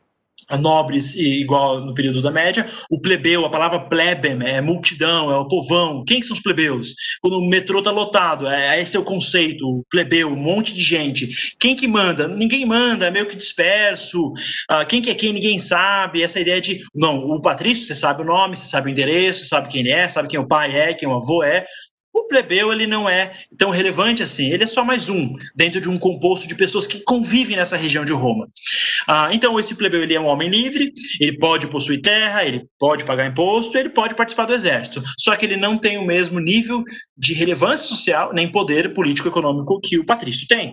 nobres 0.56 1.16
igual 1.16 1.82
no 1.82 1.94
período 1.94 2.22
da 2.22 2.32
média. 2.32 2.66
O 2.90 3.00
plebeu, 3.02 3.46
a 3.46 3.50
palavra 3.50 3.80
plebem 3.80 4.38
é 4.44 4.62
multidão, 4.62 5.32
é 5.32 5.38
o 5.38 5.48
povão. 5.48 6.04
Quem 6.06 6.22
são 6.22 6.36
os 6.36 6.42
plebeus? 6.42 6.94
Quando 7.22 7.40
o 7.40 7.48
metrô 7.48 7.80
está 7.80 7.92
lotado, 7.92 8.48
é, 8.48 8.80
esse 8.82 8.96
é 8.96 9.00
o 9.00 9.04
conceito, 9.04 9.86
plebeu, 9.90 10.30
um 10.30 10.36
monte 10.36 10.74
de 10.74 10.82
gente. 10.82 11.56
Quem 11.60 11.76
que 11.76 11.88
manda? 11.88 12.28
Ninguém 12.28 12.66
manda, 12.66 13.08
é 13.08 13.12
meio 13.12 13.28
que 13.28 13.36
disperso. 13.36 14.32
Ah, 14.70 14.86
quem 14.86 15.02
que 15.02 15.10
é 15.10 15.16
quem? 15.16 15.34
Ninguém 15.34 15.60
sabe. 15.60 16.22
Essa 16.22 16.40
ideia 16.40 16.62
de, 16.62 16.82
não, 16.94 17.18
o 17.18 17.42
patrício, 17.42 17.86
você 17.86 17.96
sabe 17.96 18.22
o 18.22 18.26
nome, 18.26 18.56
você 18.56 18.68
sabe 18.68 18.90
o 18.90 18.92
endereço, 18.92 19.46
sabe 19.46 19.68
quem 19.68 19.88
é, 19.90 20.08
sabe 20.08 20.28
quem 20.28 20.40
o 20.40 20.48
pai 20.48 20.76
é, 20.76 20.94
quem 20.94 21.10
o 21.10 21.16
avô 21.16 21.44
é. 21.44 21.66
O 22.18 22.26
plebeu 22.28 22.74
ele 22.74 22.88
não 22.88 23.08
é 23.08 23.32
tão 23.56 23.70
relevante 23.70 24.24
assim, 24.24 24.50
ele 24.50 24.64
é 24.64 24.68
só 24.68 24.84
mais 24.84 25.08
um 25.08 25.36
dentro 25.56 25.80
de 25.80 25.88
um 25.88 26.00
composto 26.00 26.48
de 26.48 26.56
pessoas 26.56 26.88
que 26.88 27.02
convivem 27.02 27.56
nessa 27.56 27.78
região 27.78 28.04
de 28.04 28.12
Roma. 28.12 28.50
Ah, 29.08 29.30
então 29.32 29.60
esse 29.60 29.76
plebeu 29.76 30.02
ele 30.02 30.16
é 30.16 30.20
um 30.20 30.26
homem 30.26 30.50
livre, 30.50 30.92
ele 31.20 31.38
pode 31.38 31.68
possuir 31.68 32.02
terra, 32.02 32.44
ele 32.44 32.66
pode 32.80 33.06
pagar 33.06 33.28
imposto, 33.28 33.78
ele 33.78 33.90
pode 33.90 34.16
participar 34.16 34.46
do 34.46 34.54
exército. 34.54 35.04
Só 35.20 35.36
que 35.36 35.46
ele 35.46 35.56
não 35.56 35.78
tem 35.78 36.00
o 36.00 36.06
mesmo 36.06 36.40
nível 36.40 36.84
de 37.16 37.36
relevância 37.36 37.88
social 37.88 38.34
nem 38.34 38.50
poder 38.50 38.94
político-econômico 38.94 39.80
que 39.80 40.00
o 40.00 40.06
patrício 40.06 40.48
tem. 40.48 40.72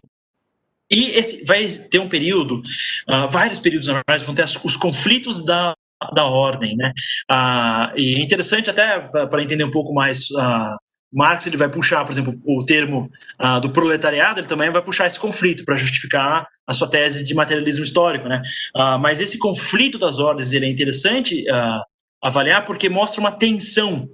E 0.90 1.10
esse 1.10 1.44
vai 1.44 1.66
ter 1.68 1.98
um 1.98 2.08
período, 2.08 2.62
uh, 3.10 3.28
vários 3.28 3.58
períodos 3.58 3.88
na 3.88 4.02
vão 4.24 4.34
ter 4.34 4.44
os 4.64 4.76
conflitos 4.78 5.44
da 5.44 5.74
da 6.12 6.24
ordem, 6.24 6.76
né? 6.76 6.92
Ah, 7.30 7.92
e 7.96 8.16
é 8.16 8.20
interessante 8.20 8.68
até 8.68 9.00
para 9.00 9.42
entender 9.42 9.64
um 9.64 9.70
pouco 9.70 9.94
mais 9.94 10.26
ah, 10.36 10.76
Marx 11.14 11.46
ele 11.46 11.56
vai 11.56 11.68
puxar, 11.68 12.04
por 12.04 12.12
exemplo, 12.12 12.34
o 12.44 12.64
termo 12.64 13.10
uh, 13.40 13.60
do 13.60 13.70
proletariado, 13.70 14.40
ele 14.40 14.48
também 14.48 14.70
vai 14.70 14.82
puxar 14.82 15.06
esse 15.06 15.18
conflito 15.18 15.64
para 15.64 15.76
justificar 15.76 16.46
a 16.66 16.72
sua 16.72 16.88
tese 16.88 17.24
de 17.24 17.34
materialismo 17.34 17.84
histórico, 17.84 18.28
né? 18.28 18.42
Uh, 18.74 18.98
mas 18.98 19.20
esse 19.20 19.38
conflito 19.38 19.98
das 19.98 20.18
ordens 20.18 20.52
ele 20.52 20.66
é 20.66 20.68
interessante 20.68 21.44
uh, 21.48 21.93
avaliar 22.24 22.64
porque 22.64 22.88
mostra 22.88 23.20
uma 23.20 23.30
tensão 23.30 24.09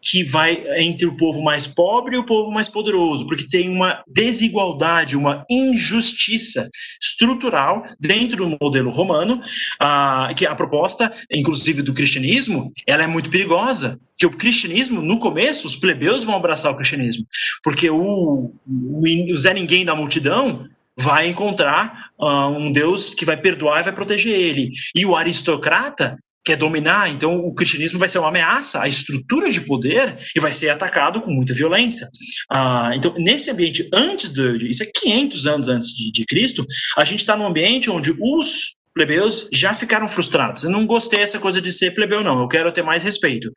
que 0.00 0.24
vai 0.24 0.64
entre 0.82 1.06
o 1.06 1.16
povo 1.16 1.40
mais 1.40 1.64
pobre 1.64 2.16
e 2.16 2.18
o 2.18 2.26
povo 2.26 2.50
mais 2.50 2.68
poderoso, 2.68 3.24
porque 3.24 3.46
tem 3.46 3.70
uma 3.70 4.02
desigualdade, 4.08 5.16
uma 5.16 5.46
injustiça 5.48 6.68
estrutural 7.00 7.84
dentro 8.00 8.48
do 8.48 8.58
modelo 8.60 8.90
romano, 8.90 9.40
ah, 9.78 10.28
que 10.36 10.44
a 10.44 10.56
proposta, 10.56 11.12
inclusive 11.32 11.82
do 11.82 11.94
cristianismo, 11.94 12.72
ela 12.84 13.04
é 13.04 13.06
muito 13.06 13.30
perigosa, 13.30 13.98
que 14.18 14.26
o 14.26 14.30
cristianismo, 14.30 15.00
no 15.00 15.20
começo, 15.20 15.64
os 15.66 15.76
plebeus 15.76 16.24
vão 16.24 16.34
abraçar 16.34 16.72
o 16.72 16.76
cristianismo, 16.76 17.24
porque 17.62 17.88
o, 17.88 18.52
o, 18.66 19.36
Zé 19.36 19.54
Ninguém 19.54 19.84
da 19.84 19.94
multidão 19.94 20.66
vai 20.96 21.28
encontrar 21.28 22.10
uh, 22.18 22.48
um 22.48 22.72
Deus 22.72 23.14
que 23.14 23.24
vai 23.24 23.36
perdoar 23.36 23.80
e 23.80 23.84
vai 23.84 23.92
proteger 23.92 24.38
ele. 24.38 24.70
E 24.94 25.06
o 25.06 25.16
aristocrata 25.16 26.18
quer 26.44 26.56
dominar, 26.56 27.10
então 27.10 27.36
o 27.36 27.54
cristianismo 27.54 27.98
vai 27.98 28.08
ser 28.08 28.18
uma 28.18 28.28
ameaça 28.28 28.82
à 28.82 28.88
estrutura 28.88 29.50
de 29.50 29.60
poder 29.60 30.16
e 30.34 30.40
vai 30.40 30.52
ser 30.52 30.70
atacado 30.70 31.20
com 31.20 31.30
muita 31.30 31.54
violência. 31.54 32.08
Ah, 32.50 32.90
então, 32.94 33.14
nesse 33.16 33.50
ambiente, 33.50 33.88
antes 33.92 34.28
de. 34.28 34.68
Isso 34.68 34.82
é 34.82 34.86
500 34.86 35.46
anos 35.46 35.68
antes 35.68 35.94
de, 35.94 36.10
de 36.10 36.24
Cristo, 36.24 36.66
a 36.96 37.04
gente 37.04 37.20
está 37.20 37.36
num 37.36 37.46
ambiente 37.46 37.90
onde 37.90 38.14
os 38.18 38.74
plebeus 38.94 39.48
já 39.52 39.72
ficaram 39.72 40.06
frustrados. 40.06 40.64
Eu 40.64 40.70
não 40.70 40.86
gostei 40.86 41.20
dessa 41.20 41.38
coisa 41.38 41.60
de 41.60 41.72
ser 41.72 41.92
plebeu, 41.92 42.22
não. 42.22 42.40
Eu 42.40 42.48
quero 42.48 42.72
ter 42.72 42.82
mais 42.82 43.02
respeito. 43.02 43.50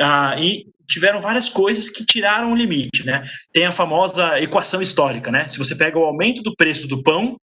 Ah, 0.00 0.36
e 0.38 0.64
tiveram 0.88 1.20
várias 1.20 1.48
coisas 1.48 1.88
que 1.88 2.04
tiraram 2.04 2.52
o 2.52 2.56
limite, 2.56 3.06
né? 3.06 3.22
Tem 3.52 3.66
a 3.66 3.72
famosa 3.72 4.40
equação 4.40 4.82
histórica, 4.82 5.30
né? 5.30 5.46
Se 5.46 5.58
você 5.58 5.74
pega 5.76 5.98
o 5.98 6.04
aumento 6.04 6.42
do 6.42 6.54
preço 6.56 6.88
do 6.88 7.02
pão 7.02 7.36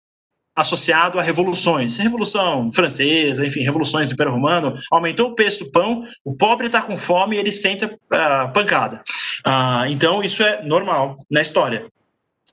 associado 0.57 1.19
a 1.19 1.21
revoluções. 1.21 1.97
Revolução 1.97 2.71
francesa, 2.73 3.45
enfim, 3.45 3.61
revoluções 3.61 4.07
do 4.07 4.15
Império 4.15 4.33
Romano, 4.33 4.73
aumentou 4.91 5.29
o 5.29 5.35
preço 5.35 5.63
do 5.63 5.71
pão, 5.71 6.03
o 6.25 6.35
pobre 6.35 6.65
está 6.65 6.81
com 6.81 6.97
fome 6.97 7.35
e 7.35 7.39
ele 7.39 7.51
senta 7.51 7.85
uh, 7.85 8.51
pancada. 8.51 9.03
Uh, 9.45 9.85
então, 9.87 10.23
isso 10.23 10.41
é 10.41 10.63
normal 10.63 11.15
na 11.29 11.41
história. 11.41 11.85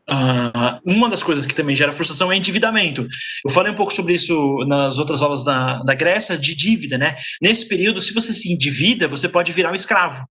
Uh, 0.07 0.79
uma 0.85 1.09
das 1.09 1.23
coisas 1.23 1.47
que 1.47 1.55
também 1.55 1.75
gera 1.75 1.91
frustração 1.91 2.31
é 2.31 2.37
endividamento. 2.37 3.09
Eu 3.43 3.51
falei 3.51 3.73
um 3.73 3.77
pouco 3.77 3.95
sobre 3.95 4.13
isso 4.13 4.59
nas 4.69 4.99
outras 4.99 5.23
aulas 5.23 5.43
da, 5.43 5.83
da 5.83 5.95
Grécia, 5.95 6.37
de 6.37 6.55
dívida, 6.55 6.99
né? 6.99 7.15
Nesse 7.41 7.67
período, 7.67 8.03
se 8.03 8.13
você 8.13 8.35
se 8.35 8.53
endivida, 8.53 9.09
você 9.09 9.31
pode 9.31 9.51
virar 9.51 9.73
um 9.73 9.75
escravo. 9.75 10.23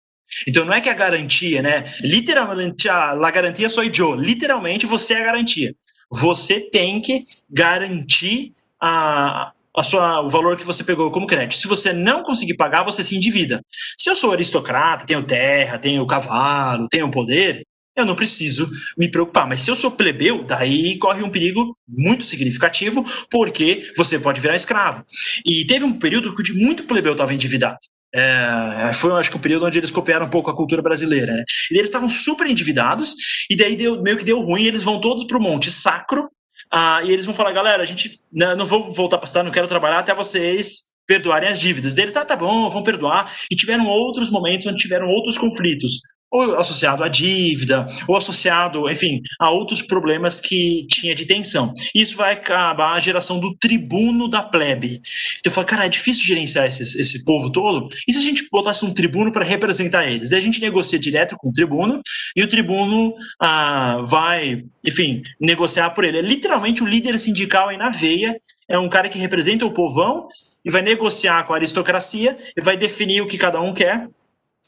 Então 0.48 0.64
não 0.64 0.74
é 0.74 0.80
que 0.80 0.90
a 0.90 0.94
garantia, 0.94 1.64
né? 1.64 1.92
Literalmente, 2.02 2.88
a, 2.88 3.12
a 3.12 3.32
garantia 3.32 3.68
sou 3.68 3.84
eu. 3.84 4.14
Literalmente, 4.14 4.86
você 4.86 5.16
é 5.16 5.22
a 5.22 5.26
garantia 5.26 5.74
você 6.16 6.60
tem 6.60 7.02
que 7.02 7.26
garantir 7.50 8.54
a, 8.80 9.52
a 9.76 9.84
sua, 9.84 10.22
o 10.22 10.30
valor 10.30 10.58
que 10.58 10.66
você 10.66 10.84
pegou 10.84 11.10
como 11.12 11.28
crédito. 11.28 11.60
Se 11.60 11.68
você 11.68 11.92
não 11.92 12.22
conseguir 12.24 12.56
pagar, 12.56 12.84
você 12.84 13.04
se 13.04 13.16
endivida. 13.16 13.62
Se 13.98 14.10
eu 14.10 14.16
sou 14.16 14.32
aristocrata, 14.32 15.06
tenho 15.06 15.24
terra, 15.24 15.78
tenho 15.78 16.06
cavalo, 16.06 16.88
tenho 16.90 17.10
poder, 17.10 17.66
eu 17.96 18.06
não 18.06 18.16
preciso 18.16 18.70
me 18.98 19.10
preocupar. 19.10 19.48
Mas 19.48 19.62
se 19.62 19.72
eu 19.72 19.76
sou 19.76 19.92
plebeu, 19.92 20.44
daí 20.44 20.98
corre 20.98 21.24
um 21.24 21.30
perigo 21.30 21.78
muito 21.88 22.24
significativo, 22.24 23.04
porque 23.30 23.92
você 23.96 24.18
pode 24.20 24.40
virar 24.40 24.56
escravo. 24.56 25.04
E 25.46 25.66
teve 25.66 25.86
um 25.86 25.98
período 25.98 26.34
que 26.34 26.54
muito 26.54 26.86
plebeu 26.86 27.14
estava 27.14 27.34
endividado. 27.34 27.78
É, 28.16 28.92
foi, 28.94 29.12
acho 29.14 29.32
que, 29.32 29.38
o 29.38 29.40
período 29.40 29.66
onde 29.66 29.80
eles 29.80 29.92
copiaram 29.92 30.28
um 30.28 30.30
pouco 30.30 30.50
a 30.50 30.56
cultura 30.56 30.82
brasileira. 30.82 31.34
Né? 31.34 31.44
E 31.72 31.76
eles 31.76 31.90
estavam 31.90 32.08
super 32.08 32.48
endividados, 32.48 33.16
e 33.50 33.56
daí 33.56 33.76
deu, 33.76 34.02
meio 34.02 34.18
que 34.18 34.24
deu 34.26 34.40
ruim, 34.40 34.64
eles 34.64 34.84
vão 34.84 35.02
todos 35.02 35.24
para 35.26 35.38
o 35.38 35.42
Monte 35.42 35.72
Sacro 35.72 36.30
ah, 36.72 37.02
e 37.04 37.12
eles 37.12 37.26
vão 37.26 37.36
falar, 37.36 37.52
galera, 37.52 37.84
a 37.84 37.86
gente 37.86 38.20
não, 38.32 38.56
não 38.56 38.66
vou 38.66 38.92
voltar 38.92 39.18
para 39.18 39.28
estar, 39.28 39.44
não 39.44 39.52
quero 39.52 39.68
trabalhar 39.68 40.00
até 40.00 40.14
vocês 40.14 40.92
perdoarem 41.06 41.50
as 41.50 41.60
dívidas 41.60 41.94
deles. 41.94 42.14
Tá, 42.14 42.26
tá 42.26 42.36
bom, 42.36 42.70
vão 42.70 42.84
perdoar. 42.84 43.34
E 43.52 43.56
tiveram 43.56 43.88
outros 43.88 44.30
momentos 44.30 44.66
onde 44.66 44.82
tiveram 44.82 45.08
outros 45.08 45.38
conflitos 45.38 46.00
ou 46.34 46.58
associado 46.58 47.04
à 47.04 47.08
dívida, 47.08 47.88
ou 48.08 48.18
associado, 48.18 48.90
enfim, 48.90 49.22
a 49.40 49.52
outros 49.52 49.84
problemas 49.84 50.40
que 50.40 50.88
tinha 50.90 51.14
de 51.14 51.28
tensão. 51.28 51.72
Isso 51.94 52.18
vai 52.18 52.34
acabar 52.34 52.94
a 52.94 53.00
geração 53.00 53.40
do 53.40 53.56
tribuno 53.56 54.28
da 54.28 54.42
plebe. 54.42 55.00
Então 55.40 55.46
eu 55.46 55.52
falo, 55.52 55.68
cara, 55.68 55.86
é 55.86 55.90
difícil 55.90 56.26
gerenciar 56.26 56.66
esse, 56.66 57.00
esse 57.00 57.24
povo 57.24 57.52
todo. 57.52 57.88
E 58.08 58.14
se 58.14 58.18
a 58.18 58.22
gente 58.22 58.48
botasse 58.52 58.84
um 58.84 58.92
tribuno 58.92 59.32
para 59.32 59.46
representar 59.46 60.08
eles? 60.08 60.30
Daí 60.30 60.40
a 60.40 60.44
gente 60.44 60.60
negocia 60.60 60.98
direto 60.98 61.38
com 61.38 61.50
o 61.50 61.54
tribuno 61.54 62.02
e 62.36 62.42
o 62.42 62.50
tribuno 62.50 63.14
ah, 63.40 64.04
vai, 64.08 64.64
enfim, 64.84 65.22
negociar 65.40 65.92
por 65.92 66.04
ele. 66.04 66.18
É 66.18 66.22
literalmente 66.22 66.82
o 66.82 66.88
líder 66.88 67.20
sindical 67.20 67.70
aí 67.70 67.78
na 67.78 67.92
veia, 67.92 68.36
é 68.68 68.80
um 68.80 68.90
cara 68.90 69.08
que 69.08 69.20
representa 69.20 69.68
o 69.68 69.72
povão 69.72 70.28
e 70.66 70.72
vai 70.72 70.82
negociar 70.82 71.44
com 71.44 71.54
a 71.54 71.58
aristocracia 71.58 72.36
e 72.58 72.62
vai 72.62 72.76
definir 72.76 73.22
o 73.22 73.28
que 73.28 73.38
cada 73.38 73.62
um 73.62 73.72
quer 73.72 74.08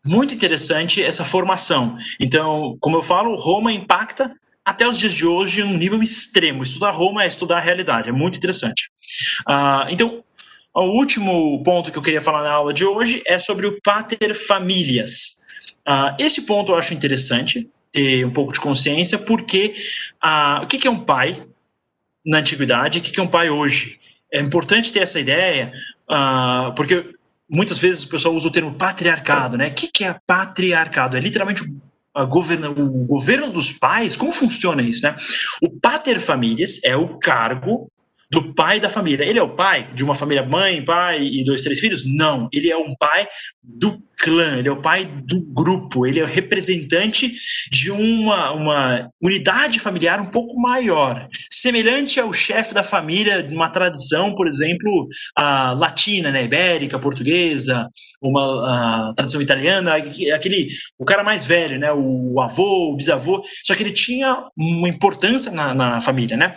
muito 0.06 0.34
interessante 0.34 1.02
essa 1.02 1.26
formação. 1.26 1.98
Então, 2.20 2.78
como 2.80 2.98
eu 2.98 3.02
falo, 3.02 3.36
Roma 3.36 3.74
impacta 3.74 4.32
até 4.64 4.88
os 4.88 4.98
dias 4.98 5.14
de 5.14 5.26
hoje 5.26 5.64
um 5.64 5.78
nível 5.78 6.02
extremo. 6.02 6.64
Estudar 6.64 6.92
Roma 6.92 7.24
é 7.24 7.28
estudar 7.28 7.58
a 7.58 7.62
realidade, 7.62 8.10
é 8.10 8.12
muito 8.12 8.38
interessante. 8.38 8.90
Uh, 9.48 9.90
então, 9.90 10.24
o 10.74 10.98
último 10.98 11.62
ponto 11.64 11.92
que 11.92 11.98
eu 11.98 12.02
queria 12.02 12.20
falar 12.20 12.44
na 12.44 12.52
aula 12.52 12.74
de 12.74 12.84
hoje 12.84 13.22
é 13.26 13.40
sobre 13.40 13.68
o 13.68 13.80
pater 13.82 14.34
familias. 14.34 15.38
Uh, 15.88 16.16
esse 16.20 16.42
ponto 16.42 16.72
eu 16.72 16.78
acho 16.78 16.94
interessante 16.94 17.70
ter 17.92 18.26
um 18.26 18.32
pouco 18.32 18.52
de 18.52 18.60
consciência, 18.60 19.18
porque 19.18 19.76
uh, 20.24 20.64
o 20.64 20.68
que 20.68 20.88
é 20.88 20.92
um 20.92 21.00
pai 21.00 21.44
na 22.26 22.40
antiguidade 22.40 22.98
e 22.98 23.02
o 23.02 23.04
que 23.04 23.20
é 23.20 23.24
um 23.24 23.28
pai 23.28 23.50
hoje? 23.50 24.00
É 24.34 24.40
importante 24.42 24.92
ter 24.92 25.00
essa 25.00 25.20
ideia, 25.20 25.72
porque 26.76 27.16
muitas 27.50 27.78
vezes 27.78 28.04
o 28.04 28.10
pessoal 28.10 28.36
usa 28.36 28.48
o 28.48 28.52
termo 28.52 28.74
patriarcado, 28.74 29.58
né? 29.58 29.68
O 29.68 29.74
que, 29.74 29.88
que 29.88 30.04
é 30.04 30.18
patriarcado? 30.26 31.18
É 31.18 31.20
literalmente 31.20 31.64
o 31.64 32.28
governo, 32.28 32.72
o 32.72 33.06
governo 33.06 33.52
dos 33.52 33.72
pais. 33.72 34.16
Como 34.16 34.32
funciona 34.32 34.82
isso, 34.82 35.04
né? 35.04 35.16
O 35.62 35.70
pater 35.70 36.20
famílias 36.20 36.80
é 36.84 36.96
o 36.96 37.18
cargo 37.18 37.92
do 38.32 38.54
pai 38.54 38.80
da 38.80 38.90
família. 38.90 39.24
Ele 39.24 39.40
é 39.40 39.44
o 39.44 39.56
pai 39.56 39.88
de 39.94 40.04
uma 40.04 40.16
família, 40.16 40.44
mãe, 40.44 40.84
pai 40.84 41.24
e 41.24 41.44
dois, 41.44 41.62
três 41.62 41.80
filhos? 41.80 42.04
Não. 42.06 42.48
Ele 42.52 42.72
é 42.72 42.78
um 42.78 42.96
pai 42.96 43.28
do 43.64 44.02
clã, 44.18 44.58
ele 44.58 44.68
é 44.68 44.72
o 44.72 44.82
pai 44.82 45.06
do 45.06 45.42
grupo, 45.42 46.06
ele 46.06 46.20
é 46.20 46.24
o 46.24 46.28
representante 46.28 47.34
de 47.70 47.92
uma, 47.92 48.52
uma 48.52 49.10
unidade 49.22 49.80
familiar 49.80 50.20
um 50.22 50.26
pouco 50.26 50.60
maior, 50.60 51.28
semelhante 51.50 52.20
ao 52.20 52.32
chefe 52.32 52.74
da 52.74 52.84
família 52.84 53.44
de 53.44 53.54
uma 53.54 53.70
tradição, 53.70 54.34
por 54.34 54.48
exemplo, 54.48 55.08
a 55.36 55.74
latina, 55.74 56.32
né, 56.32 56.44
ibérica, 56.44 57.00
portuguesa, 57.00 57.90
uma 58.22 59.14
tradição 59.16 59.42
italiana, 59.42 59.96
aquele 59.96 60.70
o 60.98 61.06
cara 61.06 61.24
mais 61.24 61.46
velho, 61.46 61.78
né, 61.78 61.92
o 61.92 62.40
avô, 62.40 62.94
o 62.94 62.96
bisavô, 62.96 63.44
só 63.64 63.76
que 63.76 63.84
ele 63.84 63.92
tinha 63.92 64.46
uma 64.58 64.90
importância 64.90 65.52
na, 65.52 65.74
na 65.74 66.02
família, 66.02 66.38
né? 66.38 66.56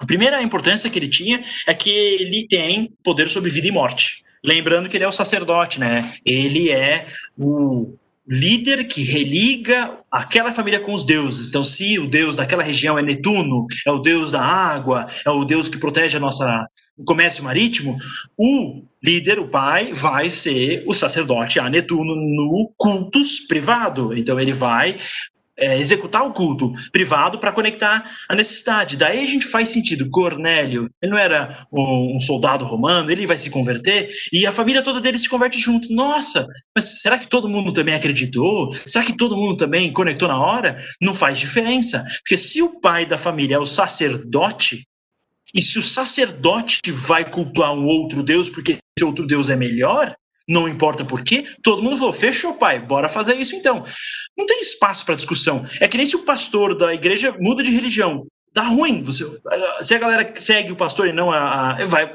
A 0.00 0.06
primeira 0.06 0.42
importância 0.42 0.88
que 0.88 0.98
ele 0.98 1.08
tinha 1.08 1.44
é 1.66 1.74
que 1.74 1.90
ele 1.90 2.48
tem 2.48 2.90
poder 3.04 3.28
sobre 3.28 3.50
vida 3.50 3.68
e 3.68 3.70
morte. 3.70 4.24
Lembrando 4.42 4.88
que 4.88 4.96
ele 4.96 5.04
é 5.04 5.08
o 5.08 5.12
sacerdote, 5.12 5.78
né? 5.78 6.14
Ele 6.24 6.70
é 6.70 7.06
o 7.38 7.94
líder 8.26 8.84
que 8.84 9.02
religa 9.02 9.98
aquela 10.10 10.52
família 10.52 10.80
com 10.80 10.94
os 10.94 11.04
deuses. 11.04 11.48
Então, 11.48 11.64
se 11.64 11.98
o 11.98 12.08
deus 12.08 12.36
daquela 12.36 12.62
região 12.62 12.98
é 12.98 13.02
Netuno, 13.02 13.66
é 13.86 13.90
o 13.90 13.98
deus 13.98 14.32
da 14.32 14.40
água, 14.40 15.06
é 15.26 15.30
o 15.30 15.44
deus 15.44 15.68
que 15.68 15.76
protege 15.76 16.16
a 16.16 16.20
nossa 16.20 16.66
o 16.96 17.04
comércio 17.04 17.42
marítimo, 17.42 17.96
o 18.38 18.82
líder, 19.02 19.38
o 19.38 19.48
pai, 19.48 19.92
vai 19.92 20.30
ser 20.30 20.84
o 20.86 20.94
sacerdote 20.94 21.58
a 21.58 21.68
Netuno 21.68 22.14
no 22.14 22.72
cultus 22.76 23.40
privado. 23.40 24.16
Então, 24.16 24.40
ele 24.40 24.52
vai 24.52 24.96
é, 25.60 25.78
executar 25.78 26.26
o 26.26 26.32
culto 26.32 26.72
privado 26.90 27.38
para 27.38 27.52
conectar 27.52 28.10
a 28.28 28.34
necessidade. 28.34 28.96
Daí 28.96 29.22
a 29.22 29.26
gente 29.26 29.46
faz 29.46 29.68
sentido. 29.68 30.08
Cornélio, 30.10 30.90
ele 31.02 31.12
não 31.12 31.18
era 31.18 31.66
um, 31.72 32.16
um, 32.16 32.20
soldado 32.20 32.64
romano, 32.64 33.10
ele 33.10 33.26
vai 33.26 33.36
se 33.36 33.50
converter 33.50 34.10
e 34.32 34.46
a 34.46 34.52
família 34.52 34.82
toda 34.82 35.00
dele 35.00 35.18
se 35.18 35.28
converte 35.28 35.58
junto. 35.58 35.92
Nossa, 35.92 36.46
mas 36.74 37.00
será 37.02 37.18
que 37.18 37.28
todo 37.28 37.48
mundo 37.48 37.72
também 37.72 37.94
acreditou? 37.94 38.74
Será 38.86 39.04
que 39.04 39.16
todo 39.16 39.36
mundo 39.36 39.56
também 39.56 39.92
conectou 39.92 40.28
na 40.28 40.38
hora? 40.38 40.82
Não 41.00 41.14
faz 41.14 41.38
diferença. 41.38 42.04
Porque 42.22 42.38
se 42.38 42.62
o 42.62 42.80
pai 42.80 43.04
da 43.04 43.18
família 43.18 43.56
é 43.56 43.58
o 43.58 43.66
sacerdote, 43.66 44.86
e 45.54 45.60
se 45.60 45.78
o 45.78 45.82
sacerdote 45.82 46.80
vai 46.90 47.28
cultuar 47.28 47.72
um 47.72 47.86
outro 47.86 48.22
Deus 48.22 48.48
porque 48.48 48.72
esse 48.72 49.04
outro 49.04 49.26
Deus 49.26 49.50
é 49.50 49.56
melhor, 49.56 50.14
não 50.50 50.68
importa 50.68 51.04
por 51.04 51.22
quê, 51.22 51.44
todo 51.62 51.82
mundo 51.82 51.96
falou: 51.96 52.12
fechou, 52.12 52.54
pai, 52.54 52.80
bora 52.80 53.08
fazer 53.08 53.36
isso 53.36 53.54
então. 53.54 53.84
Não 54.36 54.44
tem 54.44 54.60
espaço 54.60 55.06
para 55.06 55.14
discussão. 55.14 55.64
É 55.80 55.86
que 55.86 55.96
nem 55.96 56.04
se 56.04 56.16
o 56.16 56.24
pastor 56.24 56.76
da 56.76 56.92
igreja 56.92 57.34
muda 57.38 57.62
de 57.62 57.70
religião. 57.70 58.26
Dá 58.52 58.62
ruim. 58.62 59.00
Você, 59.04 59.24
se 59.80 59.94
a 59.94 59.98
galera 59.98 60.32
segue 60.34 60.72
o 60.72 60.76
pastor 60.76 61.06
e 61.06 61.12
não 61.12 61.30
a, 61.30 61.70
a, 61.70 61.84
vai, 61.84 62.12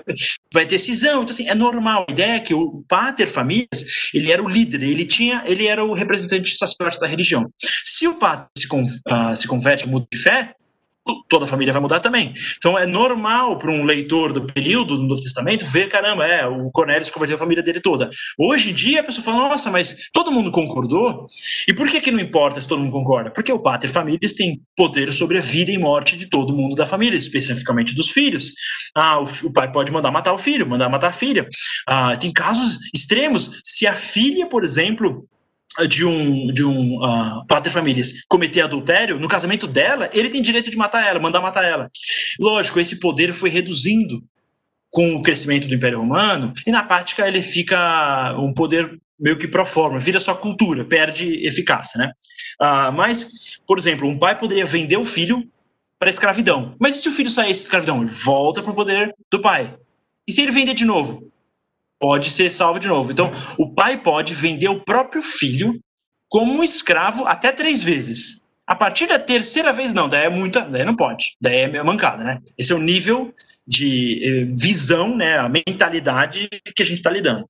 vai 0.53 0.65
ter 0.65 0.77
cisão. 0.79 1.21
Então, 1.21 1.33
assim, 1.33 1.47
é 1.47 1.55
normal. 1.55 2.05
A 2.09 2.11
ideia 2.11 2.35
é 2.35 2.39
que 2.41 2.53
o 2.53 2.83
pater 2.89 3.29
famílias, 3.29 4.09
ele 4.13 4.29
era 4.29 4.43
o 4.43 4.49
líder, 4.49 4.83
ele 4.83 5.05
tinha, 5.05 5.41
ele 5.45 5.65
era 5.65 5.81
o 5.85 5.93
representante 5.93 6.57
sacerdote 6.57 6.99
da 6.99 7.07
religião. 7.07 7.49
Se 7.85 8.05
o 8.05 8.15
pater 8.15 8.49
se, 8.57 8.67
uh, 8.67 9.33
se 9.33 9.47
converte, 9.47 9.87
muda 9.87 10.05
de 10.11 10.17
fé, 10.17 10.53
toda 11.29 11.45
a 11.45 11.47
família 11.47 11.73
vai 11.73 11.81
mudar 11.81 11.99
também. 11.99 12.33
Então 12.57 12.77
é 12.77 12.85
normal 12.85 13.57
para 13.57 13.71
um 13.71 13.83
leitor 13.83 14.33
do 14.33 14.45
período 14.45 14.97
do 14.97 15.03
Novo 15.03 15.21
Testamento 15.21 15.65
ver, 15.65 15.87
caramba, 15.87 16.25
é, 16.25 16.45
o 16.47 16.71
Cornélio 16.71 17.05
se 17.05 17.11
converteu 17.11 17.35
a 17.35 17.39
família 17.39 17.63
dele 17.63 17.79
toda. 17.79 18.09
Hoje 18.37 18.71
em 18.71 18.73
dia 18.73 19.01
a 19.01 19.03
pessoa 19.03 19.23
fala, 19.23 19.49
nossa, 19.49 19.69
mas 19.71 20.09
todo 20.11 20.31
mundo 20.31 20.51
concordou? 20.51 21.27
E 21.67 21.73
por 21.73 21.87
que 21.87 22.01
que 22.01 22.11
não 22.11 22.19
importa 22.19 22.59
se 22.59 22.67
todo 22.67 22.79
mundo 22.79 22.91
concorda? 22.91 23.29
Porque 23.31 23.51
o 23.51 23.59
Pater 23.59 23.89
Famílias 23.89 24.33
tem 24.33 24.61
poder 24.75 25.13
sobre 25.13 25.37
a 25.37 25.41
vida 25.41 25.71
e 25.71 25.77
morte 25.77 26.17
de 26.17 26.25
todo 26.25 26.55
mundo 26.55 26.75
da 26.75 26.85
família, 26.85 27.17
especificamente 27.17 27.93
dos 27.93 28.09
filhos. 28.09 28.53
Ah, 28.95 29.19
o, 29.19 29.23
o 29.43 29.51
pai 29.51 29.71
pode 29.71 29.91
mandar 29.91 30.11
matar 30.11 30.33
o 30.33 30.37
filho, 30.37 30.67
mandar 30.67 30.89
matar 30.89 31.09
a 31.09 31.13
filha. 31.13 31.47
Ah, 31.87 32.15
tem 32.17 32.31
casos 32.31 32.77
extremos. 32.93 33.61
Se 33.63 33.85
a 33.85 33.93
filha, 33.93 34.47
por 34.47 34.63
exemplo, 34.63 35.25
de 35.87 36.05
um, 36.05 36.47
de 36.53 36.63
um 36.63 37.03
uh, 37.03 37.45
pater 37.47 37.71
famílias 37.71 38.13
cometer 38.27 38.61
adultério, 38.61 39.19
no 39.19 39.27
casamento 39.27 39.67
dela, 39.67 40.09
ele 40.13 40.29
tem 40.29 40.41
direito 40.41 40.71
de 40.71 40.77
matar 40.77 41.05
ela, 41.05 41.19
mandar 41.19 41.41
matar 41.41 41.65
ela. 41.65 41.89
Lógico, 42.39 42.79
esse 42.79 42.99
poder 42.99 43.33
foi 43.33 43.49
reduzindo 43.49 44.23
com 44.89 45.15
o 45.15 45.21
crescimento 45.21 45.67
do 45.67 45.75
Império 45.75 45.99
Romano, 45.99 46.53
e 46.65 46.71
na 46.71 46.81
prática 46.81 47.27
ele 47.27 47.41
fica 47.41 48.33
um 48.39 48.53
poder 48.53 48.97
meio 49.19 49.37
que 49.37 49.47
pro 49.47 49.65
forma, 49.65 49.99
vira 49.99 50.19
só 50.19 50.33
cultura, 50.33 50.85
perde 50.85 51.45
eficácia, 51.45 51.97
né? 51.97 52.11
Uh, 52.61 52.91
mas, 52.93 53.59
por 53.67 53.77
exemplo, 53.77 54.07
um 54.07 54.17
pai 54.17 54.37
poderia 54.37 54.65
vender 54.65 54.97
o 54.97 55.05
filho 55.05 55.45
para 55.99 56.09
escravidão. 56.09 56.75
Mas 56.79 56.95
e 56.95 57.01
se 57.01 57.09
o 57.09 57.11
filho 57.11 57.29
sair 57.29 57.51
de 57.51 57.59
escravidão? 57.59 58.01
Ele 58.01 58.11
volta 58.11 58.61
para 58.61 58.71
o 58.71 58.75
poder 58.75 59.13
do 59.31 59.41
pai. 59.41 59.73
E 60.27 60.31
se 60.31 60.41
ele 60.41 60.51
vender 60.51 60.73
de 60.73 60.85
novo? 60.85 61.31
Pode 62.05 62.29
ser 62.29 62.51
salvo 62.51 62.79
de 62.79 62.87
novo. 62.87 63.11
Então, 63.11 63.31
o 63.57 63.67
pai 63.67 63.97
pode 63.97 64.35
vender 64.35 64.69
o 64.69 64.79
próprio 64.79 65.23
filho 65.23 65.79
como 66.29 66.53
um 66.53 66.63
escravo 66.63 67.25
até 67.25 67.51
três 67.51 67.81
vezes. 67.81 68.43
A 68.67 68.75
partir 68.75 69.07
da 69.07 69.17
terceira 69.17 69.73
vez, 69.73 69.91
não, 69.91 70.07
daí 70.07 70.25
é 70.25 70.29
muita, 70.29 70.61
daí 70.61 70.85
não 70.85 70.95
pode, 70.95 71.35
daí 71.41 71.61
é 71.61 71.83
mancada, 71.83 72.23
né? 72.23 72.41
Esse 72.55 72.71
é 72.71 72.75
o 72.75 72.79
nível 72.79 73.33
de 73.67 74.21
eh, 74.23 74.45
visão, 74.45 75.15
né, 75.15 75.39
a 75.39 75.49
mentalidade 75.49 76.47
que 76.75 76.83
a 76.83 76.85
gente 76.85 76.99
está 76.99 77.09
lidando. 77.09 77.49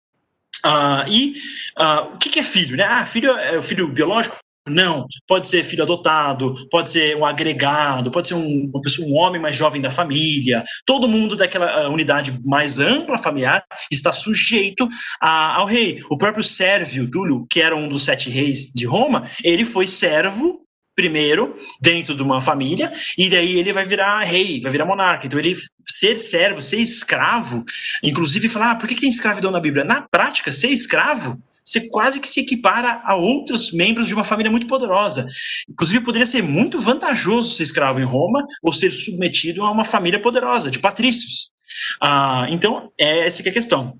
Uh, 0.65 1.03
e 1.09 1.33
uh, 1.77 2.13
o 2.13 2.17
que, 2.17 2.29
que, 2.29 2.39
é 2.39 2.43
filho? 2.43 2.77
Né? 2.77 2.85
Ah, 2.85 3.05
filho 3.05 3.31
é 3.31 3.57
o 3.57 3.63
filho 3.63 3.89
biológico? 3.89 4.37
Não, 4.67 5.05
pode 5.27 5.47
ser 5.47 5.63
filho 5.63 5.83
adotado, 5.83 6.55
pode 6.71 6.89
ser 6.89 7.15
um 7.15 7.23
agregado, 7.23 8.09
pode 8.09 8.27
ser 8.27 8.33
um, 8.33 8.69
uma 8.73 8.81
pessoa, 8.81 9.07
um 9.07 9.13
homem 9.13 9.39
mais 9.39 9.55
jovem 9.55 9.79
da 9.79 9.91
família. 9.91 10.63
Todo 10.87 11.07
mundo 11.07 11.35
daquela 11.35 11.87
unidade 11.87 12.39
mais 12.43 12.79
ampla 12.79 13.19
familiar 13.19 13.63
está 13.91 14.11
sujeito 14.11 14.89
a, 15.21 15.57
ao 15.57 15.67
rei. 15.67 16.01
O 16.09 16.17
próprio 16.17 16.43
Sérvio 16.43 17.09
Túlio, 17.09 17.45
que 17.47 17.61
era 17.61 17.75
um 17.75 17.87
dos 17.87 18.03
sete 18.03 18.27
reis 18.29 18.71
de 18.73 18.85
Roma, 18.85 19.29
ele 19.43 19.65
foi 19.65 19.85
servo 19.85 20.65
primeiro 20.95 21.53
dentro 21.79 22.15
de 22.15 22.23
uma 22.23 22.41
família 22.41 22.91
e 23.17 23.29
daí 23.29 23.59
ele 23.59 23.73
vai 23.73 23.85
virar 23.85 24.21
rei, 24.21 24.61
vai 24.61 24.71
virar 24.71 24.85
monarca. 24.85 25.27
Então 25.27 25.37
ele 25.37 25.55
ser 25.85 26.17
servo, 26.17 26.61
ser 26.61 26.77
escravo, 26.77 27.63
inclusive 28.01 28.49
falar, 28.49 28.71
ah, 28.71 28.75
por 28.75 28.87
que, 28.87 28.95
que 28.95 29.01
tem 29.01 29.09
escravidão 29.09 29.51
na 29.51 29.59
Bíblia? 29.59 29.83
Na 29.83 30.01
prática, 30.01 30.51
ser 30.51 30.69
escravo 30.69 31.39
você 31.65 31.89
quase 31.89 32.19
que 32.19 32.27
se 32.27 32.41
equipara 32.41 33.01
a 33.03 33.15
outros 33.15 33.71
membros 33.71 34.07
de 34.07 34.13
uma 34.13 34.23
família 34.23 34.51
muito 34.51 34.67
poderosa. 34.67 35.25
Inclusive, 35.67 36.03
poderia 36.03 36.27
ser 36.27 36.43
muito 36.43 36.79
vantajoso 36.79 37.55
ser 37.55 37.63
escravo 37.63 37.99
em 37.99 38.03
Roma 38.05 38.45
ou 38.61 38.71
ser 38.71 38.91
submetido 38.91 39.63
a 39.63 39.71
uma 39.71 39.83
família 39.83 40.21
poderosa, 40.21 40.69
de 40.69 40.77
patrícios. 40.77 41.51
Ah, 41.99 42.45
então, 42.49 42.91
é 42.99 43.25
essa 43.25 43.41
que 43.41 43.49
é 43.49 43.51
a 43.51 43.53
questão. 43.53 43.97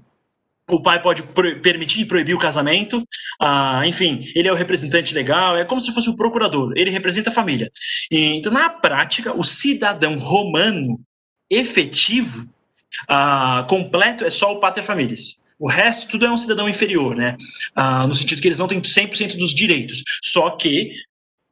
o 0.67 0.81
pai 0.81 0.99
pode 0.99 1.21
permitir 1.61 2.01
e 2.01 2.05
proibir 2.05 2.33
o 2.33 2.39
casamento, 2.39 3.07
ah, 3.39 3.83
enfim, 3.85 4.27
ele 4.35 4.47
é 4.47 4.51
o 4.51 4.55
representante 4.55 5.13
legal, 5.13 5.55
é 5.55 5.63
como 5.63 5.79
se 5.79 5.93
fosse 5.93 6.09
o 6.09 6.15
procurador, 6.15 6.73
ele 6.75 6.89
representa 6.89 7.29
a 7.29 7.33
família. 7.33 7.69
Então, 8.09 8.51
na 8.51 8.67
prática, 8.69 9.37
o 9.37 9.43
cidadão 9.43 10.17
romano 10.17 10.99
efetivo, 11.49 12.49
ah, 13.07 13.65
completo, 13.69 14.25
é 14.25 14.29
só 14.31 14.53
o 14.53 14.59
pater 14.59 14.83
familias. 14.83 15.44
O 15.60 15.69
resto, 15.69 16.07
tudo 16.07 16.26
é 16.26 16.32
um 16.32 16.38
cidadão 16.38 16.68
inferior, 16.68 17.15
né? 17.15 17.38
Ah, 17.76 18.06
no 18.06 18.15
sentido 18.15 18.41
que 18.41 18.48
eles 18.48 18.60
não 18.60 18.68
têm 18.68 18.82
100% 18.82 19.38
dos 19.38 19.53
direitos. 19.53 20.03
Só 20.23 20.49
que 20.52 20.91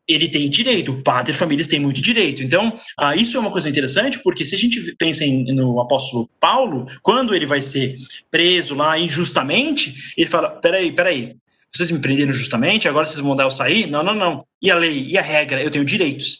ele 0.07 0.27
tem 0.27 0.49
direito, 0.49 1.01
pater 1.01 1.33
famílias 1.33 1.67
tem 1.67 1.79
muito 1.79 2.01
direito. 2.01 2.43
Então, 2.43 2.77
ah, 2.97 3.15
isso 3.15 3.37
é 3.37 3.39
uma 3.39 3.51
coisa 3.51 3.69
interessante, 3.69 4.19
porque 4.21 4.45
se 4.45 4.55
a 4.55 4.57
gente 4.57 4.95
pensa 4.97 5.23
em, 5.23 5.45
no 5.53 5.79
apóstolo 5.79 6.29
Paulo, 6.39 6.87
quando 7.01 7.33
ele 7.33 7.45
vai 7.45 7.61
ser 7.61 7.95
preso 8.29 8.75
lá 8.75 8.99
injustamente, 8.99 9.95
ele 10.17 10.29
fala: 10.29 10.49
peraí, 10.49 10.91
peraí, 10.91 11.35
vocês 11.73 11.89
me 11.89 11.99
prenderam 11.99 12.31
justamente, 12.31 12.87
agora 12.87 13.05
vocês 13.05 13.19
vão 13.19 13.29
mandar 13.29 13.45
eu 13.45 13.51
sair? 13.51 13.87
Não, 13.87 14.03
não, 14.03 14.13
não. 14.13 14.45
E 14.61 14.69
a 14.69 14.75
lei, 14.75 15.05
e 15.07 15.17
a 15.17 15.21
regra? 15.21 15.63
Eu 15.63 15.71
tenho 15.71 15.85
direitos 15.85 16.39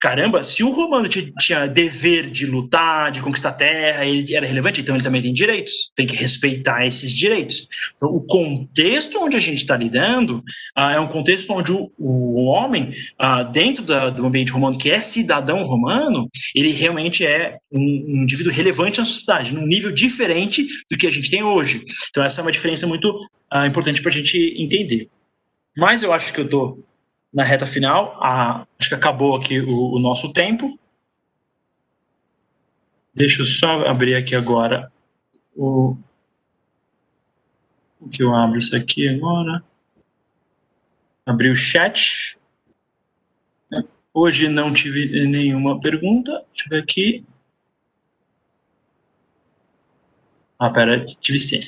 caramba, 0.00 0.42
se 0.42 0.64
o 0.64 0.70
romano 0.70 1.06
tinha, 1.08 1.66
dever 1.68 2.30
de 2.30 2.46
lutar, 2.46 3.12
de 3.12 3.20
conquistar 3.20 3.52
terra, 3.52 4.06
ele 4.06 4.34
era 4.34 4.46
relevante, 4.46 4.80
então 4.80 4.94
ele 4.94 5.04
também 5.04 5.20
tem 5.20 5.34
direitos, 5.34 5.92
tem 5.94 6.06
que 6.06 6.16
respeitar 6.16 6.86
esses 6.86 7.12
direitos. 7.12 7.68
Então, 7.94 8.08
o 8.08 8.22
contexto 8.22 9.20
onde 9.20 9.36
a 9.36 9.40
gente 9.40 9.58
está 9.58 9.76
lidando 9.76 10.42
ah, 10.74 10.92
é 10.92 10.98
um 10.98 11.06
contexto 11.06 11.52
onde 11.52 11.70
o, 11.70 11.92
o 11.98 12.44
homem, 12.46 12.90
ah, 13.18 13.42
dentro 13.42 13.84
da, 13.84 14.08
do 14.08 14.24
ambiente 14.24 14.50
romano, 14.50 14.78
que 14.78 14.90
é 14.90 15.00
cidadão 15.00 15.64
romano, 15.64 16.30
ele 16.54 16.72
realmente 16.72 17.26
é 17.26 17.54
um, 17.70 17.78
um, 17.80 18.22
indivíduo 18.22 18.52
relevante 18.52 18.98
na 18.98 19.04
sociedade, 19.04 19.54
num 19.54 19.66
nível 19.66 19.92
diferente 19.92 20.66
do 20.90 20.96
que 20.96 21.06
a 21.06 21.10
gente 21.10 21.30
tem 21.30 21.42
hoje. 21.42 21.84
Então, 22.08 22.24
essa 22.24 22.40
é 22.40 22.42
uma 22.42 22.52
diferença 22.52 22.86
muito 22.86 23.14
ah, 23.50 23.66
importante 23.66 24.00
para 24.00 24.10
a 24.10 24.14
gente 24.14 24.54
entender. 24.56 25.10
Mas 25.76 26.02
eu 26.02 26.12
acho 26.12 26.32
que 26.32 26.40
eu 26.40 26.46
estou 26.46 26.89
na 27.32 27.42
reta 27.42 27.66
final. 27.66 28.16
A, 28.20 28.66
acho 28.78 28.88
que 28.88 28.94
acabou 28.94 29.36
aqui 29.36 29.60
o, 29.60 29.94
o 29.94 29.98
nosso 29.98 30.32
tempo. 30.32 30.78
Deixa 33.14 33.42
eu 33.42 33.46
só 33.46 33.86
abrir 33.86 34.14
aqui 34.14 34.34
agora 34.34 34.90
o, 35.54 35.96
o 38.00 38.08
que 38.08 38.22
eu 38.22 38.34
abro 38.34 38.58
isso 38.58 38.74
aqui 38.74 39.08
agora. 39.08 39.62
Abrir 41.26 41.50
o 41.50 41.56
chat. 41.56 42.38
Hoje 44.12 44.48
não 44.48 44.72
tive 44.72 45.26
nenhuma 45.26 45.78
pergunta. 45.78 46.44
Deixa 46.52 46.66
eu 46.66 46.70
ver 46.70 46.82
aqui. 46.82 47.24
Ah, 50.58 50.70
pera, 50.70 51.04
tive 51.04 51.38
sim. 51.38 51.60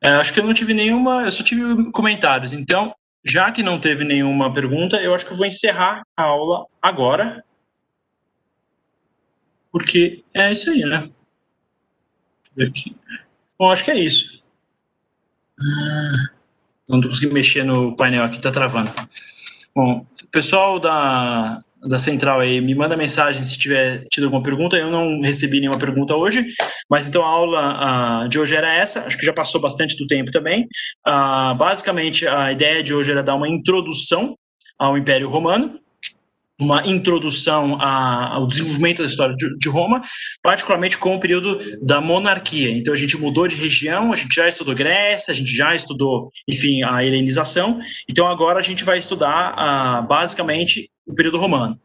É, 0.00 0.10
acho 0.10 0.32
que 0.32 0.40
eu 0.40 0.44
não 0.44 0.54
tive 0.54 0.72
nenhuma, 0.72 1.24
eu 1.24 1.32
só 1.32 1.42
tive 1.42 1.90
comentários. 1.90 2.52
Então, 2.52 2.94
já 3.24 3.50
que 3.50 3.62
não 3.62 3.80
teve 3.80 4.04
nenhuma 4.04 4.52
pergunta, 4.52 4.96
eu 5.02 5.14
acho 5.14 5.26
que 5.26 5.32
eu 5.32 5.36
vou 5.36 5.46
encerrar 5.46 6.02
a 6.16 6.22
aula 6.22 6.66
agora. 6.80 7.44
Porque 9.72 10.24
é 10.34 10.52
isso 10.52 10.70
aí, 10.70 10.82
né? 10.82 11.10
Aqui. 12.60 12.96
Bom, 13.58 13.70
acho 13.70 13.84
que 13.84 13.90
é 13.90 13.98
isso. 13.98 14.40
Ah, 15.60 16.30
não 16.88 16.98
estou 16.98 17.10
conseguindo 17.10 17.34
mexer 17.34 17.64
no 17.64 17.94
painel 17.96 18.24
aqui, 18.24 18.36
está 18.36 18.50
travando. 18.50 18.90
Bom, 19.74 20.06
pessoal 20.30 20.78
da, 20.78 21.62
da 21.86 21.98
central 21.98 22.40
aí, 22.40 22.60
me 22.60 22.74
manda 22.74 22.96
mensagem 22.96 23.42
se 23.42 23.58
tiver 23.58 24.04
tido 24.10 24.24
alguma 24.24 24.42
pergunta. 24.42 24.76
Eu 24.76 24.90
não 24.90 25.20
recebi 25.20 25.60
nenhuma 25.60 25.78
pergunta 25.78 26.14
hoje, 26.16 26.46
mas 26.90 27.08
então 27.08 27.24
a 27.24 27.28
aula 27.28 28.24
uh, 28.24 28.28
de 28.28 28.38
hoje 28.38 28.54
era 28.54 28.72
essa. 28.74 29.00
Acho 29.00 29.16
que 29.16 29.26
já 29.26 29.32
passou 29.32 29.60
bastante 29.60 29.96
do 29.96 30.06
tempo 30.06 30.30
também. 30.30 30.66
Uh, 31.06 31.54
basicamente, 31.56 32.26
a 32.26 32.50
ideia 32.52 32.82
de 32.82 32.92
hoje 32.92 33.10
era 33.10 33.22
dar 33.22 33.34
uma 33.34 33.48
introdução 33.48 34.36
ao 34.78 34.96
Império 34.96 35.28
Romano 35.28 35.78
uma 36.60 36.84
introdução 36.86 37.80
ao 37.80 38.46
desenvolvimento 38.46 39.02
da 39.02 39.08
história 39.08 39.34
de, 39.36 39.68
Roma, 39.68 40.02
particularmente 40.42 40.98
com 40.98 41.14
o 41.14 41.20
período 41.20 41.58
da 41.80 42.00
monarquia. 42.00 42.70
Então 42.70 42.92
a 42.92 42.96
gente 42.96 43.16
mudou 43.16 43.46
de 43.46 43.54
região, 43.54 44.12
a 44.12 44.16
gente 44.16 44.34
já 44.34 44.48
estudou 44.48 44.74
Grécia, 44.74 45.30
a 45.30 45.34
gente 45.34 45.54
já 45.54 45.72
estudou, 45.74 46.30
enfim, 46.48 46.82
a 46.82 47.04
helenização. 47.04 47.78
Então 48.10 48.26
agora 48.26 48.58
a 48.58 48.62
gente 48.62 48.82
vai 48.82 48.98
estudar 48.98 49.54
uh, 49.54 50.06
basicamente 50.08 50.90
o 51.08 51.14
período 51.14 51.38
romano. 51.38 51.78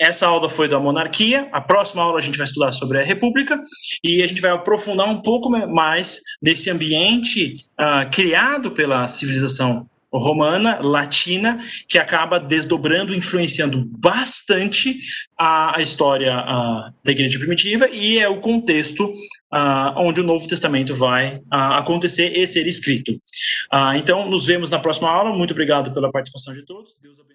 Essa 0.00 0.28
aula 0.28 0.48
foi 0.48 0.68
da 0.68 0.78
monarquia, 0.78 1.48
a 1.50 1.60
próxima 1.60 2.02
aula 2.02 2.20
a 2.20 2.22
gente 2.22 2.38
vai 2.38 2.44
estudar 2.44 2.70
sobre 2.70 3.00
a 3.00 3.04
república 3.04 3.60
e 4.04 4.22
a 4.22 4.28
gente 4.28 4.40
vai 4.40 4.52
aprofundar 4.52 5.08
um 5.08 5.20
pouco 5.20 5.50
mais 5.50 6.20
nesse 6.40 6.70
ambiente 6.70 7.66
uh, 7.72 8.08
criado 8.08 8.70
pela 8.70 9.08
civilização 9.08 9.88
romana, 10.12 10.80
latina, 10.82 11.58
que 11.86 11.98
acaba 11.98 12.38
desdobrando, 12.38 13.14
influenciando 13.14 13.84
bastante 13.98 14.98
a, 15.38 15.76
a 15.78 15.82
história 15.82 16.32
a, 16.34 16.92
da 17.04 17.10
igreja 17.10 17.38
primitiva 17.38 17.88
e 17.90 18.18
é 18.18 18.28
o 18.28 18.40
contexto 18.40 19.12
a, 19.50 19.94
onde 20.00 20.20
o 20.20 20.24
Novo 20.24 20.46
Testamento 20.46 20.94
vai 20.94 21.40
acontecer 21.50 22.38
e 22.38 22.46
ser 22.46 22.66
escrito. 22.66 23.20
então, 23.96 24.30
nos 24.30 24.46
vemos 24.46 24.70
na 24.70 24.78
próxima 24.78 25.10
aula. 25.10 25.36
Muito 25.36 25.50
obrigado 25.50 25.92
pela 25.92 26.10
participação 26.10 26.54
de 26.54 26.64
todos. 26.64 26.96
Deus 27.02 27.14
abençoe. 27.14 27.27